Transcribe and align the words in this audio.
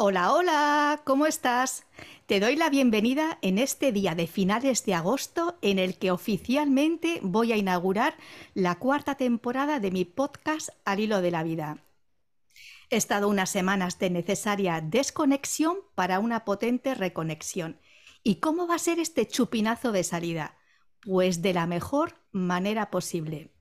Hola, 0.00 0.32
hola, 0.32 1.02
¿cómo 1.04 1.26
estás? 1.26 1.84
Te 2.26 2.38
doy 2.38 2.54
la 2.54 2.70
bienvenida 2.70 3.36
en 3.42 3.58
este 3.58 3.90
día 3.90 4.14
de 4.14 4.28
finales 4.28 4.86
de 4.86 4.94
agosto 4.94 5.58
en 5.60 5.80
el 5.80 5.98
que 5.98 6.12
oficialmente 6.12 7.18
voy 7.20 7.50
a 7.50 7.56
inaugurar 7.56 8.16
la 8.54 8.76
cuarta 8.76 9.16
temporada 9.16 9.80
de 9.80 9.90
mi 9.90 10.04
podcast 10.04 10.68
Al 10.84 11.00
hilo 11.00 11.20
de 11.20 11.32
la 11.32 11.42
vida. 11.42 11.82
He 12.90 12.96
estado 12.96 13.26
unas 13.26 13.50
semanas 13.50 13.98
de 13.98 14.10
necesaria 14.10 14.80
desconexión 14.80 15.78
para 15.96 16.20
una 16.20 16.44
potente 16.44 16.94
reconexión. 16.94 17.80
¿Y 18.22 18.36
cómo 18.36 18.68
va 18.68 18.76
a 18.76 18.78
ser 18.78 19.00
este 19.00 19.26
chupinazo 19.26 19.90
de 19.90 20.04
salida? 20.04 20.58
Pues 21.00 21.42
de 21.42 21.54
la 21.54 21.66
mejor 21.66 22.14
manera 22.30 22.92
posible. 22.92 23.52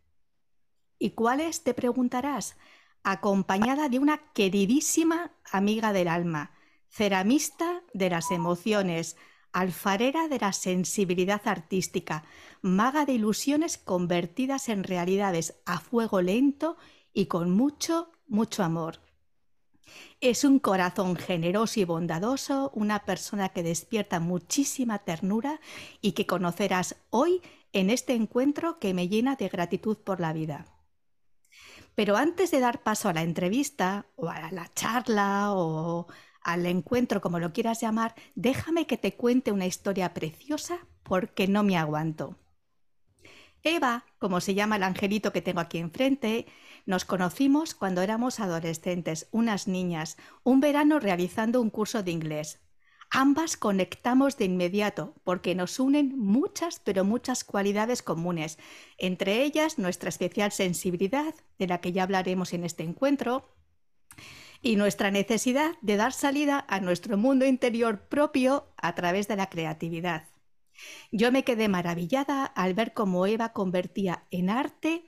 ¿Y 1.00 1.12
cuáles? 1.12 1.64
Te 1.64 1.74
preguntarás 1.74 2.58
acompañada 3.04 3.90
de 3.90 4.00
una 4.00 4.32
queridísima 4.34 5.32
amiga 5.52 5.94
del 5.94 6.08
alma, 6.08 6.52
ceramista 6.90 7.84
de 7.94 8.10
las 8.10 8.32
emociones, 8.32 9.18
alfarera 9.54 10.28
de 10.28 10.40
la 10.40 10.54
sensibilidad 10.54 11.42
artística, 11.46 12.24
maga 12.62 13.06
de 13.06 13.14
ilusiones 13.14 13.78
convertidas 13.78 14.70
en 14.70 14.84
realidades 14.84 15.62
a 15.66 15.80
fuego 15.80 16.22
lento 16.22 16.78
y 17.14 17.26
con 17.26 17.52
mucho, 17.52 18.12
mucho 18.28 18.64
amor. 18.64 19.00
Es 20.20 20.44
un 20.44 20.60
corazón 20.60 21.16
generoso 21.16 21.80
y 21.80 21.86
bondadoso, 21.86 22.72
una 22.74 23.06
persona 23.06 23.50
que 23.50 23.64
despierta 23.64 24.20
muchísima 24.20 25.00
ternura 25.00 25.60
y 26.02 26.12
que 26.12 26.26
conocerás 26.26 26.96
hoy 27.10 27.42
en 27.74 27.90
este 27.90 28.14
encuentro 28.14 28.80
que 28.80 28.94
me 28.94 29.08
llena 29.08 29.36
de 29.36 29.50
gratitud 29.50 29.98
por 29.98 30.20
la 30.20 30.34
vida. 30.34 30.77
Pero 31.98 32.16
antes 32.16 32.52
de 32.52 32.60
dar 32.60 32.84
paso 32.84 33.10
a 33.10 33.14
la 33.14 33.24
entrevista 33.24 34.06
o 34.16 34.30
a 34.30 34.52
la 34.52 34.72
charla 34.76 35.52
o 35.54 36.06
al 36.44 36.68
encuentro, 36.68 37.22
como 37.22 37.40
lo 37.40 37.54
quieras 37.54 37.82
llamar, 37.82 38.14
déjame 38.36 38.86
que 38.86 38.98
te 38.98 39.16
cuente 39.16 39.52
una 39.52 39.66
historia 39.66 40.14
preciosa 40.14 40.78
porque 41.02 41.48
no 41.48 41.64
me 41.64 41.76
aguanto. 41.76 42.38
Eva, 43.64 44.06
como 44.20 44.42
se 44.42 44.54
llama 44.54 44.76
el 44.76 44.84
angelito 44.84 45.34
que 45.34 45.42
tengo 45.42 45.60
aquí 45.60 45.80
enfrente, 45.80 46.46
nos 46.86 47.04
conocimos 47.04 47.74
cuando 47.74 48.04
éramos 48.04 48.40
adolescentes, 48.40 49.28
unas 49.32 49.68
niñas, 49.68 50.18
un 50.44 50.60
verano 50.60 51.00
realizando 51.00 51.60
un 51.60 51.72
curso 51.72 52.04
de 52.04 52.12
inglés. 52.12 52.60
Ambas 53.10 53.56
conectamos 53.56 54.38
de 54.38 54.46
inmediato 54.46 55.16
porque 55.24 55.56
nos 55.56 55.80
unen 55.80 56.18
muchas, 56.18 56.80
pero 56.80 57.06
muchas 57.06 57.44
cualidades 57.46 58.02
comunes, 58.02 58.60
entre 58.98 59.44
ellas 59.44 59.78
nuestra 59.78 60.10
especial 60.10 60.52
sensibilidad, 60.52 61.34
de 61.58 61.68
la 61.68 61.80
que 61.80 61.94
ya 61.94 62.04
hablaremos 62.04 62.54
en 62.54 62.66
este 62.66 62.84
encuentro, 62.84 63.50
y 64.62 64.76
nuestra 64.76 65.12
necesidad 65.12 65.76
de 65.82 65.96
dar 65.96 66.12
salida 66.12 66.66
a 66.68 66.80
nuestro 66.80 67.18
mundo 67.18 67.46
interior 67.46 68.08
propio 68.10 68.74
a 68.76 68.94
través 68.96 69.28
de 69.28 69.36
la 69.38 69.50
creatividad. 69.50 70.28
Yo 71.12 71.32
me 71.32 71.44
quedé 71.44 71.70
maravillada 71.70 72.46
al 72.46 72.74
ver 72.74 72.94
cómo 72.94 73.26
Eva 73.26 73.54
convertía 73.54 74.26
en 74.32 74.50
arte 74.50 75.08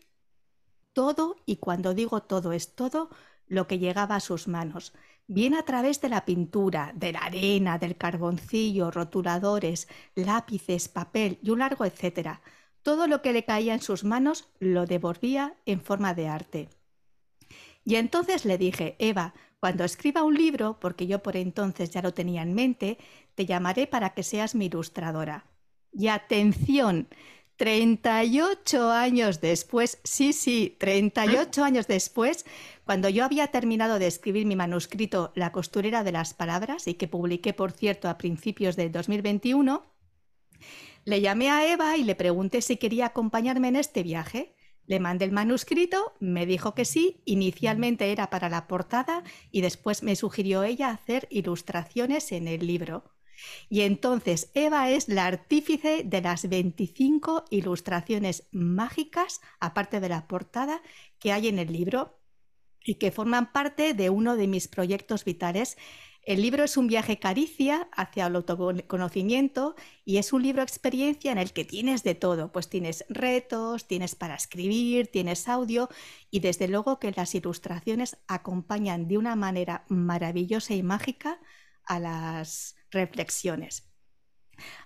todo, 0.94 1.36
y 1.46 1.58
cuando 1.58 1.94
digo 1.94 2.24
todo 2.24 2.54
es 2.54 2.76
todo, 2.76 3.10
lo 3.48 3.68
que 3.68 3.80
llegaba 3.80 4.16
a 4.16 4.20
sus 4.20 4.48
manos 4.48 4.94
bien 5.30 5.54
a 5.54 5.64
través 5.64 6.02
de 6.02 6.10
la 6.10 6.26
pintura, 6.26 6.92
de 6.96 7.14
la 7.14 7.20
arena, 7.20 7.78
del 7.78 7.96
carboncillo, 7.96 8.90
rotuladores, 8.90 9.88
lápices, 10.16 10.90
papel 10.90 11.38
y 11.44 11.52
un 11.52 11.60
largo 11.60 11.86
etcétera. 11.86 12.42
Todo 12.82 13.08
lo 13.08 13.22
que 13.22 13.32
le 13.32 13.46
caía 13.46 13.76
en 13.76 13.82
sus 13.82 14.04
manos 14.04 14.50
lo 14.60 14.88
devolvía 14.88 15.54
en 15.66 15.82
forma 15.82 16.16
de 16.16 16.28
arte. 16.28 16.70
Y 17.86 17.96
entonces 17.96 18.44
le 18.44 18.58
dije, 18.58 18.96
Eva, 18.98 19.36
cuando 19.60 19.84
escriba 19.84 20.24
un 20.24 20.34
libro, 20.34 20.80
porque 20.80 21.06
yo 21.06 21.22
por 21.22 21.38
entonces 21.38 21.92
ya 21.92 22.02
lo 22.02 22.14
tenía 22.14 22.42
en 22.42 22.56
mente, 22.56 22.98
te 23.36 23.46
llamaré 23.46 23.86
para 23.86 24.16
que 24.16 24.24
seas 24.24 24.56
mi 24.56 24.66
ilustradora. 24.66 25.46
Y 25.92 26.08
atención, 26.08 27.08
38 27.60 28.90
años 28.90 29.42
después, 29.42 30.00
sí, 30.06 30.32
sí, 30.32 30.78
38 30.80 31.62
años 31.62 31.88
después, 31.88 32.46
cuando 32.86 33.10
yo 33.10 33.26
había 33.26 33.48
terminado 33.48 34.00
de 34.00 34.08
escribir 34.08 34.46
mi 34.46 34.56
manuscrito 34.56 35.34
La 35.36 35.52
costurera 35.52 36.06
de 36.06 36.14
las 36.14 36.34
palabras, 36.34 36.88
y 36.88 36.94
que 36.94 37.10
publiqué, 37.10 37.54
por 37.54 37.74
cierto, 37.74 38.08
a 38.08 38.18
principios 38.18 38.78
de 38.78 38.90
2021, 38.90 39.84
le 41.04 41.20
llamé 41.20 41.50
a 41.50 41.70
Eva 41.70 41.98
y 41.98 42.06
le 42.06 42.16
pregunté 42.16 42.62
si 42.62 42.78
quería 42.78 43.08
acompañarme 43.08 43.68
en 43.68 43.76
este 43.76 44.04
viaje. 44.04 44.56
Le 44.86 45.02
mandé 45.02 45.26
el 45.26 45.34
manuscrito, 45.34 46.14
me 46.22 46.46
dijo 46.46 46.74
que 46.76 46.86
sí, 46.86 47.22
inicialmente 47.26 48.14
era 48.14 48.30
para 48.30 48.48
la 48.48 48.68
portada 48.68 49.22
y 49.52 49.60
después 49.60 50.02
me 50.02 50.16
sugirió 50.16 50.64
ella 50.64 50.92
hacer 50.92 51.28
ilustraciones 51.30 52.32
en 52.32 52.48
el 52.48 52.66
libro. 52.66 53.19
Y 53.70 53.82
entonces 53.82 54.52
Eva 54.54 54.90
es 54.90 55.08
la 55.08 55.26
artífice 55.26 56.04
de 56.04 56.22
las 56.22 56.48
25 56.48 57.46
ilustraciones 57.50 58.48
mágicas, 58.52 59.42
aparte 59.60 60.00
de 60.00 60.10
la 60.10 60.28
portada, 60.28 60.82
que 61.20 61.32
hay 61.32 61.48
en 61.48 61.60
el 61.60 61.72
libro 61.72 62.20
y 62.84 62.96
que 62.96 63.12
forman 63.12 63.52
parte 63.52 63.94
de 63.94 64.10
uno 64.10 64.36
de 64.36 64.48
mis 64.48 64.68
proyectos 64.68 65.26
vitales. 65.26 65.78
El 66.24 66.42
libro 66.42 66.64
es 66.64 66.78
un 66.78 66.88
viaje 66.88 67.18
caricia 67.18 67.90
hacia 67.92 68.28
el 68.28 68.36
autoconocimiento 68.36 69.76
y 70.06 70.18
es 70.18 70.34
un 70.34 70.44
libro 70.44 70.62
experiencia 70.62 71.32
en 71.32 71.38
el 71.38 71.54
que 71.54 71.66
tienes 71.66 72.04
de 72.04 72.16
todo, 72.16 72.52
pues 72.52 72.70
tienes 72.70 73.06
retos, 73.10 73.88
tienes 73.88 74.16
para 74.16 74.36
escribir, 74.36 75.08
tienes 75.08 75.48
audio 75.48 75.90
y 76.30 76.40
desde 76.40 76.68
luego 76.68 77.00
que 77.00 77.12
las 77.12 77.34
ilustraciones 77.36 78.18
acompañan 78.28 79.08
de 79.08 79.18
una 79.18 79.36
manera 79.36 79.86
maravillosa 79.88 80.74
y 80.74 80.84
mágica 80.84 81.40
a 81.86 82.00
las 82.00 82.76
reflexiones. 82.92 83.90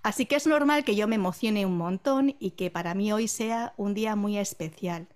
Así 0.01 0.25
que 0.25 0.35
es 0.35 0.47
normal 0.47 0.83
que 0.83 0.95
yo 0.95 1.07
me 1.07 1.15
emocione 1.15 1.65
un 1.65 1.77
montón 1.77 2.35
y 2.39 2.51
que 2.51 2.69
para 2.69 2.93
mí 2.93 3.11
hoy 3.11 3.27
sea 3.27 3.73
un 3.77 3.93
día 3.93 4.15
muy 4.15 4.37
especial. 4.37 5.07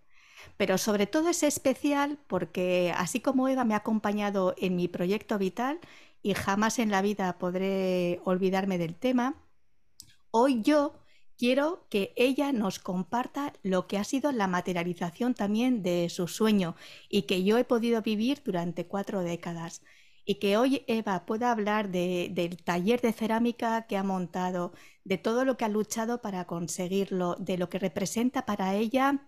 Pero 0.58 0.78
sobre 0.78 1.08
todo 1.08 1.30
es 1.30 1.44
especial 1.44 2.20
porque 2.28 2.94
así 2.96 3.20
como 3.20 3.48
Eva 3.48 3.66
me 3.66 3.74
ha 3.74 3.78
acompañado 3.78 4.56
en 4.58 4.76
mi 4.76 4.88
proyecto 4.88 5.38
vital 5.38 5.80
y 6.22 6.34
jamás 6.34 6.80
en 6.80 6.92
la 6.92 7.02
vida 7.02 7.38
podré 7.38 8.22
olvidarme 8.24 8.78
del 8.78 8.96
tema, 8.96 9.36
hoy 10.32 10.62
yo 10.62 10.96
quiero 11.38 11.86
que 11.90 12.14
ella 12.16 12.52
nos 12.52 12.80
comparta 12.80 13.54
lo 13.62 13.88
que 13.88 13.98
ha 13.98 14.04
sido 14.04 14.32
la 14.32 14.48
materialización 14.48 15.34
también 15.36 15.84
de 15.84 16.10
su 16.10 16.28
sueño 16.28 16.76
y 17.10 17.24
que 17.24 17.44
yo 17.44 17.58
he 17.58 17.64
podido 17.64 18.02
vivir 18.02 18.42
durante 18.44 18.88
cuatro 18.88 19.22
décadas 19.22 19.84
y 20.28 20.36
que 20.36 20.58
hoy 20.58 20.84
Eva 20.88 21.26
pueda 21.26 21.52
hablar 21.52 21.90
del 21.90 22.58
taller 22.58 23.00
de 23.00 23.14
cerámica 23.14 23.88
que 23.88 23.96
ha 23.96 24.04
montado, 24.04 24.74
de 25.06 25.18
todo 25.18 25.46
lo 25.46 25.56
que 25.56 25.64
ha 25.64 25.70
luchado 25.70 26.22
para 26.22 26.46
conseguirlo, 26.46 27.36
de 27.40 27.58
lo 27.58 27.70
que 27.70 27.80
representa 27.80 28.46
para 28.46 28.76
ella 28.76 29.26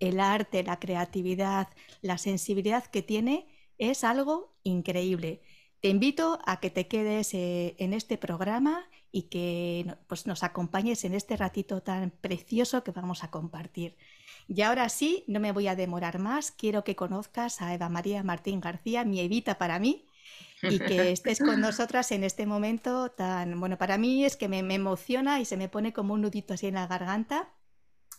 el 0.00 0.18
arte, 0.18 0.64
la 0.64 0.80
creatividad, 0.80 1.68
la 2.02 2.18
sensibilidad 2.18 2.84
que 2.86 3.02
tiene, 3.02 3.46
es 3.78 4.02
algo 4.02 4.56
increíble. 4.64 5.42
Te 5.80 5.88
invito 5.88 6.40
a 6.44 6.58
que 6.58 6.70
te 6.70 6.88
quedes 6.88 7.32
eh, 7.34 7.76
en 7.78 7.94
este 7.94 8.18
programa 8.18 8.88
y 9.12 9.28
que 9.28 9.94
pues, 10.08 10.26
nos 10.26 10.42
acompañes 10.42 11.04
en 11.04 11.14
este 11.14 11.36
ratito 11.36 11.82
tan 11.82 12.10
precioso 12.10 12.82
que 12.82 12.90
vamos 12.90 13.22
a 13.22 13.30
compartir. 13.30 13.96
Y 14.52 14.62
ahora 14.62 14.88
sí, 14.88 15.22
no 15.28 15.38
me 15.38 15.52
voy 15.52 15.68
a 15.68 15.76
demorar 15.76 16.18
más, 16.18 16.50
quiero 16.50 16.82
que 16.82 16.96
conozcas 16.96 17.62
a 17.62 17.72
Eva 17.72 17.88
María 17.88 18.24
Martín 18.24 18.60
García, 18.60 19.04
mi 19.04 19.20
Evita 19.20 19.58
para 19.58 19.78
mí, 19.78 20.08
y 20.60 20.80
que 20.80 21.12
estés 21.12 21.38
con 21.38 21.60
nosotras 21.60 22.10
en 22.10 22.24
este 22.24 22.46
momento 22.46 23.12
tan, 23.12 23.60
bueno, 23.60 23.78
para 23.78 23.96
mí 23.96 24.24
es 24.24 24.36
que 24.36 24.48
me, 24.48 24.58
emociona 24.58 25.38
y 25.38 25.44
se 25.44 25.56
me 25.56 25.68
pone 25.68 25.92
como 25.92 26.14
un 26.14 26.22
nudito 26.22 26.54
así 26.54 26.66
en 26.66 26.74
la 26.74 26.88
garganta. 26.88 27.48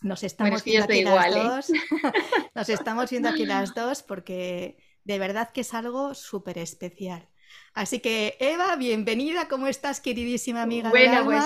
Nos 0.00 0.22
estamos 0.22 0.64
viendo 0.64 0.84
aquí 0.84 1.04
las 1.04 1.26
¿eh? 1.26 1.38
dos. 1.38 1.66
Nos 2.54 2.68
estamos 2.70 3.10
viendo 3.10 3.28
aquí 3.28 3.44
las 3.44 3.74
dos 3.74 4.02
porque 4.02 4.78
de 5.04 5.18
verdad 5.18 5.50
que 5.50 5.60
es 5.60 5.74
algo 5.74 6.14
súper 6.14 6.56
especial. 6.56 7.28
Así 7.74 8.00
que, 8.00 8.38
Eva, 8.40 8.74
bienvenida. 8.76 9.48
¿Cómo 9.48 9.66
estás, 9.66 10.00
queridísima 10.00 10.62
amiga? 10.62 10.88
Bueno, 10.88 11.26
pues 11.26 11.44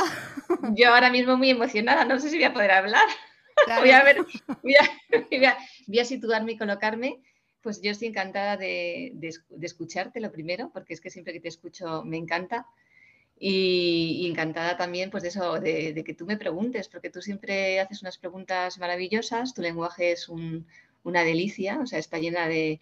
yo 0.77 0.95
ahora 0.95 1.11
mismo 1.11 1.37
muy 1.37 1.51
emocionada. 1.51 2.05
No 2.05 2.21
sé 2.21 2.31
si 2.31 2.37
voy 2.37 2.45
a 2.45 2.53
poder 2.53 2.71
hablar. 2.71 3.05
Voy 3.81 3.91
a 3.91 4.05
ver, 4.05 4.19
voy 4.63 5.99
a, 5.99 6.05
situarme 6.05 6.53
y 6.53 6.59
colocarme. 6.59 7.21
Pues 7.63 7.81
yo 7.83 7.91
estoy 7.91 8.09
encantada 8.09 8.57
de, 8.57 9.13
escucharte 9.61 10.21
lo 10.21 10.31
primero, 10.31 10.71
porque 10.73 10.95
es 10.95 11.01
que 11.01 11.11
siempre 11.11 11.33
que 11.33 11.41
te 11.41 11.49
escucho 11.49 12.05
me 12.05 12.17
encanta. 12.17 12.67
Y, 13.39 14.27
encantada 14.31 14.77
también 14.77 15.11
pues 15.11 15.23
de 15.23 15.29
eso, 15.31 15.61
de, 15.61 16.03
que 16.05 16.15
tú 16.15 16.27
me 16.27 16.39
preguntes, 16.39 16.89
porque 16.89 17.11
tú 17.11 17.21
siempre 17.21 17.81
haces 17.81 18.03
unas 18.03 18.19
preguntas 18.19 18.79
maravillosas, 18.79 19.53
tu 19.53 19.63
lenguaje 19.63 20.13
es 20.13 20.29
una 20.29 21.25
delicia, 21.25 21.81
o 21.81 21.87
sea, 21.87 21.99
está 21.99 22.19
llena 22.19 22.49
de, 22.49 22.81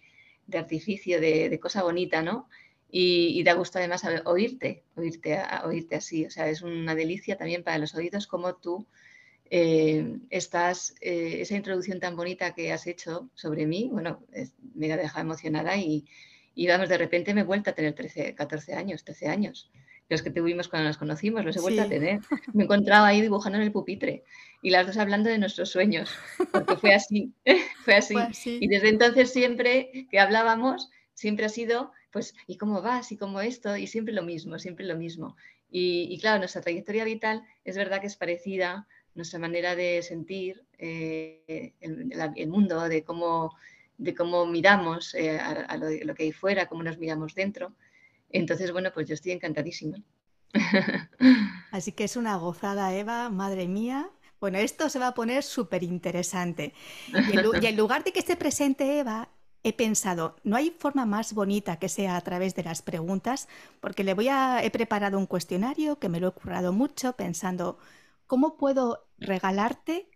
artificio, 0.53 1.19
de, 1.19 1.59
cosa 1.59 1.83
bonita, 1.83 2.21
¿no? 2.21 2.47
Y, 2.89 3.43
da 3.43 3.53
gusto 3.53 3.79
además 3.79 4.05
oírte, 4.25 4.83
oírte, 4.95 5.41
oírte 5.65 5.95
así, 5.95 6.25
o 6.25 6.29
sea, 6.29 6.47
es 6.47 6.61
una 6.61 6.95
delicia 6.95 7.35
también 7.35 7.63
para 7.63 7.79
los 7.79 7.95
oídos 7.95 8.27
como 8.27 8.55
tú 8.55 8.87
eh, 9.49 10.17
estás, 10.29 10.95
eh, 11.01 11.37
esa 11.41 11.55
introducción 11.55 11.99
tan 11.99 12.15
bonita 12.15 12.53
que 12.53 12.71
has 12.71 12.87
hecho 12.87 13.29
sobre 13.35 13.65
mí, 13.65 13.89
bueno, 13.91 14.23
me 14.73 14.91
ha 14.91 14.97
dejado 14.97 15.21
emocionada 15.21 15.77
y, 15.77 16.05
Y 16.55 16.67
vamos, 16.67 16.87
de 16.87 16.97
repente 16.97 17.33
me 17.33 17.41
he 17.41 17.43
vuelto 17.43 17.69
a 17.69 17.73
tener 17.73 17.93
13, 17.93 18.33
14 18.33 18.73
años, 18.73 19.03
13 19.03 19.27
años. 19.27 19.69
Los 20.07 20.21
que 20.21 20.29
tuvimos 20.29 20.67
cuando 20.67 20.87
nos 20.87 20.97
conocimos, 20.97 21.43
los 21.43 21.57
he 21.57 21.59
vuelto 21.59 21.81
a 21.81 21.89
tener. 21.89 22.21
Me 22.53 22.63
he 22.63 22.65
encontrado 22.65 23.05
ahí 23.05 23.21
dibujando 23.21 23.57
en 23.57 23.63
el 23.63 23.71
pupitre 23.71 24.23
y 24.61 24.69
las 24.69 24.87
dos 24.87 24.97
hablando 24.97 25.29
de 25.29 25.37
nuestros 25.37 25.69
sueños, 25.69 26.09
porque 26.51 26.75
fue 26.77 26.93
así, 26.93 27.33
fue 27.83 27.95
así. 27.95 28.15
Y 28.61 28.67
desde 28.67 28.89
entonces 28.89 29.31
siempre 29.31 30.07
que 30.09 30.19
hablábamos, 30.19 30.89
siempre 31.13 31.45
ha 31.45 31.49
sido, 31.49 31.91
pues, 32.11 32.35
¿y 32.47 32.57
cómo 32.57 32.81
vas? 32.81 33.11
¿Y 33.11 33.17
cómo 33.17 33.41
esto? 33.41 33.75
Y 33.77 33.87
siempre 33.87 34.13
lo 34.13 34.23
mismo, 34.23 34.59
siempre 34.59 34.85
lo 34.85 34.95
mismo. 34.95 35.35
Y, 35.71 36.17
claro, 36.21 36.39
nuestra 36.39 36.61
trayectoria 36.61 37.03
vital 37.03 37.43
es 37.65 37.75
verdad 37.75 37.99
que 37.99 38.07
es 38.07 38.15
parecida, 38.15 38.87
nuestra 39.15 39.39
manera 39.39 39.75
de 39.75 40.01
sentir 40.03 40.63
eh, 40.77 41.73
el, 41.79 42.47
mundo, 42.47 42.87
de 42.87 43.03
cómo, 43.03 43.55
de 43.97 44.13
cómo 44.13 44.45
miramos 44.45 45.15
eh, 45.15 45.39
a, 45.39 45.77
lo, 45.77 46.13
que 46.13 46.23
hay 46.23 46.31
fuera, 46.31 46.67
cómo 46.67 46.83
nos 46.83 46.97
miramos 46.97 47.33
dentro. 47.33 47.73
Entonces, 48.29 48.71
bueno, 48.71 48.91
pues 48.93 49.07
yo 49.07 49.13
estoy 49.13 49.31
encantadísima. 49.31 49.97
Así 51.71 51.93
que 51.93 52.03
es 52.03 52.15
una 52.15 52.35
gozada, 52.35 52.93
Eva, 52.93 53.29
madre 53.29 53.67
mía. 53.67 54.09
Bueno, 54.39 54.57
esto 54.57 54.89
se 54.89 54.99
va 54.99 55.07
a 55.07 55.13
poner 55.13 55.43
súper 55.43 55.83
interesante. 55.83 56.73
Y, 57.07 57.65
en 57.65 57.77
lugar 57.77 58.03
de 58.03 58.11
que 58.11 58.19
esté 58.19 58.35
presente 58.35 58.99
Eva, 58.99 59.29
he 59.63 59.73
pensado, 59.73 60.35
no 60.43 60.57
hay 60.57 60.75
forma 60.77 61.05
más 61.05 61.33
bonita 61.33 61.77
que 61.77 61.89
sea 61.89 62.17
a 62.17 62.21
través 62.21 62.53
de 62.53 62.63
las 62.63 62.81
preguntas, 62.81 63.47
porque 63.79 64.03
le 64.03 64.13
voy 64.13 64.27
a, 64.27 64.63
he 64.63 64.69
preparado 64.69 65.17
un 65.17 65.25
cuestionario 65.25 65.97
que 65.97 66.09
me 66.09 66.19
lo 66.19 66.27
he 66.27 66.31
currado 66.31 66.73
mucho 66.73 67.13
pensando, 67.13 67.79
¿cómo 68.27 68.57
puedo 68.57 69.07
regalarte 69.17 70.09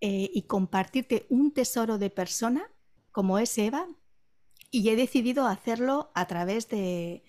eh, 0.00 0.30
y 0.32 0.42
compartirte 0.42 1.26
un 1.28 1.52
tesoro 1.52 1.98
de 1.98 2.10
persona 2.10 2.70
como 3.12 3.38
es 3.38 3.56
Eva? 3.58 3.88
Y 4.70 4.88
he 4.88 4.96
decidido 4.96 5.46
hacerlo 5.46 6.10
a 6.14 6.26
través 6.26 6.68
de, 6.68 7.22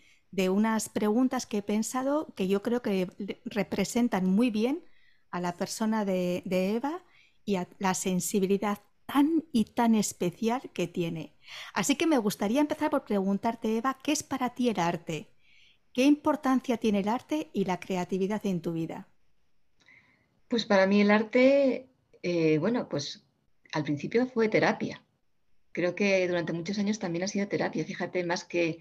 unas 0.49 0.89
preguntas 0.89 1.45
que 1.45 1.59
he 1.59 1.61
pensado 1.63 2.33
que 2.35 2.47
yo 2.47 2.61
creo 2.61 2.81
que 2.81 3.09
representan 3.45 4.25
muy 4.25 4.49
bien 4.49 4.83
a 5.31 5.39
la 5.39 5.53
persona 5.53 6.05
de, 6.05 6.43
de 6.45 6.75
Eva 6.75 7.03
y 7.45 7.55
a 7.55 7.67
la 7.79 7.93
sensibilidad 7.93 8.79
tan 9.05 9.45
y 9.51 9.65
tan 9.65 9.95
especial 9.95 10.69
que 10.73 10.87
tiene. 10.87 11.33
Así 11.73 11.95
que 11.95 12.07
me 12.07 12.17
gustaría 12.17 12.61
empezar 12.61 12.91
por 12.91 13.05
preguntarte, 13.05 13.77
Eva, 13.77 13.97
¿qué 14.03 14.11
es 14.11 14.23
para 14.23 14.53
ti 14.53 14.69
el 14.69 14.79
arte? 14.79 15.33
¿Qué 15.93 16.03
importancia 16.05 16.77
tiene 16.77 16.99
el 16.99 17.07
arte 17.07 17.49
y 17.53 17.65
la 17.65 17.79
creatividad 17.79 18.45
en 18.45 18.61
tu 18.61 18.73
vida? 18.73 19.07
Pues 20.47 20.65
para 20.65 20.87
mí 20.87 21.01
el 21.01 21.11
arte, 21.11 21.89
eh, 22.23 22.57
bueno, 22.57 22.87
pues 22.89 23.25
al 23.73 23.83
principio 23.83 24.27
fue 24.27 24.49
terapia. 24.49 25.03
Creo 25.71 25.95
que 25.95 26.27
durante 26.27 26.53
muchos 26.53 26.79
años 26.79 26.99
también 26.99 27.23
ha 27.23 27.27
sido 27.27 27.47
terapia, 27.47 27.85
fíjate, 27.85 28.23
más 28.23 28.43
que, 28.43 28.79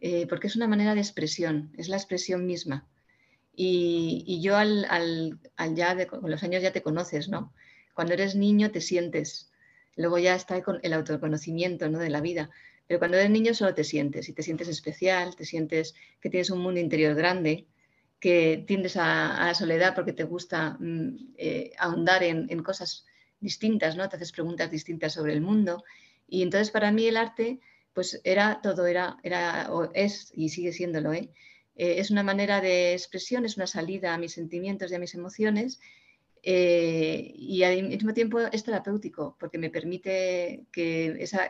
eh, 0.00 0.26
porque 0.26 0.48
es 0.48 0.56
una 0.56 0.66
manera 0.66 0.94
de 0.94 1.00
expresión, 1.00 1.72
es 1.76 1.88
la 1.88 1.96
expresión 1.96 2.46
misma. 2.46 2.88
Y, 3.54 4.40
yo 4.42 4.56
al, 4.56 5.38
ya, 5.74 6.06
con 6.06 6.30
los 6.30 6.42
años 6.42 6.62
ya 6.62 6.72
te 6.72 6.82
conoces, 6.82 7.28
¿no? 7.28 7.52
Cuando 7.94 8.14
eres 8.14 8.34
niño 8.34 8.70
te 8.70 8.80
sientes, 8.80 9.52
Luego 9.96 10.18
ya 10.18 10.34
está 10.34 10.62
el 10.82 10.92
autoconocimiento 10.92 11.88
¿no? 11.88 11.98
de 11.98 12.10
la 12.10 12.20
vida. 12.20 12.50
Pero 12.86 12.98
cuando 12.98 13.16
eres 13.16 13.30
niño 13.30 13.54
solo 13.54 13.74
te 13.74 13.84
sientes 13.84 14.28
y 14.28 14.32
te 14.32 14.42
sientes 14.42 14.68
especial, 14.68 15.36
te 15.36 15.44
sientes 15.44 15.94
que 16.20 16.30
tienes 16.30 16.50
un 16.50 16.60
mundo 16.60 16.80
interior 16.80 17.14
grande, 17.14 17.66
que 18.22 18.62
tiendes 18.68 18.96
a, 18.96 19.46
la 19.46 19.54
soledad 19.54 19.96
porque 19.96 20.12
te 20.12 20.22
gusta 20.22 20.76
mm, 20.78 21.34
eh, 21.36 21.72
ahondar 21.76 22.22
en, 22.22 22.62
cosas 22.62 23.04
distintas, 23.40 23.96
¿no? 23.96 24.08
Te 24.08 24.14
haces 24.14 24.30
preguntas 24.30 24.70
distintas 24.70 25.14
sobre 25.14 25.32
el 25.32 25.40
mundo. 25.40 25.82
Y 26.28 26.42
entonces 26.44 26.70
para 26.70 26.92
mí 26.92 27.04
el 27.08 27.16
arte, 27.16 27.58
pues 27.92 28.20
era 28.22 28.60
todo, 28.62 28.86
era, 28.86 29.16
era 29.24 29.68
es 29.92 30.32
y 30.36 30.50
sigue 30.50 30.72
siéndolo, 30.72 31.12
¿eh? 31.12 31.30
¿eh? 31.74 31.96
es 31.98 32.12
una 32.12 32.22
manera 32.22 32.60
de 32.60 32.92
expresión, 32.92 33.44
es 33.44 33.56
una 33.56 33.66
salida 33.66 34.14
a 34.14 34.18
mis 34.18 34.34
sentimientos 34.34 34.92
y 34.92 34.94
a 34.94 35.00
mis 35.00 35.14
emociones 35.14 35.80
eh, 36.44 37.32
y 37.34 37.64
al 37.64 37.82
mismo 37.88 38.14
tiempo 38.14 38.38
es 38.38 38.62
terapéutico 38.62 39.36
porque 39.40 39.58
me 39.58 39.70
permite 39.70 40.64
que 40.70 41.16
esa, 41.18 41.48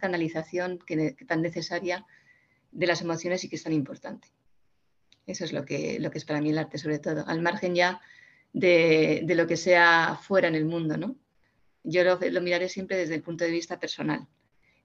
canalización 0.00 0.78
que, 0.78 1.12
tan 1.28 1.42
necesaria 1.42 2.06
de 2.72 2.86
las 2.86 3.02
emociones 3.02 3.44
y 3.44 3.50
que 3.50 3.56
es 3.56 3.62
tan 3.62 3.74
importante. 3.74 4.28
Eso 5.26 5.44
es 5.44 5.52
lo 5.52 5.64
que, 5.64 5.98
lo 6.00 6.10
que 6.10 6.18
es 6.18 6.24
para 6.24 6.40
mí 6.40 6.50
el 6.50 6.58
arte, 6.58 6.78
sobre 6.78 6.98
todo, 6.98 7.24
al 7.26 7.40
margen 7.40 7.74
ya 7.74 8.00
de, 8.52 9.24
lo 9.28 9.46
que 9.46 9.56
sea 9.56 10.18
fuera 10.20 10.48
en 10.48 10.54
el 10.54 10.64
mundo. 10.64 10.96
¿no? 10.96 11.16
Yo 11.82 12.04
lo, 12.04 12.18
miraré 12.40 12.68
siempre 12.68 12.96
desde 12.96 13.14
el 13.14 13.22
punto 13.22 13.44
de 13.44 13.50
vista 13.50 13.78
personal. 13.78 14.26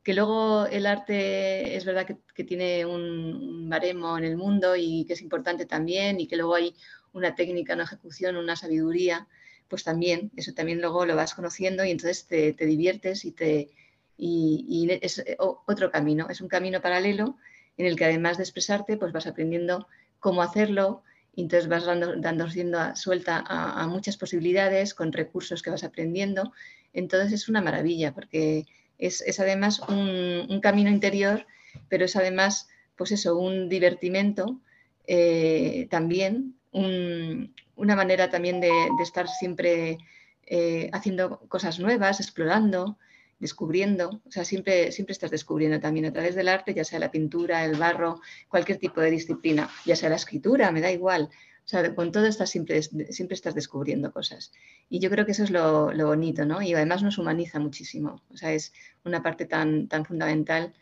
Que 0.04 0.14
luego 0.14 0.66
el 0.68 0.86
arte 0.86 1.76
es 1.76 1.84
verdad 1.84 2.08
que, 2.34 2.44
tiene 2.44 2.86
un, 2.86 3.02
un 3.02 3.70
baremo 3.70 4.18
en 4.18 4.24
el 4.24 4.38
mundo 4.38 4.76
y 4.76 5.06
que 5.06 5.14
es 5.14 5.22
importante 5.22 5.66
también 5.66 6.20
y 6.20 6.28
que 6.28 6.38
luego 6.38 6.56
hay 6.56 6.74
una 7.12 7.36
técnica, 7.36 7.74
una 7.74 7.84
ejecución, 7.84 8.38
una 8.38 8.56
sabiduría 8.56 9.28
pues 9.70 9.84
también, 9.84 10.32
eso 10.36 10.54
también 10.54 10.82
luego 10.82 11.06
lo 11.06 11.16
vas 11.16 11.36
conociendo 11.36 11.86
y 11.86 11.92
entonces 11.92 12.26
te, 12.26 12.54
diviertes 12.54 13.24
y, 13.24 13.32
te, 13.32 13.70
y, 14.18 14.90
es 15.02 15.20
eh, 15.20 15.38
otro 15.40 15.92
camino, 15.92 16.28
es 16.30 16.42
un 16.42 16.50
camino 16.50 16.82
paralelo 16.82 17.38
en 17.78 17.86
el 17.86 17.96
que 17.96 18.06
además 18.06 18.38
de 18.38 18.44
expresarte, 18.44 18.98
pues 18.98 19.14
vas 19.14 19.28
aprendiendo 19.28 19.88
cómo 20.20 20.42
hacerlo 20.42 21.04
y 21.36 21.44
entonces 21.44 21.70
vas 21.70 21.86
dando, 21.86 22.16
dando 22.18 22.48
suelta 22.96 23.44
a, 23.48 23.88
muchas 23.88 24.18
posibilidades 24.18 24.94
con 24.94 25.14
recursos 25.14 25.62
que 25.62 25.70
vas 25.70 25.84
aprendiendo. 25.84 26.52
Entonces 26.94 27.32
es 27.32 27.50
una 27.50 27.62
maravilla 27.62 28.14
porque 28.14 28.66
es, 28.98 29.40
además 29.40 29.80
un, 29.88 30.60
camino 30.62 30.90
interior, 30.90 31.46
pero 31.88 32.06
es 32.06 32.16
además, 32.16 32.68
pues 32.98 33.12
eso, 33.12 33.38
un 33.38 33.70
divertimento 33.70 34.60
eh, 35.08 35.88
también, 35.90 36.56
un, 36.72 37.54
una 37.76 37.96
manera 37.96 38.30
también 38.30 38.60
de, 38.60 38.72
estar 39.02 39.28
siempre 39.28 39.98
eh, 40.46 40.90
haciendo 40.92 41.40
cosas 41.48 41.80
nuevas, 41.80 42.20
explorando, 42.20 42.98
descubriendo. 43.40 44.22
O 44.26 44.32
sea, 44.32 44.46
siempre, 44.46 44.92
siempre 44.92 45.14
estás 45.14 45.32
descubriendo 45.32 45.80
también 45.80 46.06
a 46.06 46.14
través 46.14 46.36
del 46.36 46.48
arte, 46.48 46.74
ya 46.74 46.84
sea 46.84 47.00
la 47.00 47.12
pintura, 47.12 47.66
el 47.66 47.78
barro, 47.78 48.22
cualquier 48.48 48.78
tipo 48.78 49.02
de 49.02 49.12
disciplina, 49.12 49.70
ya 49.86 49.96
sea 49.96 50.10
la 50.10 50.18
escritura, 50.18 50.72
me 50.72 50.82
da 50.82 50.92
igual. 50.92 51.30
O 51.66 51.68
sea, 51.70 51.94
con 51.94 52.12
todo 52.12 52.26
estás 52.26 52.50
siempre, 52.50 52.82
siempre 52.82 53.36
estás 53.36 53.54
descubriendo 53.54 54.12
cosas. 54.12 54.52
Y 54.90 55.00
yo 55.00 55.10
creo 55.10 55.26
que 55.26 55.34
eso 55.34 55.44
es 55.44 55.52
lo, 55.52 55.94
bonito, 55.94 56.46
¿no? 56.46 56.62
Y 56.62 56.74
además 56.74 57.04
nos 57.04 57.18
humaniza 57.18 57.60
muchísimo. 57.60 58.24
O 58.30 58.38
sea, 58.38 58.54
es 58.54 58.74
una 59.06 59.22
parte 59.22 59.46
tan, 59.46 59.88
tan 59.88 60.04
fundamental 60.04 60.74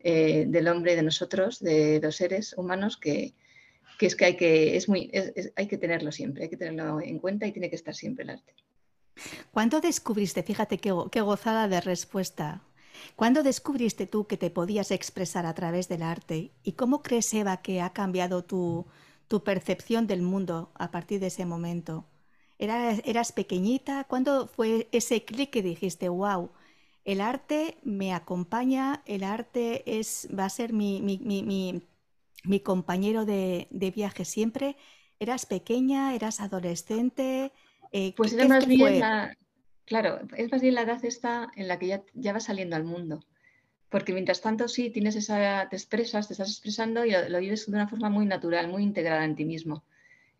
eh, 0.00 0.44
del 0.46 0.68
hombre 0.68 0.96
de 0.96 1.02
nosotros, 1.02 1.60
de 1.60 1.98
los 2.02 2.16
seres 2.16 2.54
humanos, 2.58 2.98
que, 2.98 3.34
que 3.98 4.06
es 4.06 4.16
que 4.16 4.24
hay 4.26 4.36
que, 4.36 4.76
es 4.76 4.88
muy, 4.88 5.10
hay 5.56 5.66
que 5.66 5.78
tenerlo 5.78 6.12
siempre, 6.12 6.44
hay 6.44 6.50
que 6.50 6.58
tenerlo 6.58 7.00
en 7.00 7.18
cuenta 7.18 7.46
y 7.46 7.52
tiene 7.52 7.70
que 7.70 7.76
estar 7.76 7.94
siempre 7.94 8.24
el 8.24 8.30
arte. 8.30 8.54
¿Cuándo 9.52 9.80
descubriste, 9.80 10.42
fíjate 10.42 10.78
qué, 10.78 10.90
gozada 10.90 11.68
de 11.68 11.80
respuesta, 11.80 12.62
¿cuándo 13.16 13.42
descubriste 13.42 14.06
tú 14.06 14.26
que 14.26 14.36
te 14.36 14.50
podías 14.50 14.90
expresar 14.90 15.46
a 15.46 15.54
través 15.54 15.88
del 15.88 16.02
arte? 16.02 16.52
¿Y 16.62 16.72
cómo 16.72 17.02
crees, 17.02 17.32
Eva, 17.34 17.58
que 17.58 17.80
ha 17.80 17.92
cambiado 17.92 18.44
tu, 18.44 18.86
tu 19.28 19.42
percepción 19.44 20.06
del 20.06 20.22
mundo 20.22 20.70
a 20.74 20.90
partir 20.90 21.20
de 21.20 21.28
ese 21.28 21.46
momento? 21.46 22.06
¿Eras, 22.58 23.00
eras 23.04 23.32
pequeñita? 23.32 24.04
¿Cuándo 24.04 24.46
fue 24.48 24.88
ese 24.92 25.24
clic 25.24 25.50
que 25.50 25.62
dijiste, 25.62 26.08
wow, 26.08 26.50
el 27.04 27.20
arte 27.20 27.78
me 27.82 28.12
acompaña, 28.14 29.02
el 29.06 29.24
arte 29.24 29.98
es, 29.98 30.28
va 30.36 30.46
a 30.46 30.50
ser 30.50 30.72
mi, 30.72 31.00
mi, 31.02 31.18
mi 31.18 31.82
mi 32.44 32.60
compañero 32.60 33.24
de, 33.24 33.68
viaje 33.94 34.24
siempre. 34.24 34.76
¿Eras 35.18 35.46
pequeña? 35.46 36.14
¿Eras 36.14 36.40
adolescente? 36.40 37.52
Eh, 37.96 38.12
pues 38.16 38.32
era 38.32 38.48
más 38.48 38.66
bien 38.66 38.98
la, 38.98 39.36
claro, 39.84 40.18
es 40.36 40.50
más 40.50 40.60
bien 40.60 40.74
la 40.74 40.82
edad 40.82 41.04
esta 41.04 41.52
en 41.54 41.68
la 41.68 41.78
que 41.78 41.86
ya, 41.86 42.02
ya 42.14 42.32
vas 42.32 42.46
saliendo 42.46 42.74
al 42.74 42.82
mundo. 42.82 43.20
Porque 43.88 44.12
mientras 44.12 44.40
tanto 44.40 44.66
sí 44.66 44.90
tienes 44.90 45.14
esa, 45.14 45.68
te 45.70 45.76
expresas, 45.76 46.26
te 46.26 46.34
estás 46.34 46.50
expresando 46.50 47.04
y 47.04 47.12
lo, 47.12 47.38
vives 47.38 47.66
de 47.66 47.72
una 47.72 47.86
forma 47.86 48.10
muy 48.10 48.26
natural, 48.26 48.66
muy 48.66 48.82
integrada 48.82 49.24
en 49.24 49.36
ti 49.36 49.44
mismo. 49.44 49.84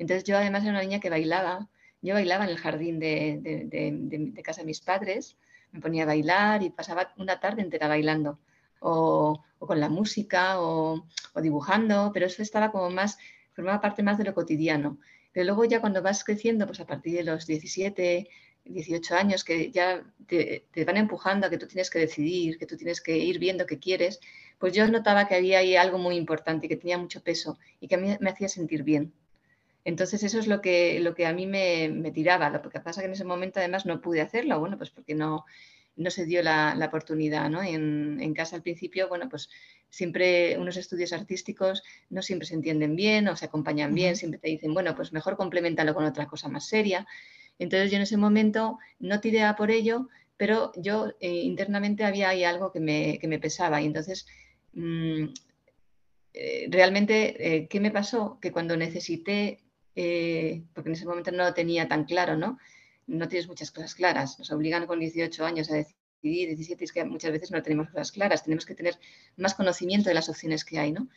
Entonces 0.01 0.25
yo 0.25 0.37
además 0.37 0.65
era 0.65 0.73
una 0.73 0.81
niña 0.81 0.99
que 0.99 1.11
bailaba, 1.11 1.69
yo 2.03 2.15
bailaba 2.15 2.43
en 2.43 2.51
el 2.51 2.59
jardín 2.59 2.99
de, 2.99 3.39
de, 3.41 4.43
casa 4.43 4.63
de 4.63 4.67
mis 4.67 4.81
padres, 4.81 5.37
me 5.71 5.81
ponía 5.81 6.03
a 6.03 6.07
bailar 6.07 6.65
y 6.65 6.71
pasaba 6.71 7.15
una 7.19 7.39
tarde 7.39 7.63
entera 7.63 7.87
bailando 7.87 8.41
o, 8.81 9.45
con 9.61 9.79
la 9.79 9.89
música 9.89 10.61
o, 10.61 11.07
dibujando, 11.41 12.11
pero 12.13 12.27
eso 12.27 12.43
estaba 12.43 12.73
como 12.73 12.91
más, 12.91 13.17
formaba 13.53 13.81
parte 13.81 14.03
más 14.03 14.19
de 14.19 14.25
lo 14.25 14.35
cotidiano. 14.35 14.99
Pero 15.35 15.47
luego 15.47 15.65
ya 15.65 15.81
cuando 15.81 16.01
vas 16.01 16.23
creciendo, 16.23 16.65
pues 16.65 16.79
a 16.79 16.87
partir 16.87 17.17
de 17.17 17.25
los 17.25 17.45
17, 17.45 18.29
18 18.65 19.15
años, 19.17 19.43
que 19.43 19.73
ya 19.73 20.05
te, 20.29 20.65
van 20.87 20.97
empujando 20.97 21.47
a 21.47 21.51
que 21.51 21.59
tú 21.59 21.67
tienes 21.67 21.91
que 21.91 21.99
decidir, 21.99 22.57
que 22.57 22.67
tú 22.67 22.77
tienes 22.77 23.01
que 23.01 23.19
ir 23.19 23.41
viendo 23.41 23.67
qué 23.67 23.81
quieres, 23.81 24.21
pues 24.59 24.73
yo 24.73 24.87
notaba 24.87 25.27
que 25.27 25.35
había 25.35 25.59
ahí 25.59 25.75
algo 25.75 25.99
muy 25.99 26.15
importante, 26.17 26.69
que 26.69 26.77
tenía 26.77 26.99
mucho 26.99 27.21
peso 27.21 27.59
y 27.81 27.89
que 27.89 27.97
a 27.97 27.99
mí 27.99 28.17
me 28.21 28.31
hacía 28.31 28.49
sentir 28.49 28.85
bien. 28.85 29.13
Entonces 29.85 30.23
eso 30.23 30.39
es 30.39 30.47
lo 30.47 30.61
que, 30.61 31.01
lo 31.01 31.17
que 31.17 31.27
a 31.27 31.33
mí 31.33 31.47
me, 31.47 31.89
me 31.89 32.13
tiraba. 32.13 32.49
Lo 32.49 32.71
que 32.71 32.81
pasa 32.81 33.01
que 33.01 33.09
en 33.09 33.13
ese 33.15 33.25
momento 33.25 33.59
además 33.59 33.87
no 33.87 34.01
pude 34.01 34.21
hacerlo, 34.21 34.61
bueno, 34.61 34.79
pues 34.79 34.91
porque 34.91 35.17
no, 35.17 35.45
no 35.97 36.11
se 36.11 36.27
dio 36.27 36.43
la, 36.43 36.81
oportunidad, 36.87 37.49
¿no? 37.51 37.63
En, 37.63 38.19
en, 38.21 38.35
casa 38.35 38.57
al 38.57 38.63
principio, 38.63 39.09
bueno, 39.09 39.29
pues 39.29 39.49
siempre 39.95 40.59
unos 40.59 40.77
estudios 40.77 41.13
artísticos 41.13 41.83
no 42.11 42.21
siempre 42.23 42.49
se 42.49 42.55
entienden 42.55 42.97
bien 42.97 43.29
o 43.29 43.37
se 43.37 43.45
acompañan 43.45 43.95
bien, 43.95 44.17
siempre 44.17 44.41
te 44.41 44.49
dicen, 44.49 44.75
bueno, 44.75 44.95
pues 44.97 45.13
mejor 45.13 45.37
complementalo 45.37 45.95
con 45.95 46.05
otra 46.05 46.27
cosa 46.27 46.49
más 46.49 46.67
seria. 46.67 47.07
Entonces 47.59 47.91
yo 47.91 47.97
en 47.97 48.03
ese 48.03 48.17
momento 48.17 48.79
no 48.99 49.21
tiré 49.21 49.45
a 49.45 49.55
por 49.55 49.71
ello, 49.71 50.09
pero 50.37 50.73
yo 50.77 51.15
eh, 51.21 51.43
internamente 51.43 52.05
había 52.05 52.31
ahí 52.31 52.43
algo 52.45 52.73
que 52.73 52.81
me, 52.81 53.19
que 53.21 53.29
me 53.29 53.39
pesaba 53.39 53.81
y 53.81 53.87
entonces 53.87 54.27
mm, 54.73 55.27
eh, 56.35 56.67
realmente, 56.71 57.57
eh, 57.57 57.69
¿qué 57.69 57.79
me 57.79 57.93
pasó? 57.93 58.39
Que 58.41 58.51
cuando 58.51 58.77
necesité, 58.77 59.61
porque 59.95 60.89
en 60.89 60.95
ese 60.95 61.07
momento 61.07 61.31
no 61.31 61.45
lo 61.45 61.55
tenía 61.55 61.87
tan 61.87 62.05
claro, 62.05 62.37
¿no? 62.37 62.59
No 63.07 63.29
tienes 63.29 63.49
muchas 63.49 63.71
cosas 63.71 63.95
claras, 63.95 64.39
nos 64.39 64.51
obligan 64.51 64.87
con 64.87 64.99
18 64.99 65.45
años 65.45 65.71
a 65.71 65.77
decidir 65.77 66.49
17, 66.49 66.85
es 66.85 66.93
que 66.93 67.05
muchas 67.05 67.33
veces 67.33 67.51
no 67.51 67.63
tenemos 67.63 67.89
cosas 67.91 68.13
claras, 68.13 68.45
tenemos 68.45 68.65
que 68.65 68.75
tener 68.75 68.99
más 69.37 69.55
conocimiento 69.55 70.09
de 70.09 70.15
las 70.15 70.29
opciones 70.29 70.65
que 70.65 70.79
hay, 70.79 70.93
¿no? 70.93 71.09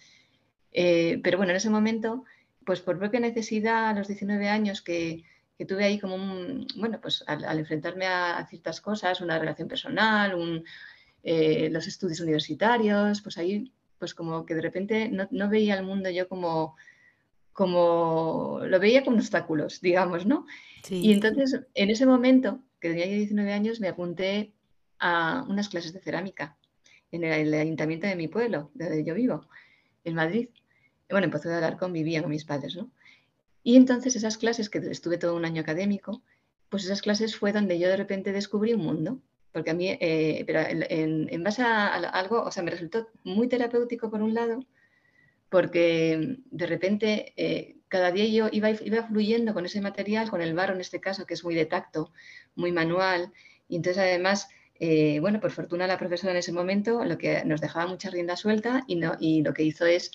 pero 0.74 1.38
bueno, 1.38 1.52
en 1.52 1.58
ese 1.58 1.72
momento, 1.72 2.24
pues 2.64 2.82
por 2.82 3.00
propia 3.00 3.20
necesidad, 3.20 3.90
a 3.90 3.94
los 3.94 4.08
19 4.08 4.48
años 4.48 4.84
que 4.84 5.24
que 5.58 5.66
tuve 5.66 5.84
ahí 5.84 6.00
como 6.00 6.16
un, 6.16 6.68
bueno, 6.76 7.02
pues 7.02 7.24
al, 7.26 7.58
enfrentarme 7.58 8.06
a, 8.06 8.46
ciertas 8.48 8.80
cosas, 8.80 9.22
una 9.22 9.40
relación 9.40 9.68
personal, 9.68 10.64
eh, 11.24 11.70
los 11.72 11.88
estudios 11.88 12.20
universitarios, 12.20 13.22
pues 13.22 13.38
ahí, 13.38 13.74
pues 13.98 14.14
como 14.14 14.46
que 14.46 14.54
de 14.54 14.62
repente 14.62 15.10
no, 15.10 15.50
veía 15.50 15.76
el 15.76 15.84
mundo 15.84 16.10
yo 16.12 16.28
como, 16.28 16.76
como, 17.58 18.60
lo 18.68 18.80
veía 18.80 19.04
como 19.04 19.18
obstáculos, 19.18 19.82
digamos, 19.82 20.28
¿no? 20.28 20.46
Y 20.92 21.12
entonces, 21.12 21.60
en 21.74 21.90
ese 21.90 22.06
momento, 22.06 22.60
que 22.80 22.90
tenía 22.90 23.08
19 23.08 23.52
años, 23.52 23.80
me 23.80 23.88
apunté 23.88 24.54
a 25.00 25.44
unas 25.50 25.68
clases 25.68 25.92
de 25.92 26.00
cerámica 26.00 26.56
en 27.12 27.24
el, 27.24 27.52
ayuntamiento 27.56 28.06
de 28.06 28.16
mi 28.16 28.28
pueblo, 28.28 28.70
de 28.76 28.86
donde 28.86 29.04
yo 29.04 29.16
vivo, 29.16 29.48
en 30.04 30.14
Madrid. 30.14 30.50
Bueno, 31.10 31.26
empezó 31.26 31.50
a 31.50 31.56
hablar 31.56 31.78
con, 31.78 31.92
vivía 31.94 32.22
con 32.22 32.30
mis 32.30 32.46
padres, 32.46 32.76
¿no? 32.76 32.92
Y 33.64 33.76
entonces 33.76 34.16
esas 34.16 34.38
clases, 34.38 34.70
que 34.70 34.78
estuve 34.78 35.18
todo 35.18 35.36
un 35.36 35.44
año 35.44 35.64
académico, 35.64 36.22
pues 36.70 36.86
esas 36.86 37.02
clases 37.02 37.36
fue 37.36 37.54
donde 37.54 37.80
yo 37.80 37.90
de 37.90 37.98
repente 37.98 38.34
descubrí 38.34 38.76
un 38.76 38.82
mundo, 38.82 39.20
porque 39.52 39.72
a 39.72 39.74
mí, 39.74 39.98
eh, 40.00 40.44
pero 40.46 40.60
en, 40.68 41.44
base 41.44 41.64
a, 41.64 41.88
algo, 41.96 42.44
o 42.44 42.52
sea, 42.52 42.62
me 42.62 42.70
resultó 42.70 43.10
muy 43.24 43.48
terapéutico 43.48 44.12
por 44.12 44.22
un 44.22 44.36
lado, 44.36 44.60
porque 45.50 46.38
de 46.52 46.68
repente 46.68 47.34
eh, 47.38 47.78
cada 47.88 48.12
día 48.12 48.26
yo 48.26 48.50
iba, 48.52 48.70
iba 48.70 49.08
fluyendo 49.08 49.54
con 49.54 49.66
ese 49.66 49.82
material, 49.82 50.30
con 50.30 50.42
el 50.42 50.54
barro 50.54 50.74
en 50.74 50.82
este 50.82 51.00
caso, 51.00 51.26
que 51.26 51.34
es 51.34 51.44
muy 51.44 51.56
de 51.56 51.66
tacto, 51.66 52.12
muy 52.56 52.72
manual, 52.72 53.32
y 53.68 53.78
entonces 53.78 54.02
además 54.02 54.50
eh, 54.80 55.20
bueno, 55.20 55.40
por 55.40 55.52
fortuna 55.52 55.88
la 55.88 55.98
profesora 55.98 56.32
en 56.32 56.38
ese 56.38 56.52
momento 56.52 57.04
lo 57.04 57.18
que 57.18 57.44
nos 57.46 57.62
dejaba 57.62 57.88
mucha 57.88 58.10
rienda 58.10 58.36
suelta 58.36 58.84
y, 58.88 58.96
no, 58.96 59.16
y 59.20 59.42
lo 59.42 59.54
que 59.54 59.64
hizo 59.64 59.86
es 59.86 60.12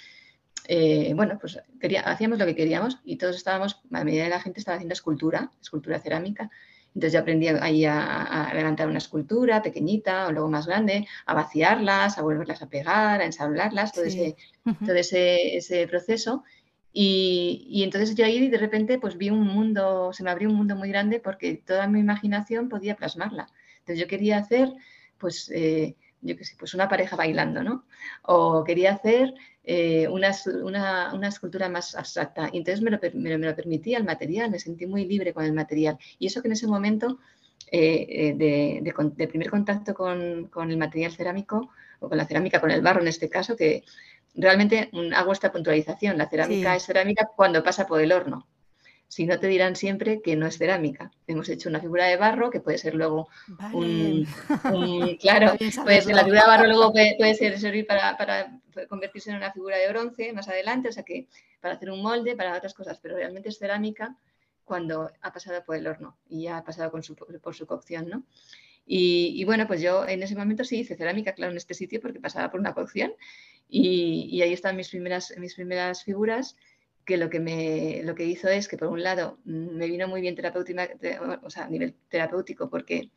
eh, 0.69 1.13
bueno, 1.15 1.39
pues 1.41 1.59
hacíamos 2.05 2.39
lo 2.39 2.47
que 2.47 2.55
queríamos 2.55 3.01
y 3.05 3.17
todos 3.17 3.37
estábamos, 3.37 3.81
la 3.91 4.05
medida 4.05 4.25
de 4.25 4.31
la 4.31 4.41
gente 4.41 4.61
estaba 4.61 4.77
haciendo 4.77 4.93
escultura, 4.93 5.51
escultura 5.61 5.99
cerámica. 5.99 6.51
Entonces 6.95 7.13
yo 7.15 7.21
aprendí 7.21 7.49
ahí 7.49 7.85
a, 7.85 8.51
levantar 8.55 8.89
una 8.89 8.99
escultura 8.99 9.63
pequeñita 9.63 10.27
o 10.27 10.33
luego 10.33 10.49
más 10.49 10.67
grande, 10.67 11.07
a 11.27 11.35
vaciarlas, 11.35 12.19
a 12.19 12.23
volverlas 12.23 12.63
a 12.63 12.69
pegar, 12.69 13.21
a 13.21 13.25
ensablarlas, 13.25 13.93
todo, 13.93 14.05
ese, 14.05 14.37
todo 14.65 14.95
ese, 14.95 15.87
proceso. 15.89 16.45
Y, 16.93 17.67
y, 17.71 17.85
entonces 17.85 18.15
yo 18.15 18.27
ahí 18.27 18.49
de 18.49 18.59
repente 18.59 18.99
pues 18.99 19.17
vi 19.17 19.31
un 19.31 19.47
mundo, 19.47 20.13
se 20.13 20.23
me 20.23 20.31
abrió 20.31 20.51
un 20.51 20.57
mundo 20.57 20.77
muy 20.77 20.91
grande 20.91 21.21
porque 21.21 21.55
toda 21.55 21.89
mi 21.89 22.01
imaginación 22.01 22.69
podía 22.69 22.97
plasmarla. 22.97 23.49
Entonces 23.79 23.99
yo 23.99 24.07
quería 24.07 24.39
hacer 24.39 24.73
pues 25.23 25.51
eh, 25.55 25.97
yo 26.21 26.37
qué 26.37 26.45
sé, 26.45 26.57
pues 26.59 26.75
una 26.75 26.89
pareja 26.89 27.17
bailando, 27.17 27.63
¿no? 27.63 27.85
O 28.23 28.65
quería 28.65 28.93
hacer 28.93 29.35
eh, 29.65 30.09
una, 30.09 30.31
escultura 31.29 31.69
más 31.69 31.95
abstracta. 31.95 32.51
Y 32.53 32.59
entonces 32.59 32.83
me 32.83 32.91
lo, 32.91 32.99
permitía 33.57 33.99
el 33.99 34.05
material, 34.05 34.51
me 34.51 34.59
sentí 34.59 34.87
muy 34.87 35.05
libre 35.05 35.33
con 35.33 35.45
el 35.45 35.53
material. 35.53 35.99
Y 36.19 36.27
eso 36.27 36.43
que 36.43 36.49
en 36.49 36.53
ese 36.53 36.67
momento 36.67 37.19
eh, 37.71 38.35
eh, 38.39 38.83
de, 38.83 39.29
primer 39.29 39.51
contacto 39.51 39.95
con, 39.95 40.49
con, 40.49 40.71
el 40.71 40.77
material 40.77 41.13
cerámico, 41.13 41.71
o 42.01 42.09
con 42.09 42.19
la 42.19 42.27
cerámica, 42.27 42.61
con 42.61 42.71
el 42.71 42.83
barro 42.83 43.01
en 43.01 43.09
este 43.09 43.29
caso, 43.29 43.57
que 43.57 43.85
realmente 44.35 44.91
hago 45.15 45.33
esta 45.33 45.53
puntualización. 45.53 46.19
La 46.19 46.29
cerámica 46.29 46.75
es 46.75 46.85
cerámica 46.85 47.31
cuando 47.37 47.63
pasa 47.63 47.87
por 47.87 48.01
el 48.01 48.13
horno 48.13 48.47
si 49.13 49.27
no 49.27 49.39
te 49.39 49.47
dirán 49.47 49.77
siempre 49.77 50.23
que 50.23 50.37
no 50.37 50.47
es 50.47 50.57
cerámica. 50.57 51.11
Hemos 51.27 51.47
hecho 51.51 51.69
una 51.69 51.81
figura 51.81 52.07
de 52.07 52.17
barro 52.17 52.49
que 52.49 52.61
puede 52.61 52.79
ser 52.79 52.95
luego 52.95 53.29
un, 53.75 54.27
Claro, 55.21 55.53
pues 55.59 56.07
la 56.07 56.25
figura 56.25 56.41
de 56.41 56.49
barro 56.49 56.67
luego 56.67 56.93
puede, 56.93 57.35
ser, 57.35 57.61
servir 57.61 57.87
para, 57.87 58.17
convertirse 58.89 59.29
en 59.29 59.37
una 59.37 59.53
figura 59.53 59.77
de 59.77 59.87
bronce 59.91 60.33
más 60.33 60.49
adelante, 60.49 60.89
o 60.89 60.93
sea 60.93 61.03
que 61.03 61.29
para 61.61 61.75
hacer 61.75 61.91
un 61.91 62.01
molde, 62.01 62.35
para 62.37 62.57
otras 62.57 62.73
cosas, 62.73 63.01
pero 63.03 63.17
realmente 63.17 63.51
es 63.51 63.59
cerámica 63.59 64.17
cuando 64.65 65.11
ha 65.21 65.31
pasado 65.31 65.63
por 65.63 65.77
el 65.77 65.87
horno 65.87 66.17
y 66.31 66.45
ya 66.45 66.57
ha 66.57 66.65
pasado 66.65 66.91
por 66.91 67.05
su 67.55 67.67
cocción, 67.67 68.09
¿no? 68.09 68.25
Y, 68.87 69.45
bueno, 69.45 69.67
pues 69.67 69.83
yo 69.83 70.09
en 70.09 70.23
ese 70.23 70.35
momento 70.37 70.65
sí 70.65 70.81
hice 70.81 70.97
cerámica, 70.97 71.35
claro, 71.35 71.53
en 71.53 71.59
este 71.59 71.75
sitio 71.75 72.01
porque 72.01 72.19
pasaba 72.19 72.51
por 72.51 72.61
una 72.61 72.73
cocción 72.73 73.13
y, 73.69 74.29
y 74.31 74.41
ahí 74.41 74.55
están 74.55 74.75
mis 74.75 74.89
primeras, 74.89 75.35
mis 75.37 75.55
primeras 75.55 76.03
figuras 76.03 76.57
que 77.05 77.17
lo 77.17 77.31
que, 77.31 77.41
me, 77.41 78.03
lo 78.05 78.15
que 78.15 78.25
hizo 78.25 78.49
es 78.49 78.69
que, 78.69 78.77
por 78.77 78.89
un 78.89 79.03
lado, 79.03 79.39
mm, 79.45 79.77
me 79.77 79.87
vino 79.87 80.09
muy 80.09 80.21
bien 80.21 80.35
terapéutica, 80.35 80.89
o 81.43 81.51
sea, 81.51 81.65
a 81.65 81.69
nivel 81.69 81.95
terapéutico, 82.09 82.71
porque 82.71 83.11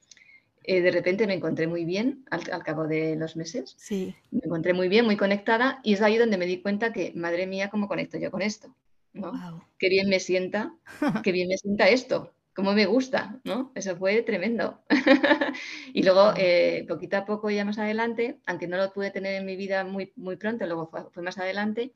eh, 0.64 0.82
de 0.82 0.92
repente 0.92 1.28
me 1.28 1.36
encontré 1.36 1.68
muy 1.68 1.86
bien 1.86 2.26
al, 2.32 2.64
cabo 2.64 2.88
de 2.88 3.16
los 3.16 3.36
meses. 3.36 3.76
Sí. 3.78 4.16
Me 4.32 4.42
encontré 4.44 4.74
muy 4.74 4.88
bien, 4.88 5.06
muy 5.06 5.18
conectada, 5.18 5.80
y 5.84 5.94
es 5.94 6.02
ahí 6.02 6.18
donde 6.18 6.38
me 6.38 6.46
di 6.46 6.62
cuenta 6.62 6.92
que, 6.92 7.14
madre 7.16 7.46
mía, 7.48 7.70
¿cómo 7.70 7.88
conecto 7.88 8.18
yo 8.18 8.32
con 8.32 8.42
esto? 8.42 8.76
¿no? 9.14 9.32
Qué 9.78 9.90
bien 9.90 10.10
me 10.10 10.20
sienta, 10.20 10.74
qué 11.24 11.32
bien 11.32 11.48
me 11.48 11.58
sienta 11.58 11.88
esto, 11.88 12.34
cómo 12.54 12.74
me 12.74 12.86
gusta, 12.86 13.40
¿no? 13.44 13.72
Eso 13.76 13.96
fue 13.96 14.22
tremendo. 14.24 14.82
y 15.94 16.04
luego, 16.04 16.34
eh, 16.36 16.86
poquito 16.88 17.18
a 17.18 17.26
poco, 17.26 17.50
ya 17.50 17.64
más 17.64 17.78
adelante, 17.78 18.40
aunque 18.46 18.68
no 18.68 18.78
lo 18.78 18.92
pude 18.92 19.12
tener 19.12 19.36
en 19.36 19.46
mi 19.46 19.56
vida 19.56 19.84
muy, 19.84 20.12
muy 20.16 20.36
pronto, 20.36 20.66
luego 20.66 20.88
fue, 20.88 21.10
fue 21.12 21.24
más 21.24 21.38
adelante, 21.38 21.94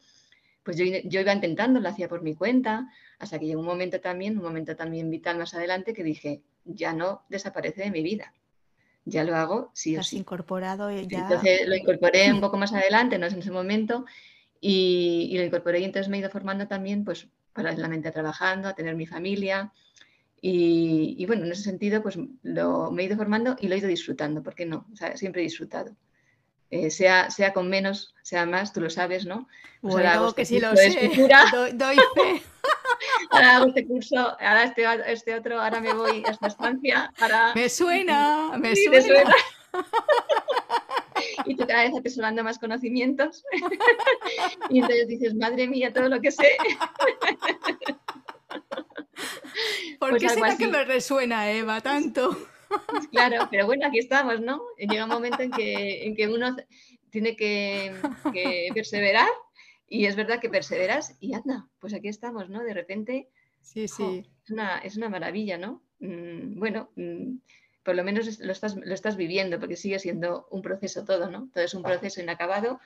pues 0.69 0.77
yo, 0.77 1.19
iba 1.19 1.33
intentando, 1.33 1.79
lo 1.79 1.89
hacía 1.89 2.07
por 2.07 2.21
mi 2.21 2.35
cuenta, 2.35 2.91
hasta 3.17 3.39
que 3.39 3.47
llegó 3.47 3.59
un 3.59 3.65
momento 3.65 3.99
también, 3.99 4.37
un 4.37 4.43
momento 4.43 4.75
también 4.75 5.09
vital 5.09 5.39
más 5.39 5.55
adelante, 5.55 5.93
que 5.93 6.03
dije, 6.03 6.43
ya 6.63 6.93
no 6.93 7.23
desaparece 7.27 7.81
de 7.81 7.89
mi 7.89 8.03
vida, 8.03 8.35
ya 9.03 9.23
lo 9.23 9.35
hago 9.35 9.71
sí 9.73 9.97
o 9.97 10.03
sí. 10.03 10.17
incorporado 10.17 10.91
ya. 10.91 11.21
Entonces 11.21 11.67
lo 11.67 11.75
incorporé 11.75 12.31
un 12.31 12.39
poco 12.39 12.57
más 12.57 12.71
adelante, 12.71 13.17
no 13.17 13.25
es 13.25 13.33
en 13.33 13.39
ese 13.39 13.49
momento, 13.49 14.05
y, 14.61 15.35
lo 15.35 15.43
incorporé 15.43 15.79
y 15.79 15.85
entonces 15.85 16.07
me 16.07 16.17
he 16.17 16.19
ido 16.19 16.29
formando 16.29 16.67
también, 16.67 17.03
pues 17.03 17.27
paralelamente 17.51 18.09
a 18.09 18.11
trabajando, 18.11 18.67
a 18.67 18.75
tener 18.75 18.93
mi 18.93 19.07
familia, 19.07 19.73
y, 20.39 21.25
bueno, 21.25 21.45
en 21.45 21.51
ese 21.51 21.63
sentido, 21.63 22.03
pues 22.03 22.15
lo, 22.43 22.91
me 22.91 23.01
he 23.01 23.05
ido 23.07 23.17
formando 23.17 23.55
y 23.59 23.69
lo 23.69 23.73
he 23.73 23.79
ido 23.79 23.87
disfrutando, 23.87 24.43
¿por 24.43 24.53
qué 24.53 24.67
no? 24.67 24.85
O 24.93 24.95
sea, 24.95 25.17
siempre 25.17 25.41
he 25.41 25.45
disfrutado. 25.45 25.95
Eh, 26.71 26.91
sea, 26.91 27.31
sea 27.31 27.51
con 27.51 27.67
menos, 27.67 28.13
sea 28.21 28.45
más, 28.45 28.73
tú 28.73 28.81
lo 28.81 28.91
sabes, 28.91 29.25
¿no? 29.25 29.47
Pues 29.81 29.93
bueno, 29.93 30.33
que 30.33 30.45
sí 30.45 30.59
lo 30.59 30.75
sé. 30.75 31.09
doy, 31.73 31.97
fe. 32.15 32.43
ahora 33.31 33.55
hago 33.55 33.67
este 33.67 33.87
curso, 33.87 34.17
ahora 34.17 34.63
este, 34.63 34.85
este, 35.07 35.35
otro, 35.35 35.59
ahora 35.59 35.79
me 35.79 35.93
voy 35.93 36.23
a 36.25 36.31
esta 36.31 36.47
estancia. 36.47 37.11
Para... 37.17 37.53
Me 37.55 37.69
suena, 37.69 38.51
me 38.57 38.75
suena. 38.75 39.35
y 41.45 41.55
tú 41.55 41.65
cada 41.65 41.83
vez 41.83 41.93
atesorando 41.97 42.43
más 42.43 42.59
conocimientos. 42.59 43.43
y 44.69 44.79
entonces 44.79 45.07
dices, 45.07 45.35
madre 45.35 45.67
mía, 45.67 45.91
todo 45.91 46.07
lo 46.07 46.21
que 46.21 46.31
sé. 46.31 46.55
¿Por 49.99 50.11
pues 50.11 50.21
qué 50.21 50.29
será 50.29 50.55
que 50.55 50.67
me 50.67 50.83
resuena, 50.85 51.51
Eva, 51.51 51.81
tanto? 51.81 52.37
Claro, 53.11 53.47
pero 53.49 53.65
bueno, 53.65 53.87
aquí 53.87 53.99
estamos, 53.99 54.41
¿no? 54.41 54.61
Llega 54.77 55.05
un 55.05 55.11
momento 55.11 55.41
en 55.41 55.51
que, 55.51 56.05
en 56.05 56.15
que 56.15 56.27
uno 56.27 56.55
tiene 57.09 57.35
que, 57.35 57.93
perseverar 58.73 59.29
y 59.87 60.05
es 60.05 60.15
verdad 60.15 60.39
que 60.39 60.49
perseveras 60.49 61.15
y 61.19 61.33
anda, 61.33 61.67
pues 61.79 61.93
aquí 61.93 62.07
estamos, 62.07 62.49
¿no? 62.49 62.63
De 62.63 62.73
repente, 62.73 63.29
sí, 63.61 63.87
sí. 63.87 64.25
es, 64.43 64.51
una, 64.51 64.77
es, 64.79 64.97
una, 64.97 65.09
maravilla, 65.09 65.57
¿no? 65.57 65.81
Mm, 65.99 66.59
bueno, 66.59 66.91
mm, 66.95 67.37
por 67.83 67.95
lo 67.95 68.03
menos 68.03 68.39
lo 68.39 68.51
estás, 68.51 68.75
lo 68.75 68.93
estás 68.93 69.17
viviendo 69.17 69.59
porque 69.59 69.75
sigue 69.75 69.99
siendo 69.99 70.47
un 70.51 70.61
proceso 70.61 71.03
todo, 71.05 71.29
¿no? 71.29 71.49
Todo 71.53 71.63
es 71.63 71.73
un 71.73 71.83
proceso 71.83 72.21
inacabado 72.21 72.79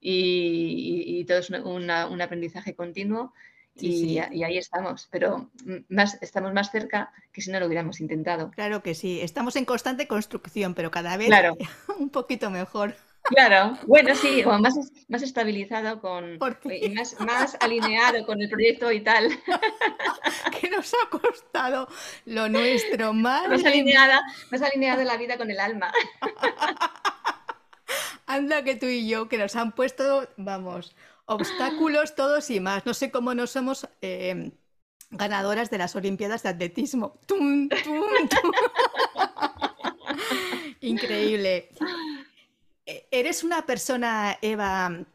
y, 0.00 1.24
todo 1.26 1.38
es 1.38 1.50
un 1.50 1.90
aprendizaje 1.90 2.74
continuo 2.74 3.32
y, 3.76 4.18
ahí 4.18 4.58
estamos, 4.58 5.08
pero 5.10 5.50
más, 5.88 6.18
estamos 6.22 6.52
más 6.52 6.70
cerca 6.70 7.12
que 7.32 7.40
si 7.40 7.50
no 7.50 7.60
lo 7.60 7.66
hubiéramos 7.66 8.00
intentado. 8.00 8.50
Claro 8.52 8.82
que 8.82 8.94
sí, 8.94 9.20
estamos 9.20 9.56
en 9.56 9.64
constante 9.64 10.06
construcción, 10.06 10.74
pero 10.74 10.90
cada 10.90 11.16
vez 11.16 11.30
un 11.98 12.10
poquito 12.10 12.50
mejor. 12.50 12.94
Claro, 13.24 13.78
bueno, 13.86 14.14
sí, 14.14 14.44
o 14.44 14.58
más, 14.58 14.74
más 15.08 15.22
estabilizado 15.22 15.98
con, 15.98 16.38
y 16.70 16.90
más, 16.90 17.18
más 17.20 17.56
alineado 17.58 18.26
con 18.26 18.42
el 18.42 18.50
proyecto 18.50 18.92
y 18.92 19.00
tal. 19.00 19.30
que 20.60 20.68
nos 20.68 20.92
ha 20.92 21.08
costado 21.08 21.88
lo 22.26 22.50
nuestro, 22.50 23.14
más 23.14 23.64
alineada, 23.64 24.20
más 24.50 24.60
alineada 24.60 25.04
la 25.04 25.16
vida 25.16 25.38
con 25.38 25.50
el 25.50 25.58
alma. 25.58 25.90
Anda 28.26 28.62
que 28.62 28.76
tú 28.76 28.86
y 28.86 29.08
yo, 29.08 29.26
que 29.26 29.38
nos 29.38 29.56
han 29.56 29.72
puesto, 29.72 30.28
vamos, 30.36 30.94
obstáculos 31.26 32.14
todos 32.14 32.50
y 32.50 32.60
más. 32.60 32.86
No 32.86 32.94
sé 32.94 33.10
cómo 33.10 33.34
no 33.34 33.46
somos 33.46 33.88
eh, 34.02 34.52
ganadoras 35.10 35.70
de 35.70 35.78
las 35.78 35.96
Olimpiadas 35.96 36.42
de 36.42 36.50
Atletismo. 36.50 37.18
Increíble. 40.80 41.70
E, 42.86 43.08
eres 43.10 43.44
una 43.44 43.64
persona, 43.64 44.36
Eva, 44.42 45.06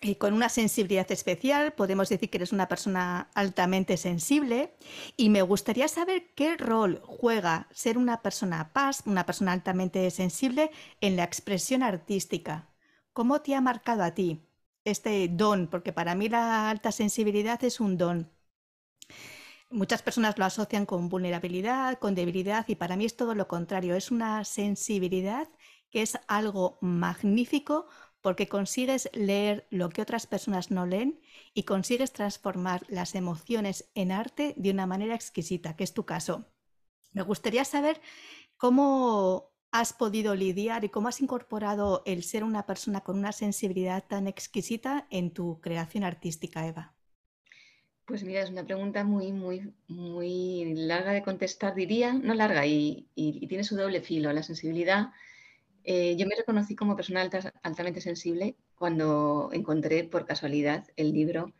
eh, 0.00 0.16
con 0.16 0.32
una 0.32 0.48
sensibilidad 0.48 1.10
especial, 1.12 1.72
podemos 1.72 2.08
decir 2.08 2.30
que 2.30 2.38
eres 2.38 2.52
una 2.52 2.68
persona 2.68 3.28
altamente 3.34 3.98
sensible 3.98 4.74
y 5.16 5.28
me 5.28 5.42
gustaría 5.42 5.88
saber 5.88 6.30
qué 6.34 6.56
rol 6.56 7.02
juega 7.04 7.68
ser 7.70 7.98
una 7.98 8.22
persona 8.22 8.72
paz, 8.72 9.02
una 9.04 9.26
persona 9.26 9.52
altamente 9.52 10.10
sensible 10.10 10.70
en 11.02 11.16
la 11.16 11.24
expresión 11.24 11.82
artística. 11.82 12.68
¿Cómo 13.12 13.42
te 13.42 13.54
ha 13.54 13.60
marcado 13.60 14.02
a 14.02 14.12
ti 14.12 14.40
este 14.84 15.28
don? 15.28 15.68
Porque 15.68 15.92
para 15.92 16.14
mí 16.14 16.28
la 16.28 16.70
alta 16.70 16.92
sensibilidad 16.92 17.62
es 17.64 17.80
un 17.80 17.96
don. 17.96 18.30
Muchas 19.70 20.02
personas 20.02 20.36
lo 20.36 20.44
asocian 20.44 20.84
con 20.84 21.08
vulnerabilidad, 21.08 21.98
con 21.98 22.14
debilidad 22.14 22.66
y 22.68 22.74
para 22.74 22.96
mí 22.96 23.04
es 23.04 23.16
todo 23.16 23.34
lo 23.34 23.46
contrario, 23.46 23.94
es 23.94 24.10
una 24.10 24.44
sensibilidad 24.44 25.48
que 25.90 26.02
es 26.02 26.18
algo 26.26 26.78
magnífico 26.80 27.86
porque 28.20 28.48
consigues 28.48 29.08
leer 29.12 29.66
lo 29.70 29.88
que 29.88 30.02
otras 30.02 30.26
personas 30.26 30.70
no 30.70 30.86
leen 30.86 31.20
y 31.54 31.62
consigues 31.64 32.12
transformar 32.12 32.84
las 32.88 33.14
emociones 33.14 33.90
en 33.94 34.12
arte 34.12 34.54
de 34.56 34.70
una 34.70 34.86
manera 34.86 35.14
exquisita, 35.14 35.76
que 35.76 35.84
es 35.84 35.94
tu 35.94 36.04
caso. 36.04 36.46
Me 37.12 37.22
gustaría 37.22 37.64
saber 37.64 38.00
cómo 38.56 39.49
has 39.72 39.92
podido 39.92 40.34
lidiar 40.34 40.84
y 40.84 40.88
cómo 40.88 41.08
has 41.08 41.20
incorporado 41.20 42.02
el 42.04 42.22
ser 42.22 42.44
una 42.44 42.66
persona 42.66 43.02
con 43.02 43.18
una 43.18 43.32
sensibilidad 43.32 44.04
tan 44.06 44.26
exquisita 44.26 45.06
en 45.10 45.30
tu 45.30 45.60
creación 45.60 46.04
artística, 46.04 46.66
Eva. 46.66 46.92
Pues 48.04 48.24
mira, 48.24 48.42
es 48.42 48.50
una 48.50 48.64
pregunta 48.64 49.04
muy, 49.04 49.30
muy, 49.30 49.72
muy 49.86 50.74
larga 50.74 51.12
de 51.12 51.22
contestar, 51.22 51.76
diría, 51.76 52.12
no 52.12 52.34
larga, 52.34 52.66
y, 52.66 53.06
tiene 53.14 53.62
su 53.62 53.76
doble 53.76 54.00
filo. 54.00 54.32
La 54.32 54.42
sensibilidad, 54.42 55.10
eh, 55.84 56.16
yo 56.16 56.26
me 56.26 56.34
reconocí 56.34 56.74
como 56.74 56.96
persona 56.96 57.28
altamente 57.62 58.00
sensible 58.00 58.56
cuando 58.74 59.50
encontré 59.52 60.02
por 60.02 60.26
casualidad 60.26 60.88
el 60.96 61.12
libro 61.12 61.52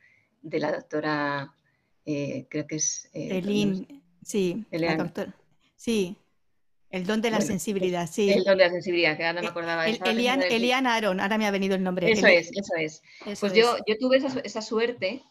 de 0.42 0.58
la 0.58 0.72
doctora, 0.72 1.54
eh, 2.04 2.46
creo 2.50 2.66
que 2.66 2.76
es... 2.76 3.08
Eh, 3.12 3.40
sí, 4.24 4.66
la 4.72 4.96
doctora. 4.96 5.36
Sí, 5.76 6.16
el 6.90 7.06
don 7.06 7.20
de 7.20 7.30
la 7.30 7.40
sensibilidad, 7.40 8.08
sí. 8.10 8.30
El 8.30 8.44
don 8.44 8.58
de 8.58 8.64
la 8.64 8.70
sensibilidad, 8.70 9.16
que 9.16 9.24
ahora 9.24 9.40
no 9.40 9.42
me 9.42 9.48
acordaba 9.48 9.84
de 9.84 9.92
eso. 9.92 10.04
Elian, 10.04 10.86
Aaron, 10.86 11.20
ahora 11.20 11.38
me 11.38 11.46
ha 11.46 11.50
venido 11.50 11.74
el 11.74 11.82
nombre. 11.82 12.10
Eso 12.10 12.26
es, 12.26 12.50
eso 12.52 12.74
es. 12.76 13.02
pues 13.40 13.52
Yo, 13.52 13.76
yo 13.86 13.96
tuve 13.98 14.18
esa, 14.18 14.40
esa 14.40 14.60
suerte 14.62 15.22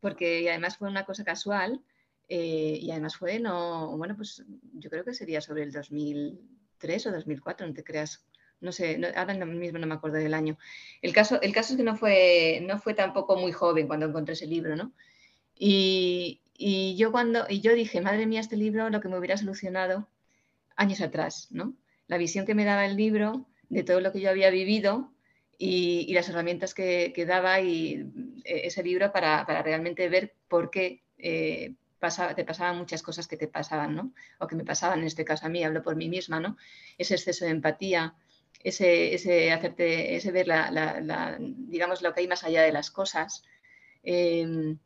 porque 0.00 0.48
además 0.50 0.76
fue 0.76 0.88
una 0.88 1.04
cosa 1.04 1.24
casual 1.24 1.80
eh, 2.28 2.78
y 2.80 2.90
además 2.90 3.16
fue, 3.16 3.38
no, 3.38 3.96
bueno, 3.96 4.16
pues 4.16 4.44
yo 4.74 4.90
creo 4.90 5.04
que 5.04 5.14
sería 5.14 5.40
sobre 5.40 5.62
el 5.62 5.72
2003 5.72 7.06
o 7.06 7.12
2004, 7.12 7.66
no 7.66 7.74
te 7.74 7.84
creas, 7.84 8.24
no 8.60 8.72
sé, 8.72 9.00
ahora 9.16 9.34
mismo 9.44 9.78
no 9.78 9.86
me 9.86 9.94
acuerdo 9.94 10.18
del 10.18 10.34
año. 10.34 10.58
El 11.02 11.12
caso, 11.12 11.40
el 11.40 11.52
caso 11.52 11.72
es 11.72 11.78
que 11.78 11.84
no 11.84 11.96
fue, 11.96 12.60
no 12.62 12.78
fue 12.78 12.94
tampoco 12.94 13.36
muy 13.36 13.52
joven 13.52 13.86
cuando 13.86 14.06
encontré 14.06 14.34
ese 14.34 14.46
libro, 14.46 14.76
¿no? 14.76 14.92
Y, 15.58 16.40
y, 16.56 16.96
yo 16.96 17.10
cuando, 17.10 17.46
y 17.48 17.60
yo 17.60 17.74
dije, 17.74 18.00
madre 18.00 18.26
mía, 18.26 18.40
este 18.40 18.56
libro 18.56 18.90
lo 18.90 19.00
que 19.00 19.08
me 19.08 19.18
hubiera 19.18 19.36
solucionado 19.36 20.06
años 20.76 21.00
atrás, 21.00 21.48
¿no? 21.50 21.74
La 22.06 22.18
visión 22.18 22.46
que 22.46 22.54
me 22.54 22.64
daba 22.64 22.86
el 22.86 22.96
libro 22.96 23.46
de 23.68 23.82
todo 23.82 24.00
lo 24.00 24.12
que 24.12 24.20
yo 24.20 24.30
había 24.30 24.50
vivido 24.50 25.12
y, 25.58 26.12
las 26.12 26.28
herramientas 26.28 26.74
que, 26.74 27.24
daba 27.26 27.60
y 27.60 28.12
eh, 28.44 28.62
ese 28.64 28.82
libro 28.82 29.12
para, 29.12 29.44
realmente 29.62 30.08
ver 30.08 30.34
por 30.48 30.70
qué 30.70 31.02
eh, 31.18 31.74
te 32.36 32.44
pasaban 32.44 32.76
muchas 32.76 33.02
cosas 33.02 33.26
que 33.26 33.36
te 33.36 33.48
pasaban, 33.48 33.94
¿no? 33.94 34.12
O 34.38 34.46
que 34.46 34.54
me 34.54 34.64
pasaban, 34.64 35.00
en 35.00 35.06
este 35.06 35.24
caso 35.24 35.46
a 35.46 35.48
mí, 35.48 35.64
hablo 35.64 35.82
por 35.82 35.96
mí 35.96 36.08
misma, 36.08 36.40
¿no? 36.40 36.56
Ese 36.98 37.14
exceso 37.14 37.44
de 37.44 37.50
empatía, 37.50 38.14
ese, 38.62 39.14
ese 39.14 39.52
hacerte, 39.52 40.14
ese 40.16 40.30
ver 40.30 40.46
la, 40.46 41.36
digamos, 41.40 42.02
lo 42.02 42.12
que 42.12 42.20
hay 42.20 42.28
más 42.28 42.44
allá 42.44 42.62
de 42.62 42.72
las 42.72 42.90
cosas. 42.90 43.44
Em, 44.02 44.72
e-, 44.72 44.78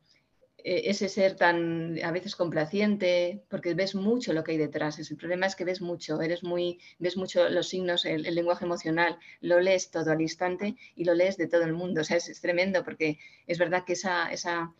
ese 0.65 1.09
ser 1.09 1.37
tan 1.37 1.99
a 2.03 2.11
veces 2.11 2.37
complaciente, 2.37 3.43
porque 3.49 3.75
ves 3.75 3.95
mucho 3.95 4.33
lo 4.33 4.45
que 4.45 4.53
hay 4.53 4.59
detrás. 4.59 4.99
El 4.99 5.17
problema 5.17 5.47
es 5.47 5.57
que 5.57 5.65
ves 5.65 5.81
mucho, 5.81 6.21
eres 6.21 6.43
muy, 6.43 6.79
ves 6.99 7.17
mucho 7.17 7.49
los 7.49 7.69
signos, 7.69 8.05
el, 8.05 8.23
lenguaje 8.23 8.65
emocional, 8.65 9.19
lo 9.41 9.61
lees 9.61 9.91
todo 9.91 10.11
al 10.13 10.21
instante 10.21 10.77
y 10.97 11.05
lo 11.05 11.15
lees 11.15 11.37
de 11.37 11.47
todo 11.47 11.63
el 11.63 11.73
mundo. 11.73 12.01
O 12.01 12.05
sea, 12.05 12.17
es, 12.17 12.41
tremendo 12.41 12.85
porque 12.85 13.19
es 13.47 13.59
verdad 13.59 13.85
que 13.85 13.95
esa, 13.95 14.31
esa, 14.33 14.73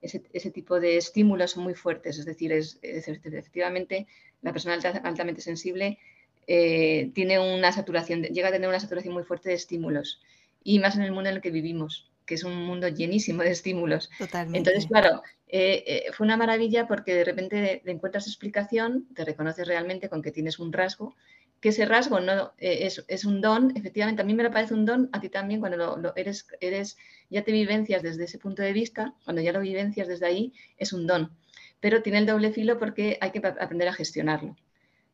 ese, 0.00 0.50
tipo 0.50 0.80
de 0.80 0.96
estímulos 0.96 1.52
son 1.52 1.64
muy 1.64 1.74
fuertes. 1.74 2.18
Es 2.18 2.24
decir, 2.24 2.52
es, 2.52 2.78
efectivamente 2.82 4.06
la 4.42 4.52
persona 4.52 4.78
altamente 5.02 5.40
sensible 5.40 5.98
eh, 6.46 7.10
tiene 7.14 7.38
una 7.38 7.72
saturación, 7.72 8.22
llega 8.22 8.48
a 8.48 8.52
tener 8.52 8.68
una 8.68 8.80
saturación 8.80 9.14
muy 9.14 9.24
fuerte 9.24 9.50
de 9.50 9.56
estímulos 9.56 10.20
y 10.64 10.78
más 10.78 10.96
en 10.96 11.02
el 11.02 11.12
mundo 11.12 11.28
en 11.30 11.36
el 11.36 11.42
que 11.42 11.50
vivimos 11.50 12.10
que 12.28 12.34
es 12.34 12.44
un 12.44 12.54
mundo 12.54 12.88
llenísimo 12.88 13.42
de 13.42 13.50
estímulos. 13.50 14.10
Totalmente. 14.18 14.58
Entonces, 14.58 14.86
claro, 14.86 15.22
eh, 15.48 15.82
eh, 15.86 16.12
fue 16.12 16.26
una 16.26 16.36
maravilla 16.36 16.86
porque 16.86 17.14
de 17.14 17.24
repente 17.24 17.82
encuentras 17.86 18.26
explicación, 18.26 19.08
te 19.14 19.24
reconoces 19.24 19.66
realmente 19.66 20.10
con 20.10 20.20
que 20.20 20.30
tienes 20.30 20.58
un 20.58 20.70
rasgo, 20.70 21.16
que 21.60 21.70
ese 21.70 21.86
rasgo 21.86 22.20
no 22.20 22.52
eh, 22.58 22.86
es, 23.08 23.24
un 23.24 23.40
don, 23.40 23.72
efectivamente, 23.74 24.20
a 24.20 24.26
mí 24.26 24.34
me 24.34 24.42
lo 24.42 24.50
parece 24.50 24.74
un 24.74 24.84
don, 24.84 25.08
a 25.12 25.20
ti 25.20 25.30
también, 25.30 25.60
cuando 25.60 25.96
lo, 25.96 26.14
eres, 26.16 26.46
eres, 26.60 26.98
ya 27.30 27.42
te 27.42 27.50
vivencias 27.50 28.02
desde 28.02 28.24
ese 28.24 28.38
punto 28.38 28.62
de 28.62 28.74
vista, 28.74 29.14
cuando 29.24 29.40
ya 29.40 29.52
lo 29.52 29.60
vivencias 29.60 30.06
desde 30.06 30.26
ahí, 30.26 30.52
es 30.76 30.92
un 30.92 31.06
don. 31.06 31.32
Pero 31.80 32.02
tiene 32.02 32.18
el 32.18 32.26
doble 32.26 32.52
filo 32.52 32.78
porque 32.78 33.16
hay 33.22 33.30
que 33.30 33.38
aprender 33.38 33.88
a 33.88 33.94
gestionarlo. 33.94 34.54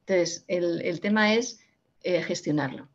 Entonces, 0.01 0.45
el, 0.49 1.01
tema 1.01 1.35
es 1.35 1.61
gestionarlo 2.03 2.89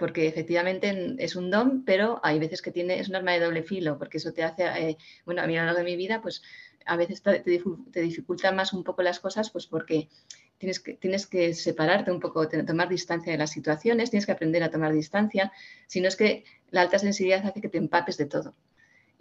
porque 0.00 0.26
efectivamente 0.26 1.14
es 1.18 1.36
un 1.36 1.50
don, 1.50 1.84
pero 1.84 2.20
hay 2.22 2.38
veces 2.38 2.62
que 2.62 2.72
tiene, 2.72 2.98
es 2.98 3.10
un 3.10 3.16
arma 3.16 3.32
de 3.32 3.40
doble 3.40 3.62
filo, 3.62 3.98
porque 3.98 4.16
eso 4.16 4.32
te 4.32 4.42
hace, 4.42 4.64
eh, 4.64 4.96
bueno, 5.26 5.42
a 5.42 5.46
mí 5.46 5.58
a 5.58 5.60
lo 5.60 5.66
largo 5.66 5.80
de 5.80 5.84
mi 5.84 5.94
vida, 5.94 6.22
pues 6.22 6.42
a 6.86 6.96
veces 6.96 7.20
te, 7.20 7.40
te, 7.40 8.00
dificulta 8.00 8.50
más 8.50 8.72
un 8.72 8.82
poco 8.82 9.02
las 9.02 9.20
cosas, 9.20 9.50
pues 9.50 9.66
porque 9.66 10.08
tienes 10.56 10.80
que, 10.80 10.94
tienes 10.94 11.26
que 11.26 11.52
separarte 11.52 12.10
un 12.10 12.18
poco, 12.18 12.48
tomar 12.48 12.88
distancia 12.88 13.30
de 13.30 13.36
las 13.36 13.50
situaciones, 13.50 14.10
tienes 14.10 14.24
que 14.24 14.32
aprender 14.32 14.62
a 14.62 14.70
tomar 14.70 14.94
distancia, 14.94 15.52
si 15.86 16.00
no 16.00 16.08
es 16.08 16.16
que 16.16 16.44
la 16.70 16.80
alta 16.80 16.98
sensibilidad 16.98 17.46
hace 17.46 17.60
que 17.60 17.68
te 17.68 17.76
empapes 17.76 18.16
de 18.16 18.24
todo. 18.24 18.54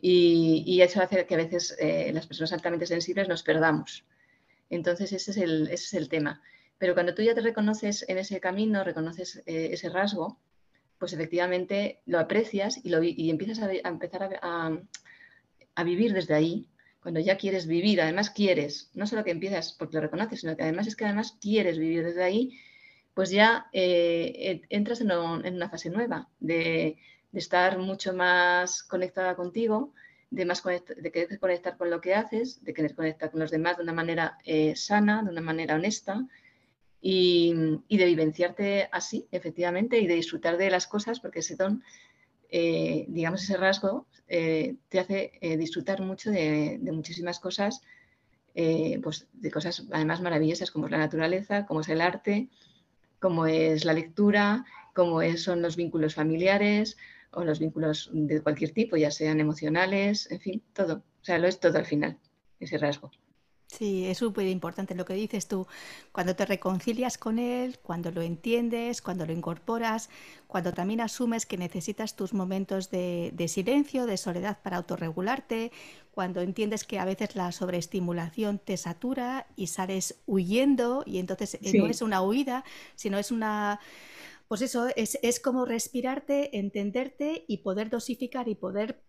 Y, 0.02 0.80
eso 0.82 1.02
hace 1.02 1.26
que 1.26 1.34
a 1.36 1.38
veces 1.38 1.76
eh, 1.78 2.10
las 2.13 2.26
personas 2.26 2.54
altamente 2.54 2.86
sensibles 2.86 3.28
nos 3.28 3.44
perdamos. 3.44 4.06
Entonces, 4.70 5.12
ese 5.12 5.32
es 5.32 5.38
el, 5.38 5.63
ese 5.63 5.74
es 5.74 5.94
el 5.94 6.08
tema. 6.08 6.42
Pero 6.78 6.94
cuando 6.94 7.13
tú 7.13 7.22
ya 7.22 7.36
te 7.36 7.42
reconoces 7.42 8.06
en 8.08 8.18
ese 8.18 8.39
camino, 8.39 8.86
reconoces 8.86 9.44
eh, 9.46 9.72
ese 9.74 9.89
rasgo, 9.89 10.39
pues 10.99 11.13
efectivamente 11.13 12.01
lo 12.05 12.19
aprecias 12.19 12.79
y, 12.83 12.89
lo, 12.89 13.01
y 13.01 13.29
empiezas 13.29 13.59
a, 13.59 13.71
empezar 13.71 14.39
a, 14.41 15.83
vivir 15.83 16.13
desde 16.13 16.33
ahí, 16.33 16.69
cuando 17.01 17.21
ya 17.21 17.38
quieres 17.38 17.65
vivir, 17.65 18.01
además 18.01 18.29
quieres, 18.29 18.91
no 18.93 19.07
solo 19.07 19.23
que 19.23 19.31
empiezas 19.31 19.71
porque 19.71 19.95
lo 19.95 20.01
reconoces, 20.01 20.41
sino 20.41 20.57
que 20.57 20.63
además 20.63 20.88
es 20.88 20.97
que 20.97 21.05
además 21.05 21.38
quieres 21.39 21.79
vivir 21.79 22.03
desde 22.03 22.23
ahí, 22.23 22.59
pues 23.13 23.29
ya 23.29 23.67
eh, 23.71 24.62
entras 24.69 24.99
en, 24.99 25.12
una 25.12 25.69
fase 25.69 25.89
nueva 25.89 26.27
de, 26.41 26.97
estar 27.31 27.77
mucho 27.77 28.13
más 28.13 28.83
conectada 28.83 29.35
contigo, 29.35 29.93
de, 30.31 30.45
más 30.45 30.62
de 30.63 31.12
querer 31.12 31.39
conectar 31.39 31.77
con 31.77 31.89
lo 31.89 32.01
que 32.01 32.13
haces, 32.13 32.62
de 32.63 32.73
querer 32.73 32.93
conectar 32.93 33.31
con 33.31 33.39
los 33.39 33.51
demás 33.51 33.77
de 33.77 33.83
una 33.83 33.93
manera 33.93 34.38
eh, 34.43 34.75
sana, 34.75 35.23
de 35.23 35.29
una 35.29 35.41
manera 35.41 35.75
honesta, 35.75 36.27
y, 37.01 37.53
de 37.89 38.05
vivenciarte 38.05 38.89
así, 38.91 39.27
efectivamente, 39.31 39.99
y 39.99 40.07
de 40.07 40.15
disfrutar 40.15 40.57
de 40.57 40.69
las 40.69 40.88
cosas, 40.88 41.19
porque 41.19 41.39
ese 41.39 41.55
don, 41.55 41.83
eh, 42.49 43.05
digamos, 43.07 43.43
ese 43.43 43.57
rasgo 43.57 44.07
eh, 44.27 44.75
te 44.89 44.99
hace 44.99 45.31
eh, 45.41 45.57
disfrutar 45.57 46.01
mucho 46.01 46.31
de, 46.31 46.79
muchísimas 46.91 47.39
cosas, 47.39 47.81
pues 49.01 49.27
de 49.31 49.51
cosas 49.51 49.85
además 49.91 50.19
maravillosas 50.19 50.69
como 50.69 50.88
es 50.88 50.91
la 50.91 50.97
naturaleza, 50.97 51.65
como 51.65 51.79
es 51.79 51.88
el 51.88 52.01
arte, 52.01 52.49
como 53.19 53.45
es 53.45 53.85
la 53.85 53.93
lectura, 53.93 54.65
como 54.93 55.21
son 55.38 55.62
los 55.62 55.77
vínculos 55.77 56.15
familiares 56.15 56.97
o 57.31 57.45
los 57.45 57.59
vínculos 57.59 58.09
de 58.12 58.41
cualquier 58.41 58.71
tipo, 58.71 58.97
ya 58.97 59.12
sean 59.12 59.39
emocionales, 59.39 60.29
en 60.29 60.41
fin, 60.41 60.63
todo. 60.73 61.03
O 61.21 61.23
sea, 61.23 61.38
lo 61.38 61.47
es 61.47 61.62
todo 61.62 61.77
al 61.77 61.85
final, 61.85 62.17
ese 62.59 62.77
rasgo. 62.77 63.12
Sí, 63.71 64.08
es 64.08 64.17
súper 64.17 64.47
importante 64.47 64.95
lo 64.95 65.05
que 65.05 65.13
dices 65.13 65.47
tú. 65.47 65.67
Cuando 66.12 66.36
te 66.36 66.45
reconcilias 66.45 67.19
con 67.19 67.38
él, 67.38 67.77
cuando 67.84 68.10
lo 68.12 68.23
entiendes, 68.23 68.99
cuando 69.01 69.27
lo 69.27 69.32
incorporas, 69.32 70.10
cuando 70.47 70.73
también 70.73 71.01
asumes 71.01 71.45
que 71.45 71.55
necesitas 71.58 72.15
tus 72.15 72.34
momentos 72.34 72.89
de, 72.89 73.32
silencio, 73.47 74.08
de 74.08 74.17
soledad 74.17 74.58
para 74.63 74.77
autorregularte, 74.77 75.71
cuando 76.12 76.41
entiendes 76.41 76.84
que 76.84 76.97
a 76.97 77.05
veces 77.05 77.36
la 77.36 77.51
sobreestimulación 77.51 78.58
te 78.58 78.75
satura 78.75 79.45
y 79.55 79.67
sales 79.67 80.15
huyendo 80.25 81.03
y 81.05 81.19
entonces 81.19 81.60
eh, 81.62 81.73
no 81.75 81.86
es 81.86 82.01
una 82.01 82.21
huida, 82.23 82.63
sino 82.95 83.19
es 83.19 83.29
una... 83.32 83.79
Pues 84.47 84.62
eso, 84.63 84.88
es, 84.95 85.19
es 85.21 85.39
como 85.39 85.65
respirarte, 85.65 86.58
entenderte 86.58 87.45
y 87.47 87.58
poder 87.60 87.89
dosificar 87.91 88.47
y 88.47 88.55
poder 88.55 89.03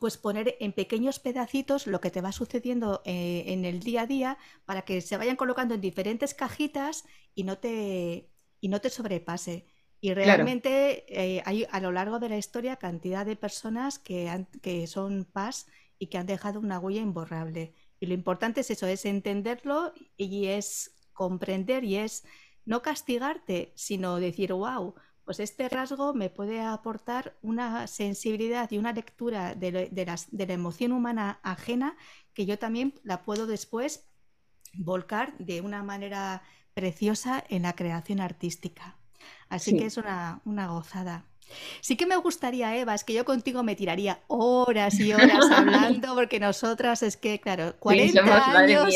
pues 0.00 0.16
poner 0.16 0.56
en 0.60 0.72
pequeños 0.72 1.18
pedacitos 1.18 1.86
lo 1.86 2.00
que 2.00 2.10
te 2.10 2.20
va 2.20 2.32
sucediendo 2.32 3.02
eh, 3.04 3.44
en 3.48 3.64
el 3.64 3.80
día 3.80 4.02
a 4.02 4.06
día 4.06 4.38
para 4.64 4.82
que 4.82 5.00
se 5.00 5.16
vayan 5.16 5.36
colocando 5.36 5.74
en 5.74 5.80
diferentes 5.80 6.34
cajitas 6.34 7.04
y 7.34 7.44
no 7.44 7.58
te, 7.58 8.30
y 8.60 8.68
no 8.68 8.80
te 8.80 8.90
sobrepase. 8.90 9.66
Y 10.00 10.14
realmente 10.14 11.06
eh, 11.08 11.42
hay 11.46 11.66
a 11.70 11.80
lo 11.80 11.90
largo 11.90 12.18
de 12.18 12.28
la 12.28 12.38
historia 12.38 12.76
cantidad 12.76 13.24
de 13.24 13.36
personas 13.36 13.98
que, 13.98 14.46
que 14.62 14.86
son 14.86 15.24
paz 15.24 15.66
y 15.98 16.08
que 16.08 16.18
han 16.18 16.26
dejado 16.26 16.60
una 16.60 16.78
huella 16.78 17.00
imborrable. 17.00 17.74
Y 17.98 18.06
lo 18.06 18.14
importante 18.14 18.60
es 18.60 18.70
eso, 18.70 18.86
es 18.86 19.04
entenderlo 19.06 19.92
y 20.16 20.46
es 20.46 20.96
comprender 21.12 21.84
y 21.84 21.96
es 21.96 22.24
no 22.66 22.82
castigarte, 22.82 23.72
sino 23.74 24.16
decir, 24.16 24.52
wow, 24.52 24.94
pues 25.26 25.40
este 25.40 25.68
rasgo 25.68 26.14
me 26.14 26.30
puede 26.30 26.60
aportar 26.60 27.36
una 27.42 27.88
sensibilidad 27.88 28.70
y 28.70 28.78
una 28.78 28.92
lectura 28.92 29.56
de, 29.56 29.90
la 29.90 30.52
emoción 30.54 30.92
humana 30.92 31.40
ajena 31.42 31.96
que 32.32 32.46
yo 32.46 32.60
también 32.60 32.94
la 33.02 33.24
puedo 33.24 33.48
después 33.48 34.08
volcar 34.72 35.36
de 35.38 35.60
una 35.62 35.82
manera 35.82 36.42
preciosa 36.74 37.42
en 37.48 37.62
la 37.62 37.74
creación 37.74 38.20
artística. 38.20 38.98
Así 39.48 39.76
que 39.76 39.86
es 39.86 39.96
una, 39.96 40.42
una 40.44 40.68
gozada. 40.68 41.24
Sí 41.80 41.96
que 41.96 42.06
me 42.06 42.16
gustaría, 42.16 42.76
Eva, 42.76 42.94
es 42.94 43.04
que 43.04 43.14
yo 43.14 43.24
contigo 43.24 43.62
me 43.62 43.76
tiraría 43.76 44.20
horas 44.26 44.98
y 45.00 45.12
horas 45.12 45.50
hablando, 45.50 46.14
porque 46.14 46.40
nosotras 46.40 47.02
es 47.02 47.16
que, 47.16 47.40
claro, 47.40 47.74
40 47.78 48.58
años. 48.58 48.94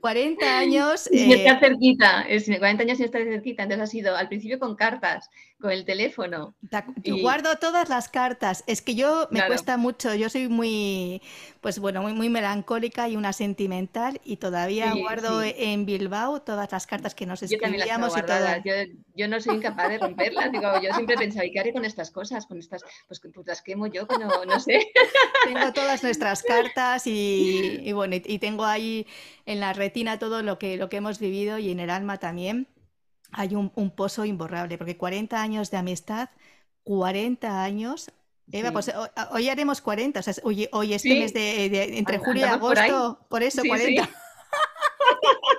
40 0.00 0.46
años. 0.58 1.08
Y 1.12 1.32
está 1.32 1.58
cerquita, 1.58 2.24
40 2.24 2.82
años 2.82 3.00
y 3.00 3.04
está 3.04 3.18
cerquita, 3.18 3.62
entonces 3.62 3.88
ha 3.88 3.90
sido 3.90 4.16
al 4.16 4.28
principio 4.28 4.58
con 4.58 4.76
cartas, 4.76 5.30
con 5.60 5.70
el 5.70 5.84
teléfono. 5.84 6.54
Guardo 7.22 7.56
todas 7.56 7.88
las 7.88 8.08
cartas. 8.08 8.62
Es 8.66 8.82
que 8.82 8.94
yo 8.94 9.28
me 9.30 9.46
cuesta 9.46 9.76
mucho, 9.76 10.14
yo 10.14 10.28
soy 10.28 10.48
muy, 10.48 11.22
pues 11.60 11.78
bueno, 11.78 12.02
muy, 12.02 12.12
muy 12.12 12.28
melancólica 12.28 13.08
y 13.08 13.16
una 13.16 13.32
sentimental 13.32 14.20
y 14.24 14.36
todavía 14.36 14.92
guardo 14.94 15.42
en 15.42 15.86
Bilbao 15.86 16.42
todas 16.42 16.70
las 16.72 16.86
cartas 16.86 17.14
que 17.14 17.26
nos 17.26 17.42
escribíamos 17.42 18.16
y 18.16 18.22
todas. 18.22 18.62
Yo, 18.64 18.72
yo, 19.14 19.28
no 19.28 19.40
soy 19.40 19.56
incapaz 19.56 19.88
de 19.88 19.98
romperlas. 19.98 20.52
Digo, 20.52 20.68
yo 20.82 20.92
siempre 20.92 21.16
pensaba, 21.16 21.46
¿y 21.46 21.52
qué 21.52 21.60
haré 21.60 21.72
con 21.72 21.84
estas 21.84 22.10
cosas? 22.10 22.46
Con 22.46 22.58
estas, 22.58 22.82
pues, 23.08 23.20
pues 23.20 23.46
las 23.46 23.62
quemo 23.62 23.86
yo, 23.86 24.06
no, 24.20 24.44
no 24.44 24.60
sé. 24.60 24.90
Tengo 25.44 25.72
todas 25.72 26.02
nuestras 26.02 26.42
cartas 26.42 27.06
y, 27.06 27.80
y 27.82 27.92
bueno, 27.92 28.16
y 28.22 28.38
tengo 28.38 28.64
ahí 28.64 29.06
en 29.46 29.60
la 29.60 29.72
retina 29.72 30.18
todo 30.18 30.42
lo 30.42 30.58
que, 30.58 30.76
lo 30.76 30.88
que 30.88 30.98
hemos 30.98 31.18
vivido 31.18 31.58
y 31.58 31.70
en 31.70 31.80
el 31.80 31.90
alma 31.90 32.18
también 32.18 32.68
hay 33.32 33.54
un, 33.54 33.90
pozo 33.90 34.24
imborrable, 34.24 34.78
porque 34.78 34.96
40 34.96 35.40
años 35.40 35.70
de 35.70 35.76
amistad, 35.76 36.30
40 36.84 37.62
años 37.62 38.10
Eva, 38.52 38.70
pues 38.70 38.92
hoy 39.32 39.48
haremos 39.48 39.80
40, 39.80 40.20
o 40.20 40.22
sea, 40.22 40.34
hoy, 40.44 40.68
hoy 40.70 40.94
este 40.94 41.18
mes 41.18 41.34
de, 41.34 41.98
entre 41.98 42.18
julio 42.18 42.42
y 42.42 42.48
agosto, 42.48 43.18
por, 43.28 43.42
eso 43.42 43.62
40. 43.66 44.08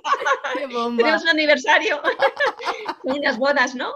¡Qué 0.57 0.67
bomba! 0.67 1.03
Tenemos 1.03 1.23
un 1.23 1.29
aniversario, 1.29 2.01
unas 3.03 3.37
bodas, 3.37 3.75
¿no? 3.75 3.91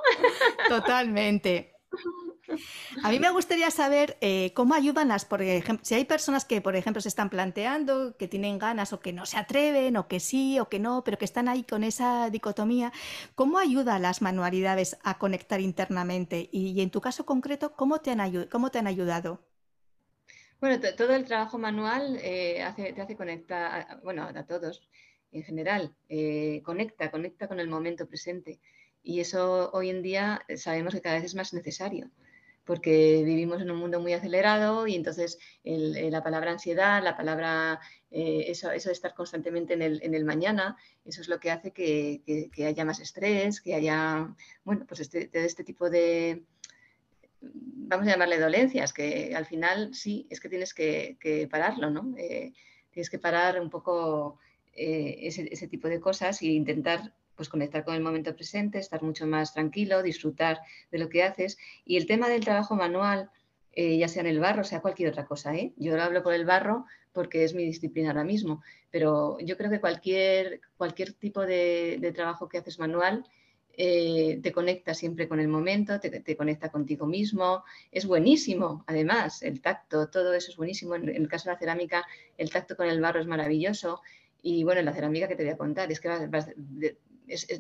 Totalmente. 0.68 1.76
A 3.04 3.10
mí 3.10 3.20
me 3.20 3.32
gustaría 3.32 3.72
saber 3.72 4.18
eh, 4.22 4.52
cómo 4.54 4.74
ayudan 4.74 5.08
las, 5.08 5.26
por 5.26 5.42
ejemplo, 5.42 5.84
si 5.86 5.96
hay 5.96 6.06
personas 6.06 6.46
que, 6.46 6.62
por 6.62 6.76
ejemplo, 6.76 7.02
se 7.02 7.08
están 7.08 7.30
planteando, 7.30 8.16
que 8.18 8.28
tienen 8.28 8.60
ganas 8.60 8.94
o 8.94 9.00
que 9.00 9.14
no 9.14 9.26
se 9.26 9.38
atreven, 9.38 9.98
o 9.98 10.08
que 10.08 10.20
sí, 10.20 10.60
o 10.60 10.70
que 10.70 10.80
no, 10.80 11.04
pero 11.04 11.18
que 11.18 11.26
están 11.26 11.48
ahí 11.48 11.64
con 11.64 11.84
esa 11.84 12.30
dicotomía, 12.30 12.92
¿cómo 13.36 13.58
ayudan 13.58 14.02
las 14.02 14.22
manualidades 14.22 14.98
a 15.04 15.18
conectar 15.18 15.62
internamente? 15.62 16.50
Y, 16.52 16.82
en 16.82 16.90
tu 16.90 17.02
caso 17.02 17.26
concreto, 17.26 17.74
¿cómo 17.76 18.00
te 18.00 18.12
han, 18.12 18.48
cómo 18.48 18.72
te 18.72 18.80
han 18.80 18.88
ayudado? 18.88 19.40
Bueno, 20.60 20.80
todo 20.96 21.16
el 21.16 21.26
trabajo 21.26 21.58
manual 21.58 22.20
eh, 22.22 22.64
te 22.76 23.02
hace 23.02 23.16
conectar, 23.16 24.00
bueno, 24.04 24.24
a 24.24 24.46
todos 24.46 24.88
en 25.32 25.44
general, 25.44 25.96
eh, 26.10 26.62
conecta, 26.64 27.10
conecta 27.10 27.48
con 27.48 27.60
el 27.60 27.68
momento 27.68 28.08
presente. 28.08 28.60
Y 29.02 29.22
eso 29.22 29.72
hoy 29.74 29.90
en 29.90 30.04
día 30.04 30.46
sabemos 30.56 30.94
que 30.94 31.02
cada 31.02 31.16
vez 31.16 31.24
es 31.24 31.36
más 31.36 31.54
necesario 31.54 32.12
porque 32.66 33.24
vivimos 33.26 33.62
en 33.62 33.72
un 33.72 33.78
mundo 33.78 34.00
muy 34.00 34.14
acelerado 34.14 34.88
y 34.88 34.96
entonces 34.96 35.40
eh, 35.64 36.10
la 36.12 36.24
palabra 36.24 36.52
ansiedad, 36.52 37.04
la 37.04 37.18
palabra, 37.18 37.80
eh, 38.12 38.46
eso, 38.48 38.70
de 38.70 38.78
estar 38.78 39.14
constantemente 39.14 39.74
en 39.74 40.14
el, 40.14 40.26
mañana, 40.26 40.78
eso 41.06 41.22
es 41.22 41.28
lo 41.28 41.40
que 41.40 41.52
hace 41.52 41.72
que, 41.72 42.50
haya 42.66 42.86
más 42.86 43.00
estrés, 43.00 43.62
que 43.62 43.76
haya, 43.76 44.34
bueno, 44.64 44.86
pues 44.88 45.00
este, 45.02 45.30
este 45.34 45.64
tipo 45.64 45.90
de, 45.90 46.44
vamos 47.42 48.08
a 48.08 48.12
llamarle 48.12 48.40
dolencias, 48.40 48.94
que 48.94 49.34
al 49.36 49.46
final 49.46 49.94
sí, 49.94 50.28
es 50.30 50.40
que 50.40 50.50
tienes 50.50 50.74
que, 50.74 51.48
pararlo, 51.50 51.90
¿no? 51.90 52.14
Eh, 52.18 52.54
tienes 52.92 53.10
que 53.10 53.20
parar 53.20 53.60
un 53.60 53.70
poco 53.70 54.40
ese, 54.74 55.50
ese 55.52 55.68
tipo 55.68 55.88
de 55.88 56.00
cosas 56.00 56.42
e 56.42 56.48
intentar 56.48 57.14
pues 57.36 57.50
conectar 57.50 57.84
con 57.84 57.96
el 57.96 58.02
momento 58.02 58.36
presente, 58.36 58.80
estar 58.80 59.02
mucho 59.02 59.26
más 59.26 59.54
tranquilo, 59.54 60.04
disfrutar 60.04 60.60
de 60.92 61.00
lo 61.00 61.10
que 61.10 61.24
haces. 61.24 61.58
Y 61.86 61.98
el 61.98 62.06
tema 62.06 62.30
del 62.30 62.44
trabajo 62.44 62.76
manual, 62.76 63.30
eh, 63.74 63.98
ya 63.98 64.08
sea 64.08 64.22
en 64.22 64.28
el 64.28 64.40
barro, 64.40 64.64
sea 64.64 64.82
cualquier 64.82 65.10
otra 65.10 65.26
cosa, 65.26 65.56
¿eh? 65.56 65.74
yo 65.78 65.96
lo 65.96 66.04
hablo 66.04 66.24
por 66.24 66.34
el 66.34 66.46
barro 66.46 66.86
porque 67.14 67.44
es 67.44 67.54
mi 67.54 67.66
disciplina 67.66 68.10
ahora 68.10 68.24
mismo, 68.24 68.62
pero 68.90 69.38
yo 69.40 69.58
creo 69.58 69.70
que 69.70 69.80
cualquier, 69.80 70.62
cualquier 70.78 71.14
tipo 71.14 71.46
de, 71.46 72.12
trabajo 72.16 72.48
que 72.48 72.58
haces 72.58 72.80
manual 72.80 73.26
eh, 73.74 74.40
te 74.44 74.52
conecta 74.52 74.94
siempre 74.94 75.28
con 75.28 75.40
el 75.40 75.48
momento, 75.48 76.00
te, 76.00 76.36
conecta 76.36 76.70
contigo 76.70 77.06
mismo, 77.06 77.64
es 77.92 78.06
buenísimo, 78.06 78.84
además, 78.88 79.42
el 79.44 79.62
tacto, 79.62 80.10
todo 80.10 80.34
eso 80.34 80.52
es 80.52 80.58
buenísimo. 80.58 80.96
En, 80.96 81.10
el 81.10 81.28
caso 81.28 81.50
de 81.50 81.54
la 81.54 81.60
cerámica, 81.60 82.06
el 82.38 82.50
tacto 82.50 82.76
con 82.76 82.88
el 82.88 83.02
barro 83.02 83.22
es 83.22 83.28
maravilloso. 83.28 84.02
Y 84.42 84.64
bueno, 84.64 84.80
en 84.80 84.86
la 84.86 84.94
cerámica 84.94 85.28
que 85.28 85.36
te 85.36 85.44
voy 85.44 85.54
a 85.54 85.58
contar, 85.58 85.92
es 85.92 86.00
que 86.00 86.10
vas, 86.28 86.50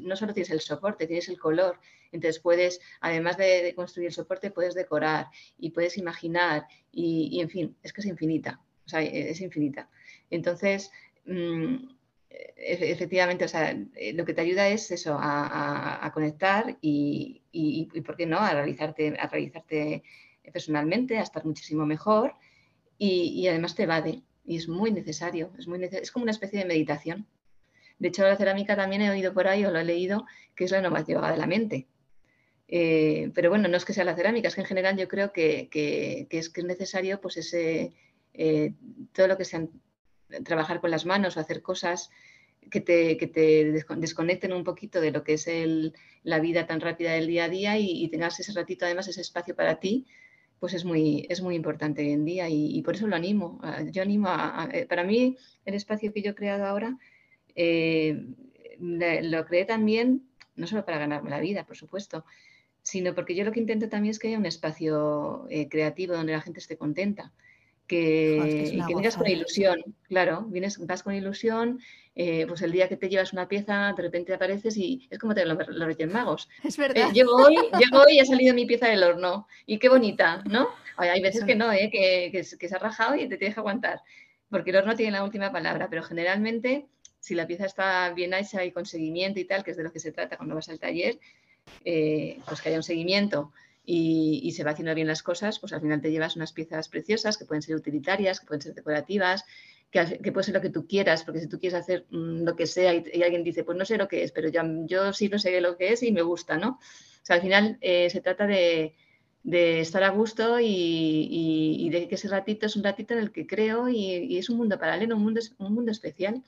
no 0.01 0.15
solo 0.15 0.33
tienes 0.33 0.51
el 0.51 0.61
soporte, 0.61 1.07
tienes 1.07 1.29
el 1.29 1.39
color. 1.39 1.79
Entonces 2.11 2.41
puedes, 2.41 2.81
además 2.99 3.37
de, 3.37 3.73
construir 3.75 4.07
el 4.07 4.13
soporte, 4.13 4.51
puedes 4.51 4.73
decorar 4.73 5.27
y 5.57 5.71
puedes 5.71 5.97
imaginar 5.97 6.67
y, 6.91 7.39
en 7.41 7.49
fin, 7.49 7.77
es 7.83 7.93
que 7.93 8.01
es 8.01 8.07
infinita, 8.07 8.61
sea, 8.91 9.01
es 9.01 9.41
infinita. 9.41 9.89
Entonces, 10.29 10.91
mm, 11.25 11.75
e, 12.29 12.91
efectivamente, 12.91 13.45
o 13.45 13.47
sea, 13.47 13.71
eh, 13.95 14.13
lo 14.13 14.25
que 14.25 14.33
te 14.33 14.41
ayuda 14.41 14.67
es 14.69 14.91
eso, 14.91 15.17
a, 15.19 16.11
conectar 16.13 16.77
y, 16.81 17.41
¿por 18.05 18.15
qué 18.17 18.25
no?, 18.25 18.39
a 18.39 18.53
realizarte, 18.53 19.15
a 19.17 19.27
realizarte 19.27 20.03
personalmente, 20.53 21.17
a 21.17 21.23
estar 21.23 21.45
muchísimo 21.45 21.85
mejor 21.85 22.35
y, 22.97 23.47
además 23.47 23.75
te 23.75 23.83
evade. 23.83 24.21
Y 24.43 24.57
es 24.57 24.67
muy 24.67 24.91
necesario, 24.91 25.51
es, 25.57 25.67
muy 25.67 25.83
es 25.83 26.11
como 26.11 26.23
una 26.23 26.31
especie 26.31 26.59
de 26.59 26.65
meditación. 26.65 27.27
De 28.01 28.07
hecho, 28.07 28.23
la 28.23 28.35
cerámica 28.35 28.75
también 28.75 29.03
he 29.03 29.11
oído 29.11 29.31
por 29.31 29.47
ahí 29.47 29.63
o 29.63 29.69
lo 29.69 29.77
he 29.77 29.85
leído 29.85 30.25
que 30.55 30.63
es 30.63 30.71
la 30.71 30.79
innovación 30.79 31.21
de 31.21 31.37
la 31.37 31.45
mente. 31.45 31.87
Eh, 32.67 33.29
pero 33.35 33.51
bueno, 33.51 33.67
no 33.67 33.77
es 33.77 33.85
que 33.85 33.93
sea 33.93 34.03
la 34.03 34.15
cerámica, 34.15 34.47
es 34.47 34.55
que 34.55 34.61
en 34.61 34.67
general 34.67 34.97
yo 34.97 35.07
creo 35.07 35.31
que, 35.31 35.69
es, 36.31 36.49
que 36.49 36.61
es 36.61 36.65
necesario 36.65 37.21
pues 37.21 37.37
ese, 37.37 37.93
eh, 38.33 38.73
todo 39.13 39.27
lo 39.27 39.37
que 39.37 39.45
sea 39.45 39.67
trabajar 40.43 40.81
con 40.81 40.89
las 40.89 41.05
manos 41.05 41.37
o 41.37 41.41
hacer 41.41 41.61
cosas 41.61 42.09
que 42.71 42.81
te, 42.81 43.15
te 43.15 43.71
desconecten 43.71 44.51
un 44.51 44.63
poquito 44.63 44.99
de 44.99 45.11
lo 45.11 45.23
que 45.23 45.33
es 45.33 45.47
la 46.23 46.39
vida 46.39 46.65
tan 46.65 46.81
rápida 46.81 47.11
del 47.11 47.27
día 47.27 47.43
a 47.43 47.49
día 47.49 47.77
y, 47.77 48.07
tengas 48.07 48.39
ese 48.39 48.53
ratito, 48.53 48.85
además, 48.85 49.07
ese 49.09 49.21
espacio 49.21 49.55
para 49.55 49.79
ti, 49.79 50.07
pues 50.59 50.73
es 50.73 50.85
muy, 50.85 51.27
es 51.29 51.41
muy 51.41 51.53
importante 51.53 52.01
hoy 52.01 52.13
en 52.13 52.25
día 52.25 52.49
y, 52.49 52.81
por 52.81 52.95
eso 52.95 53.05
lo 53.05 53.15
animo. 53.15 53.61
Yo 53.91 54.01
animo 54.01 54.29
a, 54.29 54.69
eh, 54.73 54.87
para 54.87 55.03
mí, 55.03 55.37
el 55.65 55.75
espacio 55.75 56.11
que 56.11 56.23
yo 56.23 56.31
he 56.31 56.35
creado 56.35 56.65
ahora 56.65 56.97
eh, 57.55 58.25
lo 58.79 59.45
creé 59.45 59.65
también, 59.65 60.27
no 60.55 60.67
solo 60.67 60.85
para 60.85 60.99
ganarme 60.99 61.29
la 61.29 61.39
vida, 61.39 61.65
por 61.65 61.77
supuesto, 61.77 62.25
sino 62.83 63.13
porque 63.13 63.35
yo 63.35 63.43
lo 63.43 63.51
que 63.51 63.59
intento 63.59 63.89
también 63.89 64.11
es 64.11 64.19
que 64.19 64.27
haya 64.27 64.37
un 64.37 64.45
espacio 64.45 65.45
eh, 65.49 65.69
creativo 65.69 66.15
donde 66.15 66.33
la 66.33 66.41
gente 66.41 66.59
esté 66.59 66.77
contenta. 66.77 67.31
Que, 67.87 68.79
que 68.87 68.95
vengas 68.95 69.17
con 69.17 69.27
ilusión, 69.27 69.83
claro, 70.03 70.43
vienes, 70.47 70.77
vas 70.87 71.03
con 71.03 71.13
ilusión, 71.13 71.81
eh, 72.15 72.45
pues 72.47 72.61
el 72.61 72.71
día 72.71 72.87
que 72.87 72.95
te 72.95 73.09
llevas 73.09 73.33
una 73.33 73.49
pieza, 73.49 73.93
de 73.95 74.01
repente 74.01 74.33
apareces 74.33 74.77
y 74.77 75.09
es 75.09 75.19
como 75.19 75.35
te 75.35 75.45
los, 75.45 75.57
los 75.67 75.87
Reyes 75.87 76.09
Magos. 76.09 76.47
Es 76.63 76.77
verdad. 76.77 77.11
llego, 77.11 77.35
hoy, 77.35 77.55
llego 77.55 78.03
hoy 78.03 78.13
y 78.13 78.19
ha 78.19 78.25
salido 78.25 78.53
mi 78.53 78.65
pieza 78.65 78.87
del 78.87 79.03
horno, 79.03 79.45
y 79.65 79.77
qué 79.77 79.89
bonita, 79.89 80.41
¿no? 80.49 80.69
Hay 80.95 81.21
veces 81.21 81.43
que 81.43 81.55
no, 81.55 81.69
que, 81.71 82.29
que, 82.31 82.43
se 82.69 82.75
ha 82.75 82.79
rajado 82.79 83.15
y 83.15 83.27
te 83.27 83.37
tienes 83.37 83.55
que 83.55 83.59
aguantar, 83.59 84.01
porque 84.49 84.69
el 84.69 84.77
horno 84.77 84.95
tiene 84.95 85.11
la 85.11 85.23
última 85.23 85.51
palabra, 85.51 85.89
pero 85.89 86.03
generalmente 86.03 86.87
si 87.21 87.35
la 87.35 87.47
pieza 87.47 87.65
está 87.65 88.11
bien 88.13 88.33
hecha 88.33 88.65
y 88.65 88.71
con 88.71 88.85
seguimiento 88.85 89.39
y 89.39 89.45
tal, 89.45 89.63
que 89.63 89.71
es 89.71 89.77
de 89.77 89.83
lo 89.83 89.93
que 89.93 89.99
se 89.99 90.11
trata 90.11 90.35
cuando 90.35 90.55
vas 90.55 90.67
al 90.67 90.79
taller, 90.79 91.19
eh, 91.85 92.39
pues 92.45 92.61
que 92.61 92.69
haya 92.69 92.79
un 92.79 92.83
seguimiento 92.83 93.53
y, 93.85 94.51
se 94.51 94.63
va 94.63 94.71
haciendo 94.71 94.93
bien 94.95 95.07
las 95.07 95.23
cosas, 95.23 95.59
pues 95.59 95.71
al 95.73 95.81
final 95.81 96.01
te 96.01 96.11
llevas 96.11 96.35
unas 96.35 96.51
piezas 96.51 96.89
preciosas 96.89 97.37
que 97.37 97.45
pueden 97.45 97.61
ser 97.61 97.75
utilitarias, 97.75 98.39
que 98.39 98.47
pueden 98.47 98.61
ser 98.61 98.73
decorativas, 98.73 99.45
que, 99.91 100.31
puede 100.31 100.43
ser 100.43 100.55
lo 100.55 100.61
que 100.61 100.69
tú 100.69 100.87
quieras, 100.87 101.23
porque 101.23 101.41
si 101.41 101.47
tú 101.47 101.59
quieres 101.59 101.79
hacer 101.79 102.05
mm, 102.09 102.43
lo 102.43 102.55
que 102.55 102.65
sea 102.65 102.93
y, 102.93 103.21
alguien 103.21 103.43
dice, 103.43 103.63
pues 103.63 103.77
no 103.77 103.85
sé 103.85 103.97
lo 103.97 104.07
que 104.07 104.23
es, 104.23 104.31
pero 104.31 104.49
yo, 104.49 105.13
sí 105.13 105.29
no 105.29 105.37
sé 105.37 105.61
lo 105.61 105.77
que 105.77 105.93
es 105.93 106.03
y 106.03 106.11
me 106.11 106.21
gusta, 106.23 106.57
¿no? 106.57 106.79
O 106.79 107.25
sea, 107.25 107.35
al 107.35 107.41
final 107.43 107.77
eh, 107.81 108.09
se 108.09 108.21
trata 108.21 108.47
de, 108.47 108.95
estar 109.43 110.03
a 110.03 110.09
gusto 110.09 110.59
y, 110.59 111.89
de 111.91 112.07
que 112.07 112.15
ese 112.15 112.29
ratito 112.29 112.65
es 112.65 112.75
un 112.75 112.83
ratito 112.83 113.13
en 113.13 113.19
el 113.19 113.31
que 113.31 113.45
creo 113.45 113.89
y, 113.89 114.37
es 114.37 114.49
un 114.49 114.57
mundo 114.57 114.79
paralelo, 114.79 115.15
un 115.15 115.23
mundo, 115.23 115.41
un 115.59 115.73
mundo 115.73 115.91
especial. 115.91 116.43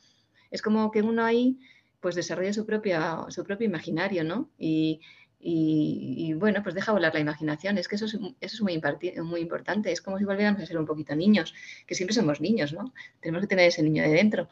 Es 0.53 0.61
como 0.61 0.91
que 0.91 1.01
uno 1.01 1.25
ahí 1.25 1.59
pues 1.99 2.13
desarrolla 2.13 2.53
su, 2.53 2.63
propia, 2.63 3.25
su 3.29 3.43
propio 3.43 3.65
imaginario, 3.65 4.23
¿no? 4.23 4.51
Y, 4.59 5.01
y, 5.39 6.33
bueno, 6.33 6.61
pues 6.61 6.75
deja 6.75 6.91
volar 6.91 7.11
la 7.13 7.19
imaginación. 7.19 7.79
Es 7.79 7.87
que 7.87 7.95
eso 7.95 8.05
es, 8.05 8.13
eso 8.13 8.29
es 8.39 8.61
muy, 8.61 8.79
muy 9.23 9.41
importante. 9.41 9.91
Es 9.91 9.99
como 9.99 10.19
si 10.19 10.25
volviéramos 10.25 10.61
a 10.61 10.65
ser 10.67 10.77
un 10.77 10.85
poquito 10.85 11.15
niños, 11.15 11.55
que 11.87 11.95
siempre 11.95 12.13
somos 12.13 12.39
niños, 12.39 12.71
¿no? 12.71 12.93
Tenemos 13.19 13.41
que 13.41 13.47
tener 13.47 13.67
ese 13.67 13.81
niño 13.81 14.03
de 14.03 14.09
dentro. 14.09 14.47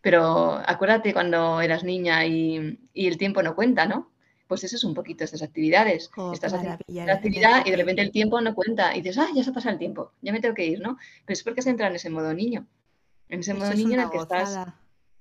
Pero 0.00 0.60
acuérdate 0.66 1.12
cuando 1.12 1.60
eras 1.60 1.84
niña 1.84 2.26
y, 2.26 2.76
el 2.92 3.18
tiempo 3.18 3.40
no 3.40 3.54
cuenta, 3.54 3.86
¿no? 3.86 4.10
Pues 4.48 4.64
eso 4.64 4.74
es 4.74 4.82
un 4.82 4.94
poquito 4.94 5.22
estas 5.22 5.42
actividades. 5.42 6.10
Oh, 6.16 6.32
Estás 6.32 6.54
haciendo 6.54 6.76
la 6.88 7.12
actividad 7.12 7.64
y 7.64 7.70
de 7.70 7.76
repente 7.76 8.02
el 8.02 8.10
tiempo 8.10 8.40
no 8.40 8.54
cuenta 8.54 8.96
y 8.96 9.00
dices, 9.00 9.18
ah, 9.18 9.28
ya 9.32 9.44
se 9.44 9.50
ha 9.50 9.54
pasado 9.54 9.74
el 9.74 9.78
tiempo, 9.78 10.12
ya 10.22 10.32
me 10.32 10.40
tengo 10.40 10.56
que 10.56 10.66
ir, 10.66 10.80
¿no? 10.80 10.98
Pero 11.24 11.34
es 11.34 11.42
porque 11.44 11.62
se 11.62 11.70
entra 11.70 11.86
en 11.86 11.94
ese 11.94 12.10
modo 12.10 12.34
niño. 12.34 12.66
En 13.28 13.40
ese 13.40 13.54
modo 13.54 13.72
niño 13.74 13.94
en 13.94 14.00
el 14.00 14.10
que 14.10 14.18
estás 14.18 14.56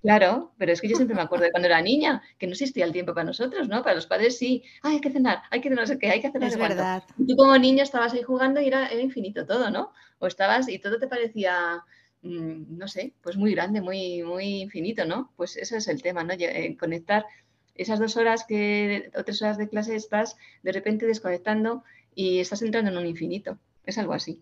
Claro, 0.05 0.53
pero 0.59 0.71
es 0.71 0.81
que 0.81 0.87
yo 0.87 0.95
siempre 0.95 1.15
me 1.15 1.23
acuerdo 1.23 1.45
de 1.45 1.51
cuando 1.51 1.65
era 1.65 1.81
niña, 1.81 2.21
que 2.37 2.45
no 2.45 2.53
existía 2.53 2.85
el 2.85 2.91
tiempo 2.91 3.15
para 3.15 3.25
nosotros, 3.25 3.67
¿no? 3.67 3.81
Para 3.81 3.95
los 3.95 4.05
padres 4.05 4.37
sí, 4.37 4.63
hay 4.83 5.01
que 5.01 5.09
cenar, 5.09 5.41
hay 5.49 5.61
que 5.61 5.71
no 5.71 5.83
sé 5.87 5.97
qué, 5.97 6.11
hay 6.11 6.21
que 6.21 6.27
hacer 6.27 6.43
Es 6.43 6.59
verdad. 6.59 7.01
Y 7.17 7.25
tú 7.25 7.35
como 7.35 7.57
niño 7.57 7.81
estabas 7.81 8.13
ahí 8.13 8.21
jugando 8.21 8.61
y 8.61 8.67
era, 8.67 8.93
infinito 8.93 9.47
todo, 9.47 9.71
¿no? 9.71 9.93
O 10.19 10.27
estabas 10.27 10.69
y 10.69 10.77
todo 10.77 10.99
te 10.99 11.07
parecía, 11.07 11.83
mm, 12.21 12.77
no 12.77 12.87
sé, 12.87 13.15
pues 13.23 13.35
muy 13.35 13.55
grande, 13.55 13.81
muy, 13.81 14.21
muy 14.21 14.61
infinito, 14.61 15.05
¿no? 15.05 15.33
Pues 15.37 15.57
ese 15.57 15.77
es 15.77 15.87
el 15.87 16.03
tema, 16.03 16.23
¿no? 16.23 16.35
Eh, 16.37 16.77
conectar 16.79 17.25
esas 17.73 17.97
dos 17.97 18.15
horas 18.15 18.45
que, 18.47 19.09
o 19.17 19.23
tres 19.23 19.41
horas 19.41 19.57
de 19.57 19.69
clase 19.69 19.95
estás 19.95 20.37
de 20.61 20.71
repente 20.71 21.07
desconectando 21.07 21.83
y 22.13 22.41
estás 22.41 22.61
entrando 22.61 22.91
en 22.91 22.97
un 22.97 23.07
infinito. 23.07 23.57
Es 23.83 23.97
algo 23.97 24.13
así. 24.13 24.39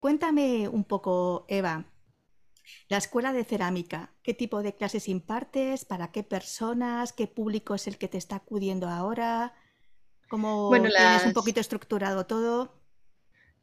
Cuéntame 0.00 0.68
un 0.68 0.82
poco, 0.82 1.44
Eva, 1.46 1.84
la 2.88 2.98
escuela 2.98 3.32
de 3.32 3.44
cerámica, 3.44 4.14
¿qué 4.22 4.34
tipo 4.34 4.62
de 4.62 4.74
clases 4.74 5.08
impartes? 5.08 5.84
¿Para 5.84 6.12
qué 6.12 6.22
personas? 6.22 7.12
¿Qué 7.12 7.26
público 7.26 7.74
es 7.74 7.86
el 7.86 7.98
que 7.98 8.08
te 8.08 8.18
está 8.18 8.36
acudiendo 8.36 8.88
ahora? 8.88 9.54
¿Cómo 10.28 10.70
tienes 10.70 11.24
un 11.24 11.32
poquito 11.32 11.60
estructurado 11.60 12.26
todo? 12.26 12.74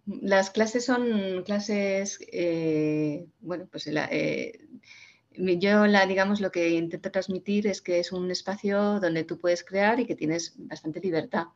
Las 0.06 0.50
clases 0.50 0.86
son 0.86 1.44
clases, 1.46 2.20
eh, 2.32 3.26
bueno, 3.40 3.68
pues 3.72 3.88
eh, 3.88 4.60
yo 5.32 5.88
la, 5.88 6.06
digamos, 6.06 6.42
lo 6.42 6.52
que 6.52 6.70
intento 6.72 7.10
transmitir 7.10 7.68
es 7.68 7.82
que 7.82 8.00
es 8.00 8.12
un 8.12 8.30
espacio 8.30 9.00
donde 9.00 9.24
tú 9.24 9.40
puedes 9.40 9.64
crear 9.64 10.00
y 10.00 10.06
que 10.06 10.16
tienes 10.16 10.56
bastante 10.58 11.00
libertad, 11.00 11.48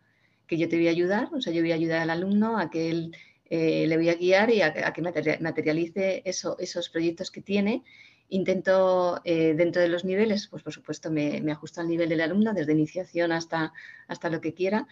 que 0.47 0.57
yo 0.57 0.69
te 0.69 0.77
voy 0.77 0.87
a 0.87 0.91
ayudar, 0.91 1.29
o 1.33 1.41
sea, 1.41 1.51
yo 1.51 1.61
voy 1.61 1.73
a 1.73 1.75
ayudar 1.75 1.99
al 1.99 2.09
alumno 2.09 2.57
a 2.57 2.69
que 2.69 2.89
él 2.89 3.15
eh, 3.49 3.85
le 3.87 3.97
voy 3.97 4.09
a 4.09 4.15
guiar 4.15 4.49
y 4.49 4.61
a, 4.61 4.73
que 4.73 5.01
materialice 5.01 6.21
esos 6.25 6.89
proyectos 6.89 7.31
que 7.31 7.41
tiene. 7.41 7.83
Intento, 8.29 9.21
eh, 9.23 9.53
dentro 9.55 9.81
de 9.81 9.87
los 9.87 10.03
niveles, 10.03 10.47
pues 10.47 10.61
por 10.63 10.73
supuesto 10.73 11.09
me, 11.09 11.41
ajusto 11.51 11.79
al 11.79 11.87
nivel 11.87 12.09
del 12.09 12.21
alumno, 12.21 12.53
desde 12.53 12.73
iniciación 12.73 13.31
hasta, 13.31 13.73
hasta 14.07 14.29
lo 14.29 14.41
que 14.41 14.53
quiera. 14.53 14.87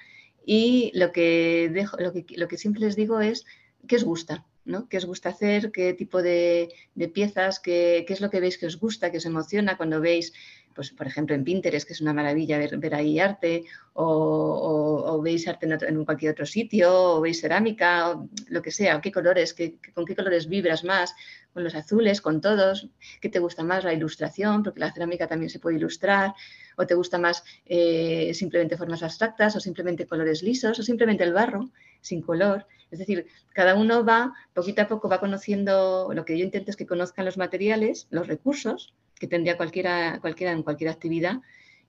Y 0.46 0.92
lo 0.94 1.12
que, 1.12 1.70
dejo, 1.74 1.98
lo 1.98 2.14
que, 2.14 2.26
lo 2.36 2.48
que 2.48 2.58
siempre 2.58 2.82
les 2.82 2.96
digo 2.96 3.20
es 3.20 3.46
qué 3.88 3.98
os 3.98 4.04
gusta, 4.04 4.46
¿no? 4.64 4.88
¿Qué 4.88 4.98
os 4.98 5.06
gusta 5.06 5.30
hacer? 5.30 5.72
¿Qué 5.72 5.94
tipo 5.94 6.22
de, 6.22 6.70
piezas? 7.14 7.60
Qué, 7.60 8.06
¿Qué, 8.08 8.14
es 8.14 8.22
lo 8.22 8.30
que 8.30 8.40
veis 8.40 8.58
que 8.58 8.68
os 8.68 8.80
gusta, 8.80 9.12
que 9.12 9.18
os 9.18 9.26
emociona 9.26 9.76
cuando 9.76 10.00
veis 10.00 10.34
pues, 10.76 10.92
por 10.92 11.08
ejemplo, 11.08 11.34
en 11.36 11.46
Pinterest, 11.46 11.88
que 11.88 11.94
es 11.94 12.02
una 12.02 12.14
maravilla 12.14 12.58
ver, 12.58 12.94
ahí 12.94 13.18
arte, 13.18 13.64
o, 13.94 15.22
veis 15.24 15.48
arte 15.48 15.68
en, 15.88 16.04
cualquier 16.04 16.34
otro 16.34 16.46
sitio, 16.46 17.16
o 17.16 17.22
veis 17.22 17.40
cerámica, 17.40 18.12
o 18.12 18.30
lo 18.50 18.62
que 18.62 18.72
sea, 18.72 19.00
qué 19.00 19.12
colores, 19.12 19.56
con 19.94 20.06
qué 20.06 20.16
colores 20.16 20.48
vibras 20.50 20.84
más, 20.84 21.16
con 21.54 21.64
los 21.64 21.76
azules, 21.76 22.20
con 22.20 22.42
todos, 22.42 22.90
qué 23.22 23.30
te 23.30 23.40
gusta 23.40 23.64
más 23.64 23.86
la 23.86 23.94
ilustración, 23.94 24.64
porque 24.64 24.82
la 24.82 24.92
cerámica 24.92 25.28
también 25.28 25.50
se 25.50 25.60
puede 25.60 25.78
ilustrar, 25.78 26.34
o 26.76 26.86
te 26.86 26.94
gusta 26.94 27.18
más 27.18 27.46
eh, 27.66 28.34
simplemente 28.34 28.76
formas 28.76 29.02
abstractas, 29.02 29.56
o 29.56 29.62
simplemente 29.62 30.06
colores 30.06 30.44
lisos, 30.44 30.78
o 30.78 30.84
simplemente 30.84 31.24
el 31.24 31.32
barro 31.32 31.72
sin 32.02 32.22
color. 32.22 32.68
Es 32.92 33.00
decir, 33.00 33.28
cada 33.54 33.76
uno 33.76 34.04
va, 34.04 34.34
poquito 34.54 34.82
a 34.82 34.88
poco 34.90 35.08
va 35.08 35.22
conociendo, 35.22 36.12
lo 36.14 36.26
que 36.26 36.38
yo 36.38 36.44
intento 36.44 36.70
es 36.70 36.76
que 36.76 36.86
conozcan 36.86 37.24
los 37.24 37.38
materiales, 37.38 38.08
los 38.10 38.28
recursos, 38.28 38.94
que 39.20 39.28
tendría 39.28 39.58
cualquiera, 39.58 40.20
cualquiera 40.22 40.52
en 40.52 40.64
cualquier 40.64 40.90
actividad. 40.90 41.42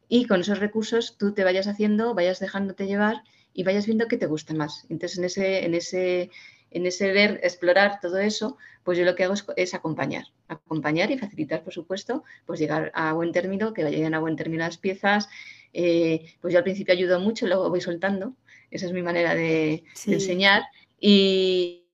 Y 0.08 0.26
con 0.26 0.40
esos 0.40 0.58
recursos 0.58 1.16
tú 1.18 1.32
te 1.34 1.44
vayas 1.44 1.66
haciendo, 1.66 2.14
vayas 2.14 2.38
dejándote 2.38 2.86
llevar 2.86 3.22
y 3.52 3.64
vayas 3.64 3.86
viendo 3.86 4.06
qué 4.06 4.16
te 4.16 4.26
gusta 4.26 4.54
más. 4.54 4.86
Entonces, 4.88 5.18
en 5.18 5.24
ese, 5.24 5.64
en 5.64 5.74
ese, 5.74 6.30
en 6.70 6.86
ese 6.86 7.12
ver, 7.12 7.40
explorar 7.42 7.98
todo 8.00 8.18
eso, 8.18 8.56
pues 8.84 8.98
yo 8.98 9.04
lo 9.04 9.16
que 9.16 9.24
hago 9.24 9.34
es, 9.56 9.74
acompañar, 9.74 10.26
acompañar 10.46 11.10
y 11.10 11.18
facilitar, 11.18 11.64
por 11.64 11.72
supuesto, 11.72 12.22
pues 12.44 12.60
llegar 12.60 12.92
a 12.94 13.14
buen 13.14 13.32
término, 13.32 13.72
que 13.72 13.82
lleguen 13.82 14.14
a 14.14 14.20
buen 14.20 14.36
término 14.36 14.62
las 14.62 14.78
piezas. 14.78 15.28
Eh, 15.72 16.34
pues 16.40 16.52
yo 16.52 16.58
al 16.58 16.64
principio 16.64 16.94
ayudo 16.94 17.18
mucho, 17.18 17.46
luego 17.46 17.68
voy 17.68 17.80
soltando. 17.80 18.34
Esa 18.70 18.86
es 18.86 18.92
mi 18.92 19.02
manera 19.02 19.34
de, 19.34 19.84
enseñar. 20.06 20.62
Y, 21.00 21.85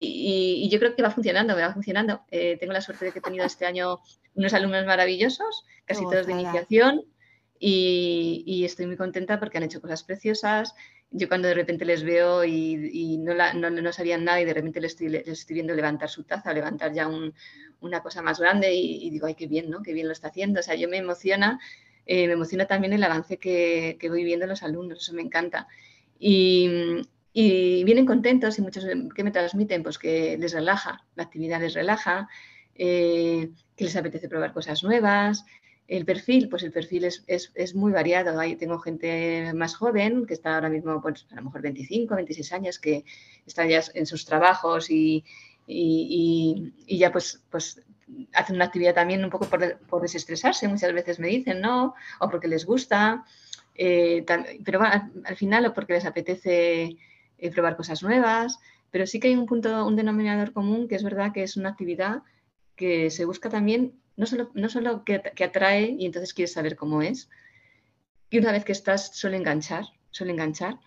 y, 0.00 0.68
yo 0.70 0.78
creo 0.78 0.94
que 0.94 1.02
va 1.02 1.10
funcionando, 1.10 1.54
me 1.54 1.62
va 1.62 1.72
funcionando. 1.72 2.22
Eh, 2.30 2.56
tengo 2.58 2.72
la 2.72 2.80
suerte 2.80 3.06
de 3.06 3.12
que 3.12 3.18
he 3.18 3.22
tenido 3.22 3.44
este 3.44 3.66
año 3.66 3.98
unos 4.34 4.54
alumnos 4.54 4.86
maravillosos, 4.86 5.64
casi 5.84 6.02
todos 6.04 6.26
de 6.26 6.32
iniciación, 6.32 7.04
y, 7.58 8.62
estoy 8.64 8.86
muy 8.86 8.96
contenta 8.96 9.40
porque 9.40 9.58
han 9.58 9.64
hecho 9.64 9.80
cosas 9.80 10.04
preciosas. 10.04 10.74
Yo 11.10 11.26
cuando 11.26 11.48
de 11.48 11.54
repente 11.54 11.84
les 11.84 12.04
veo 12.04 12.44
y, 12.44 13.18
no, 13.18 13.34
no, 13.34 13.92
sabían 13.92 14.24
nada 14.24 14.40
y 14.40 14.44
de 14.44 14.54
repente 14.54 14.80
les 14.80 14.92
estoy, 14.92 15.08
les 15.08 15.26
estoy 15.26 15.54
viendo 15.54 15.74
levantar 15.74 16.08
su 16.08 16.22
taza, 16.24 16.52
levantar 16.52 16.92
ya 16.92 17.08
una 17.80 18.02
cosa 18.02 18.22
más 18.22 18.38
grande 18.38 18.72
y, 18.74 19.10
digo, 19.10 19.26
ay, 19.26 19.34
qué 19.34 19.48
bien, 19.48 19.70
¿no? 19.70 19.82
Qué 19.82 19.92
bien 19.92 20.06
lo 20.06 20.12
está 20.12 20.28
haciendo. 20.28 20.60
O 20.60 20.62
sea, 20.62 20.76
yo 20.76 20.88
me 20.88 20.98
emociona, 20.98 21.58
eh, 22.06 22.26
me 22.28 22.34
emociona 22.34 22.66
también 22.66 22.92
el 22.92 23.02
avance 23.02 23.38
que, 23.38 23.96
que 23.98 24.08
voy 24.08 24.22
viendo 24.22 24.44
en 24.44 24.50
los 24.50 24.62
alumnos, 24.62 25.00
eso 25.00 25.14
me 25.14 25.22
encanta. 25.22 25.66
Y, 26.20 27.02
y 27.32 27.84
vienen 27.84 28.06
contentos 28.06 28.58
y 28.58 28.62
muchos 28.62 28.86
que 29.14 29.24
me 29.24 29.30
transmiten 29.30 29.82
pues 29.82 29.98
que 29.98 30.36
les 30.38 30.52
relaja, 30.52 31.04
la 31.14 31.24
actividad 31.24 31.60
les 31.60 31.74
relaja, 31.74 32.28
eh, 32.74 33.50
que 33.76 33.84
les 33.84 33.96
apetece 33.96 34.28
probar 34.28 34.52
cosas 34.52 34.82
nuevas. 34.82 35.44
El 35.86 36.04
perfil, 36.04 36.48
pues 36.48 36.62
el 36.62 36.72
perfil 36.72 37.04
es, 37.04 37.24
es, 37.26 37.74
muy 37.74 37.92
variado. 37.92 38.38
Ahí 38.38 38.56
tengo 38.56 38.78
gente 38.78 39.52
más 39.54 39.74
joven 39.74 40.26
que 40.26 40.34
está 40.34 40.54
ahora 40.54 40.68
mismo, 40.68 41.00
pues 41.00 41.26
a 41.30 41.36
lo 41.36 41.44
mejor 41.44 41.62
25, 41.62 42.14
26 42.14 42.52
años, 42.52 42.78
que 42.78 43.04
están 43.46 43.68
ya 43.68 43.82
en 43.94 44.04
sus 44.04 44.26
trabajos 44.26 44.90
y, 44.90 45.24
y, 45.66 46.72
y, 46.86 46.98
ya 46.98 47.10
pues, 47.10 47.42
pues 47.50 47.82
hacen 48.34 48.56
una 48.56 48.66
actividad 48.66 48.94
también 48.94 49.24
un 49.24 49.30
poco 49.30 49.46
por, 49.46 49.78
por, 49.78 50.02
desestresarse, 50.02 50.68
muchas 50.68 50.92
veces 50.92 51.18
me 51.18 51.28
dicen, 51.28 51.62
¿no? 51.62 51.94
O 52.20 52.28
porque 52.28 52.48
les 52.48 52.66
gusta, 52.66 53.24
eh, 53.74 54.24
pero 54.64 54.82
al, 54.82 55.10
al 55.24 55.36
final 55.36 55.66
o 55.66 55.72
porque 55.74 55.94
les 55.94 56.04
apetece 56.04 56.98
eh, 57.38 57.50
probar 57.50 57.76
cosas 57.76 58.02
nuevas, 58.02 58.58
pero 58.90 59.06
sí 59.06 59.20
que 59.20 59.28
hay 59.28 59.36
un 59.36 59.46
punto, 59.46 59.86
un 59.86 59.96
denominador 59.96 60.52
común 60.52 60.88
que 60.88 60.96
es 60.96 61.02
verdad 61.02 61.32
que 61.32 61.42
es 61.42 61.56
una 61.56 61.70
actividad 61.70 62.22
que 62.76 63.10
se 63.10 63.24
busca 63.24 63.48
también, 63.48 63.94
no 64.16 64.26
solo, 64.26 64.50
no 64.54 64.68
solo 64.68 65.04
que, 65.04 65.22
atrae 65.44 65.96
y 65.98 66.06
entonces 66.06 66.34
quieres 66.34 66.52
saber 66.52 66.76
cómo 66.76 67.02
es, 67.02 67.28
y 68.30 68.38
una 68.38 68.52
vez 68.52 68.64
que 68.64 68.72
estás 68.72 69.16
suele 69.16 69.36
enganchar, 69.36 69.84
suele 70.10 70.32
enganchar, 70.32 70.78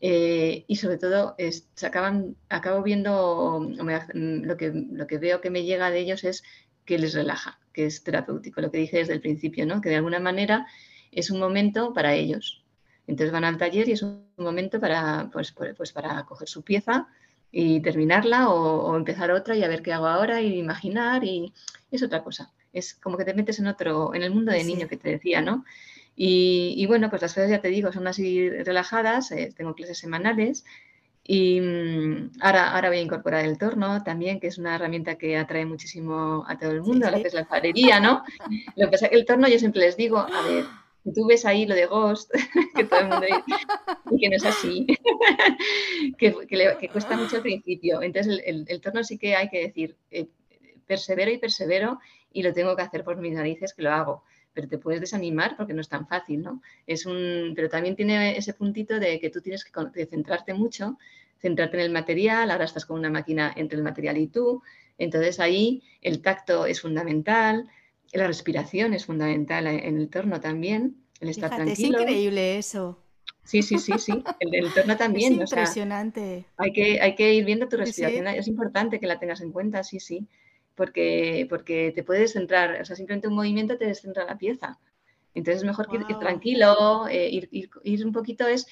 eh, 0.00 0.64
y 0.68 0.76
sobre 0.76 0.98
todo 0.98 1.34
se 1.74 1.86
acaban, 1.86 2.36
acabo 2.48 2.82
viendo, 2.82 3.66
lo 3.68 4.56
que, 4.56 4.72
lo 4.72 5.06
que 5.06 5.18
veo 5.18 5.40
que 5.40 5.50
me 5.50 5.64
llega 5.64 5.90
de 5.90 6.00
ellos 6.00 6.24
es 6.24 6.44
que 6.84 6.98
les 6.98 7.14
relaja, 7.14 7.58
que 7.72 7.86
es 7.86 8.02
terapéutico, 8.02 8.60
lo 8.60 8.70
que 8.70 8.78
dije 8.78 8.98
desde 8.98 9.12
el 9.12 9.20
principio, 9.20 9.66
¿no? 9.66 9.80
que 9.80 9.90
de 9.90 9.96
alguna 9.96 10.20
manera 10.20 10.66
es 11.12 11.30
un 11.30 11.38
momento 11.38 11.92
para 11.92 12.14
ellos, 12.14 12.64
entonces 13.08 13.32
van 13.32 13.44
al 13.44 13.56
taller 13.56 13.88
y 13.88 13.92
es 13.92 14.02
un 14.02 14.28
momento 14.36 14.78
para, 14.78 15.30
pues, 15.32 15.52
pues 15.52 15.92
para 15.92 16.24
coger 16.26 16.46
su 16.46 16.62
pieza 16.62 17.08
y 17.50 17.80
terminarla 17.80 18.50
o, 18.50 18.94
empezar 18.96 19.30
otra 19.30 19.56
y 19.56 19.64
a 19.64 19.68
ver 19.68 19.82
qué 19.82 19.94
hago 19.94 20.06
ahora 20.06 20.42
y 20.42 20.58
imaginar 20.58 21.24
y 21.24 21.52
es 21.90 22.02
otra 22.02 22.22
cosa. 22.22 22.52
Es 22.72 22.94
como 22.94 23.16
que 23.16 23.24
te 23.24 23.32
metes 23.32 23.58
en 23.58 23.66
otro, 23.66 24.14
en 24.14 24.22
el 24.22 24.30
mundo 24.30 24.52
de 24.52 24.62
niño 24.62 24.88
que 24.88 24.98
te 24.98 25.08
decía, 25.08 25.40
¿no? 25.40 25.64
Y, 26.20 26.84
bueno, 26.86 27.10
pues 27.10 27.22
las 27.22 27.32
clases 27.32 27.52
ya 27.52 27.60
te 27.60 27.68
digo, 27.68 27.92
son 27.92 28.08
así 28.08 28.50
relajadas, 28.50 29.30
eh, 29.30 29.54
tengo 29.56 29.74
clases 29.74 29.98
semanales 29.98 30.64
Y 31.24 31.60
mm, 31.60 32.32
ahora, 32.40 32.72
ahora 32.74 32.88
voy 32.88 32.98
a 32.98 33.02
incorporar 33.02 33.44
el 33.44 33.56
torno 33.56 34.02
también, 34.02 34.40
que 34.40 34.48
es 34.48 34.58
una 34.58 34.74
herramienta 34.74 35.14
que 35.16 35.36
atrae 35.38 35.64
muchísimo 35.64 36.44
a 36.46 36.58
todo 36.58 36.72
el 36.72 36.82
mundo, 36.82 37.06
a 37.06 37.12
lo 37.12 37.22
que 37.22 37.28
es 37.28 37.34
la 37.34 37.40
alfarería, 37.40 38.00
¿no? 38.00 38.24
Lo 38.76 38.86
que 38.86 38.92
pasa 38.92 39.06
es 39.06 39.12
que 39.12 39.16
el 39.16 39.26
torno 39.26 39.48
yo 39.48 39.58
siempre 39.58 39.80
les 39.80 39.96
digo, 39.96 40.18
a 40.18 40.42
ver, 40.42 40.64
tú 41.14 41.26
ves 41.26 41.44
ahí 41.44 41.66
lo 41.66 41.74
de 41.74 41.86
Ghost, 41.86 42.32
que 42.76 42.84
todo 42.84 43.00
el 43.00 43.08
mundo 43.08 43.26
y 44.10 44.18
que 44.20 44.28
no 44.28 44.36
es 44.36 44.44
así, 44.44 44.86
que, 46.18 46.32
cuesta 46.92 47.16
mucho 47.16 47.36
al 47.36 47.42
principio. 47.42 48.02
Entonces 48.02 48.42
el, 48.44 48.80
torno 48.80 49.04
sí 49.04 49.18
que 49.18 49.36
hay 49.36 49.48
que 49.48 49.60
decir, 49.66 49.96
eh, 50.10 50.28
persevero 50.86 51.30
y 51.30 51.38
persevero 51.38 51.98
y 52.32 52.42
lo 52.42 52.52
tengo 52.52 52.74
que 52.76 52.82
hacer 52.82 53.04
por 53.04 53.16
mis 53.16 53.34
narices, 53.34 53.74
que 53.74 53.82
lo 53.82 53.92
hago 53.92 54.24
pero 54.58 54.66
te 54.66 54.78
puedes 54.78 55.00
desanimar 55.00 55.56
porque 55.56 55.72
no 55.72 55.80
es 55.80 55.88
tan 55.88 56.08
fácil, 56.08 56.42
¿no? 56.42 56.62
Es 56.84 57.06
un, 57.06 57.52
pero 57.54 57.68
también 57.68 57.94
tiene 57.94 58.36
ese 58.36 58.54
puntito 58.54 58.98
de 58.98 59.20
que 59.20 59.30
tú 59.30 59.40
tienes 59.40 59.64
que 59.64 60.06
centrarte 60.06 60.52
mucho, 60.52 60.98
centrarte 61.40 61.76
en 61.76 61.84
el 61.84 61.90
material, 61.90 62.50
ahora 62.50 62.64
estás 62.64 62.84
con 62.84 62.98
una 62.98 63.08
máquina 63.08 63.52
entre 63.54 63.78
el 63.78 63.84
material 63.84 64.16
y 64.16 64.26
tú, 64.26 64.60
entonces 64.98 65.38
ahí 65.38 65.84
el 66.02 66.22
tacto 66.22 66.66
es 66.66 66.80
fundamental, 66.80 67.68
la 68.12 68.26
respiración 68.26 68.94
es 68.94 69.06
fundamental 69.06 69.66
en 69.66 69.98
el 69.98 70.08
torno 70.08 70.40
también, 70.40 70.96
el 71.20 71.28
estar 71.28 71.50
tranquilo. 71.50 71.98
Es 71.98 72.02
increíble 72.04 72.58
eso. 72.58 72.98
Sí, 73.44 73.62
sí, 73.62 73.78
sí, 73.78 73.92
sí. 73.98 74.22
El 74.40 74.50
del 74.50 74.72
torno 74.72 74.96
también. 74.96 75.34
Es 75.34 75.50
impresionante. 75.50 76.44
hay, 76.56 76.72
que, 76.72 77.00
hay 77.00 77.14
que 77.14 77.34
ir 77.34 77.44
viendo 77.44 77.68
tu 77.68 77.76
respiración. 77.76 78.26
Es 78.28 78.48
importante 78.48 79.00
que 79.00 79.06
la 79.06 79.18
tengas 79.18 79.40
en 79.40 79.52
cuenta, 79.52 79.82
sí, 79.82 80.00
sí 80.00 80.28
porque, 80.78 81.44
porque 81.50 81.92
te 81.92 82.04
puedes 82.04 82.32
centrar, 82.32 82.80
o 82.80 82.84
sea, 82.84 82.94
simplemente 82.94 83.26
un 83.26 83.34
movimiento 83.34 83.76
te 83.76 83.86
descentra 83.86 84.24
la 84.24 84.38
pieza. 84.38 84.78
Entonces 85.34 85.62
es 85.62 85.66
mejor 85.66 85.88
ir, 85.92 86.18
tranquilo, 86.18 87.06
eh, 87.08 87.28
ir, 87.30 87.48
ir, 87.84 88.06
un 88.06 88.12
poquito, 88.12 88.46
es, 88.46 88.66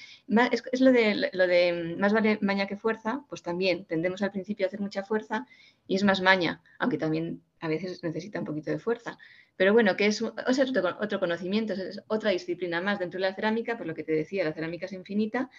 es, 0.51 0.63
es, 0.71 0.81
lo, 0.81 0.91
de, 0.91 1.29
lo 1.31 1.47
de 1.47 1.95
más 1.97 2.13
vale 2.13 2.39
maña 2.41 2.67
que 2.67 2.75
fuerza, 2.75 3.23
pues 3.29 3.41
también 3.41 3.85
tendemos 3.85 4.21
al 4.21 4.31
principio 4.31 4.65
a 4.65 4.67
hacer 4.67 4.81
mucha 4.81 5.03
fuerza 5.03 5.45
y 5.87 5.95
es 5.95 6.03
más 6.03 6.21
maña, 6.21 6.61
aunque 6.79 6.97
también 6.97 7.41
a 7.59 7.67
veces 7.67 8.03
necesita 8.03 8.39
un 8.39 8.45
poquito 8.45 8.71
de 8.71 8.79
fuerza. 8.79 9.17
Pero 9.55 9.73
bueno, 9.73 9.95
que 9.95 10.07
es, 10.07 10.21
o 10.21 10.53
sea, 10.53 10.65
otro, 10.65 10.97
otro, 10.99 11.19
conocimiento, 11.19 11.73
es 11.73 12.01
otra 12.07 12.31
disciplina 12.31 12.81
más 12.81 12.99
dentro 12.99 13.19
de 13.19 13.27
la 13.27 13.35
cerámica, 13.35 13.77
por 13.77 13.87
lo 13.87 13.95
que 13.95 14.03
te 14.03 14.11
decía, 14.11 14.43
la 14.43 14.53
cerámica 14.53 14.87
es 14.87 14.93
infinita 14.93 15.49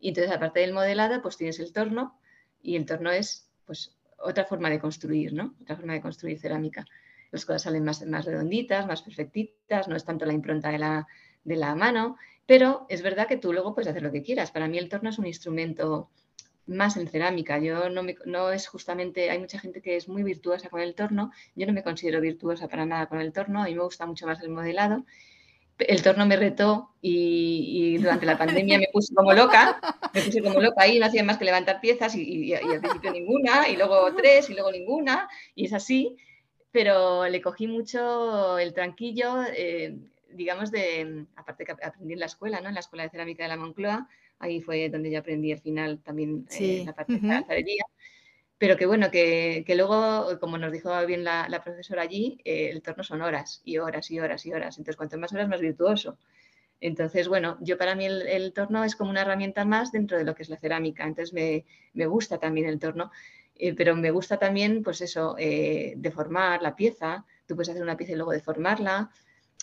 y 0.00 0.08
entonces 0.08 0.32
aparte 0.32 0.60
del 0.60 0.72
modelado, 0.72 1.20
pues 1.22 1.36
tienes 1.36 1.58
el 1.60 1.72
torno 1.72 2.18
y 2.62 2.76
el 2.76 2.86
torno 2.86 3.10
es 3.10 3.48
pues 3.66 3.96
otra 4.18 4.44
forma 4.44 4.70
de 4.70 4.78
construir, 4.78 5.32
¿no? 5.32 5.54
Otra 5.62 5.76
forma 5.76 5.92
de 5.94 6.00
construir 6.00 6.38
cerámica. 6.38 6.84
Las 7.34 7.44
cosas 7.44 7.62
salen 7.62 7.84
más, 7.84 8.06
más 8.06 8.24
redonditas, 8.24 8.86
más 8.86 9.02
perfectitas, 9.02 9.88
no 9.88 9.96
es 9.96 10.04
tanto 10.04 10.24
la 10.24 10.32
impronta 10.32 10.70
de 10.70 10.78
la, 10.78 11.06
de 11.42 11.56
la 11.56 11.74
mano, 11.74 12.16
pero 12.46 12.86
es 12.88 13.02
verdad 13.02 13.26
que 13.26 13.36
tú 13.36 13.52
luego 13.52 13.74
puedes 13.74 13.88
hacer 13.88 14.02
lo 14.02 14.12
que 14.12 14.22
quieras. 14.22 14.52
Para 14.52 14.68
mí 14.68 14.78
el 14.78 14.88
torno 14.88 15.10
es 15.10 15.18
un 15.18 15.26
instrumento 15.26 16.10
más 16.66 16.96
en 16.96 17.08
cerámica. 17.08 17.58
Yo 17.58 17.90
no, 17.90 18.04
me, 18.04 18.16
no 18.24 18.50
es 18.50 18.68
justamente, 18.68 19.30
hay 19.30 19.38
mucha 19.38 19.58
gente 19.58 19.82
que 19.82 19.96
es 19.96 20.08
muy 20.08 20.22
virtuosa 20.22 20.68
con 20.68 20.80
el 20.80 20.94
torno, 20.94 21.32
yo 21.54 21.66
no 21.66 21.72
me 21.72 21.82
considero 21.82 22.20
virtuosa 22.20 22.68
para 22.68 22.86
nada 22.86 23.06
con 23.06 23.20
el 23.20 23.32
torno, 23.32 23.62
a 23.62 23.64
mí 23.64 23.74
me 23.74 23.82
gusta 23.82 24.06
mucho 24.06 24.26
más 24.26 24.40
el 24.42 24.50
modelado. 24.50 25.04
El 25.76 26.02
torno 26.04 26.24
me 26.24 26.36
retó 26.36 26.90
y, 27.02 27.98
durante 27.98 28.26
la 28.26 28.38
pandemia 28.38 28.78
me 28.78 28.88
puse 28.92 29.12
como 29.12 29.32
loca, 29.32 29.80
me 30.14 30.22
puse 30.22 30.40
como 30.40 30.60
loca 30.60 30.86
y 30.86 31.00
no 31.00 31.06
hacía 31.06 31.24
más 31.24 31.36
que 31.36 31.44
levantar 31.44 31.80
piezas 31.80 32.14
y, 32.14 32.54
al 32.54 32.80
principio 32.80 33.10
ninguna, 33.10 33.68
y 33.68 33.76
luego 33.76 34.14
tres, 34.14 34.48
y 34.50 34.54
luego 34.54 34.70
ninguna, 34.70 35.28
y 35.56 35.66
es 35.66 35.72
así, 35.72 36.16
pero 36.74 37.28
le 37.28 37.40
cogí 37.40 37.68
mucho 37.68 38.58
el 38.58 38.74
tranquillo, 38.74 39.44
eh, 39.56 39.96
digamos, 40.32 40.72
de, 40.72 41.24
aparte 41.36 41.64
que 41.64 41.70
aprendí 41.70 42.14
en 42.14 42.18
la 42.18 42.26
escuela, 42.26 42.60
¿no? 42.60 42.66
En 42.66 42.74
la 42.74 42.80
Escuela 42.80 43.04
de 43.04 43.10
Cerámica 43.10 43.44
de 43.44 43.48
la 43.50 43.56
Moncloa, 43.56 44.08
ahí 44.40 44.60
fue 44.60 44.88
donde 44.88 45.08
yo 45.12 45.20
aprendí 45.20 45.52
al 45.52 45.60
final 45.60 46.00
también 46.02 46.48
eh, 46.58 46.82
la 46.84 46.92
parte 46.92 47.14
de 47.14 47.28
la 47.28 47.38
alfarería 47.38 47.84
pero 48.58 48.76
que 48.76 48.86
bueno, 48.86 49.10
que, 49.10 49.64
luego, 49.76 50.40
como 50.40 50.58
nos 50.58 50.72
dijo 50.72 50.90
bien 51.06 51.22
la, 51.22 51.60
profesora 51.62 52.02
allí, 52.02 52.38
eh, 52.44 52.70
el 52.72 52.82
torno 52.82 53.04
son 53.04 53.22
horas 53.22 53.60
y 53.64 53.78
horas 53.78 54.10
y 54.10 54.18
horas 54.18 54.44
y 54.46 54.52
horas. 54.52 54.78
Entonces, 54.78 54.96
cuanto 54.96 55.18
más 55.18 55.32
horas, 55.32 55.48
más 55.48 55.60
virtuoso. 55.60 56.18
Entonces, 56.80 57.28
bueno, 57.28 57.56
yo 57.60 57.78
para 57.78 57.94
mí 57.94 58.06
el, 58.06 58.52
torno 58.52 58.84
es 58.84 58.96
como 58.96 59.10
una 59.10 59.22
herramienta 59.22 59.64
más 59.64 59.92
dentro 59.92 60.18
de 60.18 60.24
lo 60.24 60.34
que 60.34 60.42
es 60.42 60.48
la 60.48 60.56
cerámica. 60.56 61.04
Entonces, 61.04 61.32
me, 61.32 62.06
gusta 62.06 62.38
también 62.38 62.66
el 62.66 62.78
torno, 62.78 63.10
eh, 63.56 63.74
pero 63.74 63.94
me 63.94 64.10
gusta 64.10 64.38
también, 64.38 64.82
pues 64.82 65.00
eso, 65.00 65.36
eh, 65.38 65.94
deformar 65.96 66.62
la 66.62 66.74
pieza. 66.74 67.24
Tú 67.46 67.54
puedes 67.54 67.68
hacer 67.68 67.82
una 67.82 67.96
pieza 67.96 68.12
y 68.12 68.16
luego 68.16 68.32
deformarla. 68.32 69.10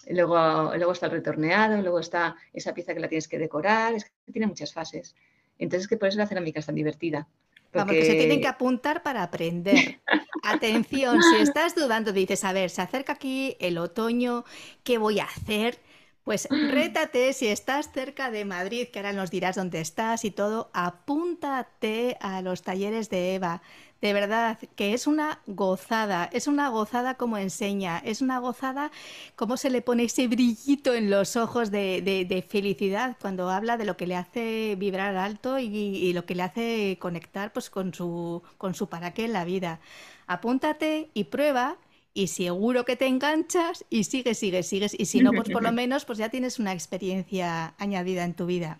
Luego, 0.09 0.71
luego 0.75 0.91
está 0.93 1.07
el 1.07 1.11
retorneado, 1.11 1.81
luego 1.81 1.99
está 1.99 2.35
esa 2.53 2.73
pieza 2.73 2.93
que 2.93 2.99
la 2.99 3.07
tienes 3.07 3.27
que 3.27 3.37
decorar. 3.37 3.93
Es 3.93 4.05
que 4.05 4.31
tiene 4.31 4.47
muchas 4.47 4.73
fases. 4.73 5.15
Entonces, 5.57 5.87
que 5.87 5.97
por 5.97 6.09
eso 6.09 6.17
la 6.17 6.27
cerámica 6.27 6.59
es 6.59 6.65
tan 6.65 6.75
divertida. 6.75 7.27
Vamos, 7.73 7.93
que 7.93 8.05
se 8.05 8.15
tienen 8.15 8.41
que 8.41 8.47
apuntar 8.47 9.03
para 9.03 9.23
aprender. 9.23 10.01
Atención, 10.43 11.21
si 11.21 11.41
estás 11.41 11.75
dudando, 11.75 12.11
dices, 12.11 12.43
a 12.43 12.51
ver, 12.51 12.69
se 12.69 12.81
acerca 12.81 13.13
aquí 13.13 13.55
el 13.59 13.77
otoño, 13.77 14.43
¿qué 14.83 14.97
voy 14.97 15.19
a 15.19 15.25
hacer? 15.25 15.79
Pues 16.23 16.47
rétate, 16.71 17.33
si 17.33 17.47
estás 17.47 17.91
cerca 17.91 18.31
de 18.31 18.45
Madrid, 18.45 18.87
que 18.87 18.99
ahora 18.99 19.13
nos 19.13 19.31
dirás 19.31 19.55
dónde 19.55 19.81
estás 19.81 20.23
y 20.25 20.31
todo, 20.31 20.69
apúntate 20.73 22.17
a 22.21 22.41
los 22.41 22.61
talleres 22.61 23.09
de 23.09 23.35
Eva. 23.35 23.61
De 24.01 24.13
verdad, 24.13 24.57
que 24.75 24.93
es 24.95 25.05
una 25.05 25.41
gozada, 25.45 26.27
es 26.33 26.47
una 26.47 26.69
gozada 26.69 27.15
como 27.15 27.37
enseña, 27.37 27.99
es 27.99 28.21
una 28.21 28.39
gozada 28.39 28.91
como 29.35 29.57
se 29.57 29.69
le 29.69 29.83
pone 29.83 30.05
ese 30.05 30.27
brillito 30.27 30.95
en 30.95 31.11
los 31.11 31.35
ojos 31.35 31.69
de, 31.69 32.45
felicidad 32.49 33.15
cuando 33.21 33.51
habla 33.51 33.77
de 33.77 33.85
lo 33.85 33.97
que 33.97 34.07
le 34.07 34.15
hace 34.15 34.75
vibrar 34.75 35.15
alto 35.17 35.59
y, 35.59 36.13
lo 36.13 36.25
que 36.25 36.33
le 36.33 36.43
hace 36.43 36.97
conectar 36.99 37.53
pues, 37.53 37.69
con, 37.69 37.93
su, 37.93 38.41
con 38.57 38.73
su 38.73 38.89
para 38.89 39.13
qué 39.13 39.25
en 39.25 39.33
la 39.33 39.45
vida. 39.45 39.79
Apúntate 40.25 41.11
y 41.13 41.25
prueba 41.25 41.77
y 42.13 42.27
seguro 42.27 42.85
que 42.85 42.95
te 42.95 43.07
enganchas 43.07 43.85
y 43.89 44.03
sigues, 44.03 44.37
sigues, 44.39 44.67
sigues. 44.67 44.95
Y 44.97 45.05
si 45.05 45.21
no, 45.21 45.31
pues 45.31 45.49
por 45.49 45.63
lo 45.63 45.71
menos 45.71 46.05
pues 46.05 46.17
ya 46.17 46.29
tienes 46.29 46.59
una 46.59 46.73
experiencia 46.73 47.73
añadida 47.77 48.23
en 48.23 48.33
tu 48.33 48.45
vida. 48.45 48.79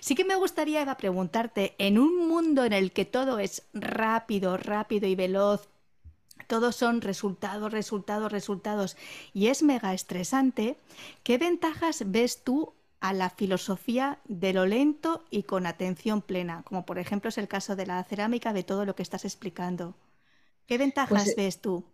Sí 0.00 0.14
que 0.14 0.24
me 0.24 0.36
gustaría, 0.36 0.82
Eva, 0.82 0.96
preguntarte, 0.96 1.74
en 1.78 1.98
un 1.98 2.28
mundo 2.28 2.64
en 2.64 2.72
el 2.72 2.92
que 2.92 3.04
todo 3.04 3.38
es 3.38 3.62
rápido, 3.72 4.56
rápido 4.56 5.08
y 5.08 5.14
veloz, 5.14 5.68
todos 6.46 6.76
son 6.76 7.00
resultados, 7.00 7.72
resultados, 7.72 8.30
resultados, 8.30 8.96
y 9.32 9.46
es 9.46 9.62
mega 9.62 9.94
estresante, 9.94 10.76
¿qué 11.22 11.38
ventajas 11.38 12.04
ves 12.06 12.44
tú 12.44 12.74
a 13.00 13.12
la 13.12 13.30
filosofía 13.30 14.18
de 14.24 14.52
lo 14.52 14.66
lento 14.66 15.24
y 15.30 15.44
con 15.44 15.66
atención 15.66 16.20
plena? 16.20 16.62
Como 16.64 16.84
por 16.84 16.98
ejemplo 16.98 17.28
es 17.28 17.38
el 17.38 17.48
caso 17.48 17.76
de 17.76 17.86
la 17.86 18.02
cerámica, 18.04 18.52
de 18.52 18.64
todo 18.64 18.84
lo 18.84 18.94
que 18.94 19.02
estás 19.02 19.24
explicando. 19.24 19.94
¿Qué 20.66 20.78
ventajas 20.78 21.24
pues, 21.24 21.28
eh, 21.28 21.34
ves 21.36 21.60
tú? 21.60 21.84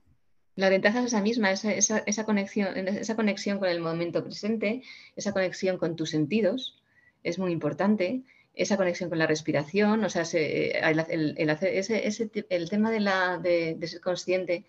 La 0.57 0.69
ventaja 0.69 1.01
es 1.01 1.07
esa 1.07 1.23
misma, 1.23 1.53
esa, 1.53 2.25
conexión, 2.25 2.77
esa 2.77 3.17
conexión 3.17 3.59
con 3.59 3.69
el 3.69 3.81
momento 3.81 4.23
presente, 4.23 4.83
esa 5.17 5.33
conexión 5.33 5.79
con 5.79 5.97
tus 5.97 6.11
sentidos, 6.11 6.81
es 7.23 7.39
muy 7.39 7.53
importante. 7.53 8.23
Esa 8.53 8.77
conexión 8.77 9.09
con 9.09 9.19
la 9.19 9.29
respiración, 9.29 10.05
o 10.05 10.11
sea, 10.11 10.25
el, 10.33 10.99
el, 10.99 12.69
tema 12.69 12.91
de, 12.91 13.01
la, 13.01 13.39
de, 13.39 13.79
ser 13.87 14.01
consciente 14.01 14.67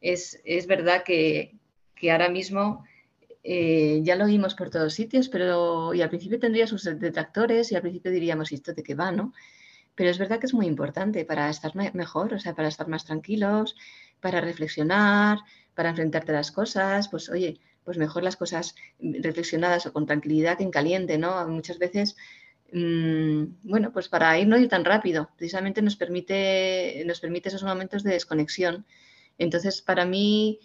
es, 0.00 0.40
es 0.44 0.66
verdad 0.68 1.02
que, 1.02 1.56
que, 1.96 2.12
ahora 2.12 2.28
mismo 2.28 2.84
eh, 3.42 4.00
ya 4.02 4.14
lo 4.16 4.24
oímos 4.24 4.54
por 4.54 4.70
todos 4.70 4.94
sitios, 4.94 5.28
pero 5.28 5.92
y 5.92 6.00
al 6.00 6.08
principio 6.08 6.38
tendría 6.38 6.66
sus 6.66 6.84
detractores 6.84 7.72
y 7.72 7.74
al 7.74 7.82
principio 7.82 8.12
diríamos, 8.12 8.52
¿esto 8.52 8.72
de 8.72 8.82
qué 8.84 8.94
va, 8.94 9.10
no? 9.10 9.34
Pero 9.94 10.10
es 10.10 10.18
verdad 10.18 10.38
que 10.38 10.46
es 10.46 10.54
muy 10.54 10.66
importante 10.66 11.24
para 11.24 11.50
estar 11.50 11.74
mejor, 11.94 12.34
o 12.34 12.38
sea, 12.38 12.54
para 12.54 12.68
estar 12.68 12.88
más 12.88 13.04
tranquilos, 13.04 13.76
para 14.20 14.40
reflexionar, 14.40 15.38
para 15.74 15.90
enfrentarte 15.90 16.32
a 16.32 16.36
las 16.36 16.52
cosas, 16.52 17.08
pues 17.08 17.28
oye, 17.28 17.60
pues 17.84 17.98
mejor 17.98 18.22
las 18.22 18.36
cosas 18.36 18.74
reflexionadas 18.98 19.86
o 19.86 19.92
con 19.92 20.06
tranquilidad 20.06 20.56
que 20.58 20.64
en 20.64 20.70
caliente, 20.70 21.18
¿no? 21.18 21.46
Muchas 21.48 21.78
veces, 21.78 22.16
mm, 22.72 23.44
bueno, 23.64 23.92
pues 23.92 24.08
para 24.08 24.38
ir 24.38 24.48
no 24.48 24.58
ir 24.58 24.68
tan 24.68 24.84
rápido, 24.84 25.30
precisamente 25.36 25.82
nos 25.82 25.96
permite, 25.96 27.02
nos 27.06 27.20
permite 27.20 27.48
esos 27.48 27.62
momentos 27.62 28.02
de 28.02 28.12
desconexión. 28.12 28.86
Entonces, 29.38 29.82
para 29.82 30.06
mí, 30.06 30.60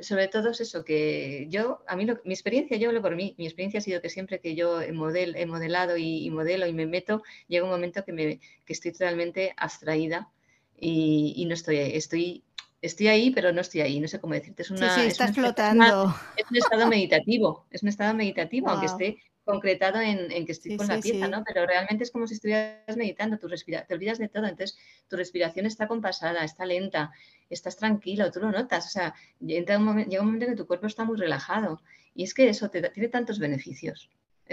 sobre 0.00 0.28
todo 0.28 0.50
es 0.50 0.60
eso, 0.60 0.84
que 0.84 1.46
yo, 1.50 1.82
a 1.88 1.96
mí 1.96 2.06
mi 2.24 2.34
experiencia, 2.34 2.76
yo 2.76 2.88
hablo 2.88 3.02
por 3.02 3.16
mí, 3.16 3.34
mi 3.38 3.46
experiencia 3.46 3.78
ha 3.78 3.82
sido 3.82 4.00
que 4.02 4.10
siempre 4.10 4.40
que 4.40 4.54
yo 4.54 4.80
he 4.82 4.92
modelado 4.92 5.96
y, 5.96 6.30
modelo 6.30 6.66
y 6.66 6.72
me 6.72 6.86
meto, 6.86 7.22
llega 7.48 7.64
un 7.64 7.70
momento 7.70 8.04
que, 8.04 8.12
me, 8.12 8.40
que 8.64 8.72
estoy 8.72 8.92
totalmente 8.92 9.54
abstraída 9.56 10.30
y, 10.78 11.34
y 11.36 11.46
no 11.46 11.54
estoy, 11.54 11.78
estoy 11.78 12.44
estoy 12.86 13.08
ahí, 13.08 13.30
pero 13.30 13.52
no 13.52 13.60
estoy 13.60 13.82
ahí, 13.82 14.00
no 14.00 14.08
sé 14.08 14.20
cómo 14.20 14.34
decirte. 14.34 14.62
Es 14.62 14.70
una, 14.70 14.94
sí, 14.94 15.02
sí, 15.02 15.06
estás 15.08 15.34
flotando. 15.34 16.14
es 16.36 16.50
un 16.50 16.56
estado 16.56 16.86
meditativo, 16.88 17.66
es 17.70 17.82
un 17.82 17.88
estado 17.88 18.14
meditativo, 18.14 18.68
aunque 18.70 18.86
esté 18.86 19.18
concretado 19.46 20.00
en, 20.00 20.28
que 20.44 20.52
estoy 20.52 20.76
con 20.76 20.88
la 20.88 21.00
pieza, 21.00 21.28
¿no? 21.28 21.44
Pero 21.44 21.64
realmente 21.66 22.02
es 22.02 22.10
como 22.10 22.26
si 22.26 22.34
estuvieras 22.34 22.96
meditando, 22.96 23.38
tú 23.38 23.48
te 23.48 23.94
olvidas 23.94 24.18
de 24.18 24.28
todo, 24.28 24.44
entonces 24.44 24.76
tu 25.08 25.16
respiración 25.16 25.66
está 25.66 25.86
compasada, 25.86 26.42
está 26.42 26.66
lenta, 26.66 27.12
estás 27.48 27.76
tranquilo, 27.76 28.30
tú 28.32 28.40
lo 28.40 28.50
notas, 28.50 28.86
o 28.86 28.88
sea, 28.88 29.14
llega 29.38 29.78
un 29.78 29.84
momento, 29.84 30.16
en 30.16 30.50
que 30.50 30.56
tu 30.56 30.66
cuerpo 30.66 30.88
está 30.88 31.04
muy 31.04 31.16
relajado 31.16 31.80
y 32.12 32.24
es 32.24 32.34
que 32.34 32.48
eso 32.48 32.70
tiene 32.70 33.08
tantos 33.08 33.38
beneficios, 33.38 34.10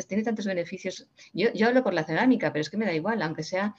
tiene 0.07 0.23
tantos 0.23 0.45
beneficios. 0.45 1.07
Yo, 1.33 1.51
yo 1.53 1.67
hablo 1.67 1.83
por 1.83 1.95
la 1.95 2.03
cerámica, 2.03 2.53
pero 2.53 2.61
es 2.61 2.69
que 2.69 2.77
me 2.77 2.85
da 2.85 2.93
igual, 2.93 3.19
aunque 3.23 3.41
sea 3.41 3.75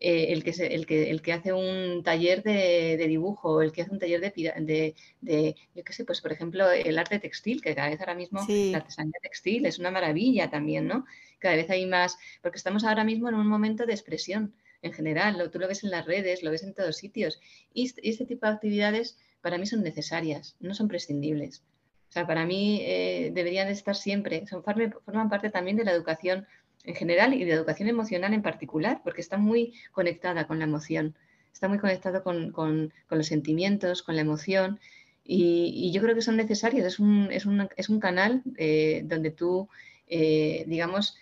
eh, 0.00 0.32
el, 0.32 0.44
que 0.44 0.50
el, 0.50 0.86
que, 0.86 1.10
el 1.10 1.22
que 1.22 1.32
hace 1.32 1.52
un 1.52 2.02
taller 2.02 2.42
de, 2.42 3.04
dibujo, 3.08 3.62
el 3.62 3.72
que 3.72 3.82
hace 3.82 3.90
un 3.90 3.98
taller 3.98 4.20
de, 4.20 4.94
de, 5.20 5.56
yo 5.74 5.84
qué 5.84 5.92
sé, 5.92 6.04
pues 6.04 6.20
por 6.20 6.32
ejemplo, 6.32 6.70
el 6.70 6.98
arte 6.98 7.18
textil, 7.18 7.60
que 7.60 7.74
cada 7.74 7.90
vez 7.90 8.00
ahora 8.00 8.14
mismo 8.14 8.40
la 8.48 8.78
artesanía 8.78 9.18
textil 9.22 9.66
es 9.66 9.78
una 9.78 9.90
maravilla 9.90 10.50
también, 10.50 10.86
¿no? 10.86 11.04
Cada 11.38 11.56
vez 11.56 11.68
hay 11.70 11.86
más, 11.86 12.16
porque 12.42 12.58
estamos 12.58 12.84
ahora 12.84 13.04
mismo 13.04 13.28
en 13.28 13.34
un 13.34 13.48
momento 13.48 13.86
de 13.86 13.92
expresión 13.92 14.54
en 14.82 14.92
general, 14.92 15.38
lo, 15.38 15.50
tú 15.50 15.58
lo 15.58 15.66
ves 15.66 15.82
en 15.82 15.90
las 15.90 16.06
redes, 16.06 16.42
lo 16.42 16.50
ves 16.50 16.62
en 16.62 16.74
todos 16.74 16.96
sitios, 16.96 17.40
y 17.72 17.86
este, 17.86 18.08
este 18.08 18.26
tipo 18.26 18.46
de 18.46 18.52
actividades 18.52 19.18
para 19.40 19.58
mí 19.58 19.66
son 19.66 19.82
necesarias, 19.82 20.56
no 20.60 20.74
son 20.74 20.88
prescindibles. 20.88 21.62
O 22.08 22.12
sea, 22.12 22.26
para 22.26 22.46
mí 22.46 22.80
eh, 22.82 23.30
deberían 23.34 23.68
estar 23.68 23.94
siempre, 23.94 24.46
son, 24.46 24.62
forman 24.62 25.28
parte 25.28 25.50
también 25.50 25.76
de 25.76 25.84
la 25.84 25.92
educación 25.92 26.46
en 26.88 26.94
general 26.94 27.34
y 27.34 27.44
de 27.44 27.52
educación 27.52 27.88
emocional 27.88 28.32
en 28.32 28.40
particular, 28.40 29.02
porque 29.04 29.20
está 29.20 29.36
muy 29.36 29.74
conectada 29.92 30.46
con 30.46 30.58
la 30.58 30.64
emoción, 30.64 31.14
está 31.52 31.68
muy 31.68 31.78
conectado 31.78 32.22
con, 32.22 32.92
los 33.10 33.26
sentimientos, 33.26 34.02
con 34.02 34.16
la 34.16 34.22
emoción, 34.22 34.80
y, 35.22 35.92
yo 35.92 36.00
creo 36.00 36.14
que 36.14 36.22
son 36.22 36.36
necesarios. 36.36 36.86
Es 36.86 36.98
un, 36.98 37.28
es 37.30 37.44
es 37.76 37.88
un 37.90 38.00
canal 38.00 38.42
eh, 38.56 39.02
donde 39.04 39.30
tú, 39.30 39.68
eh, 40.06 40.64
digamos, 40.66 41.18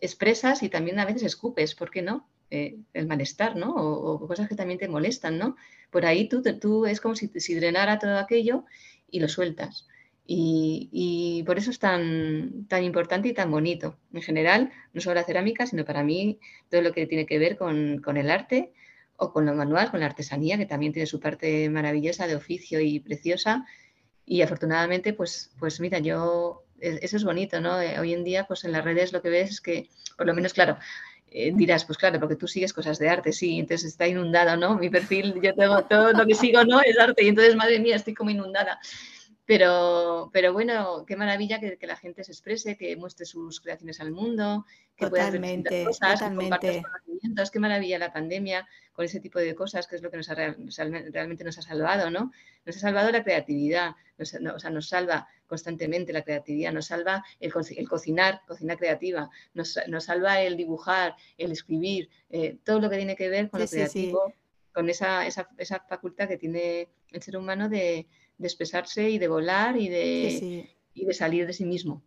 expresas 0.00 0.62
y 0.62 0.70
también 0.70 0.98
a 0.98 1.04
veces 1.04 1.24
escupes, 1.24 1.74
¿por 1.74 1.90
qué 1.90 2.00
no? 2.00 2.26
Eh, 2.50 2.78
el 2.94 3.06
malestar, 3.06 3.54
¿no? 3.54 3.74
O, 3.74 4.26
cosas 4.26 4.48
que 4.48 4.54
también 4.54 4.78
te 4.78 4.88
molestan, 4.88 5.36
¿no? 5.36 5.56
Por 5.90 6.06
ahí 6.06 6.26
tú, 6.26 6.42
tú 6.42 6.86
es 6.86 7.02
como 7.02 7.14
si, 7.14 7.28
si 7.28 7.54
drenara 7.54 7.98
todo 7.98 8.16
aquello 8.16 8.64
y 9.10 9.20
lo 9.20 9.28
sueltas. 9.28 9.86
Y, 10.28 11.44
por 11.46 11.58
eso 11.58 11.70
es 11.70 11.78
tan, 11.78 12.66
tan 12.68 12.82
importante 12.82 13.28
y 13.28 13.32
tan 13.32 13.50
bonito. 13.50 13.96
En 14.12 14.22
general, 14.22 14.72
no 14.92 15.00
solo 15.00 15.14
la 15.14 15.24
cerámica, 15.24 15.66
sino 15.66 15.84
para 15.84 16.02
mí 16.02 16.40
todo 16.68 16.82
lo 16.82 16.92
que 16.92 17.06
tiene 17.06 17.26
que 17.26 17.38
ver 17.38 17.56
con, 17.56 18.02
el 18.16 18.30
arte 18.30 18.72
o 19.16 19.32
con 19.32 19.46
lo 19.46 19.54
manual, 19.54 19.90
con 19.90 20.00
la 20.00 20.06
artesanía, 20.06 20.58
que 20.58 20.66
también 20.66 20.92
tiene 20.92 21.06
su 21.06 21.20
parte 21.20 21.70
maravillosa 21.70 22.26
de 22.26 22.34
oficio 22.34 22.80
y 22.80 22.98
preciosa. 23.00 23.64
Y 24.24 24.42
afortunadamente, 24.42 25.12
pues, 25.12 25.52
pues 25.60 25.78
mira, 25.80 26.00
yo, 26.00 26.64
e, 26.80 26.98
eso 27.02 27.16
es 27.16 27.24
bonito, 27.24 27.60
¿no? 27.60 27.80
Eh, 27.80 27.98
hoy 28.00 28.12
en 28.12 28.24
día, 28.24 28.46
pues 28.46 28.64
en 28.64 28.72
las 28.72 28.84
redes 28.84 29.12
lo 29.12 29.22
que 29.22 29.28
ves 29.28 29.50
es 29.50 29.60
que, 29.60 29.88
por 30.16 30.26
lo 30.26 30.34
menos, 30.34 30.52
claro, 30.52 30.76
eh, 31.30 31.52
dirás, 31.54 31.84
pues 31.84 31.98
claro, 31.98 32.18
porque 32.18 32.34
tú 32.34 32.48
sigues 32.48 32.72
cosas 32.72 32.98
de 32.98 33.08
arte, 33.08 33.32
sí, 33.32 33.58
entonces 33.60 33.88
está 33.88 34.08
inundado, 34.08 34.56
¿no? 34.56 34.76
Mi 34.76 34.90
perfil, 34.90 35.34
yo 35.40 35.54
tengo 35.54 35.84
todo 35.84 36.12
lo 36.12 36.26
que 36.26 36.34
sigo, 36.34 36.64
¿no? 36.64 36.80
Es 36.80 36.98
arte, 36.98 37.24
y 37.24 37.28
entonces, 37.28 37.54
madre 37.54 37.78
mía, 37.78 37.96
estoy 37.96 38.14
como 38.14 38.30
inundada. 38.30 38.80
Pero, 39.46 40.28
pero 40.32 40.52
bueno, 40.52 41.04
qué 41.06 41.14
maravilla 41.14 41.60
que, 41.60 41.78
la 41.86 41.96
gente 41.96 42.24
se 42.24 42.32
exprese, 42.32 42.76
que 42.76 42.96
muestre 42.96 43.24
sus 43.24 43.60
creaciones 43.60 44.00
al 44.00 44.10
mundo, 44.10 44.66
que 44.96 45.06
totalmente, 45.06 45.70
pueda 45.70 45.84
cosas, 45.84 46.18
totalmente. 46.18 46.82
conocimientos. 46.82 47.52
Qué 47.52 47.60
maravilla 47.60 47.98
la 48.00 48.12
pandemia 48.12 48.68
con 48.92 49.04
ese 49.04 49.20
tipo 49.20 49.38
de 49.38 49.54
cosas, 49.54 49.86
que 49.86 49.94
es 49.96 50.02
lo 50.02 50.10
que 50.10 50.16
nos 50.16 50.28
realmente 50.28 51.44
nos 51.44 51.58
ha 51.58 51.62
salvado, 51.62 52.10
¿no? 52.10 52.32
Nos 52.64 52.76
ha 52.76 52.80
salvado 52.80 53.12
la 53.12 53.22
creatividad, 53.22 53.94
nos, 54.18 54.34
o 54.34 54.58
sea, 54.58 54.70
nos 54.70 54.88
salva 54.88 55.28
constantemente 55.46 56.12
la 56.12 56.22
creatividad, 56.22 56.72
nos 56.72 56.86
salva 56.86 57.24
el, 57.38 57.52
cocinar, 57.52 58.40
cocina 58.48 58.76
creativa, 58.76 59.30
nos, 59.54 59.78
salva 60.00 60.40
el 60.40 60.56
dibujar, 60.56 61.14
el 61.38 61.52
escribir, 61.52 62.08
eh, 62.30 62.58
todo 62.64 62.80
lo 62.80 62.90
que 62.90 62.96
tiene 62.96 63.14
que 63.14 63.28
ver 63.28 63.48
con 63.48 63.60
lo 63.60 63.68
creativo, 63.68 64.34
con 64.72 64.90
esa, 64.90 65.24
esa, 65.24 65.48
esa 65.56 65.80
facultad 65.88 66.26
que 66.26 66.36
tiene 66.36 66.88
el 67.12 67.22
ser 67.22 67.36
humano 67.36 67.68
de 67.68 68.08
de 68.38 68.46
expresarse 68.46 69.10
y 69.10 69.18
de 69.18 69.28
volar 69.28 69.76
y 69.76 69.88
de, 69.88 70.74
Y 70.94 71.04
de 71.04 71.14
salir 71.14 71.46
de 71.46 71.52
sí 71.52 71.64
mismo. 71.64 72.02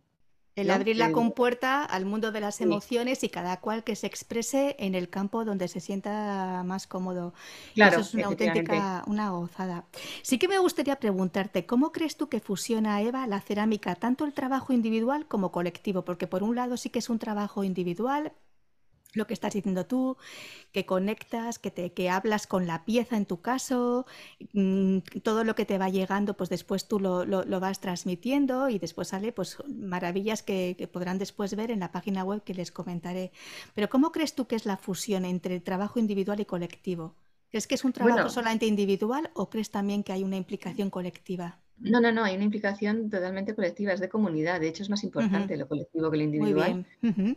El 0.56 0.70
abrir 0.70 0.96
la 0.96 1.12
compuerta 1.12 1.84
al 1.84 2.04
mundo 2.04 2.32
de 2.32 2.40
las 2.40 2.60
emociones 2.60 3.22
y 3.22 3.28
cada 3.28 3.60
cual 3.60 3.84
que 3.84 3.94
se 3.96 4.06
exprese 4.06 4.76
en 4.78 4.94
el 4.94 5.08
campo 5.08 5.44
donde 5.44 5.68
se 5.68 5.80
sienta 5.80 6.62
más 6.66 6.86
cómodo. 6.86 7.32
Claro, 7.74 8.00
Eso 8.00 8.08
es 8.08 8.14
una 8.14 8.26
auténtica, 8.26 9.04
una 9.06 9.30
gozada. 9.30 9.86
Sí 10.22 10.38
que 10.38 10.48
me 10.48 10.58
gustaría 10.58 10.96
preguntarte, 10.96 11.66
¿cómo 11.66 11.92
crees 11.92 12.16
tú 12.16 12.28
que 12.28 12.40
fusiona, 12.40 13.00
Eva, 13.00 13.26
la 13.26 13.40
cerámica, 13.40 13.94
tanto 13.94 14.24
el 14.24 14.34
trabajo 14.34 14.72
individual 14.72 15.26
como 15.26 15.52
colectivo? 15.52 16.04
Porque 16.04 16.26
por 16.26 16.42
un 16.42 16.56
lado 16.56 16.76
sí 16.76 16.90
que 16.90 16.98
es 16.98 17.08
un 17.08 17.20
trabajo 17.20 17.64
individual, 17.64 18.32
lo 19.14 19.26
que 19.26 19.34
estás 19.34 19.54
diciendo 19.54 19.86
tú, 19.86 20.16
que 20.72 20.86
conectas, 20.86 21.58
que, 21.58 21.70
te, 21.70 21.92
que 21.92 22.10
hablas 22.10 22.46
con 22.46 22.66
la 22.66 22.84
pieza 22.84 23.16
en 23.16 23.26
tu 23.26 23.40
caso, 23.40 24.06
mm, 24.52 24.98
todo 25.22 25.44
lo 25.44 25.54
que 25.54 25.66
te 25.66 25.78
va 25.78 25.88
llegando, 25.88 26.36
pues 26.36 26.48
después 26.50 26.86
tú 26.86 27.00
lo, 27.00 27.24
lo, 27.24 27.60
vas 27.60 27.80
transmitiendo 27.80 28.68
y 28.68 28.78
después 28.78 29.08
sale 29.08 29.32
pues 29.32 29.58
maravillas 29.66 30.42
que, 30.42 30.88
podrán 30.92 31.18
después 31.18 31.54
ver 31.56 31.70
en 31.70 31.80
la 31.80 31.92
página 31.92 32.24
web 32.24 32.42
que 32.42 32.54
les 32.54 32.72
comentaré. 32.72 33.32
Pero 33.74 33.88
¿cómo 33.88 34.12
crees 34.12 34.34
tú 34.34 34.46
que 34.46 34.56
es 34.56 34.66
la 34.66 34.76
fusión 34.76 35.24
entre 35.24 35.56
el 35.56 35.62
trabajo 35.62 35.98
individual 35.98 36.40
y 36.40 36.44
colectivo? 36.44 37.14
¿Crees 37.50 37.66
que 37.66 37.74
es 37.74 37.84
un 37.84 37.92
trabajo 37.92 38.28
solamente 38.28 38.66
individual 38.66 39.30
o 39.34 39.50
crees 39.50 39.70
también 39.70 40.04
que 40.04 40.12
hay 40.12 40.22
una 40.22 40.36
implicación 40.36 40.88
colectiva? 40.88 41.58
No, 41.80 42.00
no, 42.00 42.12
no, 42.12 42.24
hay 42.24 42.34
una 42.34 42.44
implicación 42.44 43.08
totalmente 43.08 43.54
colectiva, 43.54 43.92
es 43.92 44.00
de 44.00 44.08
comunidad. 44.08 44.60
De 44.60 44.68
hecho, 44.68 44.82
es 44.82 44.90
más 44.90 45.02
importante 45.02 45.56
lo 45.56 45.66
colectivo 45.66 46.10
que 46.10 46.16
lo 46.18 46.22
individual. 46.22 46.86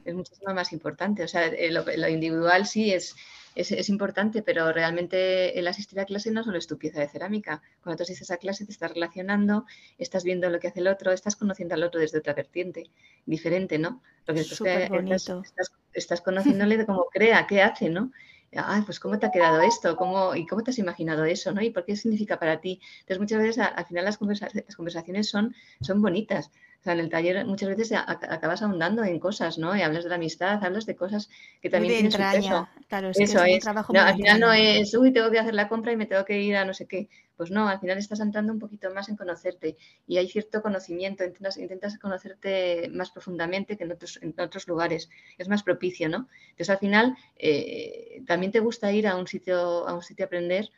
Es 0.06 0.14
muchísimo 0.14 0.54
más 0.54 0.74
importante. 0.74 1.24
O 1.24 1.28
sea, 1.28 1.48
eh, 1.48 1.72
lo, 1.72 2.08
individual 2.10 2.66
sí 2.66 2.92
es, 2.92 3.16
es, 3.56 3.88
importante, 3.88 4.42
pero 4.42 4.74
realmente 4.74 5.58
el 5.58 5.68
asistir 5.68 6.00
a 6.02 6.06
clase 6.06 6.30
no 6.32 6.44
solo 6.44 6.58
es 6.58 6.68
tu 6.68 6.78
pieza 6.78 7.00
de 7.00 7.08
cerámica. 7.08 7.62
Cuando 7.82 7.98
tú 7.98 8.04
asistes 8.04 8.32
a 8.32 8.38
clase 8.38 8.66
te 8.66 8.74
estás 8.74 8.94
relacionando, 8.94 9.66
estás 9.98 10.26
viendo 10.26 10.50
lo 10.50 10.60
que 10.60 10.68
hace 10.68 10.82
el 10.82 10.88
otro, 10.88 11.14
estás 11.14 11.38
conociendo 11.38 11.76
al 11.76 11.84
otro 11.84 12.02
desde 12.02 12.18
otra 12.18 12.34
vertiente, 12.34 12.90
diferente, 13.26 13.80
¿no? 13.80 14.02
Porque 14.26 14.42
estás, 14.42 14.90
estás, 15.46 15.72
estás, 15.94 16.22
conociéndole 16.22 16.78
de 16.78 16.86
cómo 16.86 17.06
crea, 17.12 17.48
qué 17.48 17.62
hace, 17.62 17.90
¿no? 17.90 18.12
Pues 18.86 19.00
cómo 19.00 19.20
te 19.20 19.26
ha 19.26 19.32
quedado 19.32 19.62
esto, 19.62 19.96
¿Cómo, 19.96 20.36
y 20.36 20.46
cómo 20.46 20.64
te 20.64 20.72
has 20.72 20.80
imaginado 20.80 21.26
eso, 21.26 21.52
¿no? 21.52 21.62
Y 21.62 21.70
por 21.70 21.86
qué 21.86 21.96
significa 21.96 22.40
para 22.40 22.60
ti. 22.60 22.80
Entonces 23.02 23.20
muchas 23.20 23.40
veces 23.40 23.58
al 23.60 23.86
final 23.86 24.06
las 24.06 24.18
conversaciones 24.18 25.30
son, 25.30 25.56
son 25.82 26.02
bonitas. 26.02 26.52
O 26.84 26.86
sea, 26.86 26.96
en 26.96 27.00
el 27.00 27.10
taller 27.10 27.46
muchas 27.46 27.70
veces 27.70 27.94
acabas 27.94 28.62
ahondando 28.62 29.06
en 29.06 29.18
cosas, 29.18 29.58
¿no? 29.58 29.74
Y 29.74 29.82
hablas 29.82 30.04
de 30.04 30.10
la 30.10 30.18
amistad, 30.18 30.62
hablas 30.62 30.86
de 30.86 30.98
cosas 30.98 31.30
que 31.62 31.70
también 31.70 31.94
tienen 31.94 32.12
su 32.12 32.18
peso. 32.18 32.68
Claro, 32.90 33.10
es 33.12 33.20
Eso 33.22 33.42
que 33.42 33.56
es, 33.56 33.64
trabajo 33.64 33.94
al 33.96 34.16
final 34.18 34.40
no 34.42 34.52
es, 34.52 34.94
uy, 34.94 35.14
tengo 35.14 35.32
que 35.32 35.40
hacer 35.40 35.54
la 35.54 35.70
compra 35.70 35.94
y 35.94 35.96
me 35.96 36.08
tengo 36.08 36.26
que 36.26 36.42
ir 36.42 36.58
a 36.58 36.66
no 36.66 36.74
sé 36.74 36.86
qué. 36.86 37.08
Pues 37.38 37.52
no, 37.52 37.70
al 37.70 37.80
final 37.80 37.98
estás 37.98 38.20
entrando 38.20 38.52
un 38.52 38.60
poquito 38.60 38.94
más 38.94 39.08
en 39.08 39.16
conocerte 39.16 39.78
y 40.06 40.18
hay 40.18 40.28
cierto 40.28 40.62
conocimiento, 40.62 41.24
intentas, 41.24 41.56
intentas 41.56 41.98
conocerte 41.98 42.90
más 42.92 43.12
profundamente 43.12 43.78
que 43.78 43.86
en 43.86 43.94
otros, 43.94 44.20
en 44.22 44.36
otros 44.38 44.68
lugares. 44.68 45.10
Es 45.38 45.48
más 45.48 45.64
propicio, 45.64 46.10
¿no? 46.10 46.28
Entonces 46.50 46.70
al 46.70 46.80
final 46.80 47.16
eh, 47.38 48.24
también 48.28 48.52
te 48.52 48.60
gusta 48.60 48.92
ir 48.92 49.08
a 49.08 49.16
un 49.16 49.26
sitio, 49.26 49.88
a 49.88 49.94
un 49.94 50.04
sitio 50.04 50.26
a 50.26 50.28
aprender 50.28 50.70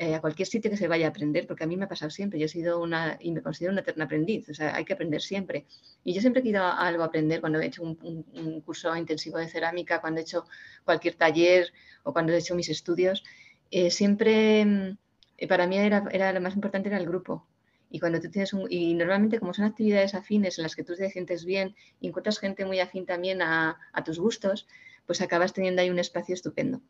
eh, 0.00 0.14
a 0.14 0.20
cualquier 0.20 0.46
sitio 0.46 0.70
que 0.70 0.76
se 0.76 0.86
vaya 0.86 1.06
a 1.06 1.10
aprender, 1.10 1.44
porque 1.48 1.64
a 1.64 1.66
mí 1.66 1.76
me 1.76 1.86
ha 1.86 1.88
pasado 1.88 2.10
siempre, 2.10 2.38
yo 2.38 2.46
he 2.46 2.48
sido 2.48 2.80
una, 2.80 3.18
y 3.20 3.32
me 3.32 3.42
considero 3.42 3.72
una 3.72 3.80
eterna 3.80 4.04
aprendiz, 4.04 4.48
o 4.48 4.54
sea, 4.54 4.76
hay 4.76 4.84
que 4.84 4.92
aprender 4.92 5.20
siempre. 5.20 5.66
Y 6.04 6.14
yo 6.14 6.20
siempre 6.20 6.38
he 6.38 6.42
querido 6.44 6.64
algo 6.64 7.02
aprender 7.02 7.40
cuando 7.40 7.58
he 7.60 7.66
hecho 7.66 7.82
un, 7.82 8.60
curso 8.64 8.94
intensivo 8.94 9.38
de 9.38 9.48
cerámica, 9.48 10.00
cuando 10.00 10.20
he 10.20 10.22
hecho 10.22 10.44
cualquier 10.84 11.14
taller 11.16 11.72
o 12.04 12.12
cuando 12.12 12.32
he 12.32 12.38
hecho 12.38 12.54
mis 12.54 12.68
estudios, 12.68 13.24
eh, 13.72 13.90
siempre 13.90 14.96
eh, 15.36 15.48
para 15.48 15.66
mí 15.66 15.76
era, 15.78 16.04
era, 16.12 16.32
lo 16.32 16.40
más 16.40 16.54
importante 16.54 16.88
era 16.88 16.98
el 16.98 17.06
grupo. 17.06 17.48
Y 17.90 17.98
cuando 17.98 18.20
tú 18.20 18.30
tienes 18.30 18.52
un, 18.52 18.66
y 18.70 18.94
normalmente 18.94 19.40
como 19.40 19.52
son 19.52 19.64
actividades 19.64 20.14
afines 20.14 20.58
en 20.58 20.62
las 20.62 20.76
que 20.76 20.84
tú 20.84 20.94
te 20.94 21.10
sientes 21.10 21.44
bien 21.44 21.74
y 22.00 22.08
encuentras 22.08 22.38
gente 22.38 22.64
muy 22.64 22.78
afín 22.78 23.04
también 23.04 23.42
a, 23.42 23.78
a 23.92 24.04
tus 24.04 24.20
gustos, 24.20 24.68
pues 25.06 25.20
acabas 25.22 25.52
teniendo 25.54 25.82
ahí 25.82 25.90
un 25.90 25.98
espacio 25.98 26.34
estupendo 26.34 26.82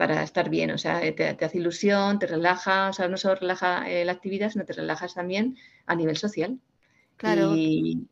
para 0.00 0.22
estar 0.22 0.48
bien. 0.48 0.70
O 0.70 0.78
sea, 0.78 1.02
te, 1.14 1.44
hace 1.44 1.58
ilusión, 1.58 2.18
te 2.18 2.26
relaja, 2.26 2.88
o 2.88 2.92
sea, 2.94 3.06
no 3.06 3.18
solo 3.18 3.34
relaja 3.34 3.86
eh, 3.86 4.02
la 4.06 4.12
actividad, 4.12 4.48
sino 4.48 4.64
te 4.64 4.72
relajas 4.72 5.12
también 5.12 5.58
a 5.84 5.94
nivel 5.94 6.16
social. 6.16 6.58
Claro. 7.18 7.52
Y, 7.54 8.06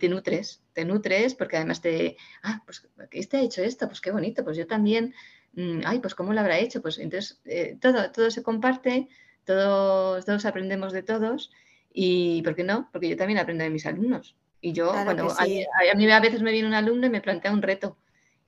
te 0.00 0.08
nutres, 0.08 0.62
te 0.72 0.84
nutres 0.84 1.34
porque 1.34 1.56
además 1.56 1.80
te, 1.80 2.16
ah, 2.44 2.62
pues 2.64 2.88
este 3.10 3.38
ha 3.38 3.40
hecho 3.40 3.60
esto, 3.64 3.88
pues 3.88 4.00
qué 4.00 4.12
bonito, 4.12 4.44
pues 4.44 4.56
yo 4.56 4.68
también, 4.68 5.12
mm, 5.54 5.80
ay, 5.84 5.98
pues 5.98 6.14
cómo 6.14 6.32
lo 6.32 6.38
habrá 6.38 6.60
hecho, 6.60 6.80
pues 6.80 6.98
entonces 6.98 7.40
eh, 7.44 7.76
todo, 7.80 8.12
todo 8.12 8.30
se 8.30 8.44
comparte, 8.44 9.08
todos, 9.44 10.24
todos 10.24 10.46
aprendemos 10.46 10.92
de 10.92 11.02
todos 11.02 11.50
y, 11.92 12.40
¿por 12.42 12.54
qué 12.54 12.62
no? 12.62 12.88
Porque 12.92 13.08
yo 13.08 13.16
también 13.16 13.40
aprendo 13.40 13.64
de 13.64 13.70
mis 13.70 13.84
alumnos. 13.84 14.36
Y 14.60 14.72
yo, 14.72 14.92
cuando 14.92 15.28
a, 15.28 15.42
a, 15.42 15.96
mí 15.96 16.08
a 16.08 16.20
veces 16.20 16.40
me 16.40 16.52
viene 16.52 16.68
un 16.68 16.74
alumno 16.74 17.08
y 17.08 17.10
me 17.10 17.20
plantea 17.20 17.50
un 17.50 17.62
reto 17.62 17.96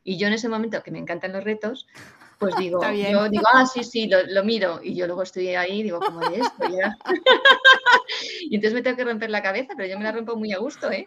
y 0.05 0.19
yo 0.19 0.29
en 0.29 0.35
ese 0.35 0.51
momento, 0.51 0.83
que 0.83 0.91
me 0.91 0.99
encantan 0.99 1.33
los 1.33 1.43
retos, 1.43 1.87
pues 2.39 2.55
digo, 2.59 2.81
yo 2.93 3.29
digo, 3.29 3.45
ah, 3.53 3.67
sí, 3.67 3.83
sí, 3.83 4.09
lo, 4.09 4.45
miro. 4.45 4.81
Y 4.83 4.95
yo 4.95 5.07
luego 5.07 5.23
estoy 5.23 5.49
ahí 5.49 5.83
digo, 5.83 5.99
¿cómo 5.99 6.21
es 6.23 6.41
esto? 6.41 6.65
y 8.43 8.55
entonces 8.55 8.75
me 8.75 8.83
tengo 8.83 8.97
que 8.99 9.05
romper 9.05 9.31
la 9.31 9.43
cabeza, 9.43 9.73
pero 9.77 9.89
yo 9.89 9.99
me 9.99 10.05
la 10.05 10.13
rompo 10.13 10.37
muy 10.37 10.53
a 10.53 10.59
gusto, 10.59 10.93
¿eh? 10.93 11.07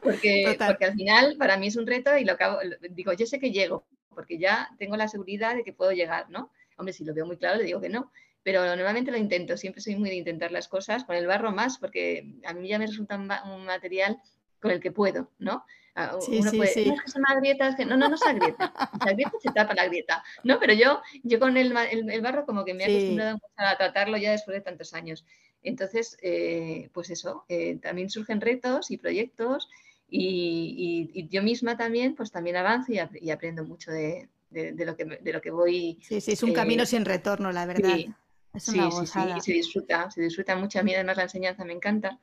Porque, 0.00 0.56
porque 0.66 0.84
al 0.84 0.94
final 0.94 1.36
para 1.36 1.56
mí 1.56 1.66
es 1.66 1.76
un 1.76 1.86
reto 1.86 2.16
y 2.16 2.24
lo 2.24 2.32
acabo, 2.32 2.58
digo, 2.90 3.12
yo 3.12 3.26
sé 3.26 3.40
que 3.40 3.50
llego, 3.50 3.84
porque 4.10 4.38
ya 4.38 4.70
tengo 4.78 4.96
la 4.96 5.08
seguridad 5.08 5.56
de 5.56 5.64
que 5.64 5.72
puedo 5.72 5.90
llegar, 5.90 6.30
¿no? 6.30 6.50
Hombre, 6.78 6.92
si 6.92 7.04
lo 7.04 7.14
veo 7.14 7.26
muy 7.26 7.36
claro, 7.36 7.58
le 7.58 7.64
digo 7.64 7.80
que 7.80 7.88
no. 7.88 8.12
Pero 8.44 8.64
normalmente 8.64 9.10
lo 9.10 9.16
intento, 9.16 9.56
siempre 9.56 9.82
soy 9.82 9.96
muy 9.96 10.08
de 10.08 10.16
intentar 10.16 10.52
las 10.52 10.68
cosas, 10.68 11.02
con 11.02 11.16
el 11.16 11.26
barro 11.26 11.50
más, 11.50 11.78
porque 11.78 12.36
a 12.44 12.52
mí 12.52 12.68
ya 12.68 12.78
me 12.78 12.86
resulta 12.86 13.16
un 13.16 13.64
material 13.64 14.18
con 14.60 14.70
el 14.70 14.78
que 14.78 14.92
puedo, 14.92 15.32
¿no? 15.40 15.64
Ah, 15.98 16.18
uno 16.28 16.50
puede, 16.52 16.86
no, 16.86 16.94
es 16.94 17.14
que 17.14 17.20
grieta, 17.40 17.68
es 17.68 17.74
que 17.74 17.86
no, 17.86 17.96
no, 17.96 18.10
no 18.10 18.18
se 18.18 18.28
agrieta, 18.28 18.70
se 19.02 19.08
agrieta 19.08 19.32
se 19.40 19.50
tapa 19.50 19.74
la 19.74 19.86
grieta, 19.86 20.22
¿no? 20.44 20.60
Pero 20.60 20.74
yo, 20.74 21.00
yo 21.22 21.40
con 21.40 21.56
el, 21.56 21.74
el, 21.90 22.20
barro 22.20 22.44
como 22.44 22.66
que 22.66 22.74
me 22.74 22.84
he 22.84 22.86
acostumbrado 22.86 23.38
a 23.56 23.76
tratarlo 23.78 24.18
ya 24.18 24.32
después 24.32 24.54
de 24.54 24.60
tantos 24.60 24.92
años. 24.92 25.24
Entonces, 25.62 26.18
eh, 26.20 26.90
pues 26.92 27.08
eso, 27.08 27.46
eh, 27.48 27.78
también 27.80 28.10
surgen 28.10 28.42
retos 28.42 28.90
y 28.90 28.98
proyectos 28.98 29.70
y, 30.10 31.28
yo 31.30 31.42
misma 31.42 31.78
también, 31.78 32.14
pues 32.14 32.30
también 32.30 32.56
avanzo 32.56 32.92
y, 32.92 33.30
aprendo 33.30 33.64
mucho 33.64 33.90
de, 33.90 34.28
lo 34.50 34.96
que, 34.96 35.04
de 35.04 35.32
lo 35.32 35.40
que 35.40 35.50
voy. 35.50 35.98
Sí, 36.02 36.20
sí, 36.20 36.32
es 36.32 36.42
un 36.42 36.52
camino 36.52 36.82
eh, 36.82 36.86
sin 36.86 37.06
retorno, 37.06 37.52
la 37.52 37.64
verdad. 37.64 37.96
Sí, 37.96 38.14
sí, 38.58 38.80
sí, 39.06 39.40
se 39.40 39.52
disfruta, 39.52 40.10
se 40.10 40.20
disfruta 40.20 40.56
mucho. 40.56 40.78
A 40.78 40.82
mí 40.82 40.94
además 40.94 41.16
la 41.16 41.22
enseñanza 41.22 41.64
me 41.64 41.72
encanta. 41.72 42.18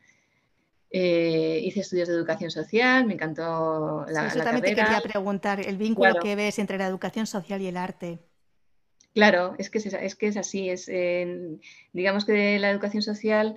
Eh, 0.95 1.59
hice 1.63 1.79
estudios 1.79 2.07
de 2.07 2.13
educación 2.13 2.51
social, 2.51 3.07
me 3.07 3.15
encantó 3.15 4.05
la, 4.07 4.29
sí, 4.29 4.37
eso 4.37 4.43
también 4.45 4.75
te 4.75 4.75
quería 4.75 5.01
preguntar, 5.01 5.59
el 5.59 5.77
vínculo 5.77 6.19
que 6.21 6.35
ves 6.35 6.59
entre 6.59 6.77
la 6.77 6.85
educación 6.85 7.25
social 7.25 7.59
y 7.63 7.67
el 7.67 7.77
arte. 7.77 8.19
Claro, 9.15 9.55
es 9.57 9.71
que 9.71 9.79
es, 9.79 9.87
es 9.87 10.15
que 10.15 10.27
es 10.27 10.37
así. 10.37 10.69
Es, 10.69 10.85
digamos 11.93 12.25
que 12.25 12.59
la 12.59 12.69
educación 12.69 13.01
social, 13.01 13.55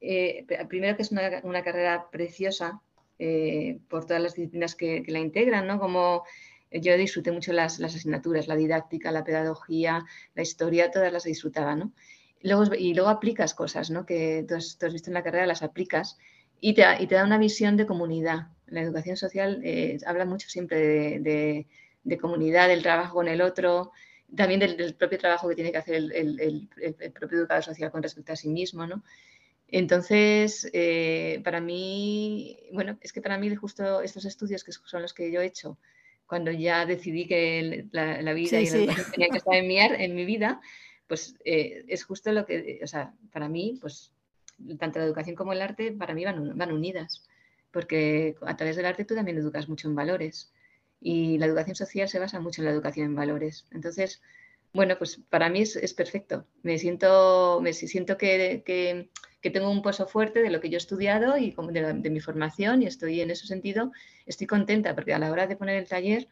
eh, 0.00 0.46
primero 0.68 0.96
que 0.96 1.02
es 1.02 1.10
una, 1.10 1.40
una, 1.42 1.64
carrera 1.64 2.08
preciosa, 2.10 2.80
eh, 3.18 3.80
por 3.88 4.06
todas 4.06 4.22
las 4.22 4.34
disciplinas 4.34 4.74
que, 4.74 5.04
la 5.06 5.18
integran, 5.18 5.66
¿no? 5.66 5.78
Como 5.78 6.24
yo 6.70 6.96
disfruté 6.96 7.32
mucho 7.32 7.52
las, 7.52 7.78
asignaturas, 7.78 8.48
la 8.48 8.56
didáctica, 8.56 9.12
la 9.12 9.24
pedagogía, 9.24 10.06
la 10.34 10.42
historia, 10.42 10.90
todas 10.90 11.12
las 11.12 11.24
disfrutaba, 11.24 11.76
¿no? 11.76 11.92
Luego, 12.42 12.74
y 12.74 12.94
luego 12.94 13.10
aplicas 13.10 13.52
cosas, 13.52 13.90
¿no? 13.90 14.06
Que 14.06 14.46
tú 14.48 14.54
has, 14.54 14.78
visto 14.92 15.10
en 15.10 15.14
la 15.14 15.22
carrera, 15.22 15.46
las 15.46 15.62
aplicas 15.62 16.16
y 16.60 16.74
te, 16.74 16.84
y 17.00 17.06
te, 17.06 17.14
da 17.14 17.24
una 17.24 17.38
visión 17.38 17.76
de 17.76 17.86
comunidad. 17.86 18.48
La 18.66 18.82
educación 18.82 19.16
social 19.16 19.60
eh, 19.64 19.98
habla 20.06 20.24
mucho 20.24 20.48
siempre 20.48 20.78
de, 20.78 21.66
de, 22.02 22.18
comunidad, 22.18 22.68
del 22.68 22.82
trabajo 22.82 23.14
con 23.14 23.28
el 23.28 23.40
otro, 23.40 23.92
también 24.36 24.60
del, 24.60 24.94
propio 24.94 25.18
trabajo 25.18 25.48
que 25.48 25.54
tiene 25.54 25.72
que 25.72 25.78
hacer 25.78 25.96
el, 25.96 26.12
el, 26.12 26.68
el, 26.80 27.12
propio 27.12 27.38
educador 27.38 27.64
social 27.64 27.90
con 27.90 28.02
respecto 28.02 28.32
a 28.32 28.36
sí 28.36 28.48
mismo, 28.48 28.86
¿no? 28.86 29.02
Entonces, 29.68 30.68
eh, 30.72 31.40
para 31.44 31.60
mí, 31.60 32.58
bueno, 32.72 32.98
es 33.00 33.12
que 33.12 33.20
para 33.20 33.38
mí 33.38 33.54
justo 33.54 34.02
estos 34.02 34.24
estudios 34.24 34.64
que 34.64 34.72
son 34.72 35.02
los 35.02 35.14
que 35.14 35.30
yo 35.30 35.40
he 35.40 35.46
hecho, 35.46 35.78
cuando 36.26 36.50
ya 36.50 36.86
decidí 36.86 37.26
que 37.26 37.86
la, 37.92 38.32
vida 38.32 38.60
y 38.60 38.68
la 38.68 38.76
educación 38.76 39.10
tenían 39.12 39.30
que 39.30 39.38
estar 39.38 39.54
en 39.54 39.68
mi, 39.68 39.78
en 39.78 40.14
mi 40.14 40.24
vida, 40.24 40.60
pues 41.06 41.34
eh, 41.44 41.84
es 41.88 42.04
justo 42.04 42.30
lo 42.30 42.46
que, 42.46 42.80
o 42.82 42.86
sea, 42.86 43.14
para 43.32 43.48
mí, 43.48 43.78
pues 43.80 44.12
tanto 44.78 44.98
la 44.98 45.04
educación 45.04 45.36
como 45.36 45.52
el 45.52 45.62
arte, 45.62 45.92
para 45.92 46.14
mí 46.14 46.24
van, 46.24 46.56
van 46.56 46.72
unidas, 46.72 47.26
porque 47.70 48.36
a 48.42 48.56
través 48.56 48.76
del 48.76 48.86
arte 48.86 49.04
tú 49.04 49.14
también 49.14 49.38
educas 49.38 49.68
mucho 49.68 49.88
en 49.88 49.94
valores 49.94 50.52
y 51.00 51.38
la 51.38 51.46
educación 51.46 51.76
social 51.76 52.08
se 52.08 52.18
basa 52.18 52.40
mucho 52.40 52.60
en 52.60 52.66
la 52.66 52.72
educación 52.72 53.06
en 53.06 53.14
valores. 53.14 53.66
Entonces, 53.70 54.20
bueno, 54.72 54.96
pues 54.98 55.20
para 55.28 55.48
mí 55.48 55.62
es, 55.62 55.94
perfecto. 55.94 56.46
Me 56.62 56.78
siento, 56.78 57.60
me 57.62 57.72
siento 57.72 58.16
que, 58.16 58.62
que, 58.64 59.50
tengo 59.50 59.70
un 59.70 59.82
pozo 59.82 60.06
fuerte 60.06 60.42
de 60.42 60.50
lo 60.50 60.60
que 60.60 60.68
yo 60.68 60.76
he 60.76 60.78
estudiado 60.78 61.36
y 61.36 61.54
de, 61.72 61.94
de, 61.94 62.10
mi 62.10 62.20
formación 62.20 62.82
y 62.82 62.86
estoy 62.86 63.20
en 63.20 63.30
ese 63.30 63.46
sentido, 63.46 63.90
estoy 64.26 64.46
contenta 64.46 64.94
porque 64.94 65.14
a 65.14 65.18
la 65.18 65.32
hora 65.32 65.46
de 65.46 65.56
poner 65.56 65.76
el 65.76 65.88
taller 65.88 66.28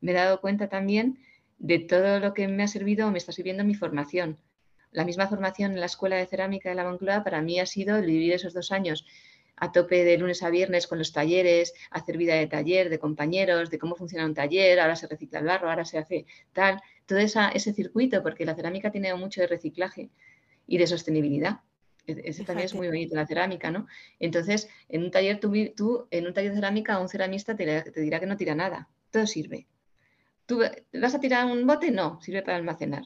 me 0.00 0.12
he 0.12 0.14
dado 0.14 0.40
cuenta 0.40 0.68
también 0.68 1.18
de 1.58 1.78
todo 1.78 2.20
lo 2.20 2.34
que 2.34 2.46
me 2.48 2.62
ha 2.62 2.68
servido 2.68 3.08
o 3.08 3.10
me 3.10 3.18
está 3.18 3.32
sirviendo 3.32 3.64
mi 3.64 3.74
formación. 3.74 4.38
La 4.90 5.04
misma 5.04 5.28
formación 5.28 5.72
en 5.72 5.80
la 5.80 5.86
Escuela 5.86 6.16
de 6.16 6.26
Cerámica 6.26 6.68
de 6.68 6.74
la 6.74 6.84
Moncloa 6.84 7.24
para 7.24 7.42
mí 7.42 7.60
ha 7.60 7.66
sido 7.66 7.96
el 7.96 8.06
vivir 8.06 8.32
esos 8.32 8.54
dos 8.54 8.72
años 8.72 9.06
a 9.60 9.72
tope 9.72 10.04
de 10.04 10.18
lunes 10.18 10.42
a 10.42 10.50
viernes 10.50 10.86
con 10.86 10.98
los 10.98 11.12
talleres, 11.12 11.74
hacer 11.90 12.16
vida 12.16 12.34
de 12.34 12.46
taller, 12.46 12.90
de 12.90 12.98
compañeros, 12.98 13.70
de 13.70 13.78
cómo 13.78 13.96
funciona 13.96 14.24
un 14.24 14.34
taller, 14.34 14.78
ahora 14.80 14.96
se 14.96 15.06
recicla 15.06 15.40
el 15.40 15.46
barro, 15.46 15.68
ahora 15.68 15.84
se 15.84 15.98
hace 15.98 16.26
tal, 16.52 16.80
todo 17.06 17.18
ese 17.18 17.72
circuito, 17.72 18.22
porque 18.22 18.44
la 18.44 18.54
cerámica 18.54 18.90
tiene 18.90 19.12
mucho 19.14 19.40
de 19.40 19.46
reciclaje 19.48 20.10
y 20.66 20.78
de 20.78 20.86
sostenibilidad. 20.86 21.60
E, 22.06 22.22
ese 22.24 22.44
también 22.44 22.66
es 22.66 22.74
muy 22.74 22.86
bonito, 22.86 23.14
la 23.14 23.26
cerámica, 23.26 23.70
¿no? 23.70 23.86
Entonces, 24.18 24.68
en 24.88 25.02
un 25.04 25.10
taller, 25.10 25.40
tú, 25.40 25.52
tú 25.76 26.06
en 26.10 26.26
un 26.26 26.34
taller 26.34 26.50
de 26.50 26.56
cerámica, 26.56 26.98
un 26.98 27.08
ceramista 27.08 27.56
te, 27.56 27.84
dirá 27.96 28.20
que 28.20 28.26
no 28.26 28.36
tira 28.36 28.54
nada, 28.54 28.88
todo 29.10 29.26
sirve. 29.26 29.66
¿Tú 30.48 30.62
vas 30.94 31.14
a 31.14 31.20
tirar 31.20 31.44
un 31.44 31.66
bote? 31.66 31.90
No, 31.90 32.22
sirve 32.22 32.40
para 32.40 32.56
almacenar. 32.56 33.02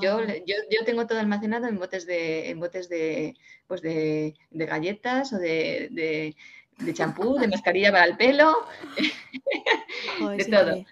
Yo, 0.00 0.20
yo, 0.46 0.84
tengo 0.86 1.08
todo 1.08 1.18
almacenado 1.18 1.66
en 1.66 1.76
botes 1.76 2.06
de, 2.06 2.50
en 2.50 2.60
botes 2.60 2.88
de, 2.88 3.34
pues 3.66 3.82
de, 3.82 4.32
galletas 4.52 5.32
o 5.32 5.38
de, 5.38 6.36
champú, 6.92 7.34
de 7.36 7.48
mascarilla 7.48 7.90
para 7.90 8.04
el 8.04 8.16
pelo, 8.16 8.54
de 10.38 10.44
todo. 10.44 10.84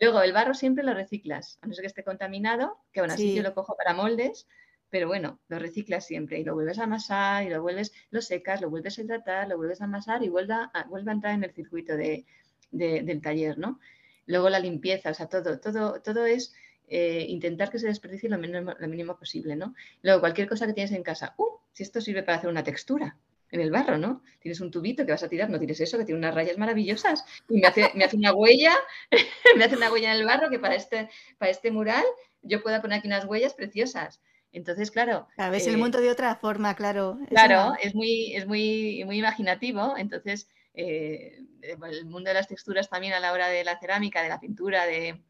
Luego, 0.00 0.22
el 0.22 0.32
barro 0.32 0.54
siempre 0.54 0.84
lo 0.84 0.94
reciclas, 0.94 1.58
a 1.60 1.66
no 1.66 1.74
ser 1.74 1.82
que 1.82 1.88
esté 1.88 2.04
contaminado, 2.04 2.78
que 2.92 3.00
aún 3.00 3.10
así 3.10 3.34
yo 3.34 3.42
lo 3.42 3.52
cojo 3.52 3.76
para 3.76 3.94
moldes, 3.94 4.46
pero 4.90 5.08
bueno, 5.08 5.40
lo 5.48 5.58
reciclas 5.58 6.06
siempre 6.06 6.38
y 6.38 6.44
lo 6.44 6.54
vuelves 6.54 6.78
a 6.78 6.84
amasar 6.84 7.42
y 7.42 7.50
lo 7.50 7.62
vuelves, 7.62 7.92
lo 8.10 8.22
secas, 8.22 8.60
lo 8.60 8.70
vuelves 8.70 8.96
a 8.96 9.02
hidratar, 9.02 9.48
lo 9.48 9.56
vuelves 9.56 9.80
a 9.80 9.86
amasar 9.86 10.22
y 10.22 10.28
vuelve 10.28 10.54
a, 10.54 10.86
vuelve 10.88 11.10
a 11.10 11.14
entrar 11.14 11.34
en 11.34 11.42
el 11.42 11.52
circuito 11.52 11.96
de, 11.96 12.24
del 12.70 13.20
taller, 13.20 13.58
¿no? 13.58 13.80
Luego 14.28 14.48
la 14.48 14.60
limpieza, 14.60 15.10
o 15.10 15.14
sea, 15.14 15.26
todo, 15.26 15.58
todo, 15.58 16.00
todo 16.00 16.24
es 16.24 16.54
eh, 16.86 17.26
intentar 17.28 17.70
que 17.70 17.80
se 17.80 17.88
desperdicie 17.88 18.28
lo 18.28 18.38
mínimo, 18.38 18.74
lo 18.78 18.88
mínimo 18.88 19.18
posible, 19.18 19.56
¿no? 19.56 19.74
Luego, 20.02 20.20
cualquier 20.20 20.48
cosa 20.48 20.66
que 20.68 20.74
tienes 20.74 20.92
en 20.92 21.02
casa, 21.02 21.34
¡uh! 21.38 21.58
Si 21.72 21.82
esto 21.82 22.00
sirve 22.00 22.22
para 22.22 22.38
hacer 22.38 22.48
una 22.48 22.62
textura, 22.62 23.16
en 23.50 23.60
el 23.60 23.70
barro, 23.70 23.98
¿no? 23.98 24.22
Tienes 24.40 24.60
un 24.60 24.70
tubito 24.70 25.04
que 25.04 25.12
vas 25.12 25.22
a 25.22 25.28
tirar, 25.28 25.50
no 25.50 25.58
tienes 25.58 25.80
eso, 25.80 25.98
que 25.98 26.04
tiene 26.04 26.18
unas 26.18 26.34
rayas 26.34 26.58
maravillosas 26.58 27.24
y 27.48 27.60
me 27.60 27.66
hace, 27.66 27.90
me 27.94 28.04
hace 28.04 28.16
una 28.16 28.34
huella, 28.34 28.72
me 29.56 29.64
hace 29.64 29.76
una 29.76 29.90
huella 29.90 30.12
en 30.12 30.20
el 30.20 30.26
barro 30.26 30.50
que 30.50 30.58
para 30.58 30.74
este, 30.74 31.08
para 31.38 31.50
este 31.50 31.70
mural 31.70 32.04
yo 32.42 32.62
pueda 32.62 32.80
poner 32.80 32.98
aquí 32.98 33.08
unas 33.08 33.24
huellas 33.24 33.54
preciosas. 33.54 34.20
Entonces, 34.58 34.90
claro. 34.90 35.28
A 35.36 35.50
ves 35.50 35.66
el 35.66 35.74
eh, 35.74 35.78
mundo 35.78 36.00
de 36.00 36.10
otra 36.10 36.34
forma, 36.34 36.74
claro. 36.74 37.18
Claro, 37.28 37.74
es, 37.80 37.94
muy, 37.94 38.34
es 38.34 38.46
muy, 38.46 39.02
muy 39.06 39.18
imaginativo. 39.18 39.94
Entonces, 39.96 40.48
eh, 40.74 41.38
el 41.62 42.04
mundo 42.06 42.28
de 42.28 42.34
las 42.34 42.48
texturas 42.48 42.90
también 42.90 43.12
a 43.14 43.20
la 43.20 43.32
hora 43.32 43.48
de 43.48 43.64
la 43.64 43.78
cerámica, 43.78 44.22
de 44.22 44.28
la 44.28 44.40
pintura, 44.40 44.84
de, 44.84 45.22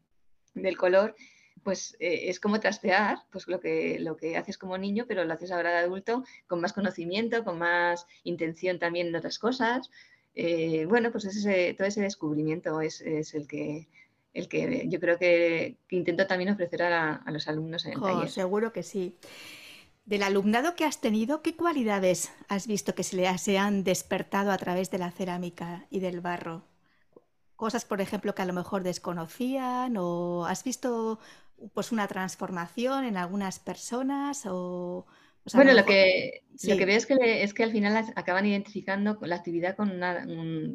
del 0.55 0.77
color, 0.77 1.15
pues 1.63 1.95
eh, 1.99 2.29
es 2.29 2.39
como 2.39 2.59
trastear, 2.59 3.19
pues 3.31 3.47
lo 3.47 3.59
que, 3.59 3.99
lo 3.99 4.17
que 4.17 4.35
haces 4.35 4.57
como 4.57 4.77
niño, 4.77 5.05
pero 5.07 5.23
lo 5.23 5.33
haces 5.33 5.51
ahora 5.51 5.71
de 5.71 5.77
adulto 5.77 6.23
con 6.47 6.59
más 6.59 6.73
conocimiento, 6.73 7.43
con 7.43 7.59
más 7.59 8.07
intención 8.23 8.79
también 8.79 9.07
en 9.07 9.15
otras 9.15 9.37
cosas. 9.37 9.91
Eh, 10.33 10.85
bueno, 10.85 11.11
pues 11.11 11.25
ese, 11.25 11.75
todo 11.75 11.87
ese 11.87 12.01
descubrimiento 12.01 12.81
es, 12.81 13.01
el, 13.01 13.47
que, 13.47 13.87
el 14.33 14.47
que 14.47 14.85
yo 14.87 14.99
creo 14.99 15.17
que, 15.17 15.77
intento 15.89 16.27
también 16.27 16.51
ofrecer 16.51 16.83
a, 16.83 17.23
los 17.27 17.47
alumnos 17.47 17.85
en 17.85 17.93
el 17.93 18.01
taller. 18.01 18.29
Seguro 18.29 18.71
que 18.71 18.83
sí. 18.83 19.17
Del 20.05 20.23
alumnado 20.23 20.75
que 20.75 20.85
has 20.85 21.01
tenido, 21.01 21.41
¿qué 21.41 21.55
cualidades 21.55 22.31
has 22.47 22.67
visto 22.67 22.95
que 22.95 23.03
se 23.03 23.15
le 23.15 23.37
se 23.37 23.57
han 23.57 23.83
despertado 23.83 24.51
a 24.51 24.57
través 24.57 24.89
de 24.89 24.97
la 24.97 25.11
cerámica 25.11 25.85
y 25.89 25.99
del 25.99 26.21
barro? 26.21 26.65
Cosas, 27.55 27.85
por 27.85 28.01
ejemplo, 28.01 28.33
que 28.33 28.41
a 28.41 28.45
lo 28.45 28.53
mejor 28.53 28.83
desconocían 28.83 29.97
o 29.97 30.45
has 30.45 30.63
visto 30.63 31.19
pues 31.73 31.91
una 31.91 32.07
transformación 32.07 33.03
en 33.03 33.17
algunas 33.17 33.59
personas 33.59 34.45
o... 34.45 35.05
bueno, 35.53 35.73
lo, 35.73 35.85
que, 35.85 36.43
lo 36.63 36.77
que 36.77 36.85
veo 36.85 36.97
es 36.97 37.05
que, 37.05 37.43
es 37.43 37.53
que 37.53 37.63
al 37.63 37.71
final 37.71 38.11
acaban 38.15 38.45
identificando 38.45 39.17
la 39.21 39.35
actividad 39.35 39.75
con 39.75 39.91
una 39.91 40.25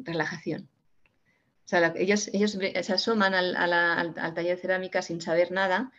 relajación. 0.03 0.69
O 1.65 1.67
sea, 1.67 1.93
ellos, 1.95 2.29
ellos 2.31 2.51
se 2.51 2.93
asoman 2.93 3.33
al, 3.33 3.55
al, 3.55 4.33
taller 4.33 4.55
de 4.55 4.61
cerámica 4.61 5.01
sin 5.01 5.19
saber 5.19 5.51
nada, 5.51 5.91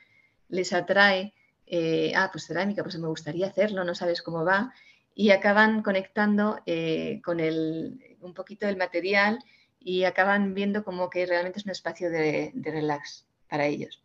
les 0.49 0.73
atrae, 0.73 1.35
eh, 1.67 2.13
ah, 2.15 2.31
pues 2.33 2.47
cerámica, 2.47 2.83
pues 2.85 2.99
me 2.99 3.09
gustaría 3.09 3.49
hacerlo, 3.49 3.83
no 3.83 3.95
sabes 3.95 4.23
cómo 4.23 4.45
va, 4.45 4.73
y 5.15 5.31
acaban 5.31 5.83
conectando 5.83 6.61
eh, 6.67 7.21
con 7.25 7.41
el, 7.41 8.17
un 8.21 8.33
poquito 8.35 8.67
del 8.67 8.77
material 8.77 9.41
y 9.81 10.05
acaban 10.05 10.55
viendo 10.55 10.85
como 10.85 11.11
que 11.11 11.27
realmente 11.27 11.59
es 11.59 11.65
un 11.65 11.73
espacio 11.73 12.11
de 12.11 12.53
relax 12.55 13.27
para 13.49 13.67
ellos. 13.67 14.03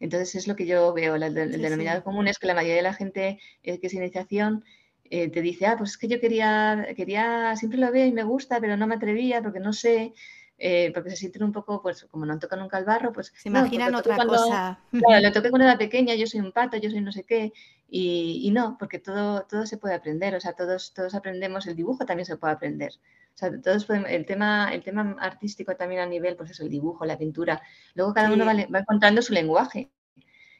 Entonces 0.00 0.34
es 0.36 0.46
lo 0.46 0.56
que 0.56 0.66
yo 0.66 0.92
veo, 0.92 1.16
el, 1.16 1.34
denominador 1.34 2.02
común 2.02 2.28
es 2.28 2.38
que 2.38 2.46
la 2.46 2.54
mayoría 2.54 2.76
de 2.76 2.82
la 2.82 2.94
gente 2.94 3.40
eh, 3.62 3.80
que 3.80 3.88
es 3.88 3.94
iniciación 3.94 4.64
eh, 5.10 5.28
te 5.28 5.42
dice, 5.42 5.66
ah, 5.66 5.76
pues 5.76 5.90
es 5.90 5.98
que 5.98 6.08
yo 6.08 6.20
quería, 6.20 6.86
quería, 6.96 7.56
siempre 7.56 7.80
lo 7.80 7.90
veo 7.90 8.06
y 8.06 8.12
me 8.12 8.22
gusta, 8.22 8.60
pero 8.60 8.76
no 8.76 8.86
me 8.86 8.96
atrevía 8.96 9.42
porque 9.42 9.60
no 9.60 9.72
sé, 9.72 10.12
eh, 10.58 10.90
porque 10.92 11.10
se 11.10 11.16
sienten 11.16 11.44
un 11.44 11.52
poco, 11.52 11.80
pues 11.80 12.06
como 12.10 12.26
no 12.26 12.32
han 12.32 12.40
tocado 12.40 12.60
nunca 12.60 12.78
el 12.78 12.84
barro, 12.84 13.12
pues... 13.12 13.32
Se 13.36 13.48
imaginan 13.48 13.94
otra 13.94 14.16
cosa. 14.26 14.80
Claro, 14.90 15.20
le 15.22 15.30
toqué 15.30 15.50
cuando 15.50 15.66
era 15.66 15.78
pequeña, 15.78 16.14
yo 16.14 16.26
soy 16.26 16.40
un 16.40 16.52
pato, 16.52 16.76
yo 16.76 16.90
soy 16.90 17.00
no 17.00 17.12
sé 17.12 17.24
qué, 17.24 17.52
y, 17.88 18.40
y, 18.44 18.50
no, 18.50 18.76
porque 18.78 18.98
todo, 18.98 19.42
todo 19.42 19.64
se 19.66 19.78
puede 19.78 19.94
aprender, 19.94 20.34
o 20.34 20.40
sea, 20.40 20.52
todos, 20.52 20.92
todos 20.92 21.14
aprendemos, 21.14 21.66
el 21.66 21.76
dibujo 21.76 22.04
también 22.04 22.26
se 22.26 22.36
puede 22.36 22.54
aprender. 22.54 22.92
O 23.34 23.38
sea, 23.38 23.60
todos 23.60 23.86
el 23.88 24.26
tema, 24.26 24.70
el 24.72 24.82
tema 24.82 25.16
artístico 25.20 25.76
también 25.76 26.00
a 26.00 26.06
nivel, 26.06 26.34
pues 26.34 26.50
eso, 26.50 26.64
el 26.64 26.70
dibujo, 26.70 27.04
la 27.04 27.16
pintura. 27.16 27.62
Luego 27.94 28.12
cada 28.12 28.32
uno 28.32 28.44
va, 28.44 28.80
encontrando 28.80 29.22
su 29.22 29.32
lenguaje. 29.32 29.92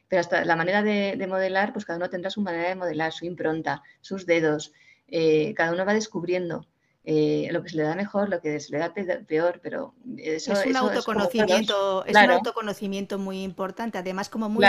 Pero 0.07 0.21
hasta 0.21 0.45
la 0.45 0.55
manera 0.55 0.81
de, 0.81 1.27
modelar, 1.27 1.73
pues 1.73 1.83
cada 1.83 1.97
uno 1.97 2.09
tendrá 2.09 2.29
su 2.29 2.39
manera 2.39 2.69
de 2.69 2.75
modelar, 2.75 3.11
su 3.11 3.25
impronta, 3.25 3.83
sus 3.99 4.25
dedos. 4.25 4.71
Eh, 5.09 5.53
cada 5.55 5.73
uno 5.73 5.85
va 5.85 5.93
descubriendo. 5.93 6.67
Eh, 7.05 7.47
lo 7.51 7.63
que 7.63 7.69
se 7.69 7.77
le 7.77 7.83
da 7.83 7.95
mejor, 7.95 8.29
lo 8.29 8.41
que 8.41 8.59
se 8.59 8.71
le 8.73 8.79
da 8.79 8.93
peor, 8.93 9.59
pero 9.63 9.95
eso 10.17 10.53
es 10.53 10.65
un 10.65 10.75
autoconocimiento, 10.75 12.05
es, 12.05 12.15
un 12.15 12.29
autoconocimiento 12.29 13.17
muy 13.17 13.41
importante, 13.41 13.97
además 13.97 14.29
como 14.29 14.49
muy 14.49 14.65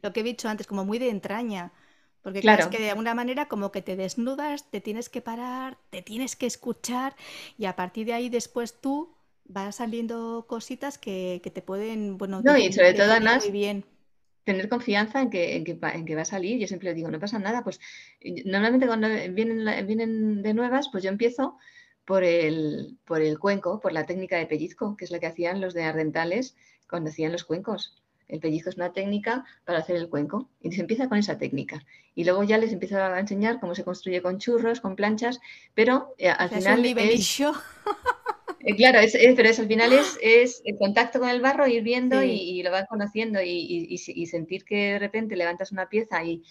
lo 0.00 0.12
que 0.12 0.20
he 0.20 0.22
dicho 0.22 0.48
antes, 0.48 0.66
como 0.66 0.84
muy 0.84 0.98
de 0.98 1.10
entraña. 1.10 1.72
Porque 2.22 2.40
claro. 2.40 2.62
es 2.62 2.68
que 2.68 2.78
de 2.78 2.90
alguna 2.90 3.14
manera 3.14 3.48
como 3.48 3.72
que 3.72 3.82
te 3.82 3.96
desnudas, 3.96 4.70
te 4.70 4.80
tienes 4.80 5.08
que 5.08 5.20
parar, 5.20 5.76
te 5.90 6.02
tienes 6.02 6.36
que 6.36 6.46
escuchar 6.46 7.16
y 7.58 7.64
a 7.64 7.74
partir 7.74 8.06
de 8.06 8.12
ahí 8.12 8.28
después 8.28 8.80
tú 8.80 9.12
vas 9.44 9.76
saliendo 9.76 10.46
cositas 10.48 10.98
que, 10.98 11.42
te 11.52 11.62
pueden, 11.62 12.16
bueno, 12.18 12.40
no, 12.44 12.56
y 12.56 12.72
sobre 12.72 12.94
todo 12.94 13.20
muy 13.20 13.50
bien 13.50 13.84
tener 14.44 14.68
confianza 14.68 15.22
en 15.22 15.30
que, 15.30 15.56
en 15.56 15.64
que, 15.64 15.78
en, 15.80 16.04
que, 16.04 16.14
va 16.14 16.22
a 16.22 16.26
salir. 16.26 16.58
Yo 16.58 16.66
siempre 16.66 16.94
digo, 16.94 17.10
no 17.10 17.20
pasa 17.20 17.38
nada. 17.38 17.62
Pues 17.62 17.80
normalmente 18.44 18.86
cuando 18.86 19.08
vienen, 19.30 19.86
vienen 19.86 20.42
de 20.42 20.54
nuevas, 20.54 20.88
pues 20.90 21.04
yo 21.04 21.10
empiezo 21.10 21.58
por 22.04 22.24
el, 22.24 22.98
por 23.04 23.20
el 23.22 23.38
cuenco, 23.38 23.80
por 23.80 23.92
la 23.92 24.06
técnica 24.06 24.36
de 24.36 24.46
pellizco, 24.46 24.96
que 24.96 25.04
es 25.04 25.10
la 25.10 25.18
que 25.18 25.26
hacían 25.26 25.60
los 25.60 25.74
de 25.74 25.84
ardentales 25.84 26.56
cuando 26.88 27.10
hacían 27.10 27.32
los 27.32 27.44
cuencos. 27.44 27.96
El 28.28 28.40
pellizco 28.40 28.70
es 28.70 28.76
una 28.76 28.92
técnica 28.92 29.44
para 29.64 29.80
hacer 29.80 29.96
el 29.96 30.08
cuenco 30.08 30.48
y 30.60 30.72
se 30.72 30.80
empieza 30.80 31.08
con 31.08 31.18
esa 31.18 31.38
técnica. 31.38 31.84
Y 32.14 32.24
luego 32.24 32.42
ya 32.44 32.58
les 32.58 32.72
empiezo 32.72 32.96
a 32.96 33.20
enseñar 33.20 33.60
cómo 33.60 33.74
se 33.74 33.84
construye 33.84 34.22
con 34.22 34.38
churros, 34.38 34.80
con 34.80 34.96
planchas, 34.96 35.40
pero 35.74 36.14
eh, 36.18 36.30
al 36.30 36.48
final... 36.48 36.84
Es, 36.84 37.42
eh, 38.64 38.76
claro, 38.76 38.98
es, 38.98 39.16
pero 39.36 39.48
al 39.48 39.66
final 39.66 39.92
es, 40.22 40.62
el 40.64 40.76
contacto 40.76 41.18
con 41.18 41.28
el 41.28 41.40
barro, 41.40 41.66
ir 41.66 41.82
viendo 41.82 42.22
y, 42.22 42.62
lo 42.62 42.70
vas 42.70 42.86
conociendo 42.88 43.40
y, 43.42 43.98
sentir 43.98 44.64
que 44.64 44.92
de 44.92 44.98
repente 44.98 45.36
levantas 45.36 45.72
una 45.72 45.88
pieza 45.88 46.22
y, 46.24 46.42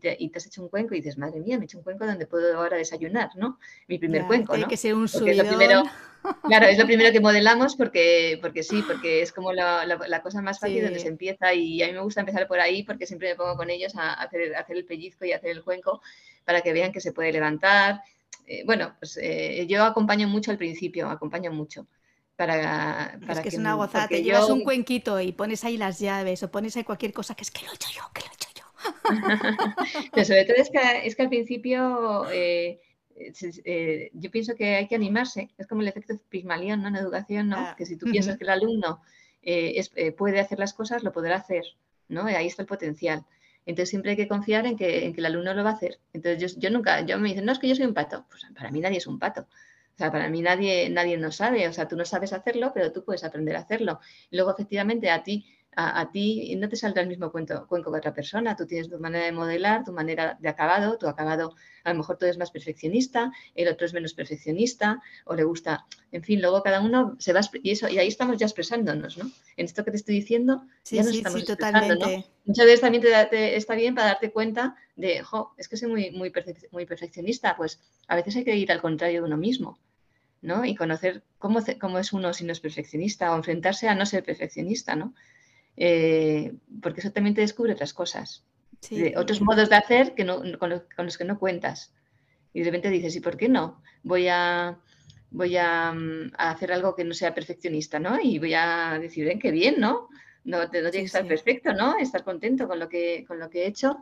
te, 0.00 0.16
has 0.34 0.46
hecho 0.46 0.62
un 0.62 0.68
cuenco 0.68 0.94
y 0.94 0.98
dices, 0.98 1.18
madre 1.18 1.40
mía, 1.40 1.58
me 1.58 1.64
he 1.64 1.66
hecho 1.66 1.78
un 1.78 1.84
cuenco 1.84 2.06
donde 2.06 2.26
puedo 2.26 2.56
ahora 2.56 2.76
desayunar, 2.76 3.30
¿no? 3.34 3.58
Mi 3.88 3.98
primer 3.98 4.26
cuenco, 4.26 4.56
¿no? 4.56 4.68
que 4.68 4.76
ser 4.76 4.94
un 4.94 5.08
Claro, 6.44 6.66
es 6.66 6.78
lo 6.78 6.86
primero 6.86 7.12
que 7.12 7.20
modelamos 7.20 7.76
porque, 7.76 8.38
porque 8.42 8.62
sí, 8.62 8.82
porque 8.86 9.22
es 9.22 9.32
como 9.32 9.52
la, 9.52 10.20
cosa 10.22 10.42
más 10.42 10.60
fácil 10.60 10.82
donde 10.82 11.00
se 11.00 11.08
empieza 11.08 11.54
y 11.54 11.82
a 11.82 11.86
mí 11.86 11.92
me 11.92 12.02
gusta 12.02 12.20
empezar 12.20 12.46
por 12.46 12.60
ahí 12.60 12.82
porque 12.82 13.06
siempre 13.06 13.30
me 13.30 13.36
pongo 13.36 13.56
con 13.56 13.70
ellos 13.70 13.96
a 13.96 14.12
hacer, 14.14 14.54
hacer 14.54 14.76
el 14.76 14.84
pellizco 14.84 15.24
y 15.24 15.32
hacer 15.32 15.50
el 15.50 15.64
cuenco 15.64 16.02
para 16.44 16.60
que 16.60 16.72
vean 16.72 16.92
que 16.92 17.00
se 17.00 17.12
puede 17.12 17.32
levantar, 17.32 18.02
eh, 18.46 18.62
bueno, 18.64 18.94
pues 18.98 19.18
eh, 19.20 19.66
yo 19.68 19.84
acompaño 19.84 20.28
mucho 20.28 20.50
al 20.50 20.58
principio, 20.58 21.08
acompaño 21.08 21.52
mucho. 21.52 21.86
Para, 22.36 23.18
para 23.20 23.34
es 23.34 23.40
que, 23.40 23.48
es 23.50 23.54
una 23.58 23.74
gozada, 23.74 24.08
te 24.08 24.22
llevas 24.22 24.48
un 24.48 24.64
cuenquito 24.64 25.20
y 25.20 25.32
pones 25.32 25.62
ahí 25.64 25.76
las 25.76 25.98
llaves 25.98 26.42
o 26.42 26.50
pones 26.50 26.74
ahí 26.76 26.84
cualquier 26.84 27.12
cosa 27.12 27.34
que 27.34 27.42
es 27.42 27.50
que 27.50 27.66
lo 27.66 27.72
he 27.72 27.74
hecho 27.74 27.90
yo, 27.94 28.02
que 28.14 28.22
lo 28.22 28.28
he 28.28 28.34
hecho 28.34 28.48
yo. 28.54 28.64
Pero 30.14 30.24
sobre 30.24 30.44
todo 30.46 30.56
es 30.56 30.70
que, 30.70 31.06
es 31.06 31.16
que 31.16 31.22
al 31.22 31.28
principio 31.28 32.26
eh, 32.32 32.80
yo 34.14 34.30
pienso 34.30 34.54
que 34.54 34.76
hay 34.76 34.88
que 34.88 34.94
animarse, 34.94 35.50
es 35.58 35.66
como 35.66 35.82
el 35.82 35.88
efecto 35.88 36.18
Pigmalión 36.30 36.80
¿no? 36.80 36.88
en 36.88 36.96
educación, 36.96 37.50
¿no? 37.50 37.58
Ah, 37.58 37.74
que 37.76 37.84
si 37.84 37.96
tú 37.96 38.06
piensas 38.10 38.38
que 38.38 38.44
el 38.44 38.50
alumno 38.50 39.02
puede 40.16 40.40
hacer 40.40 40.58
las 40.58 40.72
cosas, 40.72 41.02
lo 41.02 41.12
podrá 41.12 41.36
hacer, 41.36 41.64
¿no? 42.08 42.24
ahí 42.24 42.46
está 42.46 42.62
el 42.62 42.68
potencial. 42.68 43.26
Entonces 43.66 43.90
siempre 43.90 44.12
hay 44.12 44.16
que 44.16 44.28
confiar 44.28 44.66
en 44.66 44.76
que, 44.76 45.14
el 45.16 45.26
alumno 45.26 45.54
lo 45.54 45.64
va 45.64 45.70
a 45.70 45.74
hacer. 45.74 46.00
Entonces 46.12 46.56
yo, 46.58 46.70
nunca, 46.70 47.02
yo 47.02 47.18
me 47.18 47.28
dicen, 47.28 47.44
no, 47.44 47.52
es 47.52 47.58
que 47.58 47.68
yo 47.68 47.74
soy 47.74 47.86
un 47.86 47.94
pato. 47.94 48.26
Pues 48.28 48.46
para 48.54 48.70
mí 48.70 48.80
nadie 48.80 48.98
es 48.98 49.06
un 49.06 49.18
pato. 49.18 49.42
O 49.42 49.98
sea, 49.98 50.10
para 50.10 50.28
mí 50.28 50.40
nadie, 50.40 50.88
nadie 50.88 51.16
no 51.18 51.30
sabe. 51.30 51.68
O 51.68 51.72
sea, 51.72 51.86
tú 51.86 51.96
no 51.96 52.04
sabes 52.04 52.32
hacerlo, 52.32 52.72
pero 52.74 52.92
tú 52.92 53.04
puedes 53.04 53.24
aprender 53.24 53.56
a 53.56 53.60
hacerlo. 53.60 54.00
Luego, 54.30 54.50
efectivamente, 54.52 55.10
a 55.10 55.22
ti 55.22 55.46
a, 55.76 56.10
ti 56.10 56.54
no 56.56 56.68
te 56.68 56.76
saldrá 56.76 57.02
el 57.02 57.08
mismo 57.08 57.30
cuento, 57.30 57.66
cuenco 57.68 57.92
que 57.92 57.98
otra 57.98 58.12
persona. 58.12 58.56
Tú 58.56 58.66
tienes 58.66 58.88
tu 58.88 58.98
manera 58.98 59.24
de 59.24 59.32
modelar, 59.32 59.84
tu 59.84 59.92
manera 59.92 60.36
de 60.40 60.48
acabado, 60.48 60.98
tu 60.98 61.06
acabado, 61.06 61.54
a 61.84 61.92
lo 61.92 61.98
mejor 61.98 62.18
tú 62.18 62.24
eres 62.24 62.38
más 62.38 62.50
perfeccionista, 62.50 63.32
el 63.54 63.68
otro 63.68 63.86
es 63.86 63.94
menos 63.94 64.12
perfeccionista, 64.12 65.00
o 65.24 65.34
le 65.34 65.44
gusta, 65.44 65.86
en 66.12 66.22
fin, 66.22 66.40
luego 66.40 66.62
cada 66.62 66.80
uno 66.80 67.16
se 67.18 67.32
va 67.32 67.40
y 67.62 67.70
eso, 67.70 67.88
y 67.88 67.98
ahí 67.98 68.08
estamos 68.08 68.36
ya 68.36 68.46
expresándonos, 68.46 69.16
¿no? 69.16 69.30
En 69.56 69.66
esto 69.66 69.84
que 69.84 69.92
te 69.92 69.96
estoy 69.96 70.16
diciendo, 70.16 70.66
ya 70.84 71.02
nos 71.02 71.14
estamos 71.14 71.42
expresando, 71.42 71.94
¿no? 71.94 72.24
Muchas 72.44 72.66
veces 72.66 72.80
también 72.80 73.02
te, 73.02 73.56
está 73.56 73.74
bien 73.74 73.94
para 73.94 74.08
darte 74.08 74.32
cuenta 74.32 74.74
de, 74.96 75.22
jo, 75.22 75.54
es 75.56 75.68
que 75.68 75.76
soy 75.76 75.88
muy, 75.88 76.10
muy, 76.10 76.32
muy 76.72 76.86
perfeccionista, 76.86 77.56
pues 77.56 77.80
a 78.08 78.16
veces 78.16 78.36
hay 78.36 78.44
que 78.44 78.56
ir 78.56 78.72
al 78.72 78.80
contrario 78.80 79.20
de 79.20 79.26
uno 79.26 79.36
mismo. 79.36 79.78
¿no? 80.42 80.64
Y 80.64 80.74
conocer 80.74 81.22
cómo, 81.38 81.60
cómo 81.78 81.98
es 81.98 82.14
uno 82.14 82.32
si 82.32 82.44
no 82.44 82.52
es 82.52 82.60
perfeccionista 82.60 83.30
o 83.30 83.36
enfrentarse 83.36 83.88
a 83.88 83.94
no 83.94 84.06
ser 84.06 84.24
perfeccionista, 84.24 84.96
¿no? 84.96 85.12
Eh, 85.76 86.52
porque 86.82 87.00
eso 87.00 87.12
también 87.12 87.34
te 87.34 87.40
descubre 87.40 87.72
otras 87.72 87.94
cosas, 87.94 88.44
otros 89.16 89.40
modos 89.40 89.68
de 89.68 89.76
hacer 89.76 90.14
que 90.14 90.24
no, 90.24 90.42
con, 90.58 90.70
los, 90.70 91.18
que 91.18 91.24
no 91.24 91.38
cuentas. 91.38 91.92
Y 92.52 92.60
de 92.60 92.66
repente 92.66 92.90
dices, 92.90 93.16
¿y 93.16 93.20
por 93.20 93.36
qué 93.36 93.48
no? 93.48 93.80
Voy 94.02 94.28
a, 94.28 94.78
voy 95.30 95.56
a, 95.56 95.92
mm, 95.92 96.32
hacer 96.36 96.72
algo 96.72 96.94
que 96.94 97.04
no 97.04 97.14
sea 97.14 97.34
perfeccionista, 97.34 97.98
¿no? 97.98 98.18
Y 98.20 98.38
voy 98.38 98.54
a 98.54 98.98
decir, 99.00 99.24
ven, 99.24 99.38
qué 99.38 99.50
bien, 99.50 99.76
¿no? 99.78 100.08
No, 100.44 100.58
no 100.58 100.70
tiene 100.70 100.90
que 100.90 101.02
estar 101.02 101.26
perfecto, 101.26 101.72
¿no? 101.72 101.98
Estar 101.98 102.24
contento 102.24 102.66
con 102.66 102.78
lo 102.78 102.88
que, 102.88 103.24
con 103.26 103.38
lo 103.38 103.50
que 103.50 103.62
he 103.62 103.66
hecho 103.66 103.98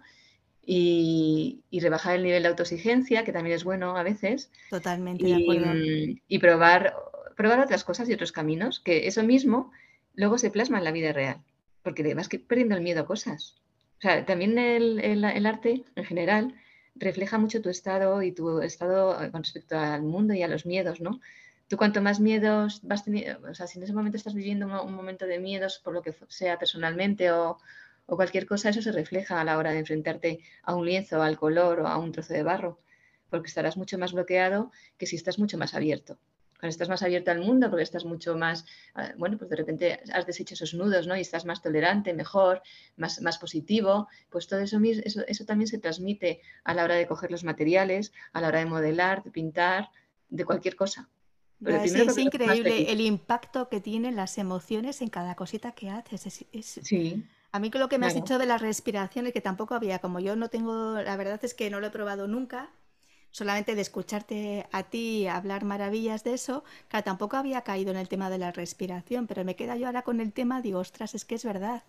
y, 0.64 1.62
rebajar 1.81 2.16
el 2.16 2.23
nivel 2.23 2.43
de 2.43 2.49
autoexigencia, 2.49 3.25
que 3.25 3.33
también 3.33 3.57
es 3.57 3.64
bueno 3.64 3.97
a 3.97 4.03
veces. 4.03 4.51
Totalmente, 4.71 5.27
y, 5.27 5.33
de 5.33 5.43
acuerdo. 5.43 5.75
Mm, 5.75 6.21
y 6.29 6.39
probar, 6.39 6.95
probar 7.37 7.61
otras 7.61 7.85
cosas 7.85 8.09
y 8.09 8.14
otros 8.14 8.33
caminos, 8.33 8.81
que 8.81 9.07
eso 9.07 9.23
mismo 9.23 9.71
luego 10.14 10.39
se 10.39 10.51
plasma 10.51 10.79
en 10.79 10.85
la 10.85 10.93
vida 10.93 11.12
real 11.12 11.43
porque 11.89 12.14
vas 12.14 12.28
perdiendo 12.28 12.76
el 12.76 12.82
miedo 12.82 13.01
a 13.01 13.07
cosas. 13.07 13.57
O 13.99 14.01
sea, 14.03 14.26
también 14.26 14.59
el, 14.59 15.47
arte 15.47 15.84
en 15.97 16.05
general 16.05 16.55
refleja 16.97 17.39
mucho 17.39 17.62
tu 17.62 17.70
estado 17.70 18.22
y 18.22 18.30
tu 18.32 18.61
estado 18.61 19.01
eh, 19.22 19.30
con 19.30 19.43
respecto 19.43 19.78
al 19.78 20.03
mundo 20.03 20.34
y 20.34 20.43
a 20.43 20.49
los 20.49 20.66
miedos, 20.66 21.01
¿no? 21.01 21.18
Tú 21.66 21.78
cuanto 21.78 22.03
más 22.03 22.20
miedos 22.20 22.80
vas 22.82 23.05
teniendo, 23.05 23.49
o 23.49 23.55
sea, 23.55 23.66
si 23.66 23.78
en 23.78 23.84
ese 23.84 23.95
momento 23.95 24.18
estás 24.18 24.34
viviendo 24.34 24.66
un, 24.84 24.95
momento 24.95 25.24
de 25.26 25.39
miedos 25.39 25.80
por 25.82 25.95
lo 25.95 26.03
que 26.03 26.14
sea 26.28 26.59
personalmente 26.59 27.30
o, 27.32 27.59
o, 28.05 28.16
cualquier 28.16 28.45
cosa, 28.47 28.68
eso 28.68 28.82
se 28.82 28.93
refleja 28.93 29.41
a 29.41 29.45
la 29.45 29.57
hora 29.57 29.72
de 29.72 29.78
enfrentarte 29.78 30.41
a 30.62 30.74
un 30.74 30.84
lienzo, 30.84 31.22
al 31.22 31.39
color 31.39 31.80
o 31.80 31.86
a 31.86 31.97
un 31.97 32.12
trozo 32.12 32.34
de 32.34 32.43
barro, 32.43 32.80
porque 33.30 33.49
estarás 33.49 33.78
mucho 33.78 33.97
más 33.97 34.12
bloqueado 34.12 34.72
que 34.99 35.07
si 35.07 35.16
estás 35.16 35.39
mucho 35.39 35.57
más 35.57 35.74
abierto 35.74 36.18
cuando 36.59 36.71
estás 36.71 36.89
más 36.89 37.03
abierto 37.03 37.31
al 37.31 37.41
mundo, 37.41 37.71
porque 37.71 37.85
estás 37.85 38.05
mucho 38.05 38.37
más, 38.37 38.67
ah, 38.95 39.13
bueno, 39.17 39.39
pues 39.39 39.49
de 39.49 39.57
repente 39.57 40.01
has 40.13 40.27
deshecho 40.27 40.55
esos 40.55 40.75
nudos, 40.75 41.07
¿no? 41.07 41.17
Y 41.17 41.21
estás 41.21 41.45
más 41.45 41.63
tolerante, 41.63 42.13
mejor, 42.15 42.63
más, 42.97 43.23
más 43.23 43.39
positivo, 43.39 44.09
pues 44.29 44.49
todo 44.49 44.61
eso, 44.61 44.79
eso, 44.83 45.23
eso 45.27 45.45
también 45.45 45.69
se 45.69 45.79
transmite 45.79 46.41
a 46.65 46.75
la 46.75 46.85
hora 46.85 46.97
de 46.97 47.07
coger 47.07 47.31
los 47.31 47.45
materiales, 47.45 48.13
a 48.33 48.41
la 48.41 48.49
hora 48.49 48.59
de 48.59 48.67
modelar, 48.67 49.23
de 49.23 49.31
pintar, 49.31 49.91
de 50.29 50.45
cualquier 50.45 50.75
cosa. 50.75 51.09
Pero 51.63 51.79
es, 51.79 52.19
increíble 52.19 52.93
el 52.93 53.01
impacto 53.01 53.69
que 53.69 53.81
tienen 53.81 54.15
las 54.15 54.39
emociones 54.39 55.03
en 55.03 55.09
cada 55.09 55.35
cosita 55.35 55.73
que 55.73 55.91
haces. 55.91 56.45
sí. 56.63 57.25
A 57.51 57.61
mí 57.61 57.71
lo 57.71 57.89
que 57.89 57.99
me 57.99 58.07
has 58.07 58.15
dicho 58.15 58.39
de 58.39 58.45
las 58.45 58.61
respiraciones, 58.61 59.33
que 59.33 59.41
tampoco 59.41 59.75
había, 59.75 60.01
como 60.01 60.21
yo 60.21 60.37
no 60.37 60.51
tengo, 60.51 61.01
la 61.01 61.17
verdad 61.17 61.41
es 61.43 61.55
que 61.55 61.71
no 61.71 61.81
lo 61.81 61.87
he 61.87 61.91
probado 61.91 62.29
nunca, 62.29 62.71
solamente 63.31 63.74
de 63.74 63.83
escucharte 63.83 64.66
a 64.72 64.85
ti 64.85 65.26
hablar 65.26 65.64
maravillas 65.64 66.24
de 66.24 66.35
eso, 66.35 66.64
que 66.89 67.03
tampoco 67.03 67.37
había 67.37 67.62
caído 67.62 67.91
en 67.91 67.97
el 67.97 68.09
tema 68.09 68.31
de 68.31 68.39
la 68.39 68.53
respiración, 68.53 69.26
pero 69.26 69.45
me 69.45 69.57
queda 69.57 69.76
yo 69.76 69.87
ahora 69.87 70.03
con 70.03 70.20
el 70.20 70.33
tema, 70.33 70.62
digo, 70.62 70.81
ostras, 70.81 71.14
es 71.14 71.24
que 71.24 71.35
es 71.35 71.45
verdad. 71.45 71.83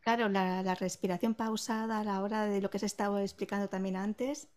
Claro, 0.00 0.28
la, 0.28 0.74
respiración 0.74 1.34
pausada 1.34 2.00
a 2.00 2.04
la 2.04 2.22
hora 2.22 2.46
de 2.46 2.60
lo 2.60 2.70
que 2.70 2.80
se 2.80 2.86
estaba 2.86 3.22
explicando 3.22 3.68
también 3.68 3.96
antes, 3.96 4.48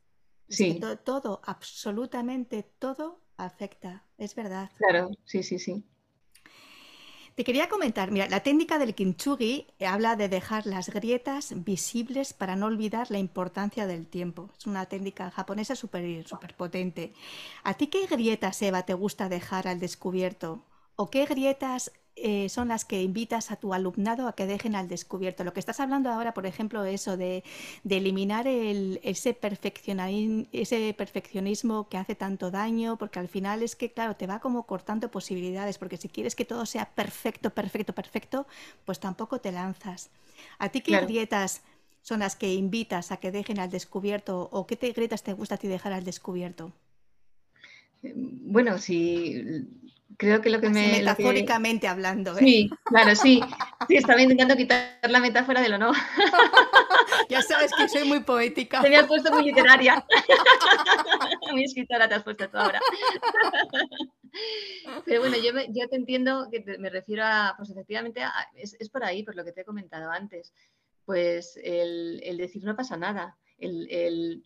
sí. 0.50 0.80
todo, 1.04 1.42
absolutamente 1.46 2.64
todo 2.64 3.22
afecta, 3.38 4.06
es 4.18 4.34
verdad. 4.34 4.72
Claro, 4.78 5.12
sí, 5.24 5.44
sí, 5.44 5.60
sí. 5.60 5.84
Te 7.36 7.44
quería 7.44 7.68
comentar, 7.68 8.12
mira, 8.12 8.30
la 8.30 8.40
técnica 8.40 8.80
del 8.80 8.96
kintsugi 8.96 9.68
habla 9.86 10.16
de 10.16 10.30
dejar 10.30 10.66
las 10.66 10.90
grietas 10.90 11.52
visibles 11.66 12.32
para 12.32 12.56
no 12.56 12.66
olvidar 12.66 13.12
la 13.12 13.20
importancia 13.20 13.86
del 13.88 14.08
tiempo. 14.08 14.50
Es 14.58 14.68
una 14.68 14.86
técnica 14.86 15.30
japonesa 15.32 15.76
súper 15.76 16.26
super 16.26 16.56
potente. 16.56 17.12
¿A 17.66 17.74
ti 17.74 17.88
qué 17.88 18.08
grietas, 18.08 18.62
Eva, 18.62 18.84
te 18.84 18.94
gusta 18.94 19.28
dejar 19.28 19.68
al 19.68 19.82
descubierto? 19.82 20.64
¿O 20.96 21.10
qué 21.10 21.26
grietas 21.26 21.92
eh, 22.18 22.48
son 22.48 22.70
las 22.70 22.86
que 22.86 23.02
invitas 23.02 23.52
a 23.52 23.58
tu 23.58 23.74
alumnado 23.74 24.28
a 24.28 24.36
que 24.36 24.46
dejen 24.46 24.74
al 24.76 24.88
descubierto. 24.88 25.44
Lo 25.44 25.52
que 25.54 25.60
estás 25.60 25.82
hablando 25.82 26.10
ahora, 26.10 26.34
por 26.34 26.46
ejemplo, 26.46 26.86
eso 26.86 27.18
de, 27.18 27.44
eliminar 27.90 28.48
ese, 28.48 29.34
perfeccionismo 29.34 31.90
que 31.90 31.98
hace 31.98 32.16
tanto 32.16 32.52
daño, 32.52 32.98
porque 32.98 33.20
al 33.20 33.28
final 33.28 33.64
es 33.64 33.76
que, 33.76 33.92
claro, 33.92 34.16
te 34.16 34.28
va 34.28 34.40
como 34.40 34.66
cortando 34.66 35.12
posibilidades, 35.12 35.78
porque 35.78 35.98
si 35.98 36.08
quieres 36.08 36.36
que 36.36 36.46
todo 36.46 36.66
sea 36.66 36.86
perfecto, 36.86 37.50
perfecto, 37.50 37.94
perfecto, 37.94 38.48
pues 38.86 39.02
tampoco 39.02 39.42
te 39.42 39.52
lanzas. 39.52 40.10
¿A 40.58 40.70
ti 40.70 40.80
qué 40.82 40.98
grietas 41.02 41.64
son 42.02 42.20
las 42.20 42.38
que 42.38 42.54
invitas 42.54 43.12
a 43.12 43.18
que 43.18 43.32
dejen 43.32 43.60
al 43.60 43.72
descubierto 43.72 44.48
o 44.54 44.66
qué 44.68 44.78
te, 44.78 44.94
grietas 44.94 45.24
te 45.24 45.34
gusta 45.34 45.56
a 45.56 45.58
ti 45.58 45.68
dejar 45.68 45.92
al 45.92 46.06
descubierto? 46.06 46.72
Bueno, 48.14 48.78
si 48.78 49.66
creo 50.18 50.42
que 50.42 50.50
lo 50.50 50.62
que 50.62 50.70
me... 50.70 51.00
Metafóricamente 51.00 51.88
hablando. 51.88 52.38
¿eh? 52.38 52.40
Sí, 52.40 52.70
claro, 52.84 53.16
sí. 53.16 53.42
Sí, 53.88 53.98
estaba 53.98 54.22
intentando 54.22 54.56
quitar 54.56 55.00
la 55.10 55.20
metáfora 55.20 55.62
de 55.62 55.70
lo 55.70 55.78
no. 55.78 55.92
Ya 57.30 57.42
sabes 57.42 57.72
que 57.78 57.90
soy 57.90 58.08
muy 58.08 58.22
poética. 58.22 58.82
Te 58.82 58.90
me 58.90 58.98
has 58.98 59.08
puesto 59.08 59.32
muy 59.32 59.46
literaria. 59.46 60.06
muy 61.52 61.64
escritora 61.64 62.08
te 62.08 62.16
has 62.16 62.24
puesto 62.24 62.50
tú 62.50 62.58
ahora. 62.58 62.80
Pero 65.06 65.22
bueno, 65.22 65.38
yo, 65.38 65.52
yo 65.70 65.90
te 65.90 65.96
entiendo 65.96 66.50
que 66.52 66.78
me 66.78 66.90
refiero 66.90 67.24
a, 67.26 67.54
pues 67.58 67.70
efectivamente, 67.70 68.22
es, 68.56 68.90
por 68.90 69.04
ahí, 69.04 69.24
por 69.24 69.36
lo 69.36 69.46
que 69.46 69.52
te 69.52 69.62
he 69.62 69.66
comentado 69.66 70.12
antes. 70.12 70.54
Pues 71.06 71.60
el, 71.64 72.22
decir 72.38 72.64
no 72.64 72.76
pasa 72.76 72.98
nada. 72.98 73.38
El, 73.58 74.44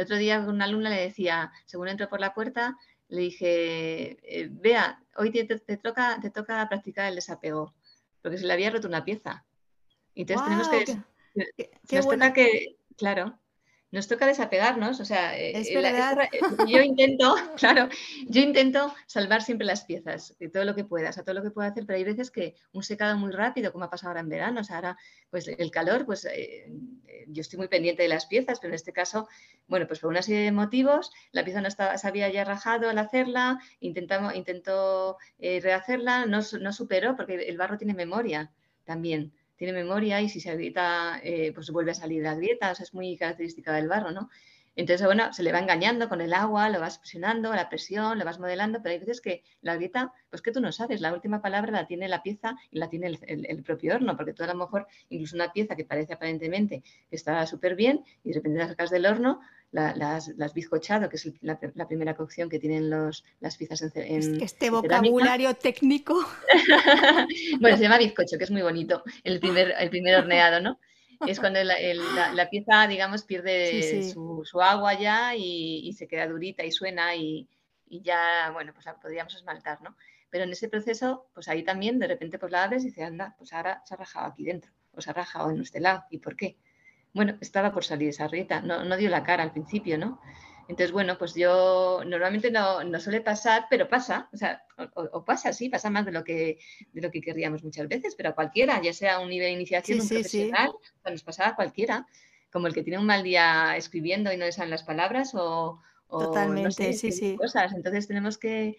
otro 0.00 0.16
día 0.16 0.40
una 0.40 0.64
alumna 0.64 0.90
le 0.90 1.00
decía, 1.00 1.52
según 1.66 1.88
entró 1.88 2.08
por 2.08 2.20
la 2.20 2.34
puerta, 2.34 2.76
le 3.10 3.22
dije, 3.22 4.18
eh, 4.22 4.48
vea, 4.50 5.02
hoy 5.16 5.30
te, 5.32 5.44
toca, 5.76 6.18
te 6.20 6.30
toca 6.30 6.68
practicar 6.68 7.08
el 7.08 7.16
desapego, 7.16 7.74
porque 8.22 8.38
se 8.38 8.46
le 8.46 8.52
había 8.52 8.70
roto 8.70 8.88
una 8.88 9.04
pieza. 9.04 9.44
Entonces 10.14 10.44
tenemos 10.44 10.68
que... 10.68 10.84
Qué, 11.56 12.32
que, 12.34 12.76
claro, 12.96 13.39
nos 13.92 14.06
toca 14.06 14.26
desapegarnos, 14.26 15.00
o 15.00 15.04
sea, 15.04 15.36
eh, 15.36 15.52
es 15.54 15.72
verdad. 15.74 16.28
Eh, 16.32 16.40
yo 16.68 16.80
intento, 16.82 17.34
claro, 17.56 17.88
yo 18.26 18.40
intento 18.40 18.94
salvar 19.06 19.42
siempre 19.42 19.66
las 19.66 19.84
piezas, 19.84 20.36
de 20.38 20.48
todo 20.48 20.64
lo 20.64 20.74
que 20.74 20.84
puedas, 20.84 21.18
a 21.18 21.24
todo 21.24 21.34
lo 21.34 21.42
que 21.42 21.50
pueda 21.50 21.68
hacer, 21.68 21.86
pero 21.86 21.96
hay 21.96 22.04
veces 22.04 22.30
que 22.30 22.54
un 22.72 22.82
secado 22.82 23.16
muy 23.18 23.32
rápido, 23.32 23.72
como 23.72 23.84
ha 23.84 23.90
pasado 23.90 24.10
ahora 24.10 24.20
en 24.20 24.28
verano, 24.28 24.60
o 24.60 24.64
sea, 24.64 24.76
ahora, 24.76 24.96
pues 25.30 25.48
el 25.48 25.70
calor, 25.70 26.06
pues 26.06 26.24
eh, 26.24 26.70
yo 27.26 27.40
estoy 27.40 27.58
muy 27.58 27.68
pendiente 27.68 28.02
de 28.02 28.08
las 28.08 28.26
piezas, 28.26 28.60
pero 28.60 28.70
en 28.70 28.76
este 28.76 28.92
caso, 28.92 29.28
bueno, 29.66 29.86
pues 29.86 29.98
por 29.98 30.10
una 30.10 30.22
serie 30.22 30.42
de 30.42 30.52
motivos, 30.52 31.10
la 31.32 31.44
pieza 31.44 31.60
no 31.60 31.68
estaba, 31.68 31.98
se 31.98 32.06
había 32.06 32.28
ya 32.28 32.44
rajado 32.44 32.88
al 32.88 32.98
hacerla, 32.98 33.60
intentamos, 33.80 34.34
intentó 34.34 35.18
rehacerla, 35.38 36.26
no, 36.26 36.40
no 36.60 36.72
superó, 36.72 37.16
porque 37.16 37.34
el 37.34 37.56
barro 37.56 37.76
tiene 37.78 37.94
memoria 37.94 38.52
también 38.84 39.32
tiene 39.60 39.74
memoria 39.74 40.22
y 40.22 40.30
si 40.30 40.40
se 40.40 40.48
agrieta, 40.48 41.20
eh, 41.22 41.52
pues 41.52 41.70
vuelve 41.70 41.90
a 41.90 41.94
salir 41.94 42.22
las 42.22 42.38
grietas, 42.38 42.80
es 42.80 42.94
muy 42.94 43.14
característica 43.18 43.74
del 43.74 43.88
barro, 43.88 44.10
¿no? 44.10 44.30
Entonces, 44.76 45.04
bueno, 45.04 45.32
se 45.32 45.42
le 45.42 45.52
va 45.52 45.58
engañando 45.58 46.08
con 46.08 46.20
el 46.20 46.32
agua, 46.32 46.68
lo 46.68 46.80
vas 46.80 46.98
presionando, 46.98 47.52
la 47.54 47.68
presión, 47.68 48.18
lo 48.18 48.24
vas 48.24 48.38
modelando, 48.38 48.80
pero 48.82 48.92
hay 48.92 48.98
veces 48.98 49.20
que 49.20 49.42
la 49.62 49.74
grieta, 49.74 50.12
pues 50.30 50.42
que 50.42 50.52
tú 50.52 50.60
no 50.60 50.72
sabes, 50.72 51.00
la 51.00 51.12
última 51.12 51.42
palabra 51.42 51.72
la 51.72 51.86
tiene 51.86 52.08
la 52.08 52.22
pieza 52.22 52.56
y 52.70 52.78
la 52.78 52.88
tiene 52.88 53.18
el, 53.26 53.62
propio 53.62 53.94
horno, 53.94 54.16
porque 54.16 54.32
tú 54.32 54.44
a 54.44 54.46
lo 54.46 54.54
mejor, 54.54 54.86
incluso 55.08 55.36
una 55.36 55.52
pieza 55.52 55.76
que 55.76 55.84
parece 55.84 56.14
aparentemente 56.14 56.82
que 56.82 57.16
está 57.16 57.44
súper 57.46 57.74
bien 57.74 58.04
y 58.22 58.30
de 58.30 58.36
repente 58.36 58.58
la 58.58 58.68
sacas 58.68 58.90
del 58.90 59.06
horno, 59.06 59.40
las, 59.72 60.28
las, 60.36 60.54
bizcochado, 60.54 61.08
que 61.08 61.16
es 61.16 61.30
la, 61.42 61.86
primera 61.86 62.14
cocción 62.14 62.48
que 62.48 62.58
tienen 62.58 62.90
los, 62.90 63.24
las 63.40 63.56
piezas 63.56 63.82
en, 63.82 63.92
en 63.94 64.42
Este 64.42 64.70
vocabulario 64.70 65.54
técnico. 65.54 66.14
bueno, 67.60 67.76
se 67.76 67.82
llama 67.82 67.98
bizcocho, 67.98 68.38
que 68.38 68.44
es 68.44 68.50
muy 68.50 68.62
bonito, 68.62 69.04
el 69.24 69.38
primer, 69.40 69.74
el 69.78 69.90
primer 69.90 70.16
horneado, 70.16 70.60
¿no? 70.60 70.78
Es 71.26 71.38
cuando 71.38 71.60
la, 71.62 72.48
pieza, 72.50 72.86
digamos, 72.86 73.24
pierde 73.24 74.12
Su, 74.12 74.62
agua 74.62 74.94
ya 74.94 75.34
y, 75.36 75.92
se 75.92 76.08
queda 76.08 76.26
durita 76.26 76.64
y 76.64 76.72
suena 76.72 77.14
y, 77.14 77.48
ya, 77.88 78.50
bueno, 78.52 78.72
pues 78.72 78.86
la 78.86 78.98
podríamos 78.98 79.34
esmaltar, 79.34 79.82
¿no? 79.82 79.96
Pero 80.30 80.44
en 80.44 80.52
ese 80.52 80.68
proceso, 80.68 81.26
pues 81.34 81.48
ahí 81.48 81.64
también 81.64 81.98
de 81.98 82.06
repente 82.06 82.38
pues 82.38 82.52
la 82.52 82.62
abres 82.62 82.84
y 82.84 82.86
dices, 82.86 83.04
anda, 83.04 83.34
pues 83.36 83.52
ahora 83.52 83.82
se 83.84 83.94
ha 83.94 83.96
rajado 83.96 84.26
aquí 84.26 84.44
dentro, 84.44 84.70
o 84.92 85.00
se 85.00 85.10
ha 85.10 85.12
rajado 85.12 85.50
en 85.50 85.60
este 85.60 85.80
lado, 85.80 86.04
¿y 86.08 86.18
por 86.18 86.36
qué? 86.36 86.56
bueno, 87.12 87.36
estaba 87.40 87.72
por 87.72 87.84
salir 87.84 88.08
esa 88.08 88.28
rieta, 88.28 88.60
no, 88.60 88.84
no 88.84 88.96
dio 88.96 89.10
la 89.10 89.24
cara 89.24 89.42
al 89.42 89.52
principio, 89.52 89.98
¿no? 89.98 90.20
Entonces, 90.70 90.92
bueno, 90.92 91.18
pues 91.18 91.34
yo 91.34 92.00
normalmente 92.06 92.48
no, 92.48 92.84
no 92.84 93.00
suele 93.00 93.20
pasar, 93.20 93.66
pero 93.68 93.88
pasa, 93.88 94.28
o 94.32 94.36
sea, 94.36 94.62
o, 94.94 95.24
pasa, 95.24 95.52
sí, 95.52 95.68
pasa 95.68 95.90
más 95.90 96.06
de 96.06 96.12
lo, 96.12 96.22
que, 96.22 96.60
de 96.92 97.00
lo 97.00 97.10
que 97.10 97.20
querríamos 97.20 97.64
muchas 97.64 97.88
veces, 97.88 98.14
pero 98.14 98.28
a 98.28 98.34
cualquiera, 98.36 98.80
ya 98.80 98.92
sea 98.92 99.18
un 99.18 99.30
nivel 99.30 99.48
de 99.48 99.54
iniciación, 99.54 100.00
un 100.00 100.08
profesional, 100.08 100.70
nos 101.04 101.24
pasa 101.24 101.48
a 101.48 101.56
cualquiera, 101.56 102.06
como 102.52 102.68
el 102.68 102.72
que 102.72 102.84
tiene 102.84 103.00
un 103.00 103.06
mal 103.06 103.24
día 103.24 103.76
escribiendo 103.76 104.32
y 104.32 104.36
no 104.36 104.44
le 104.44 104.52
salen 104.52 104.70
las 104.70 104.84
palabras 104.84 105.32
o, 105.34 105.82
Totalmente, 106.08 106.92
sí, 106.92 107.10
sí. 107.10 107.36
cosas. 107.36 107.72
Entonces 107.72 108.06
tenemos 108.06 108.38
que, 108.38 108.76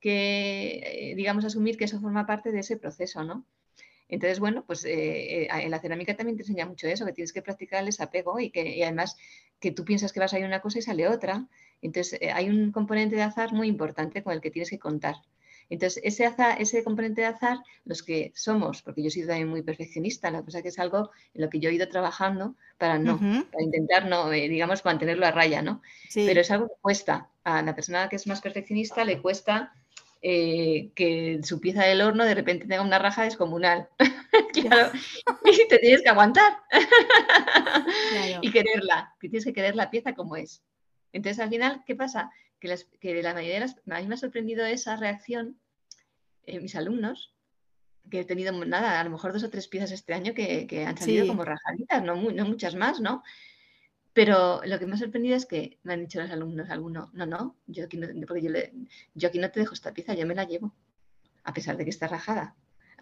que, 0.00 0.80
eh, 0.82 1.14
digamos, 1.14 1.44
asumir 1.44 1.76
que 1.76 1.84
eso 1.84 2.00
forma 2.00 2.26
parte 2.26 2.52
de 2.52 2.60
ese 2.60 2.78
proceso, 2.78 3.22
¿no? 3.22 3.44
Entonces, 4.08 4.38
bueno, 4.38 4.64
pues 4.66 4.84
eh, 4.84 5.42
eh, 5.42 5.48
en 5.50 5.70
la 5.70 5.80
cerámica 5.80 6.14
también 6.16 6.36
te 6.36 6.42
enseña 6.42 6.66
mucho 6.66 6.86
eso, 6.86 7.06
que 7.06 7.12
tienes 7.12 7.32
que 7.32 7.42
practicar 7.42 7.80
el 7.80 7.86
desapego 7.86 8.38
y 8.38 8.50
que 8.50 8.82
además 8.82 9.16
que 9.64 9.72
tú 9.72 9.82
piensas 9.86 10.12
que 10.12 10.20
vas 10.20 10.34
a 10.34 10.38
ir 10.38 10.44
una 10.44 10.60
cosa 10.60 10.78
y 10.78 10.82
sale 10.82 11.08
otra. 11.08 11.46
Entonces, 11.80 12.20
eh, 12.20 12.30
hay 12.30 12.50
un 12.50 12.70
componente 12.70 13.16
de 13.16 13.22
azar 13.22 13.54
muy 13.54 13.66
importante 13.66 14.22
con 14.22 14.34
el 14.34 14.42
que 14.42 14.50
tienes 14.50 14.68
que 14.68 14.78
contar. 14.78 15.16
Entonces, 15.70 16.02
ese, 16.04 16.26
azar, 16.26 16.60
ese 16.60 16.84
componente 16.84 17.22
de 17.22 17.28
azar, 17.28 17.56
los 17.86 18.02
que 18.02 18.30
somos, 18.34 18.82
porque 18.82 19.00
yo 19.00 19.08
he 19.08 19.10
sido 19.10 19.28
también 19.28 19.48
muy 19.48 19.62
perfeccionista, 19.62 20.30
la 20.30 20.42
cosa 20.42 20.60
que 20.60 20.68
es 20.68 20.78
algo 20.78 21.10
en 21.32 21.40
lo 21.40 21.48
que 21.48 21.60
yo 21.60 21.70
he 21.70 21.72
ido 21.72 21.88
trabajando 21.88 22.56
para 22.76 22.98
no, 22.98 23.18
para 23.18 23.64
intentar 23.64 24.04
no, 24.06 24.28
digamos, 24.28 24.84
mantenerlo 24.84 25.24
a 25.24 25.30
raya, 25.30 25.62
¿no? 25.62 25.80
Pero 26.12 26.42
es 26.42 26.50
algo 26.50 26.68
que 26.68 26.74
cuesta. 26.82 27.30
A 27.42 27.62
la 27.62 27.74
persona 27.74 28.10
que 28.10 28.16
es 28.16 28.26
más 28.26 28.42
perfeccionista 28.42 29.02
le 29.06 29.22
cuesta 29.22 29.72
eh, 30.20 30.90
que 30.94 31.40
su 31.42 31.58
pieza 31.58 31.84
del 31.84 32.02
horno 32.02 32.24
de 32.24 32.34
repente 32.34 32.66
tenga 32.66 32.82
una 32.82 32.98
raja 32.98 33.24
descomunal. 33.24 33.88
claro, 34.52 34.92
y 35.44 35.68
te 35.68 35.78
tienes 35.78 36.02
que 36.02 36.08
aguantar 36.08 36.58
y 38.42 38.50
quererla, 38.50 39.14
que 39.20 39.28
tienes 39.28 39.44
que 39.44 39.52
querer 39.52 39.76
la 39.76 39.90
pieza 39.90 40.14
como 40.14 40.36
es. 40.36 40.62
Entonces, 41.12 41.40
al 41.40 41.50
final, 41.50 41.82
¿qué 41.86 41.94
pasa? 41.94 42.30
Que, 42.58 42.68
las, 42.68 42.84
que 43.00 43.22
la 43.22 43.34
mayoría 43.34 43.54
de 43.54 43.60
las, 43.60 43.76
a 43.88 44.00
mí 44.00 44.06
me 44.06 44.14
ha 44.14 44.18
sorprendido 44.18 44.64
esa 44.64 44.96
reacción 44.96 45.58
en 46.46 46.62
mis 46.62 46.74
alumnos, 46.76 47.34
que 48.10 48.20
he 48.20 48.24
tenido, 48.24 48.52
nada, 48.64 49.00
a 49.00 49.04
lo 49.04 49.10
mejor 49.10 49.32
dos 49.32 49.44
o 49.44 49.50
tres 49.50 49.68
piezas 49.68 49.92
este 49.92 50.12
año 50.12 50.34
que, 50.34 50.84
han 50.86 50.96
salido 50.96 51.26
como 51.26 51.44
rajaditas, 51.44 52.02
no, 52.02 52.16
no 52.16 52.44
muchas 52.44 52.74
más, 52.74 53.00
¿no? 53.00 53.22
Pero 54.12 54.60
lo 54.64 54.78
que 54.78 54.86
me 54.86 54.94
ha 54.94 54.98
sorprendido 54.98 55.36
es 55.36 55.46
que 55.46 55.78
me 55.82 55.94
han 55.94 56.00
dicho 56.00 56.20
los 56.20 56.30
alumnos, 56.30 56.70
algunos, 56.70 57.12
no, 57.14 57.26
no, 57.26 57.56
yo 57.66 57.84
aquí 57.84 57.96
no, 57.96 58.08
porque 58.26 58.42
yo, 58.42 58.50
yo 59.14 59.28
aquí 59.28 59.38
no 59.38 59.50
te 59.50 59.60
dejo 59.60 59.74
esta 59.74 59.92
pieza, 59.92 60.14
yo 60.14 60.26
me 60.26 60.34
la 60.34 60.44
llevo, 60.44 60.72
a 61.42 61.52
pesar 61.52 61.76
de 61.76 61.84
que 61.84 61.90
está 61.90 62.06
rajada, 62.06 62.54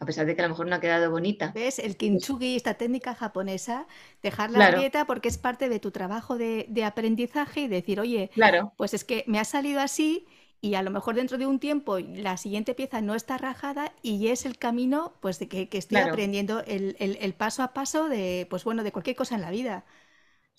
a 0.02 0.04
pesar 0.04 0.26
de 0.26 0.34
que 0.34 0.42
a 0.42 0.46
lo 0.46 0.48
mejor 0.50 0.66
no 0.66 0.74
ha 0.74 0.80
quedado 0.80 1.12
bonita. 1.12 1.52
¿Ves? 1.54 1.78
El 1.78 1.96
kintsugi, 1.96 2.56
esta 2.56 2.74
técnica 2.74 3.14
japonesa, 3.14 3.86
dejar 4.20 4.50
la 4.50 4.72
dieta 4.72 5.06
porque 5.06 5.28
es 5.28 5.38
parte 5.38 5.68
de 5.68 5.78
tu 5.78 5.92
trabajo 5.92 6.36
de, 6.36 6.84
aprendizaje 6.84 7.60
y 7.60 7.68
decir, 7.68 8.00
oye, 8.00 8.28
claro. 8.34 8.72
pues 8.76 8.94
es 8.94 9.04
que 9.04 9.22
me 9.28 9.38
ha 9.38 9.44
salido 9.44 9.80
así 9.80 10.26
y 10.60 10.74
a 10.74 10.82
lo 10.82 10.90
mejor 10.90 11.14
dentro 11.14 11.38
de 11.38 11.46
un 11.46 11.60
tiempo 11.60 12.00
la 12.00 12.36
siguiente 12.36 12.74
pieza 12.74 13.00
no 13.00 13.14
está 13.14 13.38
rajada 13.38 13.92
y 14.02 14.26
es 14.26 14.44
el 14.44 14.58
camino 14.58 15.14
pues 15.20 15.38
de 15.38 15.46
que, 15.46 15.68
estoy 15.70 15.98
aprendiendo 15.98 16.64
el, 16.66 16.96
el, 16.98 17.34
paso 17.34 17.62
a 17.62 17.72
paso 17.72 18.08
de, 18.08 18.48
pues 18.50 18.64
bueno, 18.64 18.82
de 18.82 18.90
cualquier 18.90 19.14
cosa 19.14 19.36
en 19.36 19.42
la 19.42 19.50
vida. 19.50 19.84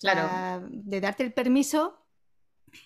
Claro. 0.00 0.66
de 0.70 1.00
darte 1.02 1.22
el 1.22 1.34
permiso. 1.34 2.00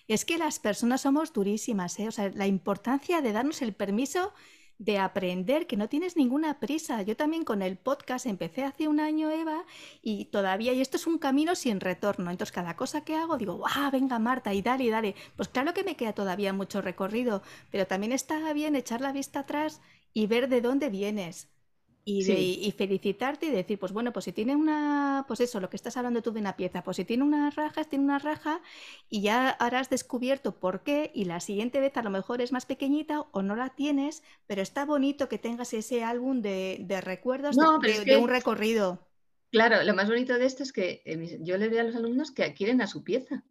Es 0.07 0.25
que 0.25 0.37
las 0.37 0.59
personas 0.59 1.01
somos 1.01 1.31
durísimas, 1.31 1.97
¿eh? 1.99 2.07
O 2.07 2.11
sea, 2.11 2.29
la 2.29 2.47
importancia 2.47 3.21
de 3.21 3.31
darnos 3.31 3.61
el 3.61 3.73
permiso 3.73 4.33
de 4.79 4.97
aprender, 4.97 5.67
que 5.67 5.77
no 5.77 5.89
tienes 5.89 6.15
ninguna 6.15 6.59
prisa. 6.59 7.01
Yo 7.03 7.15
también 7.15 7.43
con 7.43 7.61
el 7.61 7.77
podcast 7.77 8.25
empecé 8.25 8.63
hace 8.63 8.87
un 8.87 8.99
año, 8.99 9.29
Eva, 9.29 9.65
y 10.01 10.25
todavía, 10.25 10.73
y 10.73 10.81
esto 10.81 10.97
es 10.97 11.05
un 11.05 11.19
camino 11.19 11.53
sin 11.55 11.79
retorno. 11.81 12.31
Entonces, 12.31 12.53
cada 12.53 12.75
cosa 12.75 13.01
que 13.01 13.15
hago, 13.15 13.37
digo, 13.37 13.63
¡ah, 13.67 13.89
venga 13.91 14.17
Marta! 14.19 14.53
Y 14.53 14.61
dale, 14.61 14.85
y 14.85 14.89
dale. 14.89 15.15
Pues 15.35 15.49
claro 15.49 15.73
que 15.73 15.83
me 15.83 15.95
queda 15.95 16.13
todavía 16.13 16.53
mucho 16.53 16.81
recorrido, 16.81 17.43
pero 17.71 17.87
también 17.87 18.13
está 18.13 18.51
bien 18.53 18.75
echar 18.75 19.01
la 19.01 19.11
vista 19.11 19.41
atrás 19.41 19.81
y 20.13 20.27
ver 20.27 20.49
de 20.49 20.61
dónde 20.61 20.89
vienes. 20.89 21.49
Y, 22.11 22.73
felicitarte 22.77 23.47
y 23.47 23.51
decir, 23.51 23.77
pues 23.77 23.91
bueno, 23.91 24.11
pues 24.11 24.25
si 24.25 24.31
tiene 24.31 24.55
una, 24.55 25.25
pues 25.27 25.39
eso, 25.39 25.59
lo 25.59 25.69
que 25.69 25.75
estás 25.75 25.97
hablando 25.97 26.21
tú 26.21 26.31
de 26.31 26.39
una 26.39 26.55
pieza, 26.55 26.83
pues 26.83 26.97
si 26.97 27.05
tiene 27.05 27.23
una 27.23 27.49
raja, 27.51 27.83
tiene 27.83 28.05
una 28.05 28.19
raja 28.19 28.61
y 29.09 29.21
ya 29.21 29.49
habrás 29.49 29.89
descubierto 29.89 30.59
por 30.59 30.83
qué 30.83 31.11
y 31.13 31.25
la 31.25 31.39
siguiente 31.39 31.79
vez 31.79 31.95
a 31.97 32.03
lo 32.03 32.09
mejor 32.09 32.41
es 32.41 32.51
más 32.51 32.65
pequeñita 32.65 33.25
o 33.31 33.41
no 33.41 33.55
la 33.55 33.69
tienes, 33.69 34.23
pero 34.47 34.61
está 34.61 34.85
bonito 34.85 35.29
que 35.29 35.37
tengas 35.37 35.73
ese 35.73 36.03
álbum 36.03 36.41
de, 36.41 36.85
recuerdos 37.03 37.55
de, 37.55 38.17
un 38.17 38.29
recorrido. 38.29 39.07
Claro, 39.51 39.83
lo 39.83 39.93
más 39.93 40.07
bonito 40.07 40.37
de 40.37 40.45
esto 40.45 40.63
es 40.63 40.71
que 40.71 41.01
eh, 41.05 41.39
yo 41.41 41.57
le 41.57 41.69
veo 41.69 41.81
a 41.81 41.83
los 41.83 41.95
alumnos 41.95 42.31
que 42.31 42.53
quieren 42.53 42.81
a 42.81 42.87
su 42.87 43.03
pieza. 43.03 43.43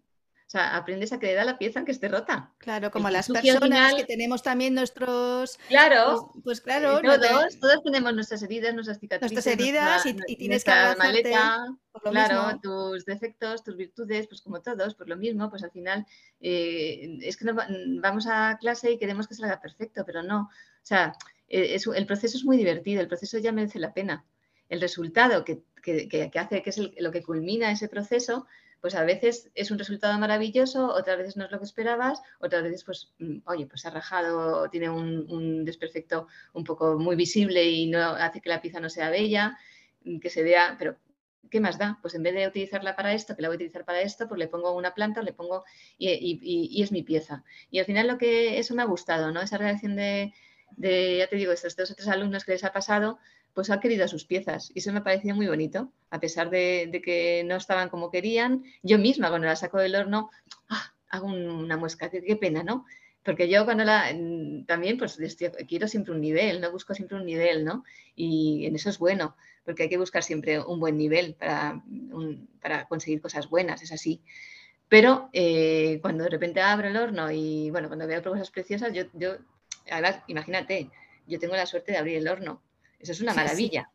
O 0.48 0.50
sea, 0.50 0.78
aprendes 0.78 1.12
a 1.12 1.18
que 1.18 1.26
le 1.26 1.34
da 1.34 1.44
la 1.44 1.58
pieza 1.58 1.78
aunque 1.78 1.92
esté 1.92 2.08
rota. 2.08 2.54
Claro, 2.56 2.90
como 2.90 3.10
las 3.10 3.28
personas 3.28 3.92
que 3.92 4.06
tenemos 4.06 4.42
también 4.42 4.72
nuestros... 4.72 5.58
Claro. 5.68 6.30
Pues, 6.32 6.42
pues 6.42 6.60
claro. 6.62 7.02
Todos, 7.02 7.60
todos 7.60 7.82
tenemos 7.84 8.14
nuestras 8.14 8.42
heridas, 8.42 8.72
nuestras 8.72 8.98
cicatrices. 8.98 9.34
Nuestras 9.34 9.54
heridas 9.54 10.06
y, 10.06 10.36
tienes 10.36 10.64
que 10.64 10.72
maleta, 10.96 11.66
claro, 12.02 12.58
tus 12.62 13.04
defectos, 13.04 13.62
tus 13.62 13.76
virtudes, 13.76 14.26
pues 14.26 14.40
como 14.40 14.62
todos, 14.62 14.94
pues 14.94 15.06
lo 15.06 15.18
mismo, 15.18 15.50
pues 15.50 15.62
al 15.64 15.70
final 15.70 16.06
eh, 16.40 17.18
es 17.20 17.36
que 17.36 17.44
vamos 18.00 18.26
a 18.26 18.56
clase 18.58 18.92
y 18.92 18.98
queremos 18.98 19.28
que 19.28 19.34
salga 19.34 19.60
perfecto, 19.60 20.02
pero 20.06 20.22
no. 20.22 20.44
O 20.44 20.86
sea, 20.86 21.12
eh, 21.46 21.78
el 21.94 22.06
proceso 22.06 22.38
es 22.38 22.44
muy 22.46 22.56
divertido, 22.56 23.02
el 23.02 23.08
proceso 23.08 23.36
ya 23.36 23.52
merece 23.52 23.78
la 23.78 23.92
pena. 23.92 24.24
El 24.70 24.80
resultado 24.80 25.44
que, 25.44 25.62
hace, 26.38 26.62
que 26.62 26.70
es 26.70 26.78
lo 26.78 27.12
que 27.12 27.22
culmina 27.22 27.70
ese 27.70 27.88
proceso, 27.88 28.46
pues 28.80 28.94
a 28.94 29.04
veces 29.04 29.50
es 29.54 29.70
un 29.70 29.78
resultado 29.78 30.18
maravilloso, 30.18 30.88
otras 30.88 31.18
veces 31.18 31.36
no 31.36 31.44
es 31.44 31.50
lo 31.50 31.58
que 31.58 31.64
esperabas, 31.64 32.22
otras 32.38 32.62
veces 32.62 32.84
pues, 32.84 33.12
mm, 33.18 33.38
oye, 33.46 33.66
pues 33.66 33.84
ha 33.86 33.90
rajado, 33.90 34.68
tiene 34.70 34.88
un, 34.90 35.64
desperfecto 35.64 36.28
un 36.52 36.64
poco 36.64 36.98
muy 36.98 37.16
visible 37.16 37.64
y 37.64 37.86
no 37.88 38.00
hace 38.00 38.40
que 38.40 38.48
la 38.48 38.62
pieza 38.62 38.80
no 38.80 38.88
sea 38.90 39.10
bella, 39.10 39.58
mm, 40.04 40.18
que 40.20 40.30
se 40.30 40.42
vea, 40.42 40.76
pero 40.78 40.96
¿qué 41.50 41.60
más 41.60 41.78
da? 41.78 41.98
Pues 42.02 42.14
en 42.14 42.22
vez 42.22 42.34
de 42.34 42.46
utilizarla 42.46 42.94
para 42.96 43.14
esto, 43.14 43.34
que 43.34 43.42
la 43.42 43.48
voy 43.48 43.56
a 43.56 43.56
utilizar 43.56 43.84
para 43.84 44.00
esto, 44.02 44.28
pues 44.28 44.38
le 44.38 44.48
pongo 44.48 44.74
una 44.74 44.94
planta, 44.94 45.22
le 45.22 45.32
pongo 45.32 45.64
y, 45.98 46.82
es 46.82 46.92
mi 46.92 47.02
pieza. 47.02 47.44
Y 47.70 47.78
al 47.78 47.86
final 47.86 48.06
lo 48.06 48.18
que 48.18 48.58
eso 48.58 48.74
me 48.74 48.82
ha 48.82 48.86
gustado, 48.86 49.32
¿no? 49.32 49.40
Esa 49.40 49.58
relación 49.58 49.96
de, 49.96 50.32
ya 50.76 51.26
te 51.28 51.36
digo, 51.36 51.52
estos 51.52 51.76
dos 51.76 51.90
o 51.90 51.94
tres 51.94 52.08
alumnos 52.08 52.44
que 52.44 52.52
les 52.52 52.64
ha 52.64 52.72
pasado, 52.72 53.18
pues 53.54 53.70
han 53.70 53.80
querido 53.80 54.06
sus 54.08 54.24
piezas. 54.24 54.70
Y 54.74 54.80
eso 54.80 54.92
me 54.92 54.98
ha 54.98 55.04
parecido 55.04 55.34
muy 55.34 55.46
bonito, 55.46 55.92
a 56.10 56.20
pesar 56.20 56.50
de, 56.50 57.00
que 57.04 57.42
no 57.44 57.56
estaban 57.56 57.88
como 57.88 58.10
querían. 58.10 58.64
Yo 58.82 58.98
misma, 58.98 59.28
cuando 59.28 59.46
la 59.46 59.56
saco 59.56 59.78
del 59.78 59.94
horno, 59.94 60.30
¡ah! 60.68 60.94
hago 61.10 61.26
una 61.26 61.76
muesca, 61.76 62.10
qué, 62.10 62.36
pena, 62.36 62.62
¿no? 62.62 62.84
Porque 63.24 63.48
yo 63.48 63.64
cuando 63.64 63.84
la, 63.84 64.14
también 64.66 64.96
pues 64.96 65.18
quiero 65.66 65.88
siempre 65.88 66.12
un 66.14 66.20
nivel, 66.20 66.60
no 66.60 66.70
busco 66.70 66.94
siempre 66.94 67.16
un 67.16 67.26
nivel, 67.26 67.64
¿no? 67.64 67.84
Y 68.14 68.66
en 68.66 68.76
eso 68.76 68.90
es 68.90 68.98
bueno 68.98 69.36
porque 69.68 69.82
hay 69.82 69.88
que 69.90 69.98
buscar 69.98 70.22
siempre 70.22 70.58
un 70.60 70.80
buen 70.80 70.96
nivel 70.96 71.34
para, 71.34 71.82
para 72.62 72.88
conseguir 72.88 73.20
cosas 73.20 73.50
buenas, 73.50 73.82
es 73.82 73.92
así. 73.92 74.22
Pero 74.88 75.28
eh, 75.34 75.98
cuando 76.00 76.24
de 76.24 76.30
repente 76.30 76.62
abro 76.62 76.88
el 76.88 76.96
horno 76.96 77.30
y 77.30 77.70
bueno, 77.70 77.88
cuando 77.88 78.06
veo 78.06 78.22
cosas 78.22 78.50
preciosas, 78.50 78.94
yo, 78.94 79.02
yo, 79.12 79.36
además, 79.90 80.22
imagínate, 80.26 80.90
yo 81.26 81.38
tengo 81.38 81.54
la 81.54 81.66
suerte 81.66 81.92
de 81.92 81.98
abrir 81.98 82.16
el 82.16 82.28
horno. 82.28 82.62
Eso 82.98 83.12
es 83.12 83.20
una 83.20 83.34
maravilla. 83.34 83.90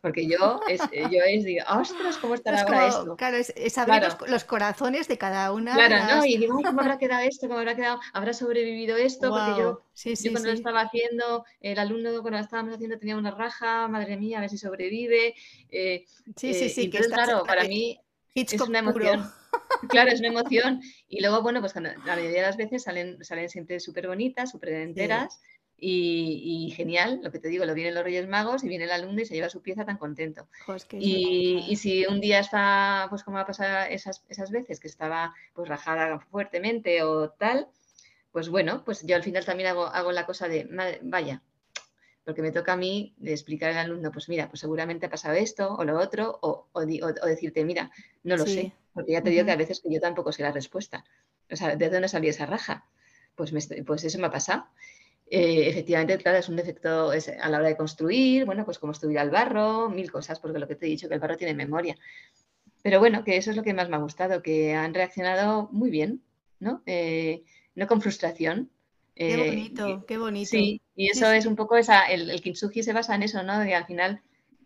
Porque 0.00 0.26
yo 0.26 0.60
es, 0.66 0.80
eh, 0.92 1.04
yo 1.10 1.20
es 1.26 1.44
digo, 1.44 1.62
ostras, 1.68 2.16
¿cómo 2.16 2.34
estará 2.34 2.62
ahora 2.62 2.88
esto? 2.88 3.16
Claro, 3.16 3.36
es, 3.36 3.78
abrir 3.78 4.02
Los, 4.26 4.44
corazones 4.44 5.08
de 5.08 5.18
cada 5.18 5.52
una. 5.52 5.74
Claro, 5.74 6.16
¿no? 6.16 6.24
Y 6.24 6.38
digo, 6.38 6.56
¿cómo 6.62 6.80
habrá 6.80 6.98
quedado 6.98 7.22
esto? 7.22 7.48
¿Cómo 7.48 7.58
habrá 7.58 7.76
quedado? 7.76 8.00
¿Habrá 8.14 8.32
sobrevivido 8.32 8.96
esto? 8.96 9.30
Porque 9.30 9.60
yo, 9.60 9.82
yo 9.94 10.30
cuando 10.32 10.48
lo 10.48 10.54
estaba 10.54 10.80
haciendo, 10.80 11.44
el 11.60 11.78
alumno 11.78 12.10
cuando 12.22 12.38
lo 12.38 12.44
estábamos 12.44 12.74
haciendo 12.74 12.98
tenía 12.98 13.16
una 13.16 13.30
raja, 13.30 13.88
madre 13.88 14.16
mía, 14.16 14.38
a 14.38 14.40
ver 14.40 14.50
si 14.50 14.56
sobrevive. 14.56 15.34
Eh, 15.68 16.06
sí, 16.34 16.54
sí, 16.54 16.64
eh, 16.64 16.68
sí. 16.70 16.90
que 16.90 17.00
claro, 17.00 17.42
para 17.44 17.64
mí 17.64 18.00
es 18.34 18.60
una 18.60 18.78
emoción. 18.78 19.30
Claro, 19.88 20.10
es 20.10 20.20
una 20.20 20.28
emoción. 20.28 20.80
Y 21.08 21.20
luego, 21.20 21.42
bueno, 21.42 21.60
pues 21.60 21.74
la 21.74 21.94
mayoría 21.96 22.30
de 22.30 22.42
las 22.42 22.56
veces 22.56 22.84
salen, 22.84 23.22
salen 23.22 23.48
siempre 23.50 23.80
súper 23.80 24.06
bonitas, 24.06 24.50
súper 24.50 24.70
enteras. 24.74 25.40
Y, 25.84 26.72
genial, 26.76 27.20
lo 27.24 27.32
que 27.32 27.40
te 27.40 27.48
digo, 27.48 27.64
lo 27.64 27.74
vienen 27.74 27.94
los 27.94 28.04
Reyes 28.04 28.28
Magos 28.28 28.62
y 28.62 28.68
viene 28.68 28.84
el 28.84 28.92
alumno 28.92 29.20
y 29.20 29.24
se 29.24 29.34
lleva 29.34 29.48
su 29.48 29.62
pieza 29.62 29.84
tan 29.84 29.98
contento. 29.98 30.46
y, 30.92 31.74
si 31.74 32.06
un 32.06 32.20
día 32.20 32.38
está, 32.38 33.08
pues 33.10 33.24
como 33.24 33.38
ha 33.38 33.46
pasado 33.46 33.88
esas, 33.90 34.24
esas 34.28 34.52
veces, 34.52 34.78
que 34.78 34.86
estaba 34.86 35.34
pues 35.54 35.68
rajada 35.68 36.20
fuertemente 36.20 37.02
o 37.02 37.30
tal, 37.30 37.66
pues 38.30 38.48
bueno, 38.48 38.84
pues 38.84 39.04
yo 39.04 39.16
al 39.16 39.24
final 39.24 39.44
también 39.44 39.70
hago, 39.70 39.86
hago 39.86 40.12
la 40.12 40.24
cosa 40.24 40.46
de, 40.46 40.68
vaya, 41.02 41.42
porque 42.24 42.42
me 42.42 42.52
toca 42.52 42.74
a 42.74 42.76
mí 42.76 43.14
de 43.16 43.32
explicar 43.32 43.70
al 43.70 43.78
alumno, 43.78 44.12
pues 44.12 44.28
mira, 44.28 44.48
pues 44.48 44.60
seguramente 44.60 45.06
ha 45.06 45.10
pasado 45.10 45.34
esto 45.34 45.74
o 45.74 45.84
lo 45.84 45.98
otro, 45.98 46.38
o, 46.42 46.68
o, 46.70 46.80
decirte, 47.26 47.64
mira, 47.64 47.90
no 48.22 48.36
lo 48.36 48.46
sé, 48.46 48.72
porque 48.94 49.12
ya 49.12 49.22
te 49.22 49.30
digo 49.30 49.44
que 49.44 49.50
a 49.50 49.56
veces 49.56 49.80
que 49.80 49.92
yo 49.92 50.00
tampoco 50.00 50.30
sé 50.30 50.42
la 50.42 50.52
respuesta. 50.52 51.04
O 51.50 51.56
sea, 51.56 51.74
¿de 51.74 51.90
dónde 51.90 52.08
salió 52.08 52.30
esa 52.30 52.46
raja? 52.46 52.86
Pues, 53.34 53.52
pues 53.84 54.04
eso 54.04 54.18
me 54.20 54.26
ha 54.26 54.30
pasado. 54.30 54.66
Eh, 55.26 55.68
efectivamente, 55.68 56.18
claro, 56.18 56.38
es 56.38 56.48
un 56.48 56.56
defecto 56.56 57.10
a 57.10 57.48
la 57.48 57.58
hora 57.58 57.68
de 57.68 57.76
construir, 57.76 58.44
bueno, 58.44 58.64
pues 58.64 58.78
como 58.78 58.92
estudiar 58.92 59.24
el 59.24 59.30
barro, 59.30 59.88
mil 59.88 60.10
cosas, 60.10 60.38
porque 60.38 60.58
lo 60.58 60.68
que 60.68 60.76
te 60.76 60.86
he 60.86 60.90
dicho, 60.90 61.08
que 61.08 61.14
el 61.14 61.20
barro 61.20 61.36
tiene 61.36 61.54
memoria. 61.54 61.96
Pero 62.82 62.98
bueno, 62.98 63.24
que 63.24 63.36
eso 63.36 63.50
es 63.50 63.56
lo 63.56 63.62
que 63.62 63.74
más 63.74 63.88
me 63.88 63.96
ha 63.96 64.00
gustado, 64.00 64.42
que 64.42 64.74
han 64.74 64.92
reaccionado 64.92 65.68
muy 65.72 65.90
bien, 65.90 66.22
¿no? 66.58 66.82
Eh, 66.84 67.44
no 67.74 67.86
con 67.86 68.02
frustración. 68.02 68.70
Qué 69.14 69.34
eh, 69.34 69.48
bonito, 69.48 70.04
qué 70.06 70.18
bonito. 70.18 70.50
Sí, 70.50 70.80
y 70.96 71.10
eso 71.10 71.30
es 71.30 71.46
un 71.46 71.56
poco 71.56 71.76
esa, 71.76 72.06
el, 72.06 72.30
el, 72.30 72.40
kintsugi 72.42 72.82
se 72.82 72.92
basa 72.92 73.14
en 73.14 73.22
eso, 73.22 73.42
¿no? 73.42 73.58
De 73.60 73.74
al 73.74 73.86
final 73.86 74.20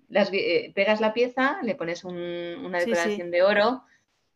las, 0.09 0.31
pegas 0.31 1.01
la 1.01 1.13
pieza, 1.13 1.59
le 1.63 1.75
pones 1.75 2.05
una 2.05 2.79
decoración 2.79 3.31
de 3.31 3.43
oro 3.43 3.85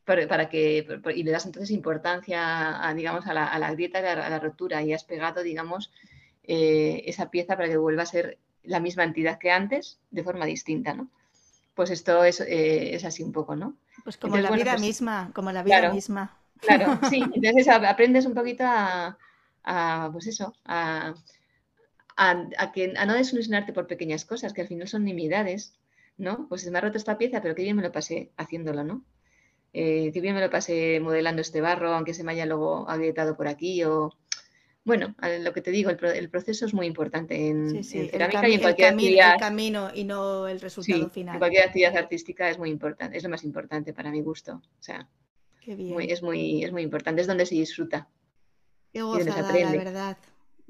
para, 0.05 0.49
que, 0.49 0.87
y 1.15 1.23
le 1.23 1.31
das 1.31 1.47
entonces 1.47 1.71
importancia 1.71 2.87
a, 2.87 2.95
digamos, 2.95 3.27
a 3.27 3.35
la, 3.35 3.73
grieta, 3.73 3.99
a 3.99 4.03
la, 4.03 4.27
a 4.27 4.31
la 4.31 4.41
rotura 4.41 4.83
y 4.83 4.93
has 4.93 5.05
pegado, 5.05 5.43
digamos, 5.43 5.93
eh, 6.45 7.03
esa 7.07 7.31
pieza 7.31 7.57
para 7.57 7.69
que 7.69 7.77
vuelva 7.77 8.03
a 8.03 8.07
ser 8.07 8.39
la 8.63 8.81
misma 8.81 9.05
entidad 9.05 9.39
que 9.39 9.51
antes, 9.51 9.99
de 10.11 10.23
forma 10.23 10.47
distinta, 10.47 10.95
¿no? 10.95 11.09
Pues 11.75 11.91
esto 11.91 12.25
es, 12.25 12.41
eh, 12.47 13.01
así 13.05 13.23
un 13.23 13.33
poco, 13.33 13.57
¿no? 13.57 13.77
Pues 14.05 14.17
como 14.17 14.37
la 14.37 14.51
vida 14.51 14.73
pues 14.73 14.81
misma, 14.83 15.31
como 15.35 15.53
la 15.53 15.63
vida 15.63 15.93
misma. 15.93 16.37
Claro, 16.61 16.99
sí, 17.11 17.23
entonces 17.35 17.69
aprendes 17.69 18.27
un 18.27 18.35
poquito 18.35 18.65
a, 18.67 19.17
pues 20.13 20.27
eso, 20.27 20.55
a, 20.65 21.15
que, 22.75 22.93
a 22.97 23.07
no 23.07 23.15
desilusionarte 23.15 23.73
por 23.73 23.87
pequeñas 23.87 24.25
cosas, 24.25 24.53
que 24.53 24.61
al 24.63 24.69
final 24.69 24.89
son 24.89 25.05
nimiedades, 25.05 25.75
¿no? 26.19 26.47
Pues 26.49 26.63
se 26.63 26.71
me 26.71 26.79
ha 26.79 26.83
roto 26.83 26.99
esta 26.99 27.17
pieza, 27.17 27.41
pero 27.41 27.55
qué 27.55 27.63
bien 27.63 27.77
me 27.77 27.83
lo 27.83 27.93
pasé 27.93 28.31
haciéndolo, 28.37 28.85
¿no? 28.85 29.03
Eh, 29.73 30.11
qué 30.13 30.21
bien 30.21 30.35
me 30.35 30.41
lo 30.41 30.51
pasé 30.51 31.01
modelando 31.01 31.41
este 31.41 31.61
barro, 31.61 31.95
aunque 31.95 32.13
se 32.15 32.25
me 32.25 32.33
haya 32.33 32.45
luego 32.45 32.89
agrietado 32.89 33.37
por 33.37 33.49
aquí 33.49 33.85
o, 33.85 34.13
bueno, 34.85 35.15
lo 35.41 35.53
que 35.53 35.61
te 35.61 35.71
digo, 35.71 35.91
el, 35.91 36.31
proceso 36.31 36.65
es 36.65 36.73
muy 36.73 36.87
importante 36.87 37.49
en, 37.49 37.85
cerámica 37.85 38.49
y 38.49 38.55
en 38.55 38.61
cualquier 38.61 38.93
actividad. 38.93 39.35
El 39.35 39.41
camino 39.41 39.91
y 39.95 40.05
no 40.05 40.49
el 40.49 40.61
resultado 40.61 41.11
final. 41.11 41.35
En 41.35 41.39
cualquier 41.39 41.65
actividad 41.65 41.97
artística 41.97 42.49
es 42.49 42.59
muy 42.59 42.71
importante, 42.71 43.17
es 43.17 43.23
lo 43.23 43.29
más 43.29 43.45
importante 43.45 43.93
para 43.93 44.11
mi 44.11 44.23
gusto. 44.23 44.55
O 44.55 44.83
sea, 44.83 45.07
es, 45.67 46.23
muy, 46.23 46.65
es 46.65 46.73
muy 46.73 46.83
importante, 46.83 47.21
es 47.21 47.27
donde 47.27 47.47
se 47.47 47.55
disfruta. 47.55 48.09
Qué 48.93 49.03
gozada, 49.03 49.53
la 49.53 49.71
verdad. 49.71 50.17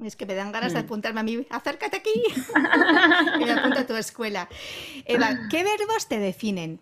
Es 0.03 0.15
que 0.15 0.25
me 0.25 0.33
dan 0.33 0.51
ganas 0.51 0.73
de 0.73 0.81
mm. 0.81 0.85
apuntarme 0.85 1.19
a 1.19 1.23
mí. 1.23 1.47
Acércate 1.49 1.97
aquí. 1.97 2.11
y 3.39 3.45
me 3.45 3.51
apunta 3.51 3.81
a 3.81 3.87
tu 3.87 3.95
escuela. 3.95 4.49
Eva, 5.05 5.47
¿qué 5.49 5.63
verbos 5.63 6.07
te 6.07 6.19
definen? 6.19 6.81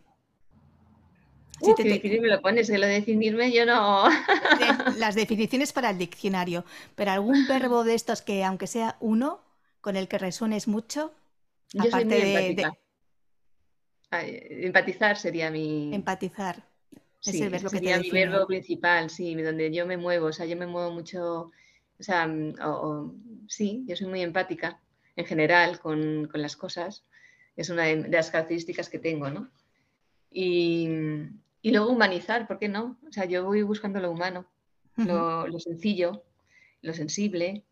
Si 1.62 1.76
te, 1.76 1.84
difícil 1.84 2.22
me 2.22 2.28
lo 2.28 2.42
pones, 2.42 2.70
que 2.70 2.78
lo 2.78 2.88
de 2.88 2.94
definirme 2.94 3.52
yo 3.52 3.66
no. 3.66 4.06
Las 4.98 5.16
definiciones 5.16 5.74
para 5.74 5.90
el 5.90 5.98
diccionario, 5.98 6.64
pero 6.96 7.12
algún 7.12 7.48
verbo 7.48 7.84
de 7.84 7.96
estos 7.96 8.22
que, 8.22 8.44
aunque 8.44 8.68
sea 8.68 8.98
uno, 9.00 9.42
con 9.82 9.96
el 9.96 10.08
que 10.08 10.18
resuenes 10.18 10.68
mucho, 10.68 11.14
yo 11.74 11.84
aparte 11.84 12.16
de, 12.16 12.68
Empatizar 14.12 15.18
sería 15.18 15.52
mi. 15.52 15.94
Empatizar. 15.94 16.64
Sí, 17.20 17.48
verbo 17.48 17.70
sería 17.70 18.00
mi 18.00 18.10
verbo 18.10 18.48
principal, 18.48 19.10
sí, 19.10 19.36
donde 19.36 19.72
yo 19.72 19.86
me 19.86 19.98
muevo, 19.98 20.28
o 20.28 20.34
sea, 20.34 20.46
yo 20.46 20.56
me 20.56 20.66
muevo 20.66 20.92
mucho, 20.92 21.52
o 22.00 22.04
sea, 22.04 22.26
mm, 22.26 23.46
sí, 23.48 23.84
yo 23.86 23.96
soy 23.96 24.08
muy 24.08 24.22
empática 24.22 24.80
en 25.18 25.26
general 25.26 25.80
con, 25.80 26.28
con 26.32 26.42
las 26.42 26.56
cosas, 26.56 27.04
es 27.58 27.70
una 27.70 27.84
de, 27.84 28.08
las 28.08 28.32
características 28.32 28.88
que 28.88 29.00
tengo, 29.00 29.30
¿no? 29.30 29.50
Y, 30.32 30.88
y 31.62 31.72
luego 31.72 31.92
humanizar, 31.92 32.48
¿por 32.48 32.60
qué 32.60 32.70
no? 32.70 32.98
O 33.08 33.12
sea, 33.12 33.26
yo 33.26 33.44
voy 33.44 33.62
buscando 33.64 34.00
lo 34.00 34.12
humano, 34.12 34.46
lo, 34.96 35.60
sencillo, 35.60 36.24
lo 36.82 36.94
sensible. 36.94 37.64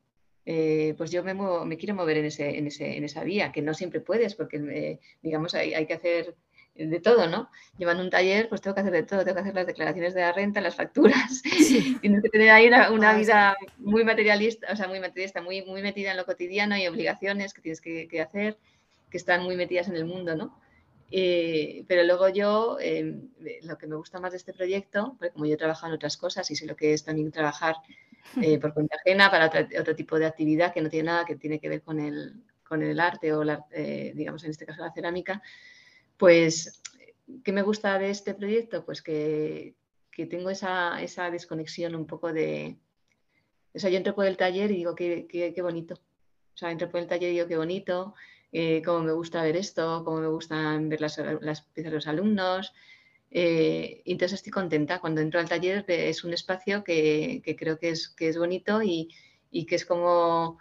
Eh, 0.46 0.94
pues 0.98 1.12
yo 1.12 1.24
me, 1.24 1.34
me 1.34 1.78
quiero 1.78 1.94
mover 1.94 2.18
en, 2.18 2.26
ese, 2.26 2.58
en, 2.58 2.68
ese, 2.68 2.96
en, 2.96 3.04
esa 3.04 3.24
vía, 3.24 3.52
que 3.52 3.62
no 3.62 3.74
siempre 3.74 4.00
puedes, 4.00 4.36
porque, 4.36 4.58
eh, 4.58 5.00
digamos, 5.22 5.54
hay, 5.54 5.74
hay, 5.74 5.86
que 5.86 5.94
hacer 5.94 6.36
de 6.74 7.00
todo, 7.02 7.28
¿no? 7.28 7.50
Llevando 7.78 8.02
un 8.02 8.10
taller, 8.10 8.48
pues 8.48 8.62
tengo 8.62 8.76
que 8.76 8.82
hacer 8.82 8.94
de 8.94 9.04
todo, 9.04 9.26
tengo 9.26 9.36
que 9.36 9.42
hacer 9.42 9.56
las 9.56 9.68
declaraciones 9.68 10.14
de 10.14 10.22
la 10.22 10.32
renta, 10.32 10.62
las 10.62 10.76
facturas, 10.76 11.42
tienes 12.02 12.24
que 12.24 12.30
tener 12.30 12.50
ahí 12.52 12.70
una, 12.92 13.14
vida 13.14 13.58
muy 13.78 14.06
materialista, 14.06 14.72
o 14.72 14.76
sea, 14.76 14.88
muy 14.88 15.02
materialista, 15.02 15.42
muy, 15.42 15.64
muy 15.64 15.82
metida 15.82 16.12
en 16.12 16.18
lo 16.18 16.26
cotidiano 16.26 16.78
y 16.78 16.88
obligaciones 16.88 17.54
que 17.54 17.62
tienes 17.62 17.82
que, 17.82 18.08
que 18.08 18.22
hacer, 18.22 18.58
que 19.10 19.18
están 19.18 19.44
muy 19.44 19.58
metidas 19.58 19.90
en 19.90 19.96
el 19.96 20.06
mundo, 20.06 20.36
¿no? 20.36 20.58
Eh, 21.10 21.86
pero 21.88 22.04
luego 22.04 22.30
yo, 22.30 22.78
em, 22.82 23.30
lo 23.64 23.78
que 23.78 23.88
me 23.88 23.96
gusta 23.96 24.20
más 24.20 24.32
de 24.32 24.38
este 24.38 24.54
proyecto, 24.54 25.16
porque 25.18 25.32
como 25.32 25.46
yo 25.46 25.54
he 25.54 25.58
trabajado 25.58 25.88
en 25.88 25.96
otras 25.96 26.18
cosas 26.18 26.50
y 26.52 26.56
sé 26.56 26.66
lo 26.66 26.76
que 26.76 26.94
es 26.94 27.04
también 27.04 27.32
trabajar 27.32 27.76
eh, 28.42 28.60
por 28.62 28.74
cuenta 28.74 28.98
ajena 28.98 29.32
para 29.32 29.48
otro, 29.80 29.96
tipo 29.96 30.20
de 30.20 30.26
actividad 30.26 30.74
que 30.74 30.82
no 30.82 30.90
tiene 30.90 31.08
nada 31.08 31.26
que 31.26 31.36
tiene 31.36 31.60
que 31.60 31.70
ver 31.70 31.82
con 31.82 32.00
el, 32.00 32.44
con 32.64 32.84
el 32.84 33.00
arte 33.00 33.34
o, 33.34 33.44
eh, 33.72 34.12
digamos, 34.16 34.44
en 34.44 34.52
este 34.52 34.66
caso 34.66 34.82
la 34.82 34.92
cerámica, 34.92 35.42
pues, 36.18 36.82
¿qué 37.44 37.52
me 37.54 37.62
gusta 37.62 37.98
de 38.00 38.10
este 38.10 38.34
proyecto? 38.34 38.84
Pues 38.84 39.02
que, 39.02 39.76
que 40.12 40.26
tengo 40.26 40.50
esa, 40.50 41.02
esa, 41.02 41.32
desconexión 41.32 41.96
un 41.96 42.06
poco 42.06 42.34
de... 42.34 42.78
O 43.74 43.80
sea, 43.80 43.90
yo 43.90 43.98
entro 43.98 44.16
por 44.16 44.26
el 44.26 44.38
taller 44.38 44.72
y 44.72 44.78
digo, 44.78 44.96
qué, 44.96 45.28
qué, 45.30 45.54
qué 45.54 45.62
bonito. 45.62 45.94
O 45.94 46.58
sea, 46.58 46.72
entro 46.72 46.90
por 46.90 47.00
el 47.00 47.08
taller 47.08 47.30
y 47.30 47.34
digo, 47.36 47.48
qué 47.48 47.58
bonito 47.58 48.16
eh, 48.52 48.82
cómo 48.84 49.02
me 49.02 49.12
gusta 49.12 49.44
ver 49.44 49.58
esto, 49.58 50.04
cómo 50.06 50.22
me 50.22 50.28
gustan 50.28 50.90
ver 50.90 51.02
las, 51.02 51.18
las 51.42 51.62
piezas 51.62 51.92
de 51.92 51.96
los 51.96 52.08
alumnos. 52.08 52.74
Eh, 53.30 54.02
entonces 54.06 54.38
estoy 54.40 54.52
contenta. 54.52 55.00
Cuando 55.00 55.22
entro 55.22 55.40
al 55.40 55.50
taller 55.50 55.86
es 55.88 56.24
un 56.24 56.34
espacio 56.34 56.84
que, 56.84 57.42
creo 57.58 57.78
que 57.78 57.90
es, 57.90 58.10
que 58.10 58.30
es 58.30 58.38
bonito 58.38 58.82
y, 58.82 59.10
que 59.68 59.76
es 59.76 59.86
como 59.86 60.60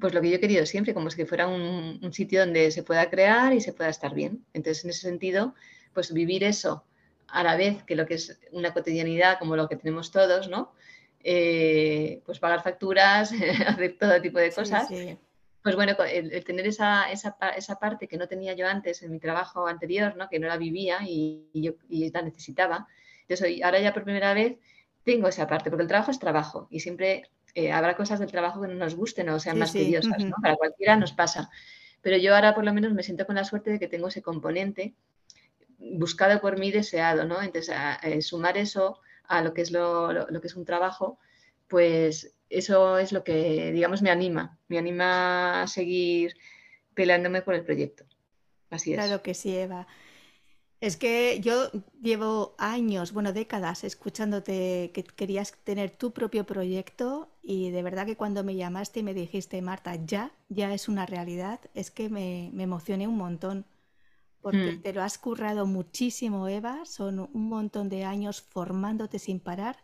pues 0.00 0.14
lo 0.14 0.20
que 0.20 0.30
yo 0.30 0.36
he 0.36 0.40
querido 0.40 0.64
siempre, 0.66 0.94
como 0.94 1.10
si 1.10 1.24
fuera 1.24 1.48
un, 1.48 2.12
sitio 2.12 2.40
donde 2.40 2.70
se 2.70 2.84
pueda 2.84 3.10
crear 3.10 3.52
y 3.52 3.60
se 3.60 3.72
pueda 3.72 3.90
estar 3.90 4.14
bien. 4.14 4.44
Entonces, 4.52 4.84
en 4.84 4.90
ese 4.90 5.00
sentido, 5.00 5.54
pues 5.92 6.12
vivir 6.12 6.44
eso 6.44 6.84
a 7.26 7.42
la 7.42 7.56
vez 7.56 7.82
que 7.84 7.96
lo 7.96 8.06
que 8.06 8.14
es 8.14 8.38
una 8.52 8.72
cotidianidad 8.72 9.38
como 9.38 9.56
lo 9.56 9.68
que 9.68 9.76
tenemos 9.76 10.12
todos, 10.12 10.48
¿no? 10.48 10.72
Eh, 11.22 12.22
pues 12.24 12.38
pagar 12.38 12.62
facturas, 12.62 13.32
hacer 13.66 13.96
todo 13.98 14.20
tipo 14.20 14.38
de 14.38 14.52
cosas. 14.52 14.88
Pues 15.62 15.76
bueno, 15.76 15.94
el, 16.10 16.44
tener 16.44 16.66
esa, 16.66 17.10
esa, 17.12 17.36
esa, 17.56 17.78
parte 17.78 18.08
que 18.08 18.16
no 18.16 18.28
tenía 18.28 18.54
yo 18.54 18.66
antes 18.66 19.02
en 19.02 19.10
mi 19.10 19.20
trabajo 19.20 19.66
anterior, 19.66 20.16
¿no? 20.16 20.28
que 20.28 20.38
no 20.38 20.48
la 20.48 20.56
vivía 20.56 21.00
y, 21.06 21.50
yo 21.52 21.72
y 21.88 22.10
la 22.10 22.22
necesitaba. 22.22 22.86
Entonces, 23.28 23.62
ahora 23.62 23.78
ya 23.80 23.92
por 23.92 24.04
primera 24.04 24.32
vez 24.32 24.58
tengo 25.04 25.28
esa 25.28 25.46
parte, 25.46 25.68
porque 25.68 25.82
el 25.82 25.88
trabajo 25.88 26.10
es 26.10 26.18
trabajo 26.18 26.66
y 26.70 26.80
siempre 26.80 27.30
eh, 27.54 27.72
habrá 27.72 27.96
cosas 27.96 28.20
del 28.20 28.30
trabajo 28.30 28.62
que 28.62 28.68
no 28.68 28.74
nos 28.74 28.94
gusten 28.94 29.28
o 29.28 29.38
sean 29.38 29.58
más 29.58 29.72
tediosas, 29.72 30.24
¿no? 30.24 30.36
Para 30.42 30.56
cualquiera 30.56 30.96
nos 30.96 31.12
pasa. 31.12 31.50
Pero 32.00 32.16
yo 32.16 32.34
ahora 32.34 32.54
por 32.54 32.64
lo 32.64 32.72
menos 32.72 32.92
me 32.92 33.02
siento 33.02 33.26
con 33.26 33.34
la 33.34 33.44
suerte 33.44 33.70
de 33.70 33.78
que 33.78 33.88
tengo 33.88 34.08
ese 34.08 34.22
componente 34.22 34.94
buscado 35.78 36.40
por 36.40 36.58
mí, 36.58 36.70
deseado, 36.70 37.24
¿no? 37.24 37.42
Entonces, 37.42 37.74
eh, 38.02 38.22
sumar 38.22 38.56
eso 38.56 39.00
a 39.24 39.42
lo 39.42 39.54
que 39.54 39.62
es 39.62 39.70
lo, 39.70 40.12
lo, 40.12 40.40
que 40.40 40.46
es 40.46 40.56
un 40.56 40.64
trabajo, 40.64 41.18
pues 41.68 42.34
eso 42.50 42.98
es 42.98 43.12
lo 43.12 43.24
que, 43.24 43.72
digamos, 43.72 44.02
me 44.02 44.10
anima, 44.10 44.58
me 44.68 44.78
anima 44.78 45.62
a 45.62 45.66
seguir 45.66 46.36
peleándome 46.94 47.42
por 47.42 47.54
el 47.54 47.64
proyecto. 47.64 48.04
Así 48.68 48.92
es. 48.92 48.98
Claro 48.98 49.22
que 49.22 49.34
sí, 49.34 49.56
Eva. 49.56 49.86
Es 50.80 50.96
que 50.96 51.40
yo 51.40 51.70
llevo 52.00 52.54
años, 52.56 53.12
bueno, 53.12 53.34
décadas 53.34 53.84
escuchándote 53.84 54.90
que 54.94 55.04
querías 55.04 55.52
tener 55.62 55.90
tu 55.90 56.12
propio 56.12 56.44
proyecto 56.44 57.28
y 57.42 57.70
de 57.70 57.82
verdad 57.82 58.06
que 58.06 58.16
cuando 58.16 58.44
me 58.44 58.56
llamaste 58.56 59.00
y 59.00 59.02
me 59.02 59.12
dijiste, 59.12 59.60
Marta, 59.60 59.94
ya, 59.96 60.32
ya 60.48 60.72
es 60.72 60.88
una 60.88 61.04
realidad, 61.04 61.60
es 61.74 61.90
que 61.90 62.08
me, 62.08 62.46
emocioné 62.62 63.06
un 63.06 63.18
montón 63.18 63.66
porque 64.40 64.72
mm. 64.72 64.82
te 64.82 64.94
lo 64.94 65.02
has 65.02 65.18
currado 65.18 65.66
muchísimo, 65.66 66.48
Eva, 66.48 66.86
son 66.86 67.20
un 67.20 67.48
montón 67.50 67.90
de 67.90 68.04
años 68.04 68.40
formándote 68.40 69.18
sin 69.18 69.38
parar 69.38 69.76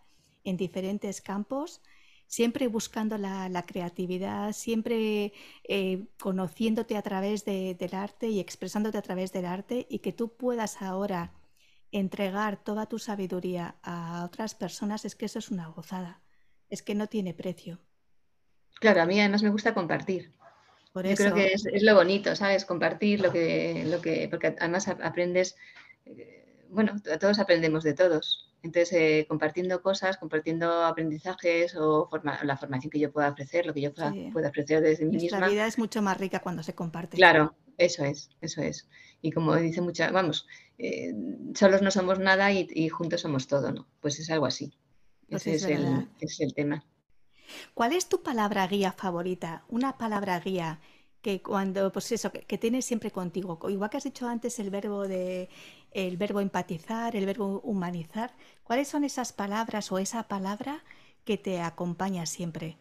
en 0.45 0.57
diferentes 0.57 1.21
campos 1.21 1.83
siempre 2.27 2.69
buscando 2.69 3.19
la, 3.19 3.65
creatividad, 3.67 4.53
siempre 4.53 5.33
eh, 5.65 6.07
conociéndote 6.19 6.97
a 6.97 7.03
través 7.03 7.45
del 7.45 7.95
arte 7.95 8.29
y 8.29 8.41
expresándote 8.41 8.99
a 8.99 9.03
través 9.03 9.33
del 9.33 9.47
arte 9.47 9.87
y 9.89 10.01
que 10.01 10.13
tú 10.13 10.37
puedas 10.37 10.83
ahora 10.83 11.33
entregar 11.93 12.63
toda 12.63 12.87
tu 12.87 12.99
sabiduría 12.99 13.77
a 13.83 14.25
otras 14.25 14.55
personas, 14.55 15.05
es 15.05 15.15
que 15.15 15.27
eso 15.27 15.39
es 15.39 15.51
una 15.51 15.69
gozada, 15.69 16.21
es 16.69 16.83
que 16.83 16.95
no 16.95 17.07
tiene 17.07 17.33
precio. 17.33 17.79
Claro, 18.81 19.03
a 19.03 19.07
mí 19.07 19.19
además 19.21 19.43
me 19.43 19.51
gusta 19.51 19.73
compartir. 19.73 20.33
Por 20.93 21.07
Yo 21.07 21.15
creo 21.15 21.35
que 21.35 21.53
es, 21.53 21.83
lo 21.83 21.95
bonito, 21.95 22.35
¿sabes? 22.35 22.65
Compartir 22.65 23.21
lo 23.21 23.31
que, 23.31 23.85
lo 23.87 24.01
que, 24.01 24.29
porque 24.29 24.57
además 24.59 24.89
aprendes, 24.89 25.57
eh, 26.07 26.46
bueno, 26.71 26.95
todos 27.21 27.39
aprendemos 27.39 27.85
de 27.85 27.95
todos. 27.95 28.53
Entonces, 28.63 28.93
eh, 28.95 29.27
compartiendo 29.29 29.81
cosas, 29.81 30.17
compartiendo 30.17 30.85
aprendizajes 30.85 31.77
o 31.77 32.11
la 32.43 32.57
formación 32.57 32.91
que 32.91 32.99
yo 32.99 33.13
pueda 33.13 33.29
ofrecer, 33.29 33.65
lo 33.67 33.73
que 33.73 33.81
yo 33.81 33.95
pueda, 33.95 34.13
ofrecer 34.49 34.83
desde 34.83 35.05
mí 35.05 35.17
misma. 35.17 35.41
La 35.41 35.49
vida 35.49 35.67
es 35.67 35.79
mucho 35.79 36.03
más 36.03 36.19
rica 36.19 36.41
cuando 36.41 36.63
se 36.63 36.75
comparte. 36.75 37.17
Claro, 37.17 37.55
eso 37.79 38.05
es, 38.05 38.31
eso 38.41 38.63
es. 38.63 38.89
Y 39.23 39.31
como 39.31 39.55
dice 39.57 39.81
mucha, 39.81 40.11
vamos, 40.11 40.47
eh, 40.79 41.15
solos 41.55 41.83
no 41.83 41.91
somos 41.91 42.19
nada 42.19 42.51
y, 42.53 42.89
juntos 42.89 43.21
somos 43.21 43.47
todo, 43.47 43.73
¿no? 43.73 43.87
Pues 44.01 44.19
es 44.19 44.31
algo 44.31 44.47
así. 44.47 44.73
Pues 45.29 45.47
Ese 45.47 45.55
es, 45.55 45.79
el, 45.79 46.09
es 46.21 46.41
el 46.41 46.55
tema. 46.55 46.85
¿Cuál 47.75 47.93
es 47.93 48.09
tu 48.09 48.23
palabra 48.23 48.67
guía 48.67 48.93
favorita? 48.93 49.65
Una 49.69 49.97
palabra 49.97 50.41
guía 50.41 50.81
que 51.27 51.43
cuando, 51.43 51.91
pues 51.91 52.13
eso, 52.13 52.31
que, 52.31 52.57
tienes 52.59 52.85
siempre 52.85 53.11
contigo. 53.11 53.59
Igual 53.69 53.91
que 53.91 53.97
has 53.97 54.05
dicho 54.05 54.29
antes 54.29 54.61
el 54.61 54.71
verbo 54.71 55.09
de 55.09 55.49
el 55.97 56.17
verbo 56.17 56.41
empatizar, 56.41 57.17
el 57.17 57.27
verbo 57.27 57.61
humanizar. 57.63 58.35
¿Cuáles 58.63 58.89
son 58.89 59.05
esas 59.05 59.33
palabras 59.33 59.91
o 59.91 59.99
esa 59.99 60.29
palabra 60.29 60.85
que 61.25 61.39
te 61.39 61.61
acompaña 61.61 62.27
siempre? 62.27 62.77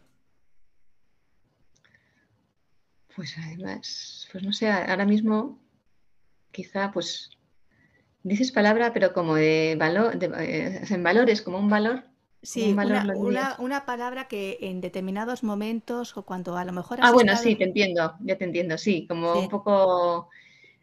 Pues 3.14 3.34
además, 3.38 4.28
pues 4.30 4.44
no 4.44 4.52
sé, 4.52 4.70
ahora 4.70 5.06
mismo 5.06 5.58
quizá 6.52 6.92
pues 6.92 7.30
dices 8.22 8.52
palabra, 8.52 8.92
pero 8.92 9.12
como 9.12 9.34
de 9.34 9.76
valor, 9.78 10.18
eh, 10.40 10.82
en 10.88 11.02
valores, 11.02 11.42
como 11.42 11.58
un 11.58 11.70
valor 11.70 12.04
Sí, 12.46 12.76
una, 13.58 13.86
palabra 13.86 14.28
que 14.28 14.58
en 14.60 14.80
determinados 14.80 15.42
momentos 15.42 16.16
o 16.16 16.24
cuando 16.24 16.56
a 16.56 16.64
lo 16.64 16.72
mejor... 16.72 17.00
ah, 17.02 17.10
bueno, 17.10 17.36
sí, 17.36 17.56
te 17.56 17.64
entiendo, 17.64 18.14
ya 18.20 18.38
te 18.38 18.44
entiendo, 18.44 18.78
sí, 18.78 19.04
como 19.08 19.32
un 19.40 19.48
poco... 19.48 20.28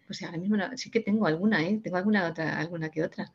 Pues 0.06 0.22
ahora 0.24 0.38
mismo 0.38 0.58
sí 0.76 0.90
que 0.90 1.00
tengo 1.00 1.28
alguna, 1.28 1.64
¿eh? 1.64 1.80
Tengo 1.82 1.98
alguna 1.98 2.28
otra, 2.28 2.60
alguna 2.60 2.90
que 2.90 3.04
otra. 3.04 3.32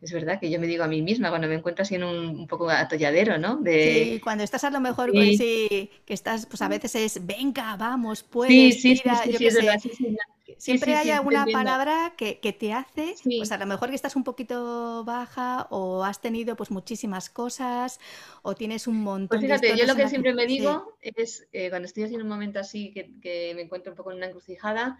Es 0.00 0.12
verdad 0.12 0.38
que 0.38 0.50
yo 0.50 0.60
me 0.60 0.66
digo 0.66 0.84
a 0.84 0.88
mí 0.88 1.00
misma 1.00 1.30
cuando 1.30 1.48
me 1.48 1.54
encuentro 1.54 1.82
así 1.82 1.94
en 1.94 2.04
un, 2.04 2.46
poco 2.46 2.68
atolladero, 2.68 3.38
¿no? 3.38 3.56
De... 3.56 4.04
Sí, 4.04 4.20
cuando 4.20 4.44
estás 4.44 4.62
a 4.64 4.70
lo 4.70 4.78
mejor, 4.80 5.10
sí. 5.12 5.90
que 6.04 6.14
estás, 6.14 6.44
pues 6.44 6.60
a 6.60 6.68
veces 6.68 6.94
es, 6.94 7.26
venga, 7.26 7.74
vamos, 7.76 8.22
puedes, 8.22 8.82
sí, 8.82 8.96
sí, 8.96 9.02
sí, 9.38 9.90
sí, 9.96 10.16
Siempre 10.58 10.94
hay 10.94 11.10
alguna 11.10 11.46
palabra 11.46 12.14
que, 12.16 12.34
te 12.58 12.72
hace, 12.72 13.14
pues 13.38 13.52
a 13.52 13.58
lo 13.58 13.66
mejor 13.66 13.88
que 13.88 13.94
estás 13.94 14.16
un 14.16 14.24
poquito 14.24 15.04
baja 15.04 15.66
o 15.70 16.04
has 16.04 16.20
tenido 16.20 16.56
pues 16.56 16.70
muchísimas 16.70 17.30
cosas 17.30 18.00
o 18.42 18.54
tienes 18.54 18.86
un 18.86 19.02
montón 19.02 19.40
pues 19.40 19.40
fíjate, 19.40 19.76
yo 19.76 19.86
lo 19.86 19.96
que 19.96 20.08
siempre 20.08 20.34
me 20.34 20.46
digo 20.46 20.96
es 21.00 21.46
eh, 21.52 21.70
cuando 21.70 21.86
estoy 21.86 22.04
haciendo 22.04 22.24
un 22.24 22.30
momento 22.30 22.60
así 22.60 22.92
que, 22.92 23.52
me 23.54 23.62
encuentro 23.62 23.92
un 23.92 23.96
poco 23.96 24.10
en 24.10 24.18
una 24.18 24.26
encrucijada, 24.26 24.98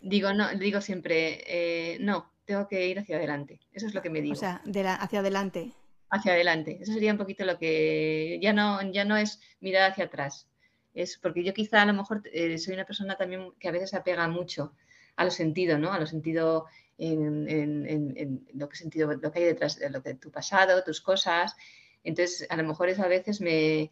digo 0.00 0.32
no, 0.32 0.54
digo 0.54 0.80
siempre 0.80 1.42
eh, 1.46 1.98
no, 2.00 2.32
tengo 2.46 2.66
que 2.68 2.86
ir 2.86 2.98
hacia 2.98 3.16
adelante. 3.16 3.60
Eso 3.72 3.86
es 3.86 3.94
lo 3.94 4.00
que 4.00 4.08
me 4.08 4.22
digo. 4.22 4.34
O 4.34 4.36
sea, 4.36 4.62
de 4.64 4.86
hacia 4.86 5.18
adelante. 5.18 5.72
Hacia 6.08 6.32
adelante. 6.32 6.78
Eso 6.80 6.92
sería 6.92 7.12
un 7.12 7.18
poquito 7.18 7.44
lo 7.44 7.58
que 7.58 8.38
ya 8.40 8.52
no, 8.52 8.80
ya 8.92 9.04
no 9.04 9.16
es 9.16 9.40
mirar 9.60 9.90
hacia 9.90 10.04
atrás. 10.04 10.48
Es 10.96 11.18
porque 11.18 11.44
yo 11.44 11.52
quizá 11.52 11.82
a 11.82 11.86
lo 11.86 11.92
mejor 11.92 12.22
eh, 12.32 12.56
soy 12.56 12.74
una 12.74 12.86
persona 12.86 13.16
también 13.16 13.52
que 13.60 13.68
a 13.68 13.70
veces 13.70 13.92
apega 13.92 14.26
mucho 14.28 14.72
a 15.14 15.24
los 15.24 15.34
sentidos, 15.34 15.78
¿no? 15.78 15.92
A 15.92 16.00
los 16.00 16.08
sentidos 16.10 16.64
en, 16.98 18.46
lo 18.54 18.68
que 18.68 18.76
sentido, 18.76 19.12
lo 19.12 19.30
que 19.30 19.38
hay 19.40 19.44
detrás 19.44 19.78
de 19.78 19.90
lo 19.90 20.02
que 20.02 20.14
tu 20.14 20.30
pasado, 20.30 20.82
tus 20.82 21.02
cosas. 21.02 21.54
Entonces, 22.02 22.46
a 22.48 22.56
lo 22.56 22.64
mejor 22.64 22.88
es 22.88 22.98
a 22.98 23.08
veces 23.08 23.42
me 23.42 23.90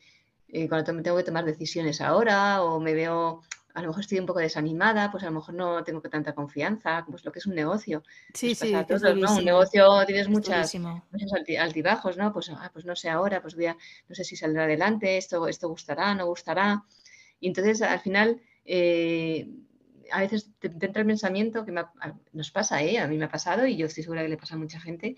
eh, 0.49 0.69
cuando 0.69 1.03
tengo 1.03 1.17
que 1.19 1.25
tomar 1.25 1.45
decisiones 1.45 2.01
ahora 2.01 2.63
o 2.63 2.81
me 2.81 2.95
veo 2.95 3.43
a 3.75 3.83
lo 3.83 3.89
mejor 3.89 4.03
estoy 4.03 4.21
un 4.21 4.27
poco 4.27 4.39
desanimada, 4.39 5.11
pues 5.11 5.25
a 5.25 5.27
lo 5.27 5.33
mejor 5.33 5.55
no 5.55 5.83
tengo 5.83 6.01
tanta 6.03 6.33
confianza, 6.33 7.05
pues 7.11 7.25
lo 7.25 7.33
que 7.33 7.41
es 7.41 7.47
un 7.47 7.57
negocio. 7.57 8.05
Sí, 8.33 8.55
sí, 8.55 8.73
¿no? 8.73 9.37
Un 9.37 9.45
negocio 9.45 10.07
tienes 10.07 10.29
muchas, 10.29 10.73
muchos 10.77 11.33
altibajos, 11.59 12.17
¿no? 12.17 12.33
Pues, 12.33 12.51
ah, 12.51 12.71
pues 12.73 12.85
no 12.85 12.95
sé 12.95 13.11
ahora, 13.11 13.43
pues 13.43 13.57
voy 13.57 13.67
a, 13.67 13.77
no 14.09 14.15
sé 14.15 14.23
si 14.23 14.37
saldrá 14.37 14.65
adelante, 14.65 15.17
esto, 15.17 15.49
esto 15.49 15.69
gustará, 15.69 16.15
no 16.15 16.27
gustará. 16.27 16.85
Y 17.41 17.49
entonces 17.49 17.83
al 17.83 17.99
final 17.99 18.41
eh, 18.65 19.51
a 20.13 20.21
veces 20.21 20.53
te, 20.61 20.69
entra 20.69 21.01
el 21.01 21.07
pensamiento 21.07 21.65
que 21.65 21.75
nos 22.33 22.51
pasa, 22.53 22.81
¿eh? 22.81 22.99
a 22.99 23.09
mí 23.09 23.19
me 23.19 23.25
ha 23.25 23.31
pasado 23.31 23.67
y 23.67 23.77
yo 23.77 23.87
estoy 23.87 24.05
segura 24.05 24.23
que 24.23 24.29
le 24.29 24.37
pasa 24.37 24.55
a 24.55 24.59
mucha 24.59 24.79
gente, 24.79 25.17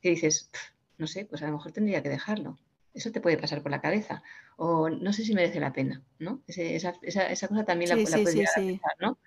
que 0.00 0.08
dices, 0.08 0.50
no 0.96 1.06
sé, 1.06 1.26
pues 1.26 1.42
a 1.42 1.48
lo 1.48 1.52
mejor 1.52 1.72
tendría 1.72 2.02
que 2.02 2.08
dejarlo. 2.08 2.58
Eso 2.92 3.12
te 3.12 3.20
puede 3.20 3.38
pasar 3.38 3.62
por 3.62 3.70
la 3.70 3.80
cabeza. 3.80 4.22
O 4.56 4.88
no 4.90 5.12
sé 5.12 5.24
si 5.24 5.34
merece 5.34 5.60
la 5.60 5.72
pena, 5.72 6.02
¿no? 6.18 6.42
esa, 6.46 6.92
cosa 6.92 7.64
también 7.64 7.90
la, 7.90 7.96
sí, 7.96 8.24
pensar, 8.24 8.80
¿no? 9.00 9.18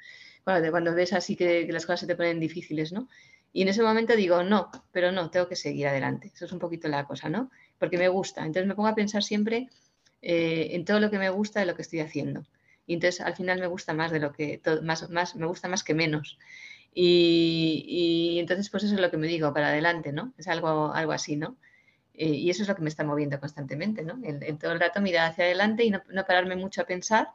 Cuando, 0.43 0.93
ves 0.93 1.13
así 1.13 1.35
que, 1.35 1.65
las 1.71 1.85
cosas 1.85 2.01
se 2.01 2.07
te 2.07 2.15
ponen 2.15 2.39
difíciles, 2.39 2.91
¿no? 2.91 3.07
Y 3.53 3.61
en 3.61 3.69
ese 3.69 3.83
momento 3.83 4.15
digo, 4.15 4.43
no, 4.43 4.69
pero 4.91 5.11
no, 5.11 5.29
tengo 5.29 5.47
que 5.47 5.55
seguir 5.55 5.87
adelante. 5.87 6.31
Eso 6.33 6.45
es 6.45 6.51
un 6.51 6.59
poquito 6.59 6.87
la 6.87 7.05
cosa, 7.05 7.29
¿no? 7.29 7.51
Porque 7.77 7.97
me 7.97 8.09
gusta. 8.09 8.41
Entonces 8.41 8.67
me 8.67 8.75
pongo 8.75 8.89
a 8.89 8.95
pensar 8.95 9.23
siempre 9.23 9.69
eh, 10.21 10.69
en 10.71 10.85
todo 10.85 10.99
lo 10.99 11.11
que 11.11 11.19
me 11.19 11.29
gusta 11.29 11.59
de 11.59 11.67
lo 11.67 11.75
que 11.75 11.83
estoy 11.83 11.99
haciendo. 11.99 12.45
Y 12.85 12.95
entonces 12.95 13.21
al 13.21 13.35
final 13.35 13.59
me 13.59 13.67
gusta 13.67 13.93
más 13.93 14.11
de 14.11 14.19
lo 14.19 14.33
que, 14.33 14.61
más, 14.81 15.09
más, 15.09 15.35
me 15.35 15.45
gusta 15.45 15.67
más 15.67 15.83
que 15.83 15.93
menos. 15.93 16.37
Y, 16.93 18.37
entonces 18.39 18.69
pues 18.69 18.83
eso 18.83 18.95
es 18.95 19.01
lo 19.01 19.09
que 19.09 19.17
me 19.17 19.27
digo, 19.27 19.53
para 19.53 19.69
adelante, 19.69 20.11
¿no? 20.11 20.33
Es 20.37 20.47
algo, 20.47 20.93
algo 20.93 21.11
así, 21.11 21.35
¿no? 21.35 21.57
Eh, 22.15 22.27
y 22.27 22.49
eso 22.49 22.61
es 22.61 22.69
lo 22.69 22.75
que 22.75 22.81
me 22.81 22.89
está 22.89 23.03
moviendo 23.03 23.39
constantemente, 23.39 24.03
¿no? 24.03 24.19
El, 24.23 24.57
todo 24.57 24.71
el 24.71 24.79
rato 24.79 25.01
mirar 25.01 25.31
hacia 25.31 25.45
adelante 25.45 25.83
y 25.83 25.89
no, 25.89 26.01
pararme 26.27 26.55
mucho 26.55 26.81
a 26.81 26.85
pensar 26.85 27.29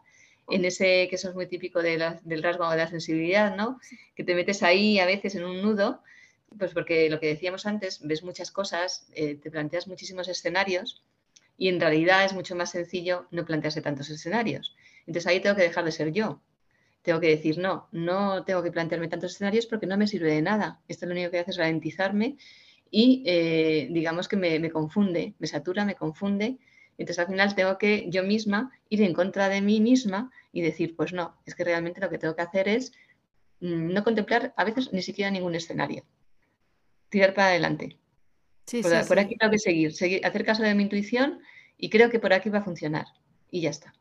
en 0.48 0.64
ese, 0.64 1.08
que 1.08 1.16
eso 1.16 1.28
es 1.28 1.34
muy 1.34 1.46
típico 1.46 1.82
de 1.82 2.16
del 2.22 2.42
rasgo 2.42 2.70
de 2.70 2.76
la 2.76 2.86
sensibilidad, 2.86 3.56
¿no? 3.56 3.80
Que 4.14 4.24
te 4.24 4.34
metes 4.34 4.62
ahí 4.62 4.98
a 4.98 5.06
veces 5.06 5.34
en 5.34 5.44
un 5.44 5.60
nudo, 5.62 6.02
pues 6.56 6.72
porque 6.72 7.10
lo 7.10 7.20
que 7.20 7.26
decíamos 7.26 7.66
antes, 7.66 8.00
ves 8.02 8.22
muchas 8.22 8.50
cosas, 8.50 9.06
eh, 9.14 9.34
te 9.34 9.50
planteas 9.50 9.88
muchísimos 9.88 10.28
escenarios 10.28 11.02
y 11.58 11.68
en 11.68 11.80
realidad 11.80 12.24
es 12.24 12.32
mucho 12.32 12.54
más 12.54 12.70
sencillo 12.70 13.26
no 13.30 13.44
plantearse 13.44 13.82
tantos 13.82 14.08
escenarios. 14.10 14.76
Entonces 15.06 15.26
ahí 15.26 15.40
tengo 15.40 15.56
que 15.56 15.62
dejar 15.62 15.84
de 15.84 15.92
ser 15.92 16.12
yo. 16.12 16.40
Tengo 17.02 17.20
que 17.20 17.28
decir, 17.28 17.58
no, 17.58 17.88
no 17.92 18.44
tengo 18.44 18.62
que 18.62 18.70
plantearme 18.70 19.08
tantos 19.08 19.32
escenarios 19.32 19.66
porque 19.66 19.86
no 19.86 19.96
me 19.96 20.06
sirve 20.06 20.32
de 20.32 20.42
nada. 20.42 20.80
Esto 20.88 21.06
lo 21.06 21.12
único 21.12 21.30
que 21.30 21.38
hace 21.40 21.50
es 21.50 21.56
ralentizarme 21.56 22.36
y 22.90 23.22
eh, 23.26 23.88
digamos 23.90 24.28
que 24.28 24.36
me, 24.36 24.70
confunde, 24.70 25.34
me 25.38 25.46
satura, 25.46 25.84
me 25.84 25.94
confunde. 25.94 26.58
Entonces 26.96 27.18
al 27.20 27.28
final 27.28 27.54
tengo 27.54 27.78
que 27.78 28.06
yo 28.10 28.22
misma 28.24 28.72
ir 28.88 29.02
en 29.02 29.14
contra 29.14 29.48
de 29.48 29.60
mí 29.60 29.80
misma 29.80 30.30
y 30.52 30.62
decir, 30.62 30.96
pues 30.96 31.12
no, 31.12 31.36
es 31.46 31.54
que 31.54 31.64
realmente 31.64 32.00
lo 32.00 32.10
que 32.10 32.18
tengo 32.18 32.34
que 32.34 32.42
hacer 32.42 32.68
es 32.68 32.92
mm, 33.60 33.92
no 33.92 34.02
contemplar 34.02 34.52
a 34.56 34.64
veces 34.64 34.92
ni 34.92 35.02
siquiera 35.02 35.30
ningún 35.30 35.54
escenario. 35.54 36.04
Tirar 37.08 37.34
para 37.34 37.48
adelante. 37.48 37.96
Sí, 38.66 38.82
por, 38.82 39.06
por 39.06 39.18
aquí 39.18 39.36
tengo 39.36 39.52
que 39.52 39.58
seguir, 39.58 39.92
seguir, 39.92 40.26
hacer 40.26 40.44
caso 40.44 40.62
de 40.62 40.74
mi 40.74 40.82
intuición 40.82 41.40
y 41.76 41.88
creo 41.88 42.10
que 42.10 42.18
por 42.18 42.32
aquí 42.32 42.50
va 42.50 42.58
a 42.58 42.64
funcionar. 42.64 43.06
Y 43.50 43.62
ya 43.62 43.70
está 43.70 43.94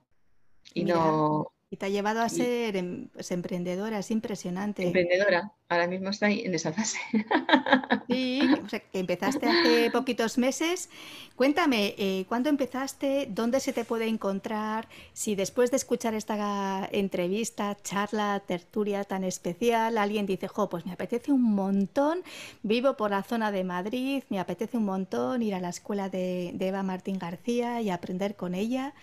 y 0.73 0.83
no, 0.83 1.51
Y 1.69 1.77
te 1.77 1.85
ha 1.85 1.89
llevado 1.89 2.21
a 2.21 2.29
ser 2.29 2.75
em, 2.75 3.07
pues, 3.09 3.31
emprendedora, 3.31 3.99
es 3.99 4.11
impresionante. 4.11 4.83
Emprendedora, 4.83 5.51
ahora 5.69 5.87
mismo 5.87 6.09
está 6.09 6.29
en 6.29 6.53
esa 6.53 6.71
fase. 6.73 6.99
Sí, 8.07 8.39
o 8.63 8.69
sea, 8.69 8.79
que 8.79 8.99
empezaste 8.99 9.45
hace 9.45 9.91
poquitos 9.91 10.37
meses. 10.37 10.89
Cuéntame, 11.35 11.93
eh, 11.97 12.25
¿cuándo 12.29 12.47
empezaste? 12.47 13.27
¿Dónde 13.29 13.59
se 13.59 13.73
te 13.73 13.83
puede 13.83 14.07
encontrar? 14.07 14.87
Si 15.11 15.35
después 15.35 15.71
de 15.71 15.77
escuchar 15.77 16.13
esta 16.13 16.87
entrevista, 16.93 17.75
charla, 17.83 18.41
tertulia 18.47 19.03
tan 19.03 19.25
especial, 19.25 19.97
alguien 19.97 20.25
dice, 20.25 20.47
jo, 20.47 20.69
pues 20.69 20.85
me 20.85 20.93
apetece 20.93 21.33
un 21.33 21.43
montón, 21.43 22.23
vivo 22.63 22.95
por 22.95 23.11
la 23.11 23.23
zona 23.23 23.51
de 23.51 23.65
Madrid, 23.65 24.23
me 24.29 24.39
apetece 24.39 24.77
un 24.77 24.85
montón 24.85 25.41
ir 25.41 25.53
a 25.53 25.59
la 25.59 25.69
escuela 25.69 26.07
de, 26.07 26.55
Eva 26.57 26.83
Martín 26.83 27.19
García 27.19 27.81
y 27.81 27.89
aprender 27.89 28.37
con 28.37 28.55
ella. 28.55 28.93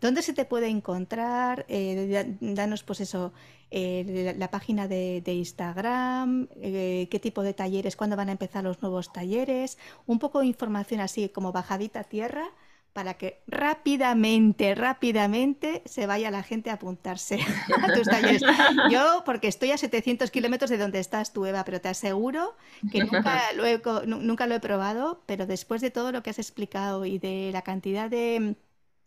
¿Dónde 0.00 0.22
se 0.22 0.32
te 0.32 0.44
puede 0.44 0.68
encontrar? 0.68 1.66
Eh, 1.68 2.36
danos 2.40 2.84
pues 2.84 3.00
eso, 3.00 3.32
eh, 3.72 4.34
la, 4.36 4.50
página 4.50 4.86
de, 4.86 5.22
Instagram, 5.26 6.48
eh, 6.60 7.08
qué 7.10 7.18
tipo 7.18 7.42
de 7.42 7.54
talleres, 7.54 7.96
cuándo 7.96 8.16
van 8.16 8.28
a 8.28 8.32
empezar 8.32 8.64
los 8.64 8.82
nuevos 8.82 9.12
talleres, 9.12 9.78
un 10.06 10.18
poco 10.18 10.40
de 10.40 10.46
información 10.46 11.00
así 11.00 11.30
como 11.30 11.52
bajadita 11.52 12.00
a 12.00 12.04
tierra 12.04 12.50
para 12.92 13.14
que 13.14 13.42
rápidamente, 13.46 14.74
rápidamente 14.74 15.82
se 15.86 16.06
vaya 16.06 16.30
la 16.30 16.42
gente 16.42 16.68
a 16.68 16.74
apuntarse 16.74 17.38
a 17.82 17.94
tus 17.94 18.06
talleres. 18.06 18.42
Yo, 18.90 19.22
porque 19.24 19.48
estoy 19.48 19.70
a 19.70 19.78
700 19.78 20.30
kilómetros 20.30 20.70
de 20.70 20.76
donde 20.76 21.00
estás 21.00 21.32
tú, 21.32 21.46
Eva, 21.46 21.64
pero 21.64 21.80
te 21.80 21.88
aseguro 21.88 22.54
que 22.90 23.04
nunca 23.04 23.40
lo, 23.56 23.64
he, 23.64 23.80
nunca 24.06 24.46
lo 24.46 24.54
he 24.54 24.60
probado, 24.60 25.22
pero 25.24 25.46
después 25.46 25.80
de 25.80 25.90
todo 25.90 26.12
lo 26.12 26.22
que 26.22 26.30
has 26.30 26.38
explicado 26.38 27.06
y 27.06 27.18
de 27.18 27.50
la 27.52 27.62
cantidad 27.62 28.10
de 28.10 28.56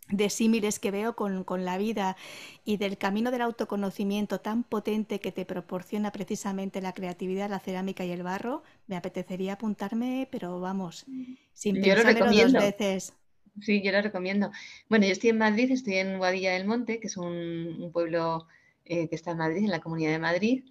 de 0.10 0.30
símiles 0.30 0.80
que 0.80 0.92
veo 0.92 1.16
con, 1.16 1.66
la 1.66 1.78
vida 1.78 2.16
y 2.64 2.78
del 2.78 2.98
camino 2.98 3.32
del 3.32 3.42
autoconocimiento 3.42 4.40
tan 4.40 4.64
potente 4.64 5.20
que 5.20 5.32
te 5.32 5.46
proporciona 5.46 6.12
precisamente 6.12 6.82
la 6.82 6.94
creatividad, 6.94 7.50
la 7.50 7.60
cerámica 7.60 8.06
y 8.06 8.12
el 8.12 8.24
barro, 8.24 8.64
me 8.88 8.96
apetecería 8.96 9.54
apuntarme, 9.54 10.28
pero 10.32 10.60
vamos, 10.60 11.06
sin 11.54 11.82
pensarlo 11.82 12.32
dos 12.32 12.54
veces. 12.54 13.14
Sí, 13.62 13.82
yo 13.82 13.92
lo 13.92 14.02
recomiendo. 14.02 14.52
Bueno, 14.90 15.06
yo 15.06 15.14
estoy 15.14 15.30
en 15.30 15.38
Madrid, 15.38 15.72
estoy 15.72 15.96
en 15.96 16.18
Guadilla 16.18 16.54
del 16.54 16.68
Monte, 16.68 17.00
que 17.00 17.08
es 17.08 17.18
un, 17.18 17.90
pueblo 17.94 18.48
eh, 18.84 19.08
que 19.08 19.16
está 19.16 19.32
en 19.32 19.38
Madrid, 19.38 19.64
en 19.64 19.72
la 19.72 19.80
Comunidad 19.80 20.12
de 20.12 20.20
Madrid, 20.20 20.66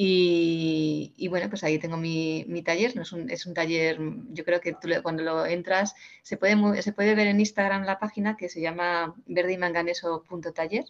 y, 0.00 1.26
bueno, 1.28 1.48
pues 1.48 1.64
ahí 1.64 1.80
tengo 1.80 1.96
mi, 1.96 2.44
taller, 2.64 2.94
¿no? 2.94 3.02
es, 3.02 3.10
un, 3.10 3.28
es 3.30 3.46
un 3.46 3.54
taller, 3.54 3.98
yo 4.30 4.44
creo 4.44 4.60
que 4.60 4.72
tú 4.72 4.88
cuando 5.02 5.24
lo 5.24 5.44
entras 5.44 5.92
se 6.22 6.36
puede, 6.36 6.82
se 6.82 6.92
puede 6.92 7.16
ver 7.16 7.26
en 7.26 7.40
Instagram 7.40 7.82
la 7.82 7.98
página 7.98 8.36
que 8.36 8.48
se 8.48 8.60
llama 8.60 9.16
verdimanganeso.taller, 9.26 10.84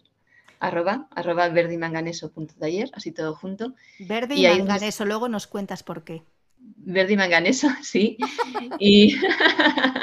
arroba, 0.59 1.07
arroba 1.09 1.49
verdimanganeso.taller, 1.49 2.91
así 2.93 3.11
todo 3.11 3.33
junto. 3.33 3.73
Verde 3.97 4.35
y, 4.35 4.45
manganeso, 4.45 5.05
luego 5.05 5.27
nos 5.27 5.47
cuentas 5.47 5.81
por 5.81 6.03
qué. 6.03 6.21
Verde 6.59 7.13
y 7.13 7.17
manganeso, 7.17 7.67
sí. 7.81 8.15
y, 8.79 9.17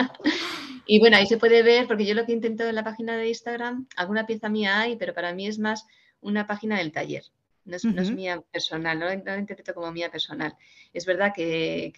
y 0.87 0.99
bueno, 0.99 1.17
ahí 1.17 1.29
se 1.29 1.39
puede 1.39 1.63
ver, 1.63 1.87
porque 1.87 2.07
yo 2.07 2.15
lo 2.15 2.27
que 2.27 2.33
he 2.33 2.35
intentado 2.35 2.71
en 2.71 2.75
la 2.75 2.83
página 2.83 3.17
de 3.17 3.29
Instagram, 3.29 3.87
alguna 3.95 4.27
pieza 4.27 4.49
mía 4.49 4.81
hay, 4.81 4.97
pero 4.97 5.15
para 5.15 5.33
mí 5.33 5.47
es 5.47 5.61
más 5.61 5.87
una 6.21 6.49
página 6.49 6.79
del 6.79 6.91
taller 6.91 7.23
no 7.67 7.77
es, 7.77 8.11
mía 8.13 8.43
personal, 8.53 8.99
no, 8.99 9.07
lo 9.07 9.39
interpreto 9.39 9.75
como 9.75 9.93
mía 9.93 10.11
personal. 10.11 10.55
Es 10.93 11.05
verdad 11.05 11.33
que, 11.35 11.93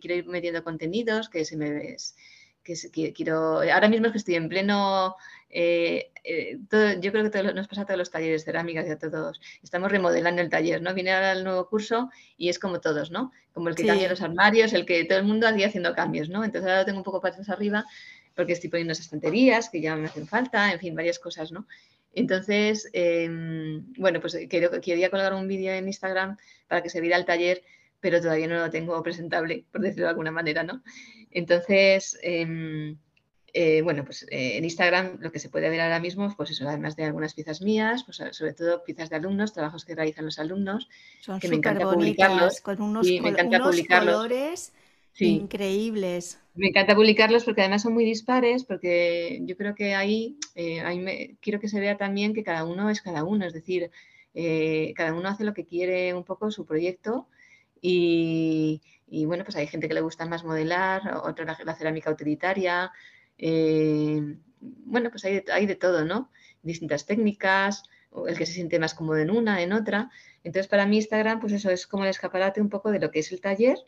quiero 0.00 0.16
ir 0.16 0.26
metiendo 0.26 0.64
contenidos, 0.64 1.28
que 1.28 1.44
se 1.44 1.56
me 1.56 1.96
que, 2.62 3.12
quiero. 3.12 3.60
Ahora 3.60 3.88
mismo 3.88 4.06
es 4.06 4.12
que 4.12 4.18
estoy 4.18 4.34
en 4.34 4.48
pleno. 4.48 5.16
Eh, 5.48 6.10
eh, 6.24 6.58
yo 7.00 7.12
creo 7.12 7.30
que 7.30 7.42
nos 7.42 7.68
pasa 7.68 7.82
a 7.82 7.86
todos 7.86 7.98
los 7.98 8.10
talleres 8.10 8.44
cerámicas 8.44 8.86
y 8.86 8.90
a 8.90 8.98
todos. 8.98 9.40
Estamos 9.62 9.92
remodelando 9.92 10.42
el 10.42 10.50
taller, 10.50 10.82
¿no? 10.82 10.92
Viene 10.92 11.12
ahora 11.12 11.32
el 11.32 11.44
nuevo 11.44 11.68
curso 11.68 12.10
y 12.36 12.48
es 12.48 12.58
como 12.58 12.80
todos, 12.80 13.10
¿no? 13.10 13.32
Como 13.52 13.68
el 13.68 13.76
que 13.76 13.86
cambia 13.86 14.08
los 14.08 14.22
armarios, 14.22 14.72
el 14.72 14.84
que 14.84 15.04
todo 15.04 15.18
el 15.18 15.24
mundo 15.24 15.46
hacía 15.46 15.68
haciendo 15.68 15.94
cambios, 15.94 16.28
¿no? 16.28 16.44
Entonces 16.44 16.68
ahora 16.68 16.80
lo 16.80 16.86
tengo 16.86 16.98
un 16.98 17.04
poco 17.04 17.20
patas 17.20 17.48
arriba 17.48 17.84
porque 18.34 18.52
estoy 18.52 18.68
poniendo 18.68 18.92
esas 18.92 19.06
estanterías 19.06 19.70
que 19.70 19.80
ya 19.80 19.96
me 19.96 20.06
hacen 20.06 20.26
falta, 20.26 20.72
en 20.72 20.78
fin, 20.78 20.94
varias 20.94 21.18
cosas, 21.18 21.52
¿no? 21.52 21.66
Entonces, 22.16 22.88
em, 22.94 23.84
bueno, 23.98 24.20
pues 24.20 24.36
quería 24.48 25.10
colgar 25.10 25.34
un 25.34 25.46
vídeo 25.46 25.72
en 25.72 25.86
Instagram 25.86 26.38
para 26.66 26.82
que 26.82 26.88
se 26.88 27.02
viera 27.02 27.18
el 27.18 27.26
taller, 27.26 27.62
pero 28.00 28.20
todavía 28.22 28.48
no 28.48 28.56
lo 28.56 28.70
tengo 28.70 29.00
presentable, 29.02 29.66
por 29.70 29.82
decirlo 29.82 30.04
de 30.04 30.10
alguna 30.10 30.30
manera, 30.30 30.62
¿no? 30.62 30.82
Entonces, 31.30 32.18
em, 32.22 32.96
eh, 33.52 33.82
bueno, 33.82 34.02
pues 34.06 34.22
eh, 34.30 34.56
en 34.56 34.64
Instagram 34.64 35.18
lo 35.20 35.30
que 35.30 35.38
se 35.38 35.50
puede 35.50 35.68
ver 35.68 35.82
ahora 35.82 36.00
mismo, 36.00 36.34
pues 36.34 36.50
eso, 36.50 36.66
además 36.66 36.96
de 36.96 37.04
algunas 37.04 37.34
piezas 37.34 37.60
mías, 37.60 38.02
pues 38.04 38.22
sobre 38.30 38.54
todo 38.54 38.82
piezas 38.82 39.10
de 39.10 39.16
alumnos, 39.16 39.52
trabajos 39.52 39.84
que 39.84 39.94
realizan 39.94 40.24
los 40.24 40.38
alumnos, 40.38 40.88
Son 41.20 41.38
que 41.38 41.48
me 41.48 41.56
encanta 41.56 41.84
publicarlos. 41.84 42.62
Con 42.62 42.80
unos, 42.80 43.06
me 43.06 43.28
encanta 43.28 43.60
colores 43.60 44.72
increíbles. 45.24 46.38
Me 46.54 46.68
encanta 46.68 46.94
publicarlos 46.94 47.44
porque 47.44 47.60
además 47.60 47.82
son 47.82 47.94
muy 47.94 48.04
dispares, 48.04 48.64
porque 48.64 49.40
yo 49.42 49.56
creo 49.56 49.74
que 49.74 49.94
ahí, 49.94 50.38
eh, 50.54 51.36
quiero 51.40 51.60
que 51.60 51.68
se 51.68 51.80
vea 51.80 51.96
también 51.96 52.34
que 52.34 52.42
cada 52.42 52.64
uno 52.64 52.90
es 52.90 53.02
cada 53.02 53.24
uno, 53.24 53.44
es 53.44 53.52
decir, 53.52 53.90
eh, 54.34 54.92
cada 54.96 55.14
uno 55.14 55.28
hace 55.28 55.44
lo 55.44 55.54
que 55.54 55.66
quiere 55.66 56.14
un 56.14 56.24
poco 56.24 56.50
su 56.50 56.64
proyecto 56.66 57.28
y, 57.80 58.80
bueno, 59.26 59.44
pues 59.44 59.56
hay 59.56 59.66
gente 59.66 59.86
que 59.86 59.94
le 59.94 60.00
gusta 60.00 60.26
más 60.26 60.44
modelar, 60.44 61.20
otra 61.24 61.56
la, 61.64 61.74
cerámica 61.74 62.10
utilitaria, 62.10 62.90
eh, 63.38 64.36
bueno, 64.60 65.10
pues 65.10 65.24
hay, 65.24 65.44
hay 65.52 65.66
de 65.66 65.76
todo, 65.76 66.04
¿no? 66.04 66.30
Distintas 66.62 67.06
técnicas, 67.06 67.84
el 68.26 68.36
que 68.36 68.46
se 68.46 68.54
siente 68.54 68.78
más 68.78 68.94
cómodo 68.94 69.18
en 69.18 69.30
una, 69.30 69.62
en 69.62 69.72
otra. 69.72 70.10
Entonces, 70.42 70.68
para 70.68 70.86
mí 70.86 70.96
Instagram, 70.96 71.38
pues 71.38 71.52
eso 71.52 71.70
es 71.70 71.86
como 71.86 72.04
el 72.04 72.10
escaparate 72.10 72.60
un 72.60 72.70
poco 72.70 72.90
de 72.90 72.98
lo 72.98 73.10
que 73.10 73.20
es 73.20 73.30
el 73.30 73.40
taller 73.40 73.78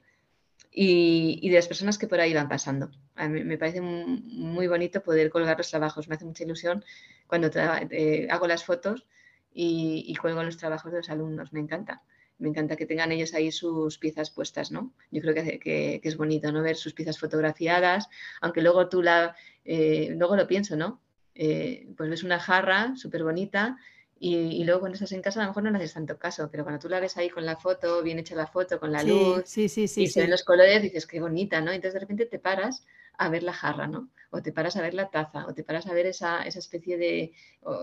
y, 0.81 1.49
de 1.49 1.57
las 1.57 1.67
personas 1.67 1.99
que 1.99 2.07
por 2.07 2.21
ahí 2.21 2.33
van 2.33 2.49
pasando. 2.49 2.89
A 3.17 3.29
mí 3.29 3.43
me 3.43 3.59
parece 3.59 3.81
muy 3.81 4.69
bonito 4.69 5.03
poder 5.03 5.29
colgar 5.29 5.59
los 5.59 5.71
trabajos, 5.71 6.09
me 6.09 6.15
hace 6.15 6.25
mucha 6.25 6.45
ilusión 6.45 6.85
cuando 7.27 7.51
eh, 7.91 8.29
hago 8.31 8.47
las 8.47 8.65
fotos 8.65 9.05
y, 9.53 10.15
cuelgo 10.21 10.41
los 10.45 10.57
trabajos 10.57 10.93
de 10.93 10.99
los 10.99 11.11
alumnos, 11.11 11.53
me 11.53 11.59
encanta. 11.59 12.03
Me 12.39 12.49
encanta 12.49 12.77
que 12.77 12.87
tengan 12.87 13.11
ellos 13.11 13.35
ahí 13.35 13.51
sus 13.51 13.99
piezas 13.99 14.31
puestas, 14.31 14.71
¿no? 14.71 14.93
Yo 15.11 15.21
creo 15.21 15.35
que, 15.35 15.59
que, 15.59 16.01
es 16.01 16.17
bonito, 16.17 16.53
¿no? 16.53 16.63
Ver 16.63 16.77
sus 16.77 16.95
piezas 16.95 17.19
fotografiadas, 17.19 18.09
aunque 18.41 18.63
luego 18.63 18.89
tú 18.89 19.03
la, 19.03 19.35
eh, 19.65 20.15
luego 20.17 20.37
lo 20.37 20.47
pienso, 20.47 20.77
¿no? 20.77 21.01
Eh, 21.35 21.89
pues 21.97 22.09
ves 22.09 22.23
una 22.23 22.39
jarra 22.39 22.95
súper 22.95 23.25
bonita 23.25 23.77
y, 24.21 24.65
luego 24.65 24.81
cuando 24.81 24.95
estás 24.95 25.13
en 25.13 25.23
casa 25.23 25.41
a 25.41 25.45
lo 25.45 25.51
mejor 25.51 25.63
no 25.63 25.71
le 25.71 25.79
haces 25.79 25.95
tanto 25.95 26.19
caso, 26.19 26.49
pero 26.51 26.65
cuando 26.65 26.81
tú 26.81 26.89
la 26.89 26.99
ves 26.99 27.17
ahí 27.17 27.29
con 27.29 27.47
la 27.47 27.57
foto, 27.57 28.03
bien 28.03 28.19
hecha 28.19 28.35
la 28.35 28.49
foto, 28.49 28.81
con 28.81 28.91
la 28.91 29.05
luz, 29.05 29.57
y 29.57 29.69
se 29.69 30.21
ven 30.21 30.31
los 30.31 30.43
colores, 30.43 30.83
dices, 30.83 31.07
qué 31.07 31.21
bonita, 31.21 31.61
¿no? 31.61 31.71
Entonces 31.71 31.95
de 31.95 32.01
repente 32.01 32.27
te 32.27 32.41
paras 32.41 32.85
a 33.17 33.29
ver 33.29 33.45
la 33.45 33.53
jarra, 33.53 33.87
¿no? 33.87 34.11
O 34.31 34.43
te 34.43 34.53
paras 34.53 34.77
a 34.77 34.83
ver 34.83 34.95
la 34.95 35.11
taza, 35.11 35.47
o 35.47 35.55
te 35.55 35.63
paras 35.63 35.87
a 35.87 35.95
ver 35.95 36.07
esa, 36.07 36.43
especie 36.43 36.99
de, 36.99 37.33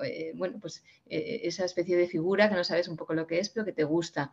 eh, 0.03 0.33
bueno, 0.35 0.59
pues 0.59 0.83
eh, 1.05 1.41
esa 1.43 1.63
especie 1.63 1.95
de 1.95 2.07
figura 2.07 2.49
que 2.49 2.55
no 2.55 2.63
sabes 2.65 2.89
un 2.89 2.97
poco 2.97 3.13
lo 3.13 3.27
que 3.27 3.39
es, 3.39 3.49
pero 3.49 3.65
que 3.65 3.73
te 3.73 3.85
gusta. 3.85 4.31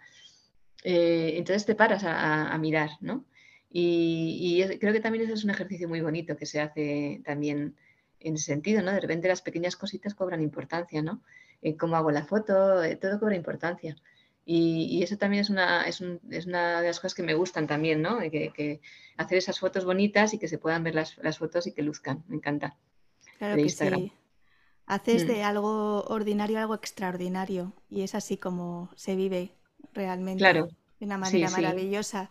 Eh, 0.83 1.35
entonces 1.37 1.65
te 1.65 1.77
paras 1.77 2.03
a, 2.05 2.57
mirar, 2.59 2.91
¿no? 3.01 3.25
Y, 3.71 4.61
y, 4.61 4.79
creo 4.79 4.93
que 4.93 5.01
también 5.01 5.25
ese 5.25 5.35
es 5.35 5.45
un 5.45 5.51
ejercicio 5.51 5.89
muy 5.89 6.01
bonito 6.01 6.37
que 6.37 6.47
se 6.47 6.61
hace 6.61 7.23
también 7.25 7.77
en 8.19 8.35
ese 8.35 8.47
sentido, 8.47 8.83
¿no? 8.83 8.93
De 8.93 9.01
repente 9.01 9.29
las 9.29 9.43
pequeñas 9.43 9.77
cositas 9.77 10.15
cobran 10.15 10.43
importancia, 10.43 11.01
¿no? 11.01 11.23
Eh, 11.63 11.77
cómo 11.77 11.97
hago 11.97 12.11
la 12.11 12.25
foto, 12.25 12.83
eh, 12.83 12.97
todo 12.97 13.21
cobra 13.21 13.37
importancia. 13.37 13.97
Y, 14.45 15.01
eso 15.05 15.17
también 15.17 15.43
es 15.43 15.51
una, 15.51 15.87
es, 15.87 16.01
una 16.01 16.81
de 16.81 16.89
las 16.89 16.99
cosas 16.99 17.15
que 17.15 17.23
me 17.23 17.35
gustan 17.35 17.69
también, 17.69 18.03
¿no? 18.03 18.19
Que, 18.19 18.81
hacer 19.17 19.39
esas 19.39 19.61
fotos 19.61 19.85
bonitas 19.85 20.35
y 20.35 20.39
que 20.39 20.49
se 20.49 20.59
puedan 20.59 20.83
ver 20.83 20.97
las, 20.97 21.39
fotos 21.39 21.69
y 21.69 21.73
que 21.73 21.83
luzcan. 21.83 22.25
Me 22.27 22.37
encanta. 22.37 22.77
Claro 23.39 23.57
que 23.63 23.69
sí. 23.69 24.13
Haces 24.87 25.25
mm. 25.25 25.29
de 25.29 25.43
algo 25.45 26.03
ordinario 26.09 26.59
algo 26.59 26.75
extraordinario 26.75 27.73
y 27.89 28.03
es 28.03 28.17
así 28.17 28.37
como 28.37 28.91
se 28.97 29.15
vive 29.15 29.55
realmente. 29.95 30.41
Claro. 30.41 30.69
De 30.99 31.07
una 31.07 31.19
manera 31.19 31.49
maravillosa 31.51 32.31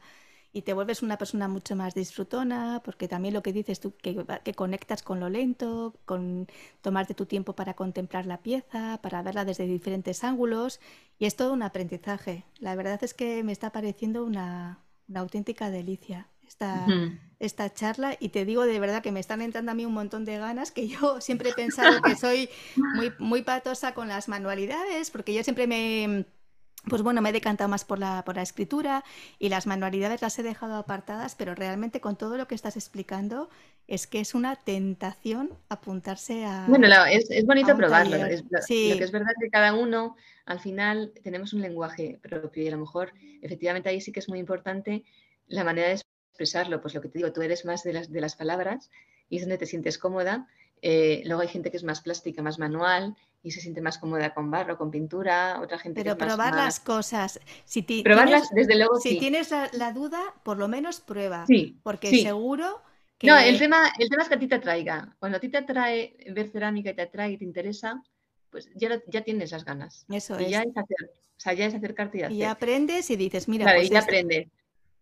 y 0.54 0.64
te 0.64 0.74
vuelves 0.74 1.02
una 1.02 1.18
persona 1.18 1.48
mucho 1.48 1.76
más 1.76 1.94
disfrutona, 1.94 2.82
porque 2.84 3.08
también 3.08 3.34
lo 3.34 3.42
que 3.42 3.54
dices 3.54 3.80
tú, 3.80 3.96
que, 3.96 4.26
que, 4.44 4.54
conectas 4.54 5.02
con 5.02 5.20
lo 5.20 5.30
lento, 5.30 5.96
con 6.06 6.48
tomarte 6.82 7.14
tu 7.14 7.26
tiempo 7.26 7.54
para 7.54 7.74
contemplar 7.74 8.26
la 8.26 8.42
pieza, 8.42 9.00
para 9.02 9.22
verla 9.22 9.46
desde 9.46 9.66
diferentes 9.66 10.24
ángulos, 10.24 10.82
y 11.18 11.26
es 11.26 11.36
todo 11.36 11.54
un 11.54 11.64
aprendizaje. 11.64 12.44
La 12.60 12.76
verdad 12.76 13.02
es 13.04 13.14
que 13.14 13.44
me 13.44 13.54
está 13.54 13.72
pareciendo 13.72 14.26
una, 14.26 14.80
auténtica 15.14 15.70
delicia 15.70 16.28
esta, 16.48 16.86
esta 17.40 17.74
charla, 17.74 18.18
y 18.20 18.30
te 18.30 18.44
digo 18.44 18.64
de 18.64 18.80
verdad 18.80 19.02
que 19.02 19.14
me 19.14 19.22
están 19.22 19.42
entrando 19.42 19.72
a 19.72 19.76
mí 19.76 19.86
un 19.86 19.94
montón 19.94 20.26
de 20.26 20.38
ganas, 20.38 20.72
que 20.72 20.90
yo 20.90 21.22
siempre 21.22 21.52
he 21.52 21.54
pensado 21.54 22.02
que 22.02 22.16
soy 22.18 22.50
muy, 22.76 23.14
muy 23.20 23.42
patosa 23.42 23.94
con 23.94 24.10
las 24.10 24.28
manualidades, 24.28 25.12
porque 25.12 25.34
yo 25.34 25.44
siempre 25.44 25.66
me 25.66 26.26
pues 26.90 27.02
bueno, 27.02 27.22
me 27.22 27.30
he 27.30 27.34
decantado 27.34 27.70
más 27.70 27.86
por 27.86 28.00
la, 28.00 28.24
por 28.26 28.36
la 28.36 28.42
escritura 28.42 29.04
y 29.40 29.50
las 29.50 29.68
manualidades 29.68 30.22
las 30.22 30.38
he 30.40 30.44
dejado 30.44 30.76
apartadas, 30.76 31.36
pero 31.36 31.54
realmente 31.54 32.02
con 32.02 32.16
todo 32.16 32.38
lo 32.38 32.48
que 32.48 32.56
estás 32.56 32.76
explicando 32.76 33.50
es 33.88 34.08
que 34.08 34.20
es 34.20 34.34
una 34.34 34.56
tentación 34.56 35.52
apuntarse 35.70 36.46
a... 36.46 36.66
Bueno, 36.68 36.88
es, 37.10 37.46
bonito 37.46 37.76
probarlo. 37.76 38.18
lo 38.18 38.28
que 38.28 38.34
es 39.04 39.12
verdad 39.12 39.32
que 39.40 39.50
cada 39.50 39.74
uno, 39.74 40.16
al 40.46 40.60
final, 40.60 41.14
tenemos 41.24 41.54
un 41.54 41.62
lenguaje 41.62 42.20
propio 42.22 42.64
y 42.64 42.68
a 42.68 42.72
lo 42.72 42.78
mejor, 42.78 43.14
efectivamente, 43.42 43.90
ahí 43.90 44.02
sí 44.02 44.12
que 44.12 44.22
es 44.22 44.30
muy 44.30 44.40
importante 44.40 45.04
la 45.48 45.64
manera 45.64 45.90
de 45.90 46.00
expresarlo. 46.32 46.82
Pues 46.82 46.96
lo 46.96 47.02
que 47.02 47.10
te 47.10 47.20
digo, 47.20 47.34
tú 47.34 47.42
eres 47.42 47.66
más 47.66 47.84
de 47.84 47.94
las, 47.94 48.12
de 48.12 48.22
las 48.22 48.36
palabras 48.36 48.90
y 49.30 49.38
es 49.38 49.44
donde 49.44 49.58
te 49.58 49.66
sientes 49.66 49.98
cómoda. 49.98 50.48
Eh, 50.82 51.22
luego 51.26 51.42
hay 51.42 51.48
gente 51.48 51.70
que 51.70 51.78
es 51.78 51.84
más 51.84 52.02
plástica, 52.02 52.42
más 52.42 52.58
manual 52.58 53.16
y 53.44 53.52
se 53.52 53.62
siente 53.62 53.82
más 53.82 53.98
cómoda 53.98 54.34
con 54.34 54.50
barro, 54.50 54.78
con 54.78 54.90
pintura, 54.90 55.60
otra 55.62 55.78
gente 55.78 56.04
Pero 56.04 56.18
que 56.18 56.26
probar 56.26 56.56
las 56.56 56.80
cosas. 56.80 57.40
Si 57.66 57.82
Probarlas, 58.04 58.50
desde 58.52 58.76
luego, 58.76 59.00
Si 59.00 59.20
tienes 59.20 59.52
la, 59.52 59.92
duda, 59.92 60.22
por 60.44 60.58
lo 60.58 60.68
menos 60.68 61.00
prueba. 61.00 61.46
Sí, 61.46 61.80
porque 61.84 62.22
seguro 62.22 62.82
que... 63.18 63.28
No, 63.28 63.38
el 63.38 63.60
tema, 63.60 63.92
el 64.00 64.10
tema 64.10 64.24
es 64.24 64.30
que 64.30 64.36
a 64.36 64.40
ti 64.40 64.48
te 64.48 64.56
atraiga. 64.56 65.16
Cuando 65.20 65.38
a 65.38 65.42
ti 65.42 65.50
te 65.50 65.58
atrae 65.58 66.16
ver 66.32 66.50
cerámica 66.50 66.92
y 66.92 66.96
te 66.96 67.02
atrae 67.04 67.32
y 67.32 67.38
te 67.38 67.46
interesa, 67.46 68.02
pues 68.50 68.70
ya, 68.76 69.02
ya 69.08 69.22
tienes 69.22 69.52
las 69.52 69.66
ganas. 69.66 70.06
Eso 70.10 70.38
es. 70.38 70.50
Ya 70.50 70.62
es 70.62 70.78
hacer, 70.78 71.12
o 71.12 71.40
sea, 71.40 71.54
ya 71.54 71.66
es 71.66 71.74
acercarte 71.74 72.20
y 72.20 72.22
hacer. 72.24 72.38
Y 72.38 72.44
aprendes 72.44 73.10
y 73.10 73.16
dices, 73.16 73.48
mira, 73.48 73.66
claro, 73.66 73.80
pues 73.80 73.90
y 73.90 73.94
ya 73.94 74.00
aprendes. 74.00 74.48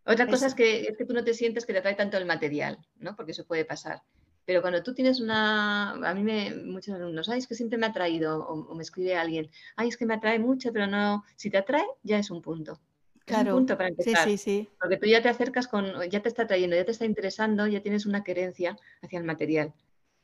Otra 0.05 0.27
cosa 0.27 0.47
es 0.47 0.55
que, 0.55 0.83
es 0.83 0.97
que 0.97 1.05
tú 1.05 1.13
no 1.13 1.23
te 1.23 1.33
sientes 1.33 1.65
que 1.65 1.73
te 1.73 1.79
atrae 1.79 1.93
tanto 1.93 2.17
el 2.17 2.25
material, 2.25 2.79
¿no? 2.97 3.15
Porque 3.15 3.31
eso 3.31 3.45
puede 3.45 3.65
pasar. 3.65 4.01
Pero 4.49 4.63
cuando 4.63 4.81
tú 4.81 4.95
tienes 4.95 5.19
una, 5.19 5.91
a 5.91 6.13
mí 6.15 6.23
me, 6.23 6.55
muchos 6.55 6.95
alumnos, 6.95 7.29
ay, 7.29 7.37
es 7.37 7.45
que 7.45 7.53
siempre 7.53 7.77
me 7.77 7.85
ha 7.85 7.89
atraído, 7.89 8.47
o, 8.47 8.73
me 8.73 8.81
escribe 8.81 9.15
alguien, 9.15 9.47
ay, 9.75 9.89
es 9.89 9.95
que 9.95 10.07
me 10.07 10.15
atrae 10.15 10.39
mucho, 10.39 10.73
pero 10.73 10.87
no, 10.87 11.23
si 11.35 11.51
te 11.51 11.59
atrae, 11.59 11.85
ya 12.01 12.17
es 12.17 12.31
un 12.31 12.41
punto. 12.41 12.79
Claro. 13.25 13.49
Es 13.49 13.53
un 13.53 13.59
punto 13.59 13.77
para 13.77 13.89
empezar. 13.89 14.23
Sí, 14.23 14.39
sí, 14.39 14.43
sí. 14.43 14.69
Porque 14.81 14.97
tú 14.97 15.05
ya 15.05 15.21
te 15.21 15.29
acercas 15.29 15.67
con, 15.67 15.85
ya 16.09 16.23
te 16.23 16.29
está 16.29 16.41
atrayendo, 16.41 16.75
ya 16.75 16.83
te 16.83 16.89
está 16.89 17.05
interesando, 17.05 17.67
ya 17.67 17.81
tienes 17.81 18.07
una 18.07 18.23
querencia 18.23 18.75
hacia 19.03 19.19
el 19.19 19.23
material. 19.23 19.71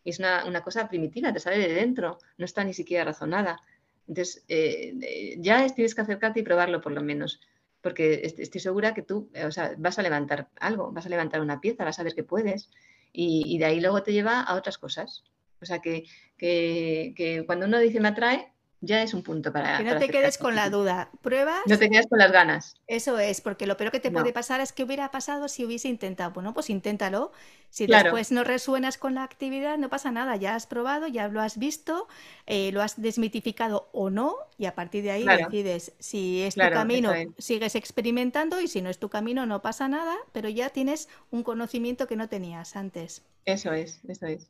Y 0.03 0.09
es 0.09 0.17
una, 0.17 0.43
una 0.47 0.63
cosa 0.63 0.89
primitiva, 0.89 1.31
te 1.31 1.39
sale 1.39 1.59
de 1.59 1.71
dentro, 1.71 2.17
no 2.39 2.45
está 2.45 2.63
ni 2.63 2.73
siquiera 2.73 3.03
razonada. 3.03 3.61
Entonces, 4.07 4.43
eh, 4.47 5.35
ya 5.37 5.67
tienes 5.69 5.93
que 5.93 6.01
acercarte 6.01 6.39
y 6.39 6.43
probarlo 6.43 6.81
por 6.81 6.93
lo 6.93 7.03
menos 7.03 7.41
porque 7.85 8.21
estoy 8.23 8.59
segura 8.59 8.95
que 8.95 9.03
tú 9.03 9.29
o 9.45 9.51
sea, 9.51 9.75
vas 9.77 9.99
a 9.99 10.01
levantar 10.01 10.49
algo, 10.59 10.91
vas 10.91 11.05
a 11.05 11.09
levantar 11.09 11.39
una 11.39 11.61
pieza, 11.61 11.85
vas 11.85 11.99
a 11.99 12.03
ver 12.03 12.15
que 12.15 12.23
puedes, 12.23 12.71
y, 13.15 13.57
de 13.57 13.65
ahí 13.65 13.79
luego 13.81 14.03
te 14.03 14.13
lleva 14.13 14.41
a 14.41 14.55
otras 14.55 14.77
cosas. 14.77 15.23
O 15.61 15.65
sea 15.65 15.79
que, 15.79 16.03
que, 16.37 17.43
cuando 17.45 17.65
uno 17.65 17.79
dice 17.79 17.99
me 17.99 18.09
atrae, 18.09 18.53
ya 18.85 19.01
es 19.01 19.13
un 19.13 19.23
punto 19.23 19.51
para... 19.51 19.77
Que 19.77 19.83
no 19.83 19.97
te 19.97 20.07
quedes 20.09 20.37
con 20.37 20.55
la 20.55 20.69
duda. 20.69 21.09
Pruebas. 21.21 21.61
No 21.65 21.77
te 21.77 21.89
quedes 21.89 22.07
con 22.07 22.19
las 22.19 22.31
ganas. 22.31 22.75
Eso 22.87 23.19
es, 23.19 23.41
porque 23.41 23.67
lo 23.67 23.77
peor 23.77 23.91
que 23.91 23.99
te 23.99 24.11
puede 24.11 24.31
pasar 24.31 24.61
es 24.61 24.71
que 24.71 24.83
hubiera 24.83 25.11
pasado 25.11 25.47
si 25.47 25.65
hubiese 25.65 25.87
intentado. 25.87 26.31
Bueno, 26.31 26.53
pues 26.53 26.69
inténtalo. 26.69 27.31
Si 27.69 27.87
después 27.87 28.31
no 28.31 28.43
resuenas 28.43 28.97
con 28.97 29.15
la 29.15 29.23
actividad, 29.23 29.77
no 29.77 29.89
pasa 29.89 30.11
nada. 30.11 30.35
Ya 30.37 30.55
has 30.55 30.67
probado, 30.67 31.07
ya 31.07 31.27
lo 31.27 31.41
has 31.41 31.57
visto, 31.57 32.07
eh, 32.45 32.71
lo 32.71 32.81
has 32.81 33.01
desmitificado 33.01 33.89
o 33.91 34.09
no, 34.09 34.37
y 34.57 34.65
a 34.65 34.75
partir 34.75 35.03
de 35.03 35.11
ahí 35.11 35.25
decides 35.25 35.93
si 35.99 36.43
es 36.43 36.55
tu 36.55 36.61
camino, 36.61 37.11
sigues 37.37 37.75
experimentando, 37.75 38.61
y 38.61 38.67
si 38.67 38.81
no 38.81 38.89
es 38.89 38.99
tu 38.99 39.09
camino, 39.09 39.45
no 39.45 39.61
pasa 39.61 39.87
nada, 39.87 40.15
pero 40.31 40.47
ya 40.47 40.69
tienes 40.69 41.09
un 41.31 41.43
conocimiento 41.43 42.07
que 42.07 42.15
no 42.15 42.29
tenías 42.29 42.75
antes. 42.75 43.23
Eso 43.43 43.73
es, 43.73 43.99
eso 44.07 44.25
es. 44.25 44.49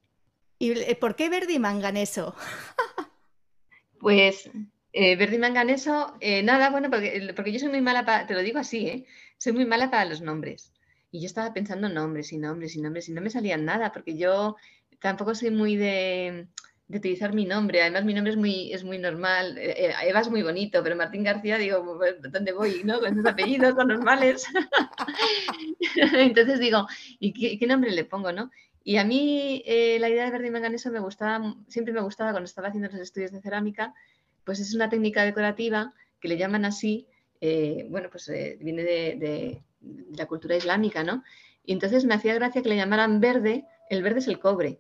¿Y 0.58 0.72
eh, 0.72 0.96
por 0.96 1.16
qué 1.16 1.30
verde 1.30 1.54
y 1.54 1.60
manganeso? 1.60 2.36
Pues 4.06 4.52
eh, 4.94 5.16
verde 5.16 5.40
manganeso, 5.40 6.16
eh, 6.20 6.44
nada, 6.44 6.70
bueno, 6.70 6.92
porque, 6.92 7.34
porque, 7.36 7.52
yo 7.52 7.58
soy 7.58 7.70
muy 7.70 7.82
mala 7.82 8.06
para, 8.06 8.28
te 8.28 8.36
lo 8.36 8.42
digo 8.42 8.60
así, 8.60 8.88
¿eh? 8.88 9.06
soy 9.40 9.54
muy 9.54 9.66
mala 9.66 9.90
para 9.90 10.06
los 10.06 10.22
nombres. 10.22 10.72
Y 11.10 11.22
yo 11.22 11.26
estaba 11.26 11.52
pensando 11.56 11.90
nombres 11.90 12.32
y 12.32 12.38
nombres 12.38 12.76
y 12.76 12.82
nombres 12.82 13.10
y 13.10 13.14
no 13.14 13.22
me 13.22 13.32
salían 13.32 13.66
nada, 13.66 13.92
porque 13.92 14.16
yo 14.16 14.58
tampoco 15.00 15.34
soy 15.34 15.50
muy 15.50 15.76
de, 15.76 16.46
utilizar 16.88 17.34
mi 17.34 17.46
nombre. 17.46 17.82
Además, 17.82 18.06
mi 18.06 18.14
nombre 18.14 18.34
es 18.34 18.38
muy, 18.38 18.72
es 18.72 18.84
muy 18.84 19.00
normal. 19.00 19.58
Eh, 19.58 19.92
Eva 20.04 20.20
es 20.20 20.30
muy 20.30 20.44
bonito, 20.44 20.84
pero 20.84 20.96
Martín 20.96 21.24
García, 21.24 21.58
digo, 21.58 21.98
pues, 21.98 22.18
¿dónde 22.32 22.52
voy? 22.52 22.84
¿no? 22.84 23.00
Con 23.00 23.12
esos 23.12 23.26
apellidos 23.26 23.74
son 23.74 23.88
normales. 23.88 24.46
Entonces 26.14 26.60
digo, 26.60 26.86
¿y 27.20 27.58
qué, 27.58 27.66
nombre 27.66 27.90
le 27.90 28.06
pongo? 28.06 28.32
¿no? 28.32 28.52
Y 28.88 28.98
a 28.98 29.04
mí 29.04 29.64
eh, 29.66 29.98
la 30.00 30.10
idea 30.10 30.26
de 30.26 30.32
verde 30.32 30.48
y 30.48 30.52
manganeso 30.52 30.92
me 30.92 31.00
gustaba, 31.00 31.56
siempre 31.68 31.92
me 31.92 32.02
gustaba 32.02 32.30
cuando 32.30 32.46
estaba 32.46 32.68
haciendo 32.68 32.88
los 32.88 33.02
estudios 33.02 33.32
de 33.32 33.42
cerámica, 33.42 33.96
pues 34.44 34.60
es 34.60 34.76
una 34.76 34.92
técnica 34.92 35.24
decorativa 35.24 35.92
que 36.20 36.28
le 36.28 36.38
llaman 36.38 36.66
así, 36.66 37.08
eh, 37.42 37.88
bueno, 37.90 38.10
pues 38.12 38.30
eh, 38.30 38.60
viene 38.62 38.84
de, 38.84 39.64
la 40.16 40.28
cultura 40.28 40.56
islámica, 40.56 41.04
¿no? 41.04 41.24
Y 41.64 41.74
entonces 41.74 42.06
me 42.06 42.14
hacía 42.14 42.36
gracia 42.36 42.62
que 42.62 42.70
le 42.70 42.76
llamaran 42.76 43.20
verde, 43.20 43.66
el 43.90 44.04
verde 44.04 44.20
es 44.20 44.28
el 44.28 44.40
cobre, 44.40 44.78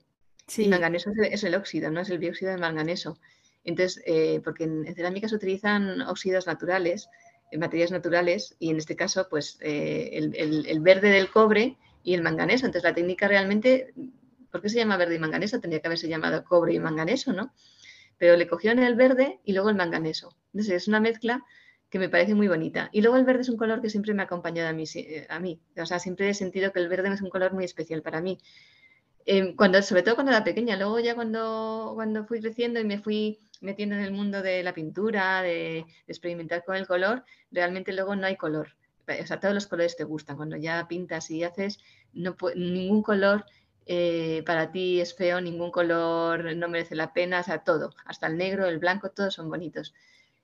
y 0.56 0.68
manganeso 0.68 1.12
es 1.24 1.44
el, 1.44 1.56
óxido, 1.56 1.90
¿no? 1.90 2.02
Es 2.02 2.10
el 2.12 2.20
dióxido 2.20 2.52
de 2.52 2.58
manganeso. 2.60 3.18
Entonces, 3.64 4.04
porque 4.44 4.66
en, 4.66 4.86
cerámica 4.94 5.28
se 5.28 5.36
utilizan 5.36 6.02
óxidos 6.02 6.46
naturales, 6.46 7.10
materias 7.58 7.90
naturales, 7.90 8.56
y 8.60 8.70
en 8.70 8.78
este 8.78 8.96
caso, 8.96 9.28
pues 9.30 9.58
el 9.62 10.80
verde 10.82 11.10
del 11.10 11.32
cobre 11.32 11.78
y 12.06 12.14
el 12.14 12.22
manganeso. 12.22 12.68
Entonces 12.68 12.88
la 12.88 12.94
técnica 12.94 13.28
realmente, 13.28 13.94
¿por 14.52 14.62
qué 14.62 14.70
se 14.70 14.78
llama 14.78 14.96
verde 14.96 15.16
y 15.16 15.20
manganeso? 15.20 15.60
Tendría 15.60 15.82
que 15.82 15.88
haberse 15.88 16.08
llamado 16.08 16.46
cobre 16.46 16.74
y 16.74 16.80
manganeso, 16.80 17.34
¿no? 17.34 17.52
Pero 18.18 18.38
le 18.38 18.48
cogieron 18.48 18.82
el 18.82 18.96
verde 18.96 19.42
y 19.44 19.52
luego 19.52 19.70
el 19.70 19.76
manganeso. 19.76 20.38
Entonces 20.54 20.84
es 20.84 20.88
una 20.88 21.02
mezcla 21.02 21.44
que 21.90 22.00
me 22.00 22.08
parece 22.08 22.36
muy 22.36 22.48
bonita. 22.48 22.90
Y 22.94 23.02
luego 23.02 23.18
el 23.18 23.26
verde 23.26 23.42
es 23.42 23.50
un 23.50 23.58
color 23.58 23.82
que 23.82 23.90
siempre 23.90 24.14
me 24.14 24.22
ha 24.22 24.26
acompañado 24.26 24.70
a 24.70 24.74
mí. 24.74 24.86
Eh, 24.96 25.26
a 25.30 25.40
mí. 25.40 25.60
O 25.78 25.86
sea, 25.86 26.00
siempre 26.00 26.30
he 26.30 26.34
sentido 26.34 26.72
que 26.72 26.80
el 26.80 26.88
verde 26.88 27.12
es 27.12 27.22
un 27.22 27.30
color 27.30 27.54
muy 27.54 27.66
especial 27.66 28.02
para 28.04 28.22
mí. 28.22 28.38
Em, 29.26 29.56
cuando, 29.56 29.82
sobre 29.82 30.04
todo 30.04 30.14
cuando 30.16 30.32
era 30.32 30.44
pequeña, 30.44 30.78
luego 30.78 31.00
ya 31.00 31.16
cuando, 31.16 31.94
cuando 31.96 32.26
fui 32.26 32.40
creciendo 32.40 32.80
y 32.80 32.84
me 32.84 33.00
fui 33.00 33.40
metiendo 33.62 33.96
en 33.96 34.02
el 34.02 34.12
mundo 34.12 34.44
de 34.44 34.62
la 34.62 34.74
pintura, 34.74 35.42
de 35.42 35.86
experimentar 36.08 36.64
con 36.64 36.76
el 36.76 36.86
color, 36.86 37.24
realmente 37.52 37.92
luego 37.94 38.16
no 38.16 38.28
hay 38.28 38.36
color 38.36 38.76
o 39.08 39.28
sea, 39.28 39.40
todos 39.40 39.54
los 39.54 39.68
colores 39.68 39.96
te 39.96 40.04
gustan. 40.04 40.38
Cuando 40.38 40.58
ya 40.58 40.88
pintas 40.88 41.30
y 41.32 41.44
haces, 41.44 41.80
no, 42.14 42.36
ningún 42.56 43.02
color 43.02 43.46
eh, 43.86 44.42
para 44.46 44.72
ti 44.72 45.00
es 45.00 45.16
feo, 45.16 45.42
ningún 45.42 45.72
color 45.72 46.56
no 46.56 46.68
merece 46.68 46.96
la 46.96 47.14
pena, 47.14 47.42
o 47.42 47.44
sea, 47.44 47.64
todo, 47.64 47.94
hasta 48.06 48.28
el 48.28 48.38
negro, 48.38 48.66
el 48.66 48.80
blanco, 48.80 49.12
todos 49.12 49.36
son 49.36 49.50
bonitos. 49.50 49.94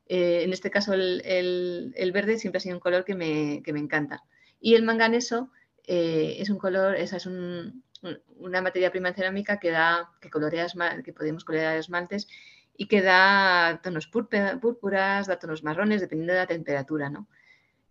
Eh, 0.07 0.43
en 0.43 0.53
este 0.53 0.69
caso, 0.69 0.93
el, 0.93 2.11
verde 2.13 2.38
siempre 2.38 2.57
ha 2.57 2.61
sido 2.61 2.75
un 2.75 2.81
color 2.81 3.03
que 3.05 3.15
me, 3.15 3.63
encanta. 3.65 4.23
Y 4.59 4.75
el 4.75 4.83
manganeso 4.83 5.51
eh, 5.88 6.35
es 6.39 6.49
un 6.49 6.59
color, 6.59 6.95
esa 6.95 7.17
es 7.17 7.25
una 7.25 8.61
materia 8.61 8.91
prima 8.91 9.09
en 9.09 9.15
cerámica 9.15 9.59
que 9.59 9.71
da, 9.71 10.11
que 10.21 10.29
colorea, 10.29 10.67
que 11.03 11.13
podemos 11.13 11.43
colorear 11.43 11.77
esmaltes 11.77 12.27
y 12.75 12.88
que 12.88 13.01
da 13.01 13.79
tonos 13.83 14.07
púrpuras, 14.07 15.27
da 15.27 15.39
tonos 15.39 15.63
marrones, 15.63 16.01
dependiendo 16.01 16.33
de 16.33 16.39
la 16.39 16.47
temperatura, 16.47 17.09
¿no? 17.09 17.27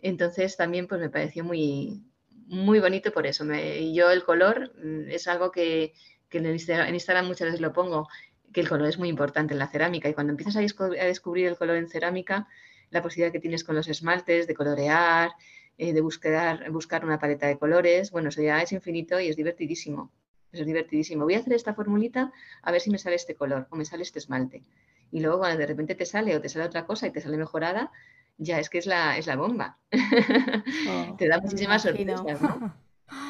Entonces 0.03 0.57
también 0.57 0.87
pues 0.87 1.01
me 1.01 1.11
pareció 1.11 1.45
muy, 1.45 2.03
muy 2.51 2.81
bonito 2.81 3.13
por 3.13 3.27
eso. 3.27 3.45
y 3.55 3.95
yo 3.95 4.11
el 4.11 4.25
color 4.25 4.73
mm, 4.83 5.09
es 5.11 5.29
algo 5.29 5.51
que, 5.51 5.95
en, 6.33 6.47
Instagram, 6.47 7.27
muchas 7.27 7.47
veces 7.47 7.61
lo 7.61 7.73
pongo, 7.73 8.09
que 8.53 8.61
el 8.61 8.69
color 8.69 8.89
es 8.89 8.99
muy 8.99 9.09
importante 9.09 9.55
en 9.55 9.59
la 9.59 9.69
cerámica 9.69 10.09
y 10.09 10.15
cuando 10.15 10.33
empiezas 10.33 10.57
a, 10.57 10.61
descubrir 10.61 11.47
el 11.47 11.57
color 11.57 11.77
en 11.77 11.89
cerámica, 11.89 12.49
la 12.91 13.03
posibilidad 13.03 13.33
que 13.33 13.39
tienes 13.39 13.63
con 13.63 13.77
los 13.77 13.87
esmaltes 13.89 14.49
de 14.49 14.55
colorear, 14.55 15.31
eh, 15.79 15.93
de 15.93 16.01
buscar, 16.01 16.69
buscar 16.73 17.05
una 17.05 17.19
paleta 17.19 17.47
de 17.47 17.57
colores, 17.57 18.11
bueno, 18.11 18.31
eso 18.31 18.43
ya 18.43 18.61
es 18.61 18.73
infinito 18.73 19.21
y 19.21 19.29
es 19.29 19.37
divertidísimo. 19.37 20.13
es 20.53 20.67
divertidísimo. 20.67 21.25
Voy 21.25 21.35
a 21.35 21.39
hacer 21.39 21.53
esta 21.53 21.75
formulita 21.75 22.33
a 22.63 22.73
ver 22.73 22.81
si 22.81 22.91
me 22.91 22.99
sale 22.99 23.15
este 23.15 23.37
color 23.37 23.69
o 23.71 23.77
me 23.77 23.85
sale 23.85 24.03
este 24.03 24.19
esmalte. 24.19 24.65
Y 25.13 25.21
luego 25.21 25.39
cuando 25.39 25.59
de 25.59 25.67
repente 25.67 25.95
te 25.95 26.05
sale 26.05 26.35
o 26.37 26.41
te 26.41 26.49
sale 26.49 26.65
otra 26.65 26.85
cosa 26.87 27.07
y 27.07 27.13
te 27.13 27.21
sale 27.21 27.37
mejorada, 27.37 27.93
ya 28.41 28.59
es 28.59 28.71
que 28.71 28.79
es 28.79 28.87
la, 28.87 29.19
es 29.19 29.27
la 29.27 29.37
bomba. 29.37 29.79
Oh, 30.89 31.15
Te 31.17 31.29
da 31.29 31.41
muchísimas 31.41 31.83
sorpresas, 31.83 32.23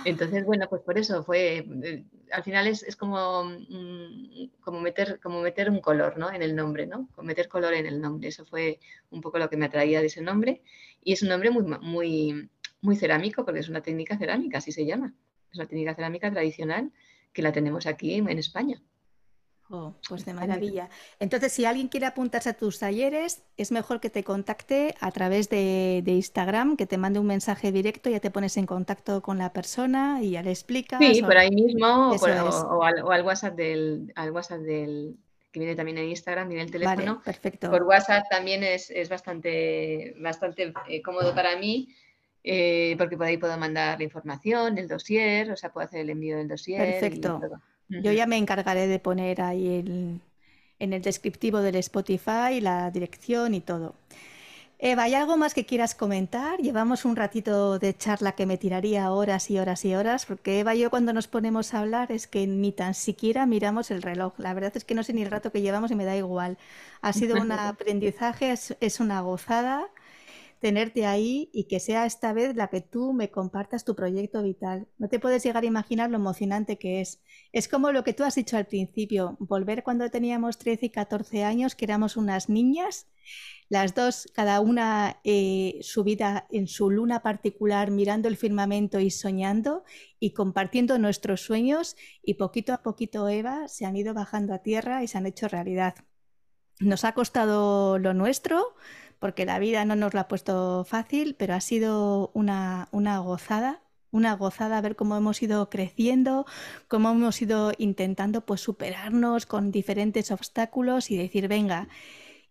Entonces, 0.05 0.45
bueno, 0.45 0.69
pues 0.69 0.83
por 0.83 0.97
eso 0.99 1.25
fue, 1.25 1.59
eh, 1.83 2.05
al 2.33 2.43
final 2.45 2.67
es, 2.69 2.97
como, 2.97 3.45
mm, 3.45 4.51
como, 4.61 4.81
meter, 4.81 5.19
como 5.21 5.43
meter 5.43 5.69
un 5.69 5.81
color 5.81 6.17
¿no? 6.17 6.31
en 6.33 6.43
el 6.43 6.55
nombre, 6.55 6.87
¿no? 6.87 7.09
Meter 7.23 7.49
color 7.49 7.75
en 7.75 7.87
el 7.87 8.01
nombre. 8.01 8.29
Eso 8.29 8.45
fue 8.45 8.79
un 9.11 9.21
poco 9.21 9.39
lo 9.39 9.51
que 9.51 9.57
me 9.57 9.67
atraía 9.67 10.01
de 10.01 10.07
ese 10.07 10.23
nombre. 10.23 10.63
Y 11.03 11.13
es 11.13 11.23
un 11.23 11.29
nombre 11.31 11.51
muy, 11.51 11.65
muy, 11.81 12.51
muy 12.81 12.97
cerámico, 12.97 13.45
porque 13.45 13.61
es 13.61 13.69
una 13.69 13.83
técnica 13.83 14.17
cerámica, 14.17 14.59
así 14.59 14.71
se 14.71 14.87
llama. 14.87 15.13
Es 15.51 15.59
una 15.59 15.67
técnica 15.67 15.95
cerámica 15.95 16.31
tradicional 16.31 16.93
que 17.33 17.43
la 17.43 17.53
tenemos 17.53 17.87
aquí 17.87 18.15
en 18.15 18.39
España. 18.39 18.81
Oh, 19.73 19.95
pues 20.09 20.25
de 20.25 20.35
maravilla. 20.35 20.89
Entonces, 21.21 21.53
si 21.53 21.65
alguien 21.65 21.87
quiere 21.87 22.07
apuntarse 22.07 22.49
a 22.49 22.55
tus 22.55 22.81
talleres, 22.81 23.45
es 23.57 23.71
mejor 23.71 24.01
que 24.01 24.11
te 24.11 24.25
contacte 24.25 24.97
a 24.99 25.13
través 25.13 25.49
de, 25.49 26.03
Instagram, 26.05 26.77
que 26.77 26.87
te 26.87 26.99
mande 26.99 27.21
un 27.21 27.27
mensaje 27.27 27.71
directo, 27.71 28.11
ya 28.11 28.19
te 28.19 28.33
pones 28.33 28.57
en 28.57 28.67
contacto 28.67 29.23
con 29.23 29.39
la 29.39 29.53
persona 29.53 30.19
y 30.23 30.33
ya 30.33 30.43
le 30.43 30.51
explicas. 30.51 30.99
Sí, 31.01 31.23
por 31.23 31.37
ahí 31.37 31.51
mismo, 31.51 32.11
o, 32.11 32.83
al, 32.83 33.23
WhatsApp 33.23 33.55
del, 33.55 34.13
al 34.17 34.33
WhatsApp 34.33 34.61
del, 34.61 35.17
que 35.53 35.61
viene 35.61 35.77
también 35.77 35.99
en 35.99 36.09
Instagram, 36.09 36.49
viene 36.49 36.65
el 36.65 36.71
teléfono. 36.73 37.23
perfecto. 37.25 37.71
Por 37.71 37.85
WhatsApp 37.85 38.25
también 38.29 38.65
es, 38.65 38.91
bastante, 39.09 40.17
bastante 40.19 40.73
eh, 40.89 41.01
cómodo 41.01 41.33
para 41.33 41.57
mí. 41.57 41.95
Eh, 42.43 42.95
porque 42.97 43.19
por 43.19 43.27
ahí 43.27 43.37
puedo 43.37 43.57
mandar 43.59 43.99
la 43.99 44.05
información, 44.05 44.79
el 44.79 44.89
dossier, 44.89 45.51
o 45.53 45.57
sea, 45.59 45.71
puedo 45.71 45.87
hacer 45.87 46.01
el 46.01 46.11
envío 46.11 46.39
del 46.39 46.49
dossier. 46.49 46.99
Perfecto. 46.99 47.39
Yo 47.91 48.13
ya 48.13 48.27
me 48.27 48.37
encargaré 48.37 48.87
de 48.87 48.99
poner 48.99 49.43
ahí 49.43 50.21
en 50.79 50.93
el 50.93 51.03
descriptivo 51.03 51.61
del 51.61 51.77
Spotify 51.77 52.61
la 52.61 52.91
dirección 52.91 53.55
y 53.55 53.61
todo. 53.61 53.95
Eva, 54.83 55.03
¿hay 55.03 55.15
algo 55.15 55.37
más 55.37 55.53
que 55.53 55.67
quieras 55.67 55.95
comentar? 55.95 56.59
Llevamos 56.59 57.05
un 57.05 57.15
ratito 57.15 57.79
de 57.79 57.95
charla 57.95 58.33
que 58.33 58.47
me 58.47 58.57
tiraría 58.57 59.13
horas 59.13 59.51
y 59.51 59.59
horas 59.59 59.85
y 59.85 59.95
horas, 59.95 60.25
porque 60.25 60.61
Eva 60.61 60.75
y 60.75 60.81
yo 60.81 60.89
cuando 60.89 61.13
nos 61.13 61.29
ponemos 61.29 61.75
a 61.75 61.81
hablar 61.81 62.11
es 62.11 62.27
que 62.27 62.47
ni 62.47 62.73
tan 62.73 62.95
siquiera 62.95 63.45
miramos 63.45 63.91
el 63.91 64.01
reloj. 64.01 64.33
La 64.39 64.55
verdad 64.55 64.73
es 64.75 64.87
que 64.87 64.95
no 64.95 65.03
sé 65.03 65.13
ni 65.13 65.21
el 65.21 65.31
rato 65.31 65.53
que 65.53 65.61
llevamos 65.61 65.91
y 65.91 65.97
me 65.97 66.07
da 66.07 66.17
igual. 66.17 66.57
Ha 67.03 67.13
sido 67.13 67.39
un 67.39 67.53
aprendizaje, 67.53 68.53
es, 68.53 69.01
una 69.01 69.21
gozada 69.21 69.87
tenerte 70.61 71.07
ahí 71.07 71.51
y 71.53 71.65
que 71.65 71.81
sea 71.81 72.07
esta 72.07 72.33
vez 72.33 72.55
la 72.55 72.69
que 72.69 72.81
tú 72.81 73.13
me 73.13 73.31
compartas 73.31 73.85
tu 73.85 73.97
proyecto 73.97 74.43
vital. 74.43 74.87
No 74.99 75.09
te 75.09 75.19
puedes 75.19 75.43
llegar 75.43 75.65
a 75.65 75.67
imaginar 75.67 76.11
lo 76.11 76.17
emocionante 76.17 76.79
que 76.79 77.01
es. 77.01 77.23
Es 77.53 77.67
como 77.67 77.93
lo 77.93 78.05
que 78.05 78.13
tú 78.13 78.25
has 78.25 78.35
dicho 78.35 78.57
al 78.57 78.67
principio, 78.67 79.37
volver 79.41 79.83
cuando 79.83 80.11
teníamos 80.11 80.59
13 80.59 80.87
y 80.87 80.91
14 80.91 81.45
años, 81.45 81.75
que 81.75 81.87
éramos 81.87 82.17
unas 82.17 82.49
niñas 82.49 83.09
las 83.69 83.95
dos, 83.95 84.29
cada 84.35 84.61
una 84.61 85.21
eh, 85.23 85.79
subida 85.83 86.49
en 86.51 86.67
su 86.67 86.91
luna 86.91 87.23
particular, 87.23 87.93
mirando 87.93 88.27
el 88.27 88.37
firmamento 88.37 88.99
y 88.99 89.11
soñando 89.11 89.85
y 90.19 90.33
compartiendo 90.33 90.99
nuestros 90.99 91.43
sueños 91.43 91.97
y 92.23 92.35
poquito 92.35 92.73
a 92.73 92.83
poquito, 92.83 93.29
Eva, 93.29 93.69
se 93.69 93.87
han 93.87 93.97
ido 93.97 94.13
bajando 94.13 94.55
a 94.55 94.59
tierra 94.59 95.05
y 95.05 95.09
se 95.09 95.19
han 95.19 95.27
hecho 95.27 95.47
realidad. 95.47 95.95
Nos 96.81 97.05
ha 97.05 97.13
costado 97.13 97.99
lo 97.99 98.13
nuestro, 98.13 98.75
porque 99.21 99.45
la 99.47 99.61
vida 99.61 99.85
no 99.85 99.95
nos 99.97 100.15
lo 100.15 100.21
ha 100.21 100.29
puesto 100.29 100.85
fácil, 100.85 101.37
pero 101.37 101.55
ha 101.55 101.61
sido 101.61 102.33
una, 102.35 102.89
una 102.93 103.21
gozada 103.21 103.83
una 104.13 104.35
gozada 104.37 104.81
ver 104.81 104.97
cómo 104.97 105.17
hemos 105.17 105.43
ido 105.43 105.71
creciendo, 105.71 106.47
cómo 106.89 107.11
hemos 107.11 107.41
ido 107.43 107.73
intentando 107.79 108.45
pues 108.45 108.61
superarnos 108.61 109.47
con 109.47 109.71
diferentes 109.71 110.31
obstáculos 110.31 111.11
y 111.11 111.17
decir, 111.17 111.49
venga, 111.49 111.89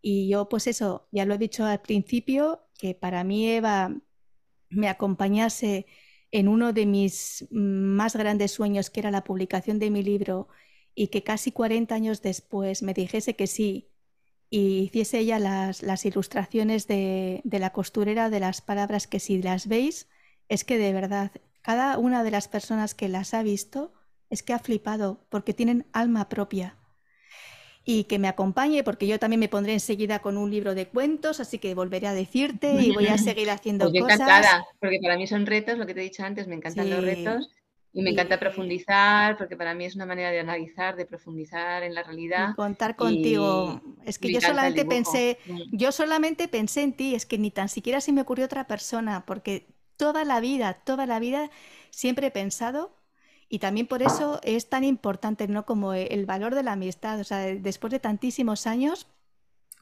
y 0.01 0.29
yo, 0.29 0.49
pues 0.49 0.67
eso, 0.67 1.07
ya 1.11 1.25
lo 1.25 1.35
he 1.35 1.37
dicho 1.37 1.65
al 1.65 1.81
principio, 1.81 2.63
que 2.77 2.95
para 2.95 3.23
mí 3.23 3.47
Eva 3.49 3.93
me 4.69 4.87
acompañase 4.89 5.87
en 6.31 6.47
uno 6.47 6.73
de 6.73 6.85
mis 6.85 7.47
más 7.51 8.15
grandes 8.15 8.51
sueños, 8.51 8.89
que 8.89 9.01
era 9.01 9.11
la 9.11 9.23
publicación 9.23 9.79
de 9.79 9.89
mi 9.91 10.03
libro, 10.03 10.47
y 10.95 11.07
que 11.07 11.23
casi 11.23 11.51
40 11.51 11.95
años 11.95 12.21
después 12.21 12.83
me 12.83 12.93
dijese 12.93 13.35
que 13.35 13.47
sí, 13.47 13.88
y 14.49 14.79
hiciese 14.79 15.19
ella 15.19 15.39
las, 15.39 15.83
las 15.83 16.05
ilustraciones 16.05 16.87
de, 16.87 17.41
de 17.43 17.59
la 17.59 17.71
costurera 17.71 18.29
de 18.29 18.39
las 18.39 18.61
palabras 18.61 19.07
que 19.07 19.19
si 19.19 19.41
las 19.41 19.67
veis, 19.67 20.07
es 20.47 20.63
que 20.63 20.77
de 20.77 20.93
verdad, 20.93 21.31
cada 21.61 21.97
una 21.97 22.23
de 22.23 22.31
las 22.31 22.47
personas 22.47 22.95
que 22.95 23.09
las 23.09 23.33
ha 23.33 23.43
visto 23.43 23.93
es 24.29 24.43
que 24.43 24.53
ha 24.53 24.59
flipado, 24.59 25.25
porque 25.29 25.53
tienen 25.53 25.85
alma 25.93 26.29
propia. 26.29 26.75
Y 27.85 28.03
que 28.03 28.19
me 28.19 28.27
acompañe, 28.27 28.83
porque 28.83 29.07
yo 29.07 29.17
también 29.17 29.39
me 29.39 29.49
pondré 29.49 29.73
enseguida 29.73 30.19
con 30.19 30.37
un 30.37 30.51
libro 30.51 30.75
de 30.75 30.87
cuentos, 30.87 31.39
así 31.39 31.57
que 31.57 31.73
volveré 31.73 32.07
a 32.07 32.13
decirte 32.13 32.73
y 32.73 32.91
voy 32.91 33.07
a 33.07 33.17
seguir 33.17 33.49
haciendo 33.49 33.89
pues 33.89 34.03
cosas. 34.03 34.19
Encantada, 34.19 34.65
porque 34.79 34.99
para 35.01 35.17
mí 35.17 35.25
son 35.25 35.45
retos, 35.45 35.77
lo 35.77 35.87
que 35.87 35.93
te 35.93 36.01
he 36.01 36.03
dicho 36.03 36.23
antes, 36.23 36.47
me 36.47 36.55
encantan 36.55 36.89
los 36.89 37.03
retos 37.03 37.49
y 37.91 38.01
me 38.03 38.11
encanta 38.11 38.39
profundizar, 38.39 39.37
porque 39.37 39.57
para 39.57 39.73
mí 39.73 39.85
es 39.85 39.95
una 39.95 40.05
manera 40.05 40.31
de 40.31 40.39
analizar, 40.39 40.95
de 40.95 41.05
profundizar 41.05 41.83
en 41.83 41.95
la 41.95 42.03
realidad. 42.03 42.49
Y 42.51 42.55
contar 42.55 42.95
contigo. 42.95 43.81
es 44.05 44.19
que 44.19 44.31
yo 44.31 44.41
solamente 44.41 44.85
pensé, 44.85 45.39
mm. 45.45 45.61
yo 45.71 45.91
solamente 45.91 46.47
pensé 46.47 46.83
en 46.83 46.93
ti, 46.93 47.15
es 47.15 47.25
que 47.25 47.37
ni 47.37 47.51
tan 47.51 47.69
siquiera 47.69 47.99
se 48.01 48.11
me 48.11 48.21
ocurrió 48.21 48.45
otra 48.45 48.67
persona, 48.67 49.25
porque 49.25 49.67
toda 49.97 50.23
la 50.23 50.39
vida, 50.39 50.75
toda 50.85 51.05
la 51.05 51.19
vida 51.19 51.49
siempre 51.89 52.27
he 52.27 52.31
pensado 52.31 52.99
y 53.49 53.59
también 53.59 53.87
por 53.87 54.03
eso 54.03 54.39
es 54.43 54.69
tan 54.69 54.83
importante, 54.83 55.47
¿no? 55.47 55.65
Como 55.65 55.93
el 55.93 56.27
valor 56.27 56.53
de 56.53 56.61
la 56.61 56.73
amistad. 56.73 57.19
O 57.19 57.23
sea, 57.23 57.39
después 57.39 57.89
de 57.89 57.99
tantísimos 57.99 58.67
años, 58.67 59.07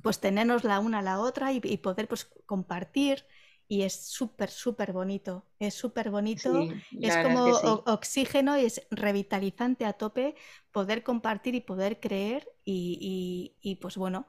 pues 0.01 0.21
tenernos 0.21 0.63
la 0.63 0.79
una 0.79 0.99
a 0.99 1.01
la 1.01 1.19
otra 1.19 1.51
y, 1.51 1.59
poder 1.77 2.07
pues 2.07 2.25
compartir. 2.45 3.25
Y 3.67 3.83
es 3.83 3.93
súper, 4.07 4.49
súper 4.49 4.93
bonito. 4.93 5.45
Es 5.59 5.73
súper 5.75 6.09
bonito. 6.09 6.69
es 7.01 7.17
como 7.17 7.43
oxígeno 7.85 8.57
y 8.57 8.65
es 8.65 8.81
revitalizante 8.91 9.85
a 9.85 9.93
tope 9.93 10.35
poder 10.71 11.03
compartir 11.03 11.55
y 11.55 11.61
poder 11.61 11.99
creer. 11.99 12.47
Y, 12.63 13.57
y, 13.61 13.71
y 13.71 13.75
pues 13.77 13.97
bueno, 13.97 14.27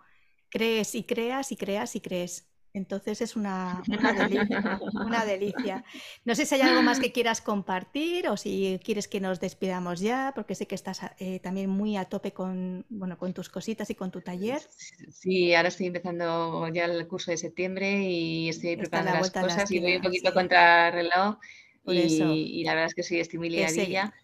crees 0.49 0.95
y 0.95 1.05
creas 1.05 1.53
y 1.53 1.57
creas 1.57 1.95
y 1.97 2.01
crees. 2.01 2.49
Entonces 2.79 3.21
es 3.21 3.35
una, 3.35 3.83
una, 4.95 5.25
delicia, 5.25 5.85
No 6.25 6.35
sé 6.37 6.47
si 6.47 6.55
hay 6.55 6.61
algo 6.61 6.81
más 6.83 7.01
que 7.01 7.11
quieras 7.11 7.41
compartir 7.41 8.29
o 8.29 8.37
si 8.37 8.81
quieres 8.85 9.09
que 9.09 9.21
nos 9.21 9.41
despidamos 9.41 9.99
ya, 9.99 10.33
porque 10.35 10.55
sé 10.55 10.67
que 10.67 10.77
estás 10.77 11.01
eh, 11.19 11.41
también 11.41 11.69
muy 11.69 11.97
a 11.97 12.05
tope 12.05 12.33
con, 12.33 12.87
bueno, 12.89 13.19
con 13.19 13.35
tus 13.35 13.49
cositas 13.49 13.91
y 13.91 13.97
con 13.97 14.13
tu 14.13 14.21
taller. 14.21 14.63
Sí, 15.11 15.55
ahora 15.55 15.69
estoy 15.69 15.87
empezando 15.87 16.69
ya 16.69 16.85
el 16.85 17.07
curso 17.09 17.33
de 17.33 17.37
septiembre 17.37 18.05
y 18.05 18.49
estoy 18.49 18.77
preparando 18.77 19.13
las 19.15 19.31
cosas 19.31 19.71
y 19.73 19.81
voy 19.81 19.97
un 19.97 20.03
poquito 20.03 20.33
contra 20.33 20.93
reloj. 20.93 21.37
Y, 21.85 22.63
la 22.65 22.75
verdad 22.75 22.87
es 22.87 22.95
que 22.95 23.03
sí, 23.03 23.19
estoy 23.19 23.41
muy 23.41 23.51
liadilla. 23.51 24.15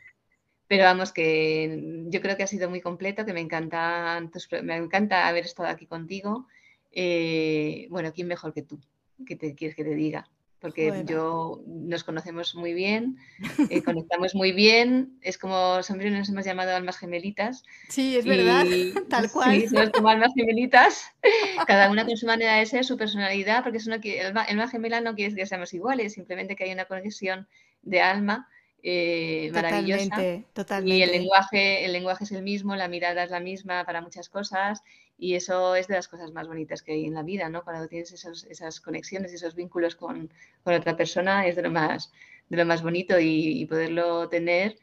Pero 0.69 0.85
vamos, 0.85 1.13
que 1.13 2.05
yo 2.07 2.21
creo 2.21 2.37
que 2.37 2.45
ha 2.45 2.47
sido 2.47 2.71
muy 2.71 2.81
completo, 2.81 3.27
que 3.27 3.33
me 3.33 3.41
encanta, 3.41 4.23
me 4.63 4.77
encanta 4.77 5.27
haber 5.27 5.45
estado 5.45 5.69
aquí 5.69 5.87
contigo. 5.87 6.47
Eh, 6.95 7.89
bueno, 7.91 8.13
¿quién 8.13 8.29
mejor 8.29 8.55
que 8.55 8.63
tú? 8.63 8.81
¿Qué 9.27 9.37
te 9.37 9.55
quieres 9.55 9.77
que 9.77 9.85
te 9.85 9.95
diga? 9.95 10.29
Porque 10.61 11.05
yo 11.07 11.61
nos 11.67 12.05
conocemos 12.05 12.55
muy 12.55 12.73
bien, 12.73 13.19
eh, 13.71 13.83
conectamos 13.83 14.35
muy 14.35 14.53
bien, 14.53 15.19
es 15.21 15.37
como 15.37 15.83
siempre 15.83 16.11
nos 16.11 16.31
hemos 16.31 16.47
llamado 16.47 16.75
almas 16.75 16.97
gemelitas. 16.97 17.65
Sí, 17.91 18.17
es 18.17 18.25
verdad, 18.25 18.65
tal 19.11 19.31
cual. 19.31 19.61
Sí, 19.61 19.69
somos 19.69 19.91
como 19.91 20.09
almas 20.09 20.33
gemelitas, 20.35 21.05
cada 21.67 21.91
una 21.91 22.07
con 22.07 22.17
su 22.17 22.27
manera 22.27 22.57
de 22.57 22.65
ser, 22.65 22.85
su 22.87 22.97
personalidad, 22.97 23.63
porque 23.63 23.77
es 23.79 23.87
una, 23.87 23.97
el 23.97 24.37
alma 24.39 24.69
gemela 24.69 25.03
no 25.03 25.15
quiere 25.15 25.35
que 25.35 25.45
seamos 25.45 25.75
iguales, 25.75 26.15
simplemente 26.15 26.57
que 26.57 26.65
hay 26.65 26.73
una 26.73 26.87
conexión 26.87 27.47
de 27.83 28.01
alma 28.01 28.49
eh, 28.83 29.51
maravillosa. 29.53 30.17
Totalmente. 30.53 30.97
Y 30.97 31.03
el 31.03 31.11
lenguaje, 31.11 31.85
el 31.85 31.93
lenguaje 31.93 32.25
es 32.25 32.33
el 32.33 32.43
mismo, 32.43 32.77
la 32.77 32.89
mirada 32.89 33.25
es 33.25 33.31
la 33.31 33.41
misma 33.41 33.85
para 33.85 34.01
muchas 34.01 34.29
cosas 34.29 34.83
y 35.17 35.35
eso 35.35 35.75
es 35.77 35.87
de 35.87 35.95
las 35.95 36.09
cosas 36.09 36.33
más 36.33 36.49
bonitas 36.49 36.83
que 36.83 36.93
hay 36.93 37.07
en 37.07 37.15
la 37.15 37.23
vida, 37.23 37.49
¿no? 37.49 37.63
Cuando 37.63 37.89
tienes 37.89 38.13
esos, 38.13 38.45
esas 38.45 38.81
conexiones, 38.81 39.33
esos 39.33 39.55
vínculos 39.55 39.95
con, 39.95 40.33
con, 40.63 40.75
otra 40.75 40.97
persona, 40.97 41.47
es 41.47 41.57
de 41.57 41.63
lo 41.63 41.71
más, 41.71 42.13
de 42.49 42.57
lo 42.57 42.65
más 42.65 42.83
bonito 42.83 43.19
y, 43.21 43.65
poderlo 43.67 44.29
tener 44.29 44.77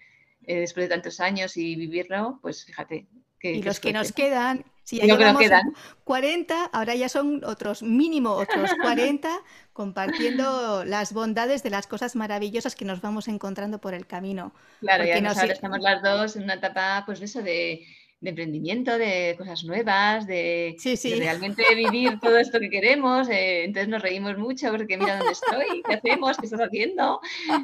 eh, 0.43 0.59
después 0.59 0.85
de 0.85 0.95
tantos 0.95 1.19
años 1.19 1.57
y 1.57 1.75
vivirlo, 1.75 2.39
pues 2.41 2.65
fíjate. 2.65 3.07
Que, 3.39 3.53
y 3.53 3.63
los 3.63 3.79
que 3.79 3.91
nos 3.91 4.11
quedan, 4.11 4.63
si 4.83 4.97
ya 4.97 5.05
llevamos 5.05 5.41
quedan. 5.41 5.73
40, 6.03 6.65
ahora 6.65 6.93
ya 6.93 7.09
son 7.09 7.43
otros, 7.43 7.81
mínimo 7.81 8.33
otros 8.33 8.69
40, 8.79 9.29
compartiendo 9.73 10.85
las 10.85 11.11
bondades 11.11 11.63
de 11.63 11.71
las 11.71 11.87
cosas 11.87 12.15
maravillosas 12.15 12.75
que 12.75 12.85
nos 12.85 13.01
vamos 13.01 13.27
encontrando 13.27 13.81
por 13.81 13.95
el 13.95 14.05
camino. 14.05 14.53
Claro, 14.79 15.05
ya 15.05 15.19
nos... 15.21 15.39
ahora 15.39 15.53
estamos 15.53 15.79
las 15.79 16.03
dos 16.03 16.35
en 16.35 16.43
una 16.43 16.53
etapa, 16.53 17.01
pues 17.05 17.19
eso, 17.19 17.41
de 17.41 17.83
de 18.21 18.29
emprendimiento, 18.29 18.99
de 18.99 19.33
cosas 19.35 19.63
nuevas, 19.63 20.27
de, 20.27 20.77
realmente 21.17 21.63
vivir 21.75 22.19
todo 22.19 22.37
esto 22.37 22.59
que 22.59 22.69
queremos. 22.69 23.27
Eh, 23.29 23.63
entonces 23.65 23.89
nos 23.89 24.01
reímos 24.01 24.37
mucho 24.37 24.69
porque 24.71 24.95
mira 24.95 25.17
dónde 25.17 25.33
estoy, 25.33 25.81
qué 25.87 25.95
hacemos, 25.95 26.37
qué 26.37 26.45
estás 26.45 26.61
haciendo. 26.61 27.19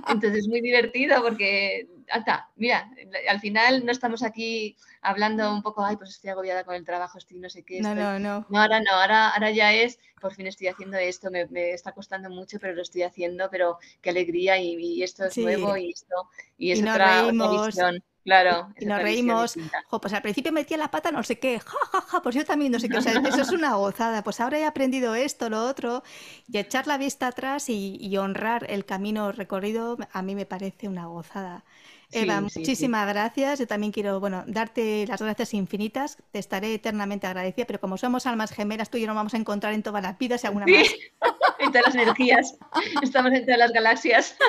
Entonces 0.10 0.40
es 0.40 0.48
muy 0.48 0.62
divertido 0.62 1.22
porque, 1.22 1.88
hasta, 2.10 2.50
mira, 2.56 2.90
al 3.30 3.40
final 3.40 3.86
no 3.86 3.92
estamos 3.92 4.24
aquí 4.24 4.76
hablando 5.02 5.54
un 5.54 5.62
poco, 5.62 5.86
ay, 5.86 5.96
pues 5.96 6.10
estoy 6.10 6.32
agobiada 6.32 6.64
con 6.64 6.74
el 6.74 6.84
trabajo, 6.84 7.20
estoy 7.20 7.38
no 7.38 7.50
sé 7.50 7.64
qué. 7.64 7.80
No, 7.80 7.94
no, 7.94 8.18
no. 8.18 8.48
No, 8.50 8.60
ahora 8.60 8.80
no, 8.80 8.92
ahora, 8.94 9.30
ahora 9.30 9.52
ya 9.52 9.74
es, 9.74 10.00
por 10.20 10.34
fin 10.34 10.48
estoy 10.48 10.68
haciendo 10.68 10.98
esto, 10.98 11.30
me, 11.30 11.72
está 11.72 11.92
costando 11.92 12.32
mucho, 12.32 12.58
pero 12.60 12.74
lo 12.74 12.82
estoy 12.82 13.04
haciendo, 13.04 13.48
pero 13.52 13.78
qué 14.02 14.10
alegría 14.10 14.58
y, 14.58 15.04
esto 15.04 15.26
es 15.26 15.38
nuevo 15.38 15.78
y 15.78 15.92
esto 15.92 16.16
y 16.58 16.72
es 16.72 16.80
otra, 16.80 17.28
otra 17.28 17.66
visión. 17.68 18.04
Claro. 18.28 18.68
Y 18.78 18.86
nos 18.86 19.02
reímos. 19.02 19.58
pues 20.02 20.12
al 20.12 20.22
principio 20.22 20.52
metía 20.52 20.76
la 20.76 20.92
pata 20.92 21.14
no 21.14 21.24
sé 21.24 21.40
qué, 21.40 21.62
ja, 21.62 22.22
pues 22.22 22.36
yo 22.36 22.44
también 22.44 22.74
no 22.74 22.78
sé 22.78 22.90
qué. 22.90 22.98
O 22.98 23.02
sea, 23.02 23.14
eso 23.26 23.42
es 23.42 23.52
una 23.54 23.76
gozada. 23.76 24.22
Pues 24.22 24.42
ahora 24.42 24.60
he 24.60 24.66
aprendido 24.66 25.16
esto, 25.16 25.50
lo 25.50 25.66
otro. 25.66 26.04
Y 26.52 26.58
echar 26.58 26.88
la 26.88 26.98
vista 26.98 27.28
atrás 27.28 27.70
y, 27.70 28.18
honrar 28.18 28.66
el 28.70 28.84
camino 28.84 29.32
recorrido 29.32 29.98
a 30.12 30.22
mí 30.24 30.36
me 30.36 30.46
parece 30.46 30.90
una 30.90 31.06
gozada. 31.06 31.64
Eva, 32.12 32.42
muchísimas 32.42 33.08
gracias. 33.08 33.60
Yo 33.60 33.68
también 33.68 33.94
quiero, 33.94 34.20
bueno, 34.20 34.44
darte 34.46 35.08
las 35.08 35.22
gracias 35.22 35.54
infinitas. 35.54 36.18
Te 36.34 36.40
estaré 36.40 36.74
eternamente 36.74 37.28
agradecida, 37.28 37.66
pero 37.66 37.80
como 37.80 37.98
somos 37.98 38.26
almas 38.26 38.52
gemelas, 38.52 38.90
tú 38.90 38.98
y 38.98 39.02
yo 39.02 39.08
nos 39.08 39.16
vamos 39.16 39.36
a 39.36 39.38
encontrar 39.38 39.72
en 39.72 39.84
todas 39.84 40.04
las 40.04 40.18
vidas 40.18 40.44
y 40.44 40.48
alguna 40.48 40.66
más. 40.66 40.88
en 41.60 41.72
todas 41.72 41.86
las 41.86 41.96
energías. 41.96 42.58
Estamos 43.02 43.32
en 43.32 43.46
todas 43.46 43.60
las 43.60 43.72
galaxias. 43.72 44.36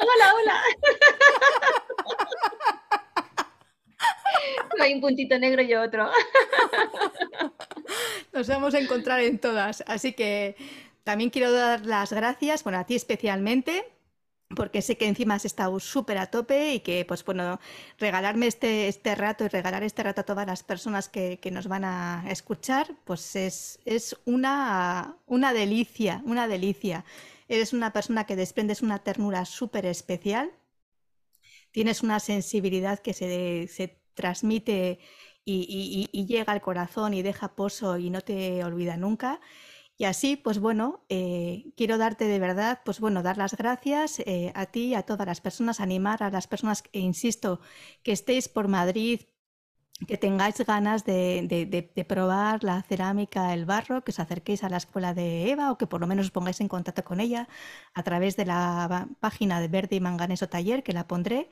hola, 0.00 0.34
hola. 0.34 0.62
hay 4.80 4.94
un 4.94 5.00
puntito 5.00 5.38
negro 5.38 5.62
y 5.62 5.74
otro. 5.74 6.10
Nos 8.32 8.48
vamos 8.48 8.74
a 8.74 8.78
encontrar 8.78 9.20
en 9.20 9.38
todas. 9.38 9.82
Así 9.86 10.12
que 10.12 10.56
también 11.04 11.30
quiero 11.30 11.52
dar 11.52 11.86
las 11.86 12.12
gracias, 12.12 12.64
bueno, 12.64 12.78
a 12.78 12.84
ti 12.84 12.94
especialmente, 12.94 13.84
porque 14.54 14.82
sé 14.82 14.96
que 14.96 15.06
encima 15.06 15.34
has 15.34 15.44
estado 15.44 15.78
súper 15.80 16.18
a 16.18 16.26
tope 16.26 16.74
y 16.74 16.80
que, 16.80 17.04
pues 17.04 17.24
bueno, 17.24 17.60
regalarme 17.98 18.46
este, 18.46 18.88
este 18.88 19.14
rato 19.14 19.44
y 19.44 19.48
regalar 19.48 19.82
este 19.82 20.02
rato 20.02 20.22
a 20.22 20.24
todas 20.24 20.46
las 20.46 20.62
personas 20.62 21.08
que, 21.08 21.38
nos 21.52 21.66
van 21.66 21.84
a 21.84 22.24
escuchar, 22.30 22.94
pues 23.04 23.36
es, 23.36 23.78
es 23.84 24.16
una, 24.24 25.16
una 25.26 25.52
delicia, 25.52 26.22
una 26.24 26.48
delicia. 26.48 27.04
Eres 27.48 27.72
una 27.72 27.92
persona 27.92 28.24
que 28.24 28.36
desprendes 28.36 28.82
una 28.82 28.98
ternura 29.00 29.44
súper 29.44 29.86
especial, 29.86 30.52
tienes 31.72 32.02
una 32.02 32.20
sensibilidad 32.20 32.98
que 33.00 33.14
se, 33.14 33.68
se 33.68 34.00
transmite 34.14 34.98
y, 35.44 36.08
y, 36.12 36.26
llega 36.26 36.52
al 36.52 36.60
corazón 36.60 37.14
y 37.14 37.22
deja 37.22 37.54
pozo 37.56 37.96
y 37.96 38.10
no 38.10 38.20
te 38.20 38.62
olvida 38.64 38.98
nunca. 38.98 39.40
Y 39.96 40.04
así, 40.04 40.36
pues 40.36 40.60
bueno, 40.60 41.04
eh, 41.08 41.72
quiero 41.76 41.98
darte 41.98 42.26
de 42.26 42.38
verdad, 42.38 42.82
pues 42.84 43.00
bueno, 43.00 43.22
dar 43.22 43.38
las 43.38 43.56
gracias 43.56 44.20
eh, 44.20 44.52
a 44.54 44.66
ti 44.66 44.88
y 44.88 44.94
a 44.94 45.02
todas 45.02 45.26
las 45.26 45.40
personas, 45.40 45.80
animar 45.80 46.22
a 46.22 46.30
las 46.30 46.46
personas, 46.46 46.84
e 46.92 47.00
insisto, 47.00 47.60
que 48.02 48.12
estéis 48.12 48.48
por 48.48 48.68
Madrid, 48.68 49.22
que 50.06 50.16
tengáis 50.16 50.58
ganas 50.64 51.04
de, 51.04 52.04
probar 52.08 52.62
la 52.62 52.82
cerámica, 52.82 53.52
el 53.52 53.64
barro, 53.66 54.04
que 54.04 54.12
os 54.12 54.20
acerquéis 54.20 54.62
a 54.62 54.68
la 54.68 54.76
escuela 54.76 55.12
de 55.14 55.50
Eva 55.50 55.72
o 55.72 55.78
que 55.78 55.86
por 55.86 56.00
lo 56.00 56.06
menos 56.06 56.26
os 56.26 56.32
pongáis 56.32 56.60
en 56.60 56.68
contacto 56.68 57.04
con 57.04 57.20
ella 57.20 57.48
a 57.94 58.02
través 58.02 58.36
de 58.36 58.46
la 58.46 59.08
página 59.20 59.60
de 59.60 59.68
Verde 59.68 59.96
y 59.96 60.00
Manganeso 60.00 60.48
Taller, 60.48 60.82
que 60.82 60.92
la 60.92 61.08
pondré, 61.08 61.50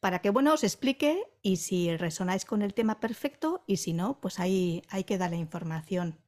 para 0.00 0.20
que 0.20 0.30
bueno, 0.30 0.54
os 0.54 0.64
explique 0.64 1.24
y 1.42 1.56
si 1.56 1.96
resonáis 1.96 2.44
con 2.44 2.62
el 2.62 2.74
tema 2.74 3.00
perfecto 3.00 3.64
y 3.66 3.78
si 3.78 3.92
no, 3.94 4.20
pues 4.20 4.38
ahí, 4.40 4.82
ahí 4.88 5.04
queda 5.04 5.28
la 5.28 5.36
información. 5.36 6.18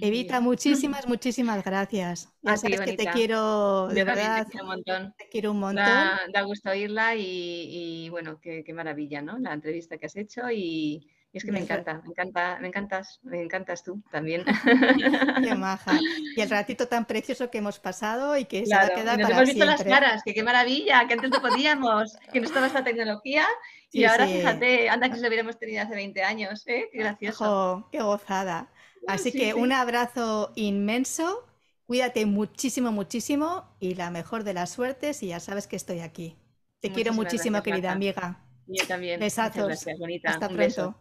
Evita, 0.00 0.40
muchísimas, 0.40 1.06
muchísimas 1.06 1.64
gracias. 1.64 2.28
Ya 2.42 2.56
sabes 2.56 2.80
que 2.80 2.94
te 2.94 3.06
quiero, 3.06 3.88
de 3.88 4.02
verdad, 4.02 4.46
te 4.46 4.52
quiero 4.52 4.64
un 4.64 4.70
montón. 4.70 5.14
Te 5.18 5.28
quiero 5.28 5.50
un 5.50 5.60
montón. 5.60 5.84
Da, 6.32 6.42
gusto 6.42 6.70
oírla 6.70 7.14
y, 7.16 8.08
bueno, 8.10 8.40
qué, 8.40 8.64
maravilla, 8.74 9.20
¿no? 9.20 9.38
La 9.38 9.52
entrevista 9.52 9.98
que 9.98 10.06
has 10.06 10.16
hecho 10.16 10.50
y, 10.50 11.06
es 11.32 11.44
que 11.44 11.52
me 11.52 11.60
encanta, 11.60 12.00
me 12.02 12.10
encanta, 12.10 12.58
me 12.60 12.68
encantas, 12.68 13.20
me 13.22 13.42
encantas 13.42 13.84
tú 13.84 14.02
también. 14.10 14.44
Qué 15.44 15.54
maja. 15.54 15.92
Y 16.36 16.40
el 16.40 16.48
ratito 16.48 16.86
tan 16.88 17.04
precioso 17.04 17.50
que 17.50 17.58
hemos 17.58 17.78
pasado 17.78 18.36
y 18.36 18.46
que 18.46 18.64
se 18.64 18.74
va 18.74 18.84
a 18.84 18.88
quedar 18.88 19.18
nos 19.18 19.30
hemos 19.30 19.48
visto 19.48 19.64
las 19.64 19.82
caras, 19.82 20.22
que 20.24 20.32
qué 20.32 20.42
maravilla, 20.42 21.06
que 21.06 21.14
antes 21.14 21.30
no 21.30 21.40
podíamos, 21.40 22.16
que 22.32 22.40
no 22.40 22.46
estaba 22.46 22.68
esta 22.68 22.84
tecnología 22.84 23.44
y 23.92 24.04
ahora 24.04 24.26
fíjate, 24.26 24.88
anda 24.88 25.08
que 25.08 25.16
se 25.16 25.22
lo 25.22 25.28
hubiéramos 25.28 25.58
tenido 25.58 25.82
hace 25.82 25.94
20 25.94 26.22
años, 26.22 26.62
¿eh? 26.66 26.88
Qué 26.92 26.98
gracioso. 26.98 27.88
qué 27.90 28.00
gozada. 28.00 28.68
Así 29.06 29.32
que 29.32 29.54
un 29.54 29.72
abrazo 29.72 30.52
inmenso, 30.54 31.46
cuídate 31.86 32.26
muchísimo, 32.26 32.92
muchísimo 32.92 33.64
y 33.80 33.94
la 33.94 34.10
mejor 34.10 34.44
de 34.44 34.54
las 34.54 34.70
suertes 34.70 35.22
y 35.22 35.28
ya 35.28 35.40
sabes 35.40 35.66
que 35.66 35.76
estoy 35.76 36.00
aquí. 36.00 36.36
Te 36.80 36.90
quiero 36.90 37.12
muchísimo, 37.12 37.62
querida 37.62 37.92
amiga. 37.92 38.40
Yo 38.66 38.86
también. 38.86 39.18
Besazos. 39.20 39.66
Gracias, 39.66 39.98
bonita. 39.98 40.30
Hasta 40.30 40.48
pronto. 40.48 40.94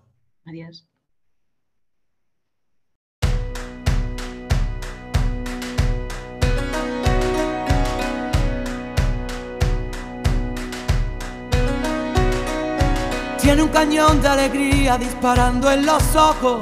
Adiós. 0.46 0.86
Tiene 13.42 13.64
un 13.64 13.70
cañón 13.70 14.22
de 14.22 14.28
alegría 14.28 14.98
disparando 14.98 15.72
en 15.72 15.86
los 15.86 16.16
ojos 16.16 16.62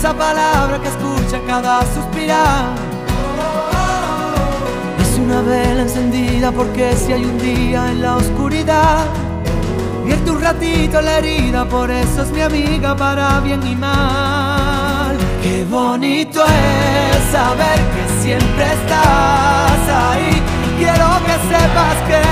esa 0.00 0.14
palabra 0.14 0.80
que 0.80 0.88
escucha 0.88 1.38
cada 1.46 1.82
suspirar. 1.92 2.74
Es 4.98 5.18
una 5.18 5.42
vela 5.42 5.82
encendida 5.82 6.50
porque 6.52 6.96
si 6.96 7.12
hay 7.12 7.22
un 7.22 7.38
día 7.38 7.90
en 7.90 8.00
la 8.00 8.16
oscuridad, 8.16 9.04
vierte 10.06 10.30
un 10.30 10.40
ratito 10.40 11.02
la 11.02 11.18
herida, 11.18 11.66
por 11.66 11.90
eso 11.90 12.22
es 12.22 12.30
mi 12.30 12.40
amiga 12.40 12.96
para 12.96 13.40
bien 13.40 13.60
y 13.66 13.76
mal. 13.76 15.18
Qué 15.42 15.66
bonito 15.68 16.44
es 16.46 17.32
saber 17.36 17.78
que 17.94 18.22
siempre 18.22 18.64
estás 18.78 19.82
ahí. 20.04 20.32
Quiero 20.78 21.08
que 21.26 21.36
sepas 21.52 21.96
que 22.08 22.22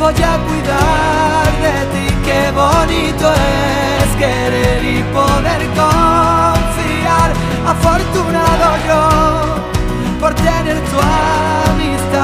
voy 0.00 0.18
a 0.32 0.34
cuidar 0.48 1.46
de 1.64 1.76
ti. 1.92 2.06
Qué 2.24 2.50
bonito 2.50 3.32
es 3.32 4.16
querer 4.16 4.84
y 4.84 5.02
poder 5.14 5.62
con 5.76 6.45
afortunado 7.66 8.76
yo 8.86 10.20
por 10.20 10.34
tener 10.34 10.78
tu 10.90 10.98
amistad. 11.70 12.22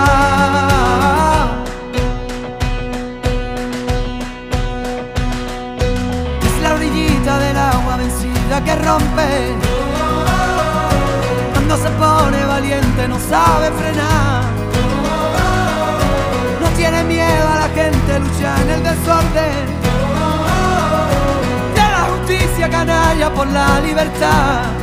Es 6.47 6.63
la 6.63 6.75
orillita 6.75 7.39
del 7.39 7.57
agua 7.57 7.97
vencida 7.97 8.65
que 8.65 8.75
rompe. 8.77 9.57
Cuando 11.53 11.77
se 11.77 11.91
pone 11.91 12.45
valiente 12.45 13.09
no 13.09 13.19
sabe 13.19 13.71
frenar. 13.73 14.43
No 16.63 16.69
tiene 16.77 17.03
miedo 17.05 17.49
a 17.49 17.57
la 17.57 17.69
gente, 17.75 18.21
lucha 18.21 18.55
en 18.63 18.71
el 18.71 18.83
desorden. 18.83 19.67
De 21.75 21.81
la 21.81 22.03
justicia 22.11 22.71
canalla 22.71 23.35
por 23.35 23.47
la 23.49 23.81
libertad 23.81 24.83